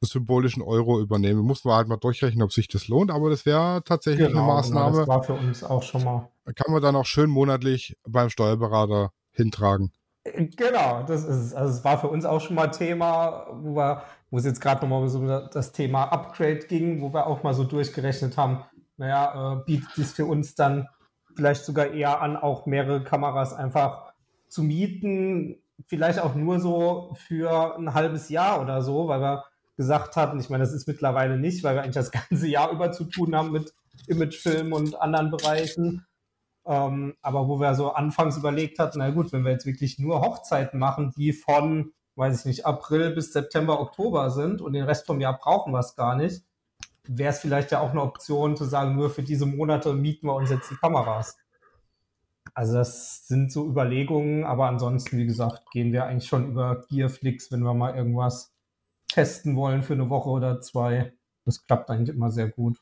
symbolischen 0.01 0.61
Euro 0.61 0.99
übernehme. 0.99 1.41
Muss 1.41 1.63
man 1.65 1.75
halt 1.75 1.87
mal 1.87 1.97
durchrechnen, 1.97 2.43
ob 2.43 2.51
sich 2.53 2.67
das 2.67 2.87
lohnt, 2.87 3.11
aber 3.11 3.29
das 3.29 3.45
wäre 3.45 3.81
tatsächlich 3.83 4.27
Genau, 4.27 4.39
eine 4.39 4.45
genau, 4.47 4.55
Maßnahme. 4.55 4.97
das 4.99 5.07
war 5.07 5.23
für 5.23 5.33
uns 5.33 5.63
auch 5.63 5.83
schon 5.83 6.03
mal. 6.03 6.29
kann 6.55 6.71
man 6.71 6.81
dann 6.81 6.95
auch 6.95 7.05
schön 7.05 7.29
monatlich 7.29 7.97
beim 8.07 8.29
Steuerberater 8.29 9.11
hintragen. 9.31 9.91
Genau, 10.33 11.03
das 11.03 11.23
ist. 11.23 11.53
Also 11.53 11.73
es 11.77 11.83
war 11.83 11.99
für 11.99 12.07
uns 12.07 12.25
auch 12.25 12.41
schon 12.41 12.55
mal 12.55 12.67
Thema, 12.67 13.45
wo 13.61 13.75
wir, 13.75 14.01
wo 14.31 14.37
es 14.37 14.45
jetzt 14.45 14.59
gerade 14.59 14.81
nochmal 14.81 15.07
so 15.07 15.19
um 15.19 15.27
das 15.27 15.71
Thema 15.71 16.05
Upgrade 16.05 16.65
ging, 16.67 17.01
wo 17.01 17.13
wir 17.13 17.27
auch 17.27 17.43
mal 17.43 17.53
so 17.53 17.63
durchgerechnet 17.63 18.35
haben, 18.35 18.63
naja, 18.97 19.53
äh, 19.53 19.63
bietet 19.65 19.97
es 19.97 20.13
für 20.13 20.25
uns 20.25 20.55
dann 20.55 20.87
vielleicht 21.35 21.63
sogar 21.65 21.87
eher 21.87 22.21
an, 22.21 22.37
auch 22.37 22.65
mehrere 22.65 23.03
Kameras 23.03 23.53
einfach 23.53 24.13
zu 24.47 24.63
mieten, 24.63 25.57
vielleicht 25.87 26.19
auch 26.19 26.33
nur 26.33 26.59
so 26.59 27.15
für 27.27 27.75
ein 27.77 27.93
halbes 27.93 28.29
Jahr 28.29 28.61
oder 28.61 28.81
so, 28.81 29.07
weil 29.07 29.19
wir 29.21 29.43
gesagt 29.77 30.15
hatten, 30.15 30.39
ich 30.39 30.49
meine, 30.49 30.63
das 30.63 30.73
ist 30.73 30.87
mittlerweile 30.87 31.37
nicht, 31.37 31.63
weil 31.63 31.75
wir 31.75 31.83
eigentlich 31.83 31.95
das 31.95 32.11
ganze 32.29 32.47
Jahr 32.47 32.71
über 32.71 32.91
zu 32.91 33.05
tun 33.05 33.35
haben 33.35 33.51
mit 33.51 33.73
Imagefilm 34.07 34.73
und 34.73 34.99
anderen 34.99 35.31
Bereichen. 35.31 36.05
Ähm, 36.65 37.15
aber 37.21 37.47
wo 37.47 37.59
wir 37.59 37.75
so 37.75 37.91
anfangs 37.91 38.37
überlegt 38.37 38.79
hatten, 38.79 38.99
na 38.99 39.11
gut, 39.11 39.31
wenn 39.31 39.43
wir 39.43 39.51
jetzt 39.51 39.65
wirklich 39.65 39.99
nur 39.99 40.21
Hochzeiten 40.21 40.79
machen, 40.79 41.11
die 41.15 41.31
von, 41.31 41.93
weiß 42.15 42.39
ich 42.39 42.45
nicht, 42.45 42.65
April 42.65 43.11
bis 43.11 43.33
September, 43.33 43.79
Oktober 43.79 44.31
sind 44.31 44.61
und 44.61 44.73
den 44.73 44.85
Rest 44.85 45.05
vom 45.05 45.21
Jahr 45.21 45.37
brauchen 45.37 45.73
wir 45.73 45.79
es 45.79 45.95
gar 45.95 46.15
nicht, 46.15 46.43
wäre 47.07 47.31
es 47.31 47.39
vielleicht 47.39 47.71
ja 47.71 47.81
auch 47.81 47.91
eine 47.91 48.01
Option 48.01 48.55
zu 48.55 48.65
sagen, 48.65 48.95
nur 48.95 49.11
für 49.11 49.21
diese 49.21 49.45
Monate 49.45 49.93
mieten 49.93 50.27
wir 50.27 50.35
uns 50.35 50.49
jetzt 50.49 50.71
die 50.71 50.75
Kameras. 50.75 51.37
Also 52.55 52.73
das 52.73 53.27
sind 53.27 53.51
so 53.51 53.67
Überlegungen, 53.67 54.43
aber 54.43 54.67
ansonsten, 54.67 55.17
wie 55.17 55.25
gesagt, 55.25 55.69
gehen 55.71 55.91
wir 55.91 56.05
eigentlich 56.05 56.29
schon 56.29 56.47
über 56.49 56.85
Gearflix, 56.89 57.51
wenn 57.51 57.61
wir 57.61 57.73
mal 57.73 57.95
irgendwas 57.95 58.54
testen 59.07 59.55
wollen 59.55 59.83
für 59.83 59.93
eine 59.93 60.09
Woche 60.09 60.29
oder 60.29 60.61
zwei. 60.61 61.13
Das 61.45 61.63
klappt 61.63 61.89
eigentlich 61.89 62.15
immer 62.15 62.31
sehr 62.31 62.49
gut. 62.49 62.77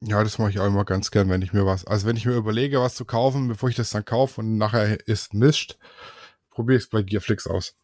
Ja, 0.00 0.22
das 0.22 0.38
mache 0.38 0.50
ich 0.50 0.60
auch 0.60 0.66
immer 0.66 0.84
ganz 0.84 1.10
gern, 1.10 1.28
wenn 1.28 1.42
ich 1.42 1.52
mir 1.52 1.66
was, 1.66 1.84
also 1.84 2.06
wenn 2.06 2.16
ich 2.16 2.24
mir 2.24 2.36
überlege, 2.36 2.80
was 2.80 2.94
zu 2.94 3.04
kaufen, 3.04 3.48
bevor 3.48 3.68
ich 3.68 3.74
das 3.74 3.90
dann 3.90 4.04
kaufe 4.04 4.40
und 4.40 4.56
nachher 4.56 5.06
ist 5.08 5.34
Mist, 5.34 5.78
probiere 6.50 6.78
ich 6.78 6.84
es 6.84 6.90
bei 6.90 7.02
Gearflix 7.02 7.46
aus. 7.48 7.74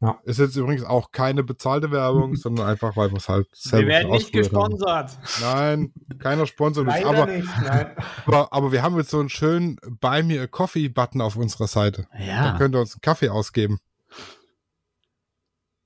Ja. 0.00 0.20
Ist 0.24 0.38
jetzt 0.38 0.54
übrigens 0.54 0.84
auch 0.84 1.10
keine 1.10 1.42
bezahlte 1.42 1.90
Werbung, 1.90 2.36
sondern 2.36 2.68
einfach, 2.68 2.96
weil 2.96 3.10
wir 3.10 3.16
es 3.16 3.28
halt 3.28 3.48
selber 3.52 3.86
Wir 3.86 3.94
werden 3.94 4.10
nicht 4.10 4.32
gesponsert. 4.32 5.18
Haben. 5.40 5.40
Nein, 5.40 5.92
keiner 6.18 6.46
sponsert 6.46 6.86
uns. 6.86 7.04
Aber, 7.04 7.26
nicht, 7.26 7.48
aber, 8.26 8.52
aber, 8.52 8.72
wir 8.72 8.82
haben 8.82 8.96
jetzt 8.96 9.10
so 9.10 9.18
einen 9.18 9.28
schönen 9.28 9.76
Buy 10.00 10.22
Me 10.22 10.40
a 10.40 10.46
Coffee 10.46 10.88
Button 10.88 11.20
auf 11.20 11.36
unserer 11.36 11.66
Seite. 11.66 12.06
Ja. 12.18 12.52
Da 12.52 12.58
könnt 12.58 12.76
ihr 12.76 12.80
uns 12.80 12.94
einen 12.94 13.00
Kaffee 13.00 13.28
ausgeben. 13.28 13.80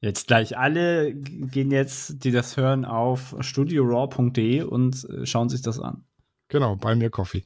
Jetzt 0.03 0.27
gleich 0.27 0.59
alle 0.59 1.15
gehen 1.15 1.71
jetzt, 1.71 2.25
die 2.25 2.33
das 2.33 2.57
hören, 2.57 2.85
auf 2.85 3.37
studioraw.de 3.39 4.63
und 4.63 5.09
äh, 5.09 5.25
schauen 5.27 5.49
sich 5.49 5.63
das 5.63 5.79
an. 5.79 6.05
Genau, 6.49 6.75
bei 6.75 6.97
mir 6.97 7.09
Coffee. 7.09 7.45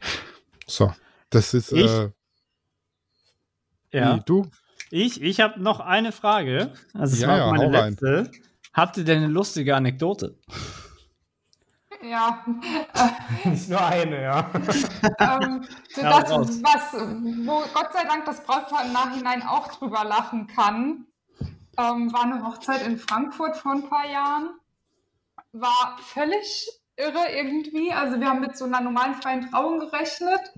So, 0.67 0.91
das 1.29 1.53
ist. 1.53 1.73
Ich, 1.73 1.85
äh, 1.85 2.11
ja. 3.93 4.17
Wie, 4.17 4.23
du? 4.25 4.51
Ich, 4.91 5.21
ich 5.21 5.41
habe 5.41 5.61
noch 5.61 5.81
eine 5.81 6.13
Frage. 6.13 6.73
Also, 6.95 7.17
das 7.17 7.21
ja, 7.21 7.29
war 7.29 7.37
ja, 7.37 7.51
meine 7.51 7.69
letzte. 7.69 8.07
Rein. 8.07 8.31
Habt 8.73 8.97
ihr 8.97 9.05
denn 9.05 9.19
eine 9.25 9.33
lustige 9.33 9.77
Anekdote? 9.77 10.39
Ja. 12.03 12.43
Nicht 13.45 13.69
nur 13.69 13.85
eine, 13.85 14.23
ja. 14.23 14.51
ähm, 14.55 15.63
das, 15.95 16.31
was, 16.31 16.93
wo 16.95 17.63
Gott 17.75 17.93
sei 17.93 18.05
Dank 18.09 18.25
das 18.25 18.43
Brautpaar 18.43 18.87
im 18.87 18.95
Nachhinein 18.95 19.43
auch 19.43 19.69
drüber 19.75 20.05
lachen 20.05 20.47
kann, 20.47 21.07
ähm, 21.79 22.13
war 22.13 22.23
eine 22.23 22.45
Hochzeit 22.47 22.87
in 22.87 22.99
Frankfurt 22.99 23.57
vor 23.57 23.73
ein 23.73 23.89
paar 23.89 24.09
Jahren. 24.11 24.51
War 25.53 25.97
völlig 26.01 26.69
irre 26.97 27.31
irgendwie. 27.35 27.93
Also 27.93 28.19
wir 28.21 28.29
haben 28.29 28.41
mit 28.41 28.57
so 28.57 28.65
einer 28.65 28.81
normalen 28.81 29.15
freien 29.15 29.51
Trauung 29.51 29.81
gerechnet 29.81 30.53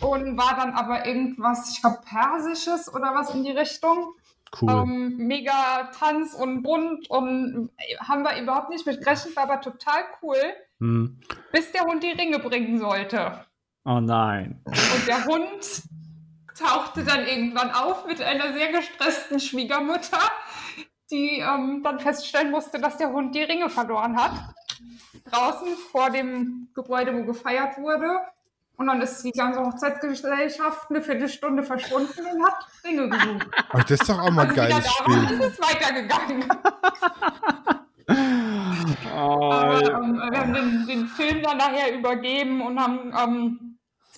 und 0.00 0.36
war 0.36 0.56
dann 0.56 0.72
aber 0.72 1.06
irgendwas, 1.06 1.70
ich 1.70 1.80
glaube, 1.80 2.00
Persisches 2.04 2.92
oder 2.92 3.14
was 3.14 3.34
in 3.34 3.44
die 3.44 3.52
Richtung. 3.52 4.14
Cool. 4.60 4.70
Ähm, 4.70 5.16
mega 5.16 5.90
Tanz 5.98 6.34
und 6.34 6.62
bunt 6.62 7.08
und 7.08 7.70
haben 8.00 8.22
wir 8.22 8.40
überhaupt 8.40 8.68
nicht 8.68 8.86
mit 8.86 9.02
gerechnet, 9.02 9.34
war 9.34 9.44
aber 9.44 9.60
total 9.60 10.02
cool. 10.22 10.36
Hm. 10.78 11.20
Bis 11.52 11.72
der 11.72 11.84
Hund 11.84 12.02
die 12.02 12.10
Ringe 12.10 12.38
bringen 12.38 12.78
sollte. 12.78 13.46
Oh 13.84 14.00
nein. 14.00 14.60
Und 14.66 15.06
der 15.06 15.24
Hund 15.24 15.82
tauchte 16.62 17.04
dann 17.04 17.26
irgendwann 17.26 17.70
auf 17.70 18.06
mit 18.06 18.20
einer 18.20 18.52
sehr 18.52 18.72
gestressten 18.72 19.40
Schwiegermutter, 19.40 20.20
die 21.10 21.40
ähm, 21.40 21.82
dann 21.82 22.00
feststellen 22.00 22.50
musste, 22.50 22.80
dass 22.80 22.96
der 22.96 23.10
Hund 23.12 23.34
die 23.34 23.42
Ringe 23.42 23.68
verloren 23.68 24.16
hat. 24.16 24.32
Draußen 25.30 25.68
vor 25.90 26.10
dem 26.10 26.68
Gebäude, 26.74 27.14
wo 27.14 27.24
gefeiert 27.24 27.78
wurde. 27.78 28.20
Und 28.76 28.86
dann 28.86 29.00
ist 29.02 29.22
die 29.22 29.32
ganze 29.32 29.60
Hochzeitsgesellschaft 29.60 30.90
eine 30.90 31.02
Viertelstunde 31.02 31.62
verschwunden 31.62 32.26
und 32.26 32.44
hat 32.44 32.66
Ringe 32.84 33.08
gesucht. 33.08 33.46
Ach, 33.70 33.84
das 33.84 34.00
ist 34.00 34.08
doch 34.08 34.18
auch 34.18 34.30
mal 34.30 34.48
ein 34.48 34.54
geiles 34.54 34.90
Spiel. 34.90 35.30
ist 35.30 35.44
es 35.44 35.60
weitergegangen. 35.60 36.44
oh, 39.14 39.52
Aber 39.52 39.82
ähm, 39.82 40.14
wir 40.30 40.40
haben 40.40 40.54
den, 40.54 40.86
den, 40.86 41.06
Film 41.06 41.42
dann 41.42 41.58
nachher 41.58 41.94
übergeben 41.94 42.62
und 42.62 42.80
haben 42.80 43.14
ähm, 43.16 43.71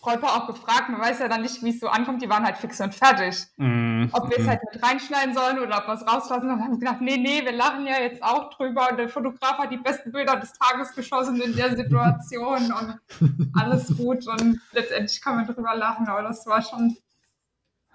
Brautpaar 0.04 0.36
auch 0.36 0.46
gefragt, 0.46 0.90
man 0.90 1.00
weiß 1.00 1.18
ja 1.18 1.28
dann 1.28 1.40
nicht, 1.40 1.62
wie 1.62 1.70
es 1.70 1.80
so 1.80 1.88
ankommt, 1.88 2.20
die 2.20 2.28
waren 2.28 2.44
halt 2.44 2.58
fix 2.58 2.78
und 2.80 2.94
fertig. 2.94 3.46
Mm, 3.56 4.04
ob 4.12 4.28
wir 4.28 4.38
es 4.38 4.44
mm. 4.44 4.48
halt 4.48 4.60
mit 4.70 4.82
reinschneiden 4.82 5.34
sollen 5.34 5.58
oder 5.58 5.78
ob 5.78 5.86
wir 5.86 5.94
es 5.94 6.06
rauslassen. 6.06 6.50
Und 6.50 6.56
dann 6.56 6.62
haben 6.62 6.72
wir 6.72 6.78
gedacht, 6.78 7.00
nee, 7.00 7.16
nee, 7.16 7.42
wir 7.42 7.52
lachen 7.52 7.86
ja 7.86 7.98
jetzt 8.00 8.22
auch 8.22 8.50
drüber. 8.50 8.90
Und 8.90 8.98
der 8.98 9.08
Fotograf 9.08 9.56
hat 9.58 9.72
die 9.72 9.78
besten 9.78 10.12
Bilder 10.12 10.36
des 10.36 10.52
Tages 10.52 10.94
geschossen 10.94 11.40
in 11.40 11.56
der 11.56 11.74
Situation. 11.74 12.72
Und 12.72 13.50
alles 13.54 13.96
gut. 13.96 14.26
Und 14.28 14.60
letztendlich 14.72 15.22
kann 15.22 15.36
man 15.36 15.46
drüber 15.46 15.74
lachen, 15.74 16.06
aber 16.06 16.22
das 16.22 16.46
war 16.46 16.60
schon 16.60 16.96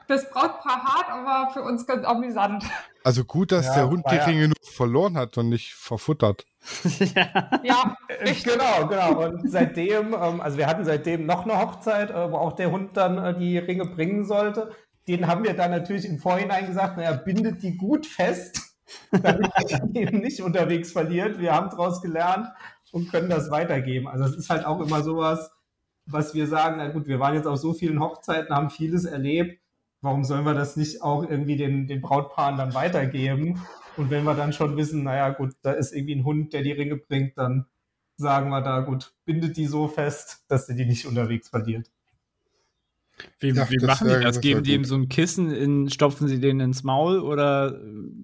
das 0.09 0.29
Brautpaar 0.29 0.83
hart, 0.83 1.09
aber 1.09 1.53
für 1.53 1.61
uns 1.61 1.85
ganz 1.85 2.05
amüsant. 2.05 2.63
Also 3.03 3.23
gut, 3.23 3.51
dass 3.51 3.67
ja, 3.67 3.75
der 3.75 3.89
Hund 3.89 4.03
die 4.11 4.15
Ringe 4.15 4.41
ja. 4.41 4.47
nur 4.47 4.55
verloren 4.61 5.17
hat 5.17 5.37
und 5.37 5.49
nicht 5.49 5.73
verfuttert. 5.73 6.45
ja, 7.15 7.57
ja 7.63 7.97
genau, 8.43 8.87
genau. 8.87 9.25
Und 9.25 9.49
seitdem, 9.49 10.13
ähm, 10.13 10.41
also 10.41 10.57
wir 10.57 10.67
hatten 10.67 10.83
seitdem 10.83 11.25
noch 11.25 11.43
eine 11.43 11.59
Hochzeit, 11.59 12.09
äh, 12.09 12.31
wo 12.31 12.37
auch 12.37 12.53
der 12.53 12.71
Hund 12.71 12.97
dann 12.97 13.17
äh, 13.17 13.37
die 13.37 13.57
Ringe 13.57 13.85
bringen 13.85 14.25
sollte. 14.25 14.71
Den 15.07 15.27
haben 15.27 15.43
wir 15.43 15.53
dann 15.53 15.71
natürlich 15.71 16.05
im 16.05 16.17
Vorhinein 16.17 16.67
gesagt, 16.67 16.97
naja, 16.97 17.13
bindet 17.13 17.61
die 17.63 17.77
gut 17.77 18.05
fest, 18.05 18.59
damit 19.11 19.51
er 19.69 19.83
eben 19.93 20.19
nicht 20.19 20.41
unterwegs 20.41 20.91
verliert. 20.91 21.39
Wir 21.39 21.53
haben 21.53 21.69
daraus 21.69 22.01
gelernt 22.01 22.47
und 22.91 23.11
können 23.11 23.29
das 23.29 23.51
weitergeben. 23.51 24.07
Also 24.07 24.25
es 24.25 24.35
ist 24.35 24.49
halt 24.49 24.65
auch 24.65 24.81
immer 24.81 25.03
sowas, 25.03 25.51
was 26.05 26.33
wir 26.33 26.47
sagen, 26.47 26.77
na 26.77 26.87
gut, 26.89 27.07
wir 27.07 27.19
waren 27.19 27.35
jetzt 27.35 27.47
auf 27.47 27.59
so 27.59 27.73
vielen 27.73 27.99
Hochzeiten, 27.99 28.55
haben 28.55 28.69
vieles 28.69 29.05
erlebt. 29.05 29.58
Warum 30.01 30.23
sollen 30.23 30.45
wir 30.45 30.53
das 30.53 30.77
nicht 30.77 31.01
auch 31.01 31.23
irgendwie 31.23 31.57
den, 31.57 31.87
den 31.87 32.01
Brautpaaren 32.01 32.57
dann 32.57 32.73
weitergeben? 32.73 33.61
Und 33.97 34.09
wenn 34.09 34.23
wir 34.23 34.33
dann 34.33 34.53
schon 34.53 34.77
wissen, 34.77 35.03
naja, 35.03 35.29
gut, 35.29 35.55
da 35.61 35.71
ist 35.71 35.93
irgendwie 35.93 36.15
ein 36.15 36.23
Hund, 36.23 36.53
der 36.53 36.61
die 36.61 36.71
Ringe 36.71 36.95
bringt, 36.95 37.37
dann 37.37 37.65
sagen 38.15 38.49
wir 38.49 38.61
da, 38.61 38.79
gut, 38.81 39.13
bindet 39.25 39.57
die 39.57 39.65
so 39.65 39.87
fest, 39.87 40.45
dass 40.47 40.67
sie 40.67 40.75
die 40.75 40.85
nicht 40.85 41.05
unterwegs 41.05 41.49
verliert. 41.49 41.89
Wie, 43.39 43.49
ja, 43.49 43.69
wie 43.69 43.85
machen 43.85 44.07
die 44.07 44.23
das? 44.23 44.39
Geben 44.39 44.63
die 44.63 44.73
ihm 44.73 44.85
so 44.85 44.95
ein 44.95 45.09
Kissen, 45.09 45.51
in, 45.51 45.89
stopfen 45.89 46.29
sie 46.29 46.39
den 46.39 46.61
ins 46.61 46.83
Maul 46.83 47.19
oder 47.19 47.77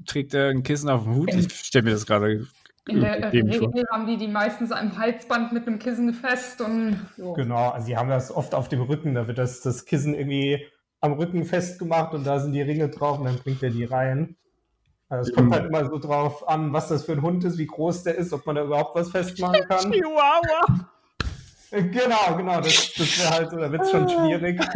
trägt 0.06 0.34
er 0.34 0.50
ein 0.50 0.64
Kissen 0.64 0.90
auf 0.90 1.04
den 1.04 1.16
Hut? 1.16 1.34
Ich 1.34 1.54
stelle 1.54 1.84
mir 1.84 1.92
das 1.92 2.06
gerade 2.06 2.48
in 2.88 3.02
der 3.02 3.34
Regel 3.34 3.84
haben 3.92 4.06
die 4.06 4.18
die 4.18 4.28
meistens 4.28 4.72
am 4.72 4.96
Halsband 4.98 5.52
mit 5.52 5.66
einem 5.66 5.80
Kissen 5.80 6.14
fest 6.14 6.62
und 6.62 7.00
so. 7.18 7.34
Genau, 7.34 7.70
also 7.70 7.88
sie 7.88 7.98
haben 7.98 8.10
das 8.10 8.32
oft 8.32 8.54
auf 8.54 8.70
dem 8.70 8.82
Rücken, 8.82 9.16
da 9.16 9.28
wird 9.28 9.40
das, 9.40 9.62
das 9.62 9.86
Kissen 9.86 10.14
irgendwie 10.14 10.64
am 11.06 11.14
Rücken 11.14 11.46
festgemacht 11.46 12.14
und 12.14 12.26
da 12.26 12.40
sind 12.40 12.54
die 12.54 12.62
Ringe 12.62 12.90
drauf 12.90 13.20
und 13.20 13.26
dann 13.26 13.38
bringt 13.40 13.64
er 13.64 13.70
die 13.70 13.86
rein. 13.86 14.36
Also 15.08 15.30
es 15.30 15.36
kommt 15.36 15.54
halt 15.54 15.68
immer 15.68 15.86
so 15.86 16.00
drauf 16.00 16.48
an, 16.48 16.74
was 16.74 16.88
das 16.88 17.06
für 17.06 17.12
ein 17.14 17.22
Hund 17.22 17.44
ist, 17.44 17.58
wie 17.58 17.68
groß 17.68 18.04
der 18.04 18.16
ist, 18.16 18.34
ob 18.34 18.46
man 18.46 18.56
da 18.56 18.64
überhaupt 18.64 18.96
was 18.96 19.12
festmachen 19.12 19.62
kann. 19.68 19.92
Chihuahua. 19.92 20.90
Genau, 21.72 22.38
genau, 22.38 22.62
das, 22.62 22.94
das 22.94 23.20
wäre 23.20 23.30
halt 23.30 23.52
so, 23.52 23.58
da 23.58 23.72
wird 23.72 23.82
es 23.82 23.92
schon 23.92 24.10
schwierig. 24.10 24.60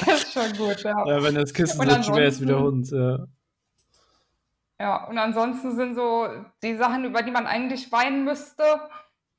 Das 0.00 0.24
ist 0.24 0.32
schon 0.32 0.52
gut, 0.56 0.82
ja. 0.82 1.06
Ja, 1.06 1.22
wenn 1.22 1.36
das 1.36 1.54
Kissen 1.54 1.80
so 1.80 2.02
schwer 2.02 2.26
ist 2.26 2.40
wie 2.40 2.46
der 2.46 2.58
Hund, 2.58 2.90
ja. 2.90 3.26
Ja, 4.80 5.04
und 5.04 5.18
ansonsten 5.18 5.76
sind 5.76 5.94
so 5.94 6.26
die 6.62 6.76
Sachen, 6.76 7.04
über 7.04 7.22
die 7.22 7.30
man 7.30 7.46
eigentlich 7.46 7.92
weinen 7.92 8.24
müsste, 8.24 8.64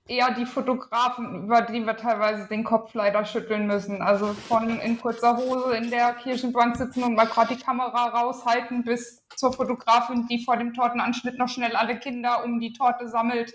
eher 0.07 0.33
die 0.33 0.45
Fotografen, 0.45 1.45
über 1.45 1.61
die 1.61 1.85
wir 1.85 1.97
teilweise 1.97 2.47
den 2.47 2.63
Kopf 2.63 2.93
leider 2.93 3.25
schütteln 3.25 3.65
müssen. 3.67 4.01
Also 4.01 4.33
von 4.33 4.79
in 4.79 4.99
kurzer 4.99 5.37
Hose 5.37 5.75
in 5.75 5.89
der 5.89 6.13
Kirchenbank 6.13 6.77
sitzen 6.77 7.03
und 7.03 7.15
mal 7.15 7.25
gerade 7.25 7.55
die 7.55 7.61
Kamera 7.61 8.09
raushalten, 8.09 8.83
bis 8.83 9.23
zur 9.35 9.53
Fotografin, 9.53 10.27
die 10.27 10.43
vor 10.43 10.57
dem 10.57 10.73
Tortenanschnitt 10.73 11.37
noch 11.37 11.49
schnell 11.49 11.75
alle 11.75 11.97
Kinder 11.99 12.43
um 12.43 12.59
die 12.59 12.73
Torte 12.73 13.09
sammelt, 13.09 13.53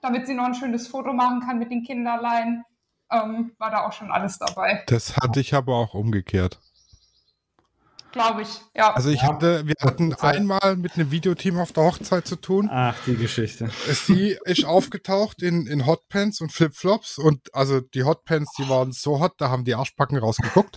damit 0.00 0.26
sie 0.26 0.34
noch 0.34 0.44
ein 0.44 0.54
schönes 0.54 0.88
Foto 0.88 1.12
machen 1.12 1.40
kann 1.40 1.58
mit 1.58 1.70
den 1.70 1.84
Kinderlein. 1.84 2.64
Ähm, 3.12 3.52
war 3.58 3.70
da 3.70 3.86
auch 3.86 3.92
schon 3.92 4.10
alles 4.10 4.38
dabei. 4.38 4.84
Das 4.86 5.16
hatte 5.16 5.40
ich 5.40 5.52
aber 5.52 5.74
auch 5.74 5.94
umgekehrt 5.94 6.60
glaube 8.12 8.42
ich. 8.42 8.60
Ja. 8.74 8.92
Also 8.94 9.10
ich 9.10 9.22
ja. 9.22 9.28
hatte, 9.28 9.66
wir 9.66 9.74
hatten 9.80 10.14
einmal 10.14 10.76
mit 10.76 10.94
einem 10.94 11.10
Videoteam 11.10 11.58
auf 11.58 11.72
der 11.72 11.84
Hochzeit 11.84 12.26
zu 12.26 12.36
tun. 12.36 12.68
Ach, 12.70 12.96
die 13.06 13.16
Geschichte. 13.16 13.70
Sie 13.86 14.36
ist 14.44 14.64
aufgetaucht 14.64 15.42
in, 15.42 15.66
in 15.66 15.86
Hotpants 15.86 16.40
und 16.40 16.52
Flipflops 16.52 17.18
und 17.18 17.54
also 17.54 17.80
die 17.80 18.04
Hotpants, 18.04 18.52
die 18.58 18.68
waren 18.68 18.92
so 18.92 19.20
hot, 19.20 19.34
da 19.38 19.50
haben 19.50 19.64
die 19.64 19.74
Arschbacken 19.74 20.18
rausgeguckt. 20.18 20.76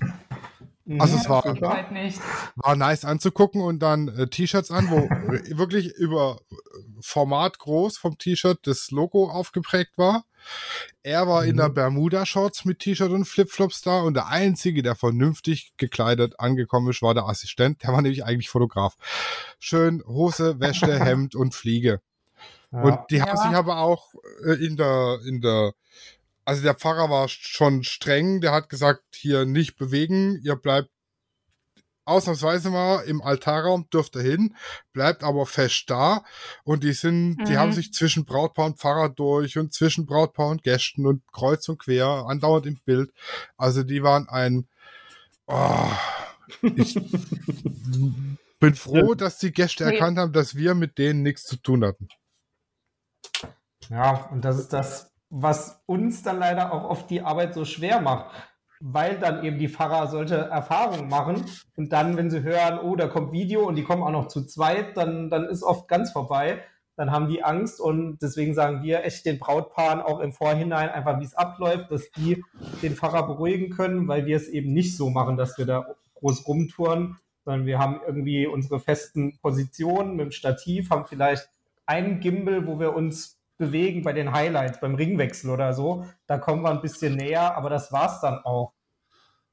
Also 0.99 1.15
es 1.15 1.29
war, 1.29 1.43
halt 1.43 1.91
nicht. 1.91 2.19
war 2.55 2.75
nice 2.75 3.05
anzugucken 3.05 3.61
und 3.61 3.79
dann 3.79 4.09
äh, 4.09 4.27
T-Shirts 4.27 4.69
an, 4.69 4.89
wo 4.89 5.07
wirklich 5.57 5.93
über 5.93 6.41
Format 6.99 7.57
groß 7.59 7.97
vom 7.97 8.17
T-Shirt 8.17 8.59
das 8.63 8.91
Logo 8.91 9.29
aufgeprägt 9.29 9.97
war. 9.97 10.25
Er 11.03 11.27
war 11.27 11.43
in 11.45 11.53
Mhm. 11.53 11.57
der 11.57 11.69
Bermuda-Shorts 11.69 12.65
mit 12.65 12.79
T-Shirt 12.79 13.11
und 13.11 13.25
Flipflops 13.25 13.81
da 13.81 14.01
und 14.01 14.13
der 14.15 14.27
Einzige, 14.27 14.83
der 14.83 14.95
vernünftig 14.95 15.73
gekleidet 15.77 16.39
angekommen 16.39 16.89
ist, 16.89 17.01
war 17.01 17.13
der 17.13 17.25
Assistent. 17.25 17.83
Der 17.83 17.91
war 17.93 18.01
nämlich 18.01 18.23
eigentlich 18.25 18.49
Fotograf. 18.49 18.95
Schön 19.59 20.03
Hose, 20.07 20.59
Wäsche, 20.59 20.99
Hemd 21.05 21.35
und 21.35 21.53
Fliege. 21.53 22.01
Ja. 22.71 22.81
Und 22.81 22.99
die 23.11 23.21
haben 23.21 23.35
Ja. 23.35 23.37
sich 23.37 23.55
aber 23.55 23.77
auch 23.79 24.13
äh, 24.45 24.53
in 24.65 24.77
der, 24.77 25.19
in 25.27 25.41
der, 25.41 25.73
also 26.45 26.61
der 26.63 26.73
Pfarrer 26.73 27.09
war 27.09 27.27
schon 27.29 27.83
streng, 27.83 28.41
der 28.41 28.51
hat 28.51 28.69
gesagt, 28.69 29.03
hier 29.15 29.45
nicht 29.45 29.77
bewegen, 29.77 30.39
ihr 30.43 30.55
bleibt 30.55 30.89
ausnahmsweise 32.05 32.69
mal 32.69 33.01
im 33.03 33.21
Altarraum, 33.21 33.89
dürft 33.89 34.15
ihr 34.15 34.21
hin, 34.21 34.55
bleibt 34.93 35.23
aber 35.23 35.45
fest 35.45 35.85
da. 35.87 36.23
Und 36.63 36.83
die 36.83 36.93
sind, 36.93 37.43
die 37.47 37.53
Mhm. 37.53 37.57
haben 37.57 37.71
sich 37.71 37.93
zwischen 37.93 38.25
Brautpaar 38.25 38.65
und 38.67 38.79
Pfarrer 38.79 39.09
durch 39.09 39.57
und 39.57 39.73
zwischen 39.73 40.05
Brautpaar 40.05 40.47
und 40.47 40.63
Gästen 40.63 41.05
und 41.05 41.23
kreuz 41.31 41.67
und 41.69 41.79
quer, 41.79 42.25
andauernd 42.27 42.65
im 42.65 42.79
Bild. 42.85 43.11
Also 43.57 43.83
die 43.83 44.03
waren 44.03 44.27
ein, 44.29 44.67
oh, 45.47 45.91
ich 46.75 46.95
bin 48.59 48.75
froh, 48.75 49.13
dass 49.13 49.37
die 49.37 49.51
Gäste 49.51 49.83
erkannt 49.83 50.17
haben, 50.17 50.33
dass 50.33 50.55
wir 50.55 50.75
mit 50.75 50.97
denen 50.97 51.21
nichts 51.23 51.43
zu 51.43 51.57
tun 51.57 51.83
hatten. 51.83 52.07
Ja, 53.89 54.29
und 54.31 54.45
das 54.45 54.59
ist 54.59 54.73
das, 54.73 55.13
was 55.29 55.81
uns 55.85 56.23
dann 56.23 56.39
leider 56.39 56.71
auch 56.71 56.83
oft 56.83 57.09
die 57.09 57.21
Arbeit 57.21 57.53
so 57.53 57.65
schwer 57.65 57.99
macht, 58.01 58.33
weil 58.85 59.17
dann 59.17 59.45
eben 59.45 59.59
die 59.59 59.69
Pfarrer 59.69 60.07
solche 60.07 60.35
Erfahrungen 60.35 61.07
machen 61.07 61.45
und 61.77 61.93
dann, 61.93 62.17
wenn 62.17 62.29
sie 62.29 62.43
hören, 62.43 62.79
oh, 62.79 62.97
da 62.97 63.07
kommt 63.07 63.31
Video 63.31 63.65
und 63.65 63.75
die 63.75 63.83
kommen 63.83 64.03
auch 64.03 64.11
noch 64.11 64.27
zu 64.27 64.45
zweit, 64.45 64.97
dann, 64.97 65.29
dann 65.29 65.45
ist 65.45 65.63
oft 65.63 65.87
ganz 65.87 66.11
vorbei. 66.11 66.61
Dann 66.97 67.09
haben 67.09 67.29
die 67.29 67.43
Angst 67.43 67.79
und 67.79 68.19
deswegen 68.21 68.53
sagen 68.53 68.83
wir 68.83 69.05
echt 69.05 69.25
den 69.25 69.39
Brautpaaren 69.39 70.01
auch 70.01 70.19
im 70.19 70.33
Vorhinein 70.33 70.89
einfach, 70.89 71.19
wie 71.21 71.23
es 71.23 71.33
abläuft, 71.33 71.91
dass 71.91 72.11
die 72.11 72.43
den 72.81 72.95
Pfarrer 72.95 73.25
beruhigen 73.25 73.69
können, 73.69 74.09
weil 74.09 74.25
wir 74.25 74.35
es 74.35 74.49
eben 74.49 74.73
nicht 74.73 74.97
so 74.97 75.09
machen, 75.09 75.37
dass 75.37 75.57
wir 75.57 75.65
da 75.65 75.85
groß 76.15 76.45
rumtouren, 76.45 77.17
sondern 77.45 77.65
wir 77.65 77.79
haben 77.79 78.01
irgendwie 78.05 78.45
unsere 78.47 78.81
festen 78.81 79.39
Positionen 79.39 80.17
mit 80.17 80.25
dem 80.25 80.31
Stativ, 80.31 80.89
haben 80.89 81.05
vielleicht 81.05 81.49
einen 81.85 82.19
Gimbal, 82.19 82.67
wo 82.67 82.79
wir 82.81 82.93
uns 82.93 83.39
bewegen 83.65 84.03
bei 84.03 84.13
den 84.13 84.31
Highlights, 84.33 84.79
beim 84.79 84.95
Ringwechsel 84.95 85.49
oder 85.49 85.73
so. 85.73 86.05
Da 86.27 86.37
kommen 86.37 86.63
wir 86.63 86.69
ein 86.71 86.81
bisschen 86.81 87.15
näher, 87.15 87.55
aber 87.55 87.69
das 87.69 87.91
war's 87.91 88.21
dann 88.21 88.39
auch. 88.43 88.73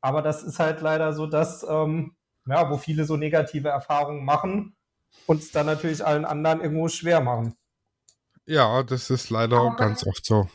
Aber 0.01 0.23
das 0.23 0.43
ist 0.43 0.59
halt 0.59 0.81
leider 0.81 1.13
so, 1.13 1.27
dass, 1.27 1.63
ähm, 1.69 2.15
ja, 2.47 2.71
wo 2.71 2.77
viele 2.79 3.05
so 3.05 3.17
negative 3.17 3.69
Erfahrungen 3.69 4.25
machen 4.25 4.75
und 5.27 5.41
es 5.43 5.53
dann 5.53 5.67
natürlich 5.67 6.05
allen 6.05 6.25
anderen 6.25 6.61
irgendwo 6.61 6.89
schwer 6.89 7.21
machen. 7.21 7.55
Ja, 8.47 8.83
das 8.83 9.11
ist 9.11 9.31
leider 9.31 9.59
Aber- 9.59 9.77
ganz 9.77 10.07
oft 10.07 10.25
so. 10.25 10.49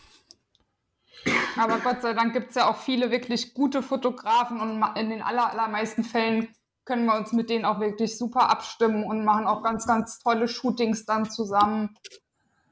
Aber 1.58 1.80
Gott 1.80 2.02
sei 2.02 2.14
Dank 2.14 2.34
gibt 2.34 2.50
es 2.50 2.56
ja 2.56 2.70
auch 2.70 2.78
viele 2.78 3.10
wirklich 3.12 3.54
gute 3.54 3.82
Fotografen 3.82 4.60
und 4.60 4.84
in 4.98 5.10
den 5.10 5.22
aller, 5.22 5.50
allermeisten 5.52 6.04
Fällen 6.04 6.50
können 6.84 7.06
wir 7.06 7.16
uns 7.16 7.32
mit 7.32 7.50
denen 7.50 7.66
auch 7.66 7.80
wirklich 7.80 8.18
super 8.18 8.50
abstimmen 8.50 9.04
und 9.06 9.24
machen 9.26 9.48
auch 9.48 9.64
ganz, 9.64 9.88
ganz 9.88 10.20
tolle 10.20 10.48
Shootings 10.48 11.06
dann 11.06 11.30
zusammen. 11.30 11.98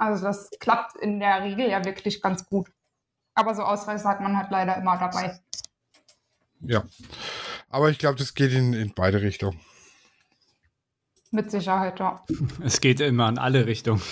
Also 0.04 0.26
das 0.26 0.50
klappt 0.60 0.98
in 0.98 1.20
der 1.20 1.44
Regel 1.44 1.70
ja 1.70 1.84
wirklich 1.86 2.22
ganz 2.22 2.46
gut. 2.46 2.70
Aber 3.36 3.56
so 3.56 3.64
Ausreißer 3.64 4.10
hat 4.10 4.22
man 4.22 4.38
halt 4.38 4.52
leider 4.52 4.78
immer 4.78 4.98
dabei. 4.98 5.40
Ja. 6.62 6.84
Aber 7.70 7.90
ich 7.90 7.98
glaube, 7.98 8.18
das 8.18 8.34
geht 8.34 8.54
in, 8.54 8.74
in 8.74 8.94
beide 8.94 9.22
Richtungen. 9.22 9.60
Mit 11.32 11.50
Sicherheit, 11.50 12.00
ja. 12.00 12.24
Es 12.64 12.80
geht 12.80 13.00
immer 13.00 13.30
in 13.30 13.38
alle 13.38 13.66
Richtungen. 13.66 14.02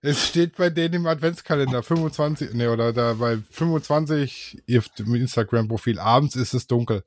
Es 0.00 0.28
steht 0.28 0.56
bei 0.56 0.70
denen 0.70 0.94
im 0.94 1.08
Adventskalender 1.08 1.82
25, 1.82 2.54
ne, 2.54 2.70
oder 2.70 2.92
da 2.92 3.14
bei 3.14 3.38
25 3.50 4.62
auf 4.78 4.88
dem 4.90 5.16
Instagram-Profil. 5.16 5.98
Abends 5.98 6.36
ist 6.36 6.54
es 6.54 6.68
dunkel. 6.68 7.02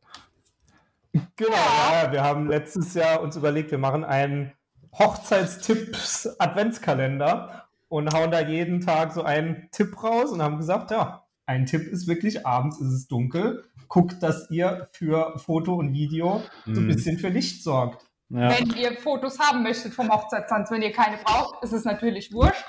Genau, 1.37 1.53
ja, 1.53 2.11
wir 2.11 2.21
haben 2.21 2.49
letztes 2.49 2.95
Jahr 2.95 3.21
uns 3.21 3.37
überlegt, 3.37 3.71
wir 3.71 3.77
machen 3.77 4.03
einen 4.03 4.51
Hochzeitstipps-Adventskalender 4.99 7.69
und 7.87 8.13
hauen 8.13 8.31
da 8.31 8.41
jeden 8.41 8.81
Tag 8.81 9.13
so 9.13 9.23
einen 9.23 9.69
Tipp 9.71 10.03
raus 10.03 10.31
und 10.31 10.41
haben 10.41 10.57
gesagt, 10.57 10.91
ja, 10.91 11.23
ein 11.45 11.65
Tipp 11.65 11.87
ist 11.87 12.07
wirklich, 12.07 12.45
abends 12.45 12.81
ist 12.81 12.91
es 12.91 13.07
dunkel. 13.07 13.63
Guckt, 13.93 14.23
dass 14.23 14.49
ihr 14.49 14.89
für 14.91 15.37
Foto 15.37 15.75
und 15.75 15.93
Video 15.93 16.41
so 16.65 16.71
ein 16.71 16.85
Mhm. 16.85 16.87
bisschen 16.87 17.19
für 17.19 17.27
Licht 17.29 17.63
sorgt. 17.63 18.03
Ja. 18.29 18.49
Wenn 18.49 18.71
ihr 18.71 18.97
Fotos 18.97 19.37
haben 19.37 19.61
möchtet 19.61 19.93
vom 19.93 20.11
Hochzeitstanz, 20.11 20.71
wenn 20.71 20.81
ihr 20.81 20.91
keine 20.91 21.17
braucht, 21.17 21.63
ist 21.63 21.73
es 21.73 21.85
natürlich 21.85 22.33
wurscht. 22.33 22.65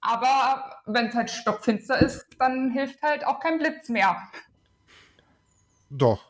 Aber 0.00 0.82
wenn 0.86 1.06
es 1.06 1.14
halt 1.14 1.30
stockfinster 1.30 2.00
ist, 2.02 2.26
dann 2.40 2.72
hilft 2.72 3.00
halt 3.00 3.24
auch 3.24 3.38
kein 3.38 3.58
Blitz 3.58 3.88
mehr. 3.90 4.16
Doch. 5.88 6.20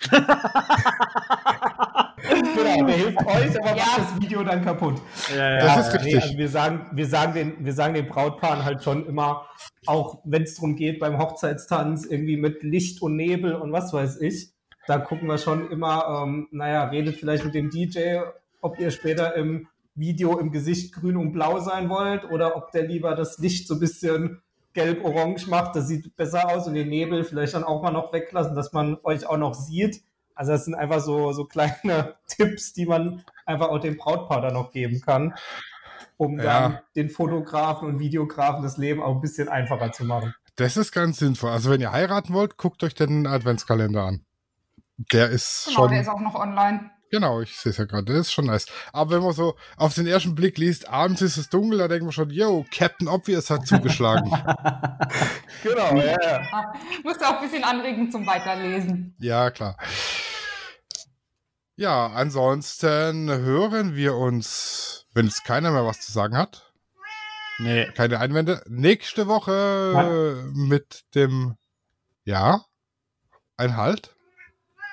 Genau, 2.28 2.86
der 2.86 2.96
hilft 2.96 3.18
euch, 3.26 3.60
aber 3.60 3.76
Ja. 3.76 3.84
macht 3.86 3.98
das 3.98 4.20
Video 4.20 4.42
dann 4.44 4.64
kaputt. 4.64 5.00
Ja, 5.36 5.56
Das 5.58 5.64
ja. 5.76 5.80
ist 5.80 5.92
Nee, 5.94 5.98
richtig. 6.02 6.22
also 6.22 6.38
wir 6.38 6.48
sagen, 6.48 6.86
wir 6.92 7.06
sagen 7.06 7.34
den, 7.34 7.64
wir 7.64 7.72
sagen 7.72 7.94
den 7.94 8.06
Brautpaaren 8.08 8.64
halt 8.64 8.82
schon 8.84 9.06
immer, 9.06 9.46
auch 9.86 10.18
wenn 10.24 10.42
es 10.42 10.54
darum 10.54 10.76
geht 10.76 10.98
beim 11.00 11.18
Hochzeitstanz 11.18 12.04
irgendwie 12.06 12.36
mit 12.36 12.62
Licht 12.62 13.02
und 13.02 13.16
Nebel 13.16 13.54
und 13.54 13.72
was 13.72 13.92
weiß 13.92 14.20
ich, 14.20 14.50
da 14.86 14.98
gucken 14.98 15.28
wir 15.28 15.38
schon 15.38 15.70
immer, 15.70 16.22
ähm, 16.24 16.48
naja, 16.50 16.84
redet 16.84 17.16
vielleicht 17.16 17.44
mit 17.44 17.54
dem 17.54 17.70
DJ, 17.70 18.18
ob 18.60 18.78
ihr 18.80 18.90
später 18.90 19.34
im 19.36 19.68
Video 19.94 20.38
im 20.38 20.50
Gesicht 20.52 20.94
grün 20.94 21.16
und 21.16 21.32
blau 21.32 21.58
sein 21.60 21.88
wollt 21.90 22.24
oder 22.30 22.56
ob 22.56 22.70
der 22.72 22.86
lieber 22.86 23.14
das 23.14 23.38
Licht 23.38 23.66
so 23.68 23.74
ein 23.74 23.80
bisschen 23.80 24.40
gelb-orange 24.72 25.48
macht, 25.48 25.74
das 25.76 25.88
sieht 25.88 26.14
besser 26.16 26.48
aus 26.48 26.66
und 26.66 26.74
den 26.74 26.88
Nebel 26.88 27.24
vielleicht 27.24 27.54
dann 27.54 27.64
auch 27.64 27.82
mal 27.82 27.90
noch 27.90 28.12
weglassen, 28.12 28.54
dass 28.54 28.72
man 28.72 28.98
euch 29.02 29.26
auch 29.26 29.36
noch 29.36 29.54
sieht. 29.54 30.02
Also 30.34 30.52
das 30.52 30.64
sind 30.64 30.74
einfach 30.74 31.00
so, 31.00 31.32
so 31.32 31.44
kleine 31.44 32.16
Tipps, 32.28 32.72
die 32.72 32.86
man 32.86 33.24
einfach 33.46 33.68
auch 33.68 33.78
dem 33.78 33.96
Brautpaar 33.96 34.40
dann 34.40 34.54
noch 34.54 34.70
geben 34.72 35.00
kann, 35.00 35.34
um 36.16 36.38
Ja. 36.38 36.44
dann 36.44 36.78
den 36.96 37.10
Fotografen 37.10 37.88
und 37.88 37.98
Videografen 37.98 38.62
das 38.62 38.76
Leben 38.76 39.02
auch 39.02 39.14
ein 39.14 39.20
bisschen 39.20 39.48
einfacher 39.48 39.92
zu 39.92 40.04
machen. 40.04 40.34
Das 40.56 40.76
ist 40.76 40.92
ganz 40.92 41.18
sinnvoll. 41.18 41.50
Also 41.50 41.70
wenn 41.70 41.80
ihr 41.80 41.92
heiraten 41.92 42.32
wollt, 42.34 42.56
guckt 42.56 42.82
euch 42.84 42.94
den 42.94 43.26
Adventskalender 43.26 44.02
an. 44.04 44.24
Der 45.12 45.30
ist 45.30 45.64
Genau, 45.66 45.80
schon. 45.82 45.90
der 45.92 46.00
ist 46.02 46.08
auch 46.08 46.20
noch 46.20 46.34
online. 46.34 46.90
Genau, 47.10 47.40
ich 47.40 47.56
sehe 47.56 47.70
es 47.70 47.78
ja 47.78 47.84
gerade, 47.86 48.04
das 48.12 48.28
ist 48.28 48.32
schon 48.32 48.46
nice. 48.46 48.66
Aber 48.92 49.10
wenn 49.16 49.22
man 49.22 49.32
so 49.32 49.56
auf 49.76 49.94
den 49.94 50.06
ersten 50.06 50.34
Blick 50.36 50.58
liest, 50.58 50.88
abends 50.88 51.20
ist 51.22 51.36
es 51.38 51.48
dunkel, 51.48 51.78
da 51.78 51.88
denkt 51.88 52.04
man 52.04 52.12
schon, 52.12 52.30
yo, 52.30 52.64
Captain 52.72 53.08
Obvious 53.08 53.50
hat 53.50 53.66
zugeschlagen. 53.66 54.30
Genau, 55.62 55.94
ja, 55.96 56.16
ja. 56.22 56.72
Musst 57.04 57.20
du 57.20 57.24
auch 57.26 57.34
ein 57.40 57.42
bisschen 57.42 57.64
anregen 57.64 58.10
zum 58.10 58.26
Weiterlesen. 58.26 59.14
ja, 59.18 59.50
klar. 59.50 59.76
Ja, 61.76 62.06
ansonsten 62.08 63.28
hören 63.30 63.94
wir 63.96 64.14
uns, 64.14 65.06
wenn 65.12 65.26
jetzt 65.26 65.44
keiner 65.44 65.70
mehr 65.72 65.84
was 65.84 66.00
zu 66.00 66.12
sagen 66.12 66.36
hat, 66.36 66.72
Nee. 67.58 67.90
keine 67.94 68.20
Einwände, 68.20 68.62
nächste 68.68 69.26
Woche 69.26 70.50
mit 70.54 71.04
dem, 71.14 71.56
ja, 72.24 72.64
ein 73.58 73.76
Halt. 73.76 74.14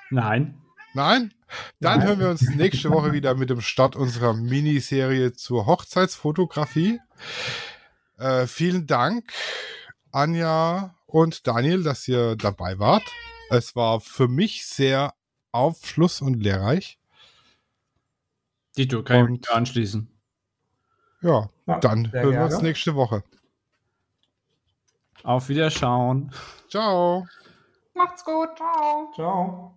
Nein. 0.09 0.61
Nein? 0.93 1.33
Dann 1.79 1.99
Nein. 1.99 2.07
hören 2.07 2.19
wir 2.19 2.29
uns 2.29 2.41
nächste 2.41 2.89
Woche 2.91 3.13
wieder 3.13 3.35
mit 3.35 3.49
dem 3.49 3.61
Start 3.61 3.95
unserer 3.95 4.33
Miniserie 4.33 5.33
zur 5.33 5.65
Hochzeitsfotografie. 5.65 6.99
Äh, 8.17 8.47
vielen 8.47 8.87
Dank, 8.87 9.31
Anja 10.11 10.95
und 11.05 11.47
Daniel, 11.47 11.83
dass 11.83 12.07
ihr 12.07 12.35
dabei 12.35 12.79
wart. 12.79 13.03
Es 13.49 13.75
war 13.75 14.01
für 14.01 14.27
mich 14.27 14.65
sehr 14.65 15.13
aufschluss- 15.51 16.21
und 16.21 16.33
lehrreich. 16.35 16.99
Dito, 18.77 19.03
kann 19.03 19.17
ich 19.23 19.29
mich 19.29 19.39
Und- 19.39 19.51
anschließen. 19.51 20.11
Ja, 21.21 21.49
Ja, 21.65 21.79
dann 21.79 22.09
sehr 22.11 22.21
hören 22.23 22.33
wir 22.33 22.41
uns 22.43 22.53
gerne. 22.55 22.67
nächste 22.67 22.95
Woche. 22.95 23.23
Auf 25.23 25.49
Wiederschauen. 25.49 26.31
Ciao. 26.69 27.25
Macht's 27.95 28.23
gut. 28.23 28.49
Ciao. 28.55 29.11
Ciao. 29.15 29.76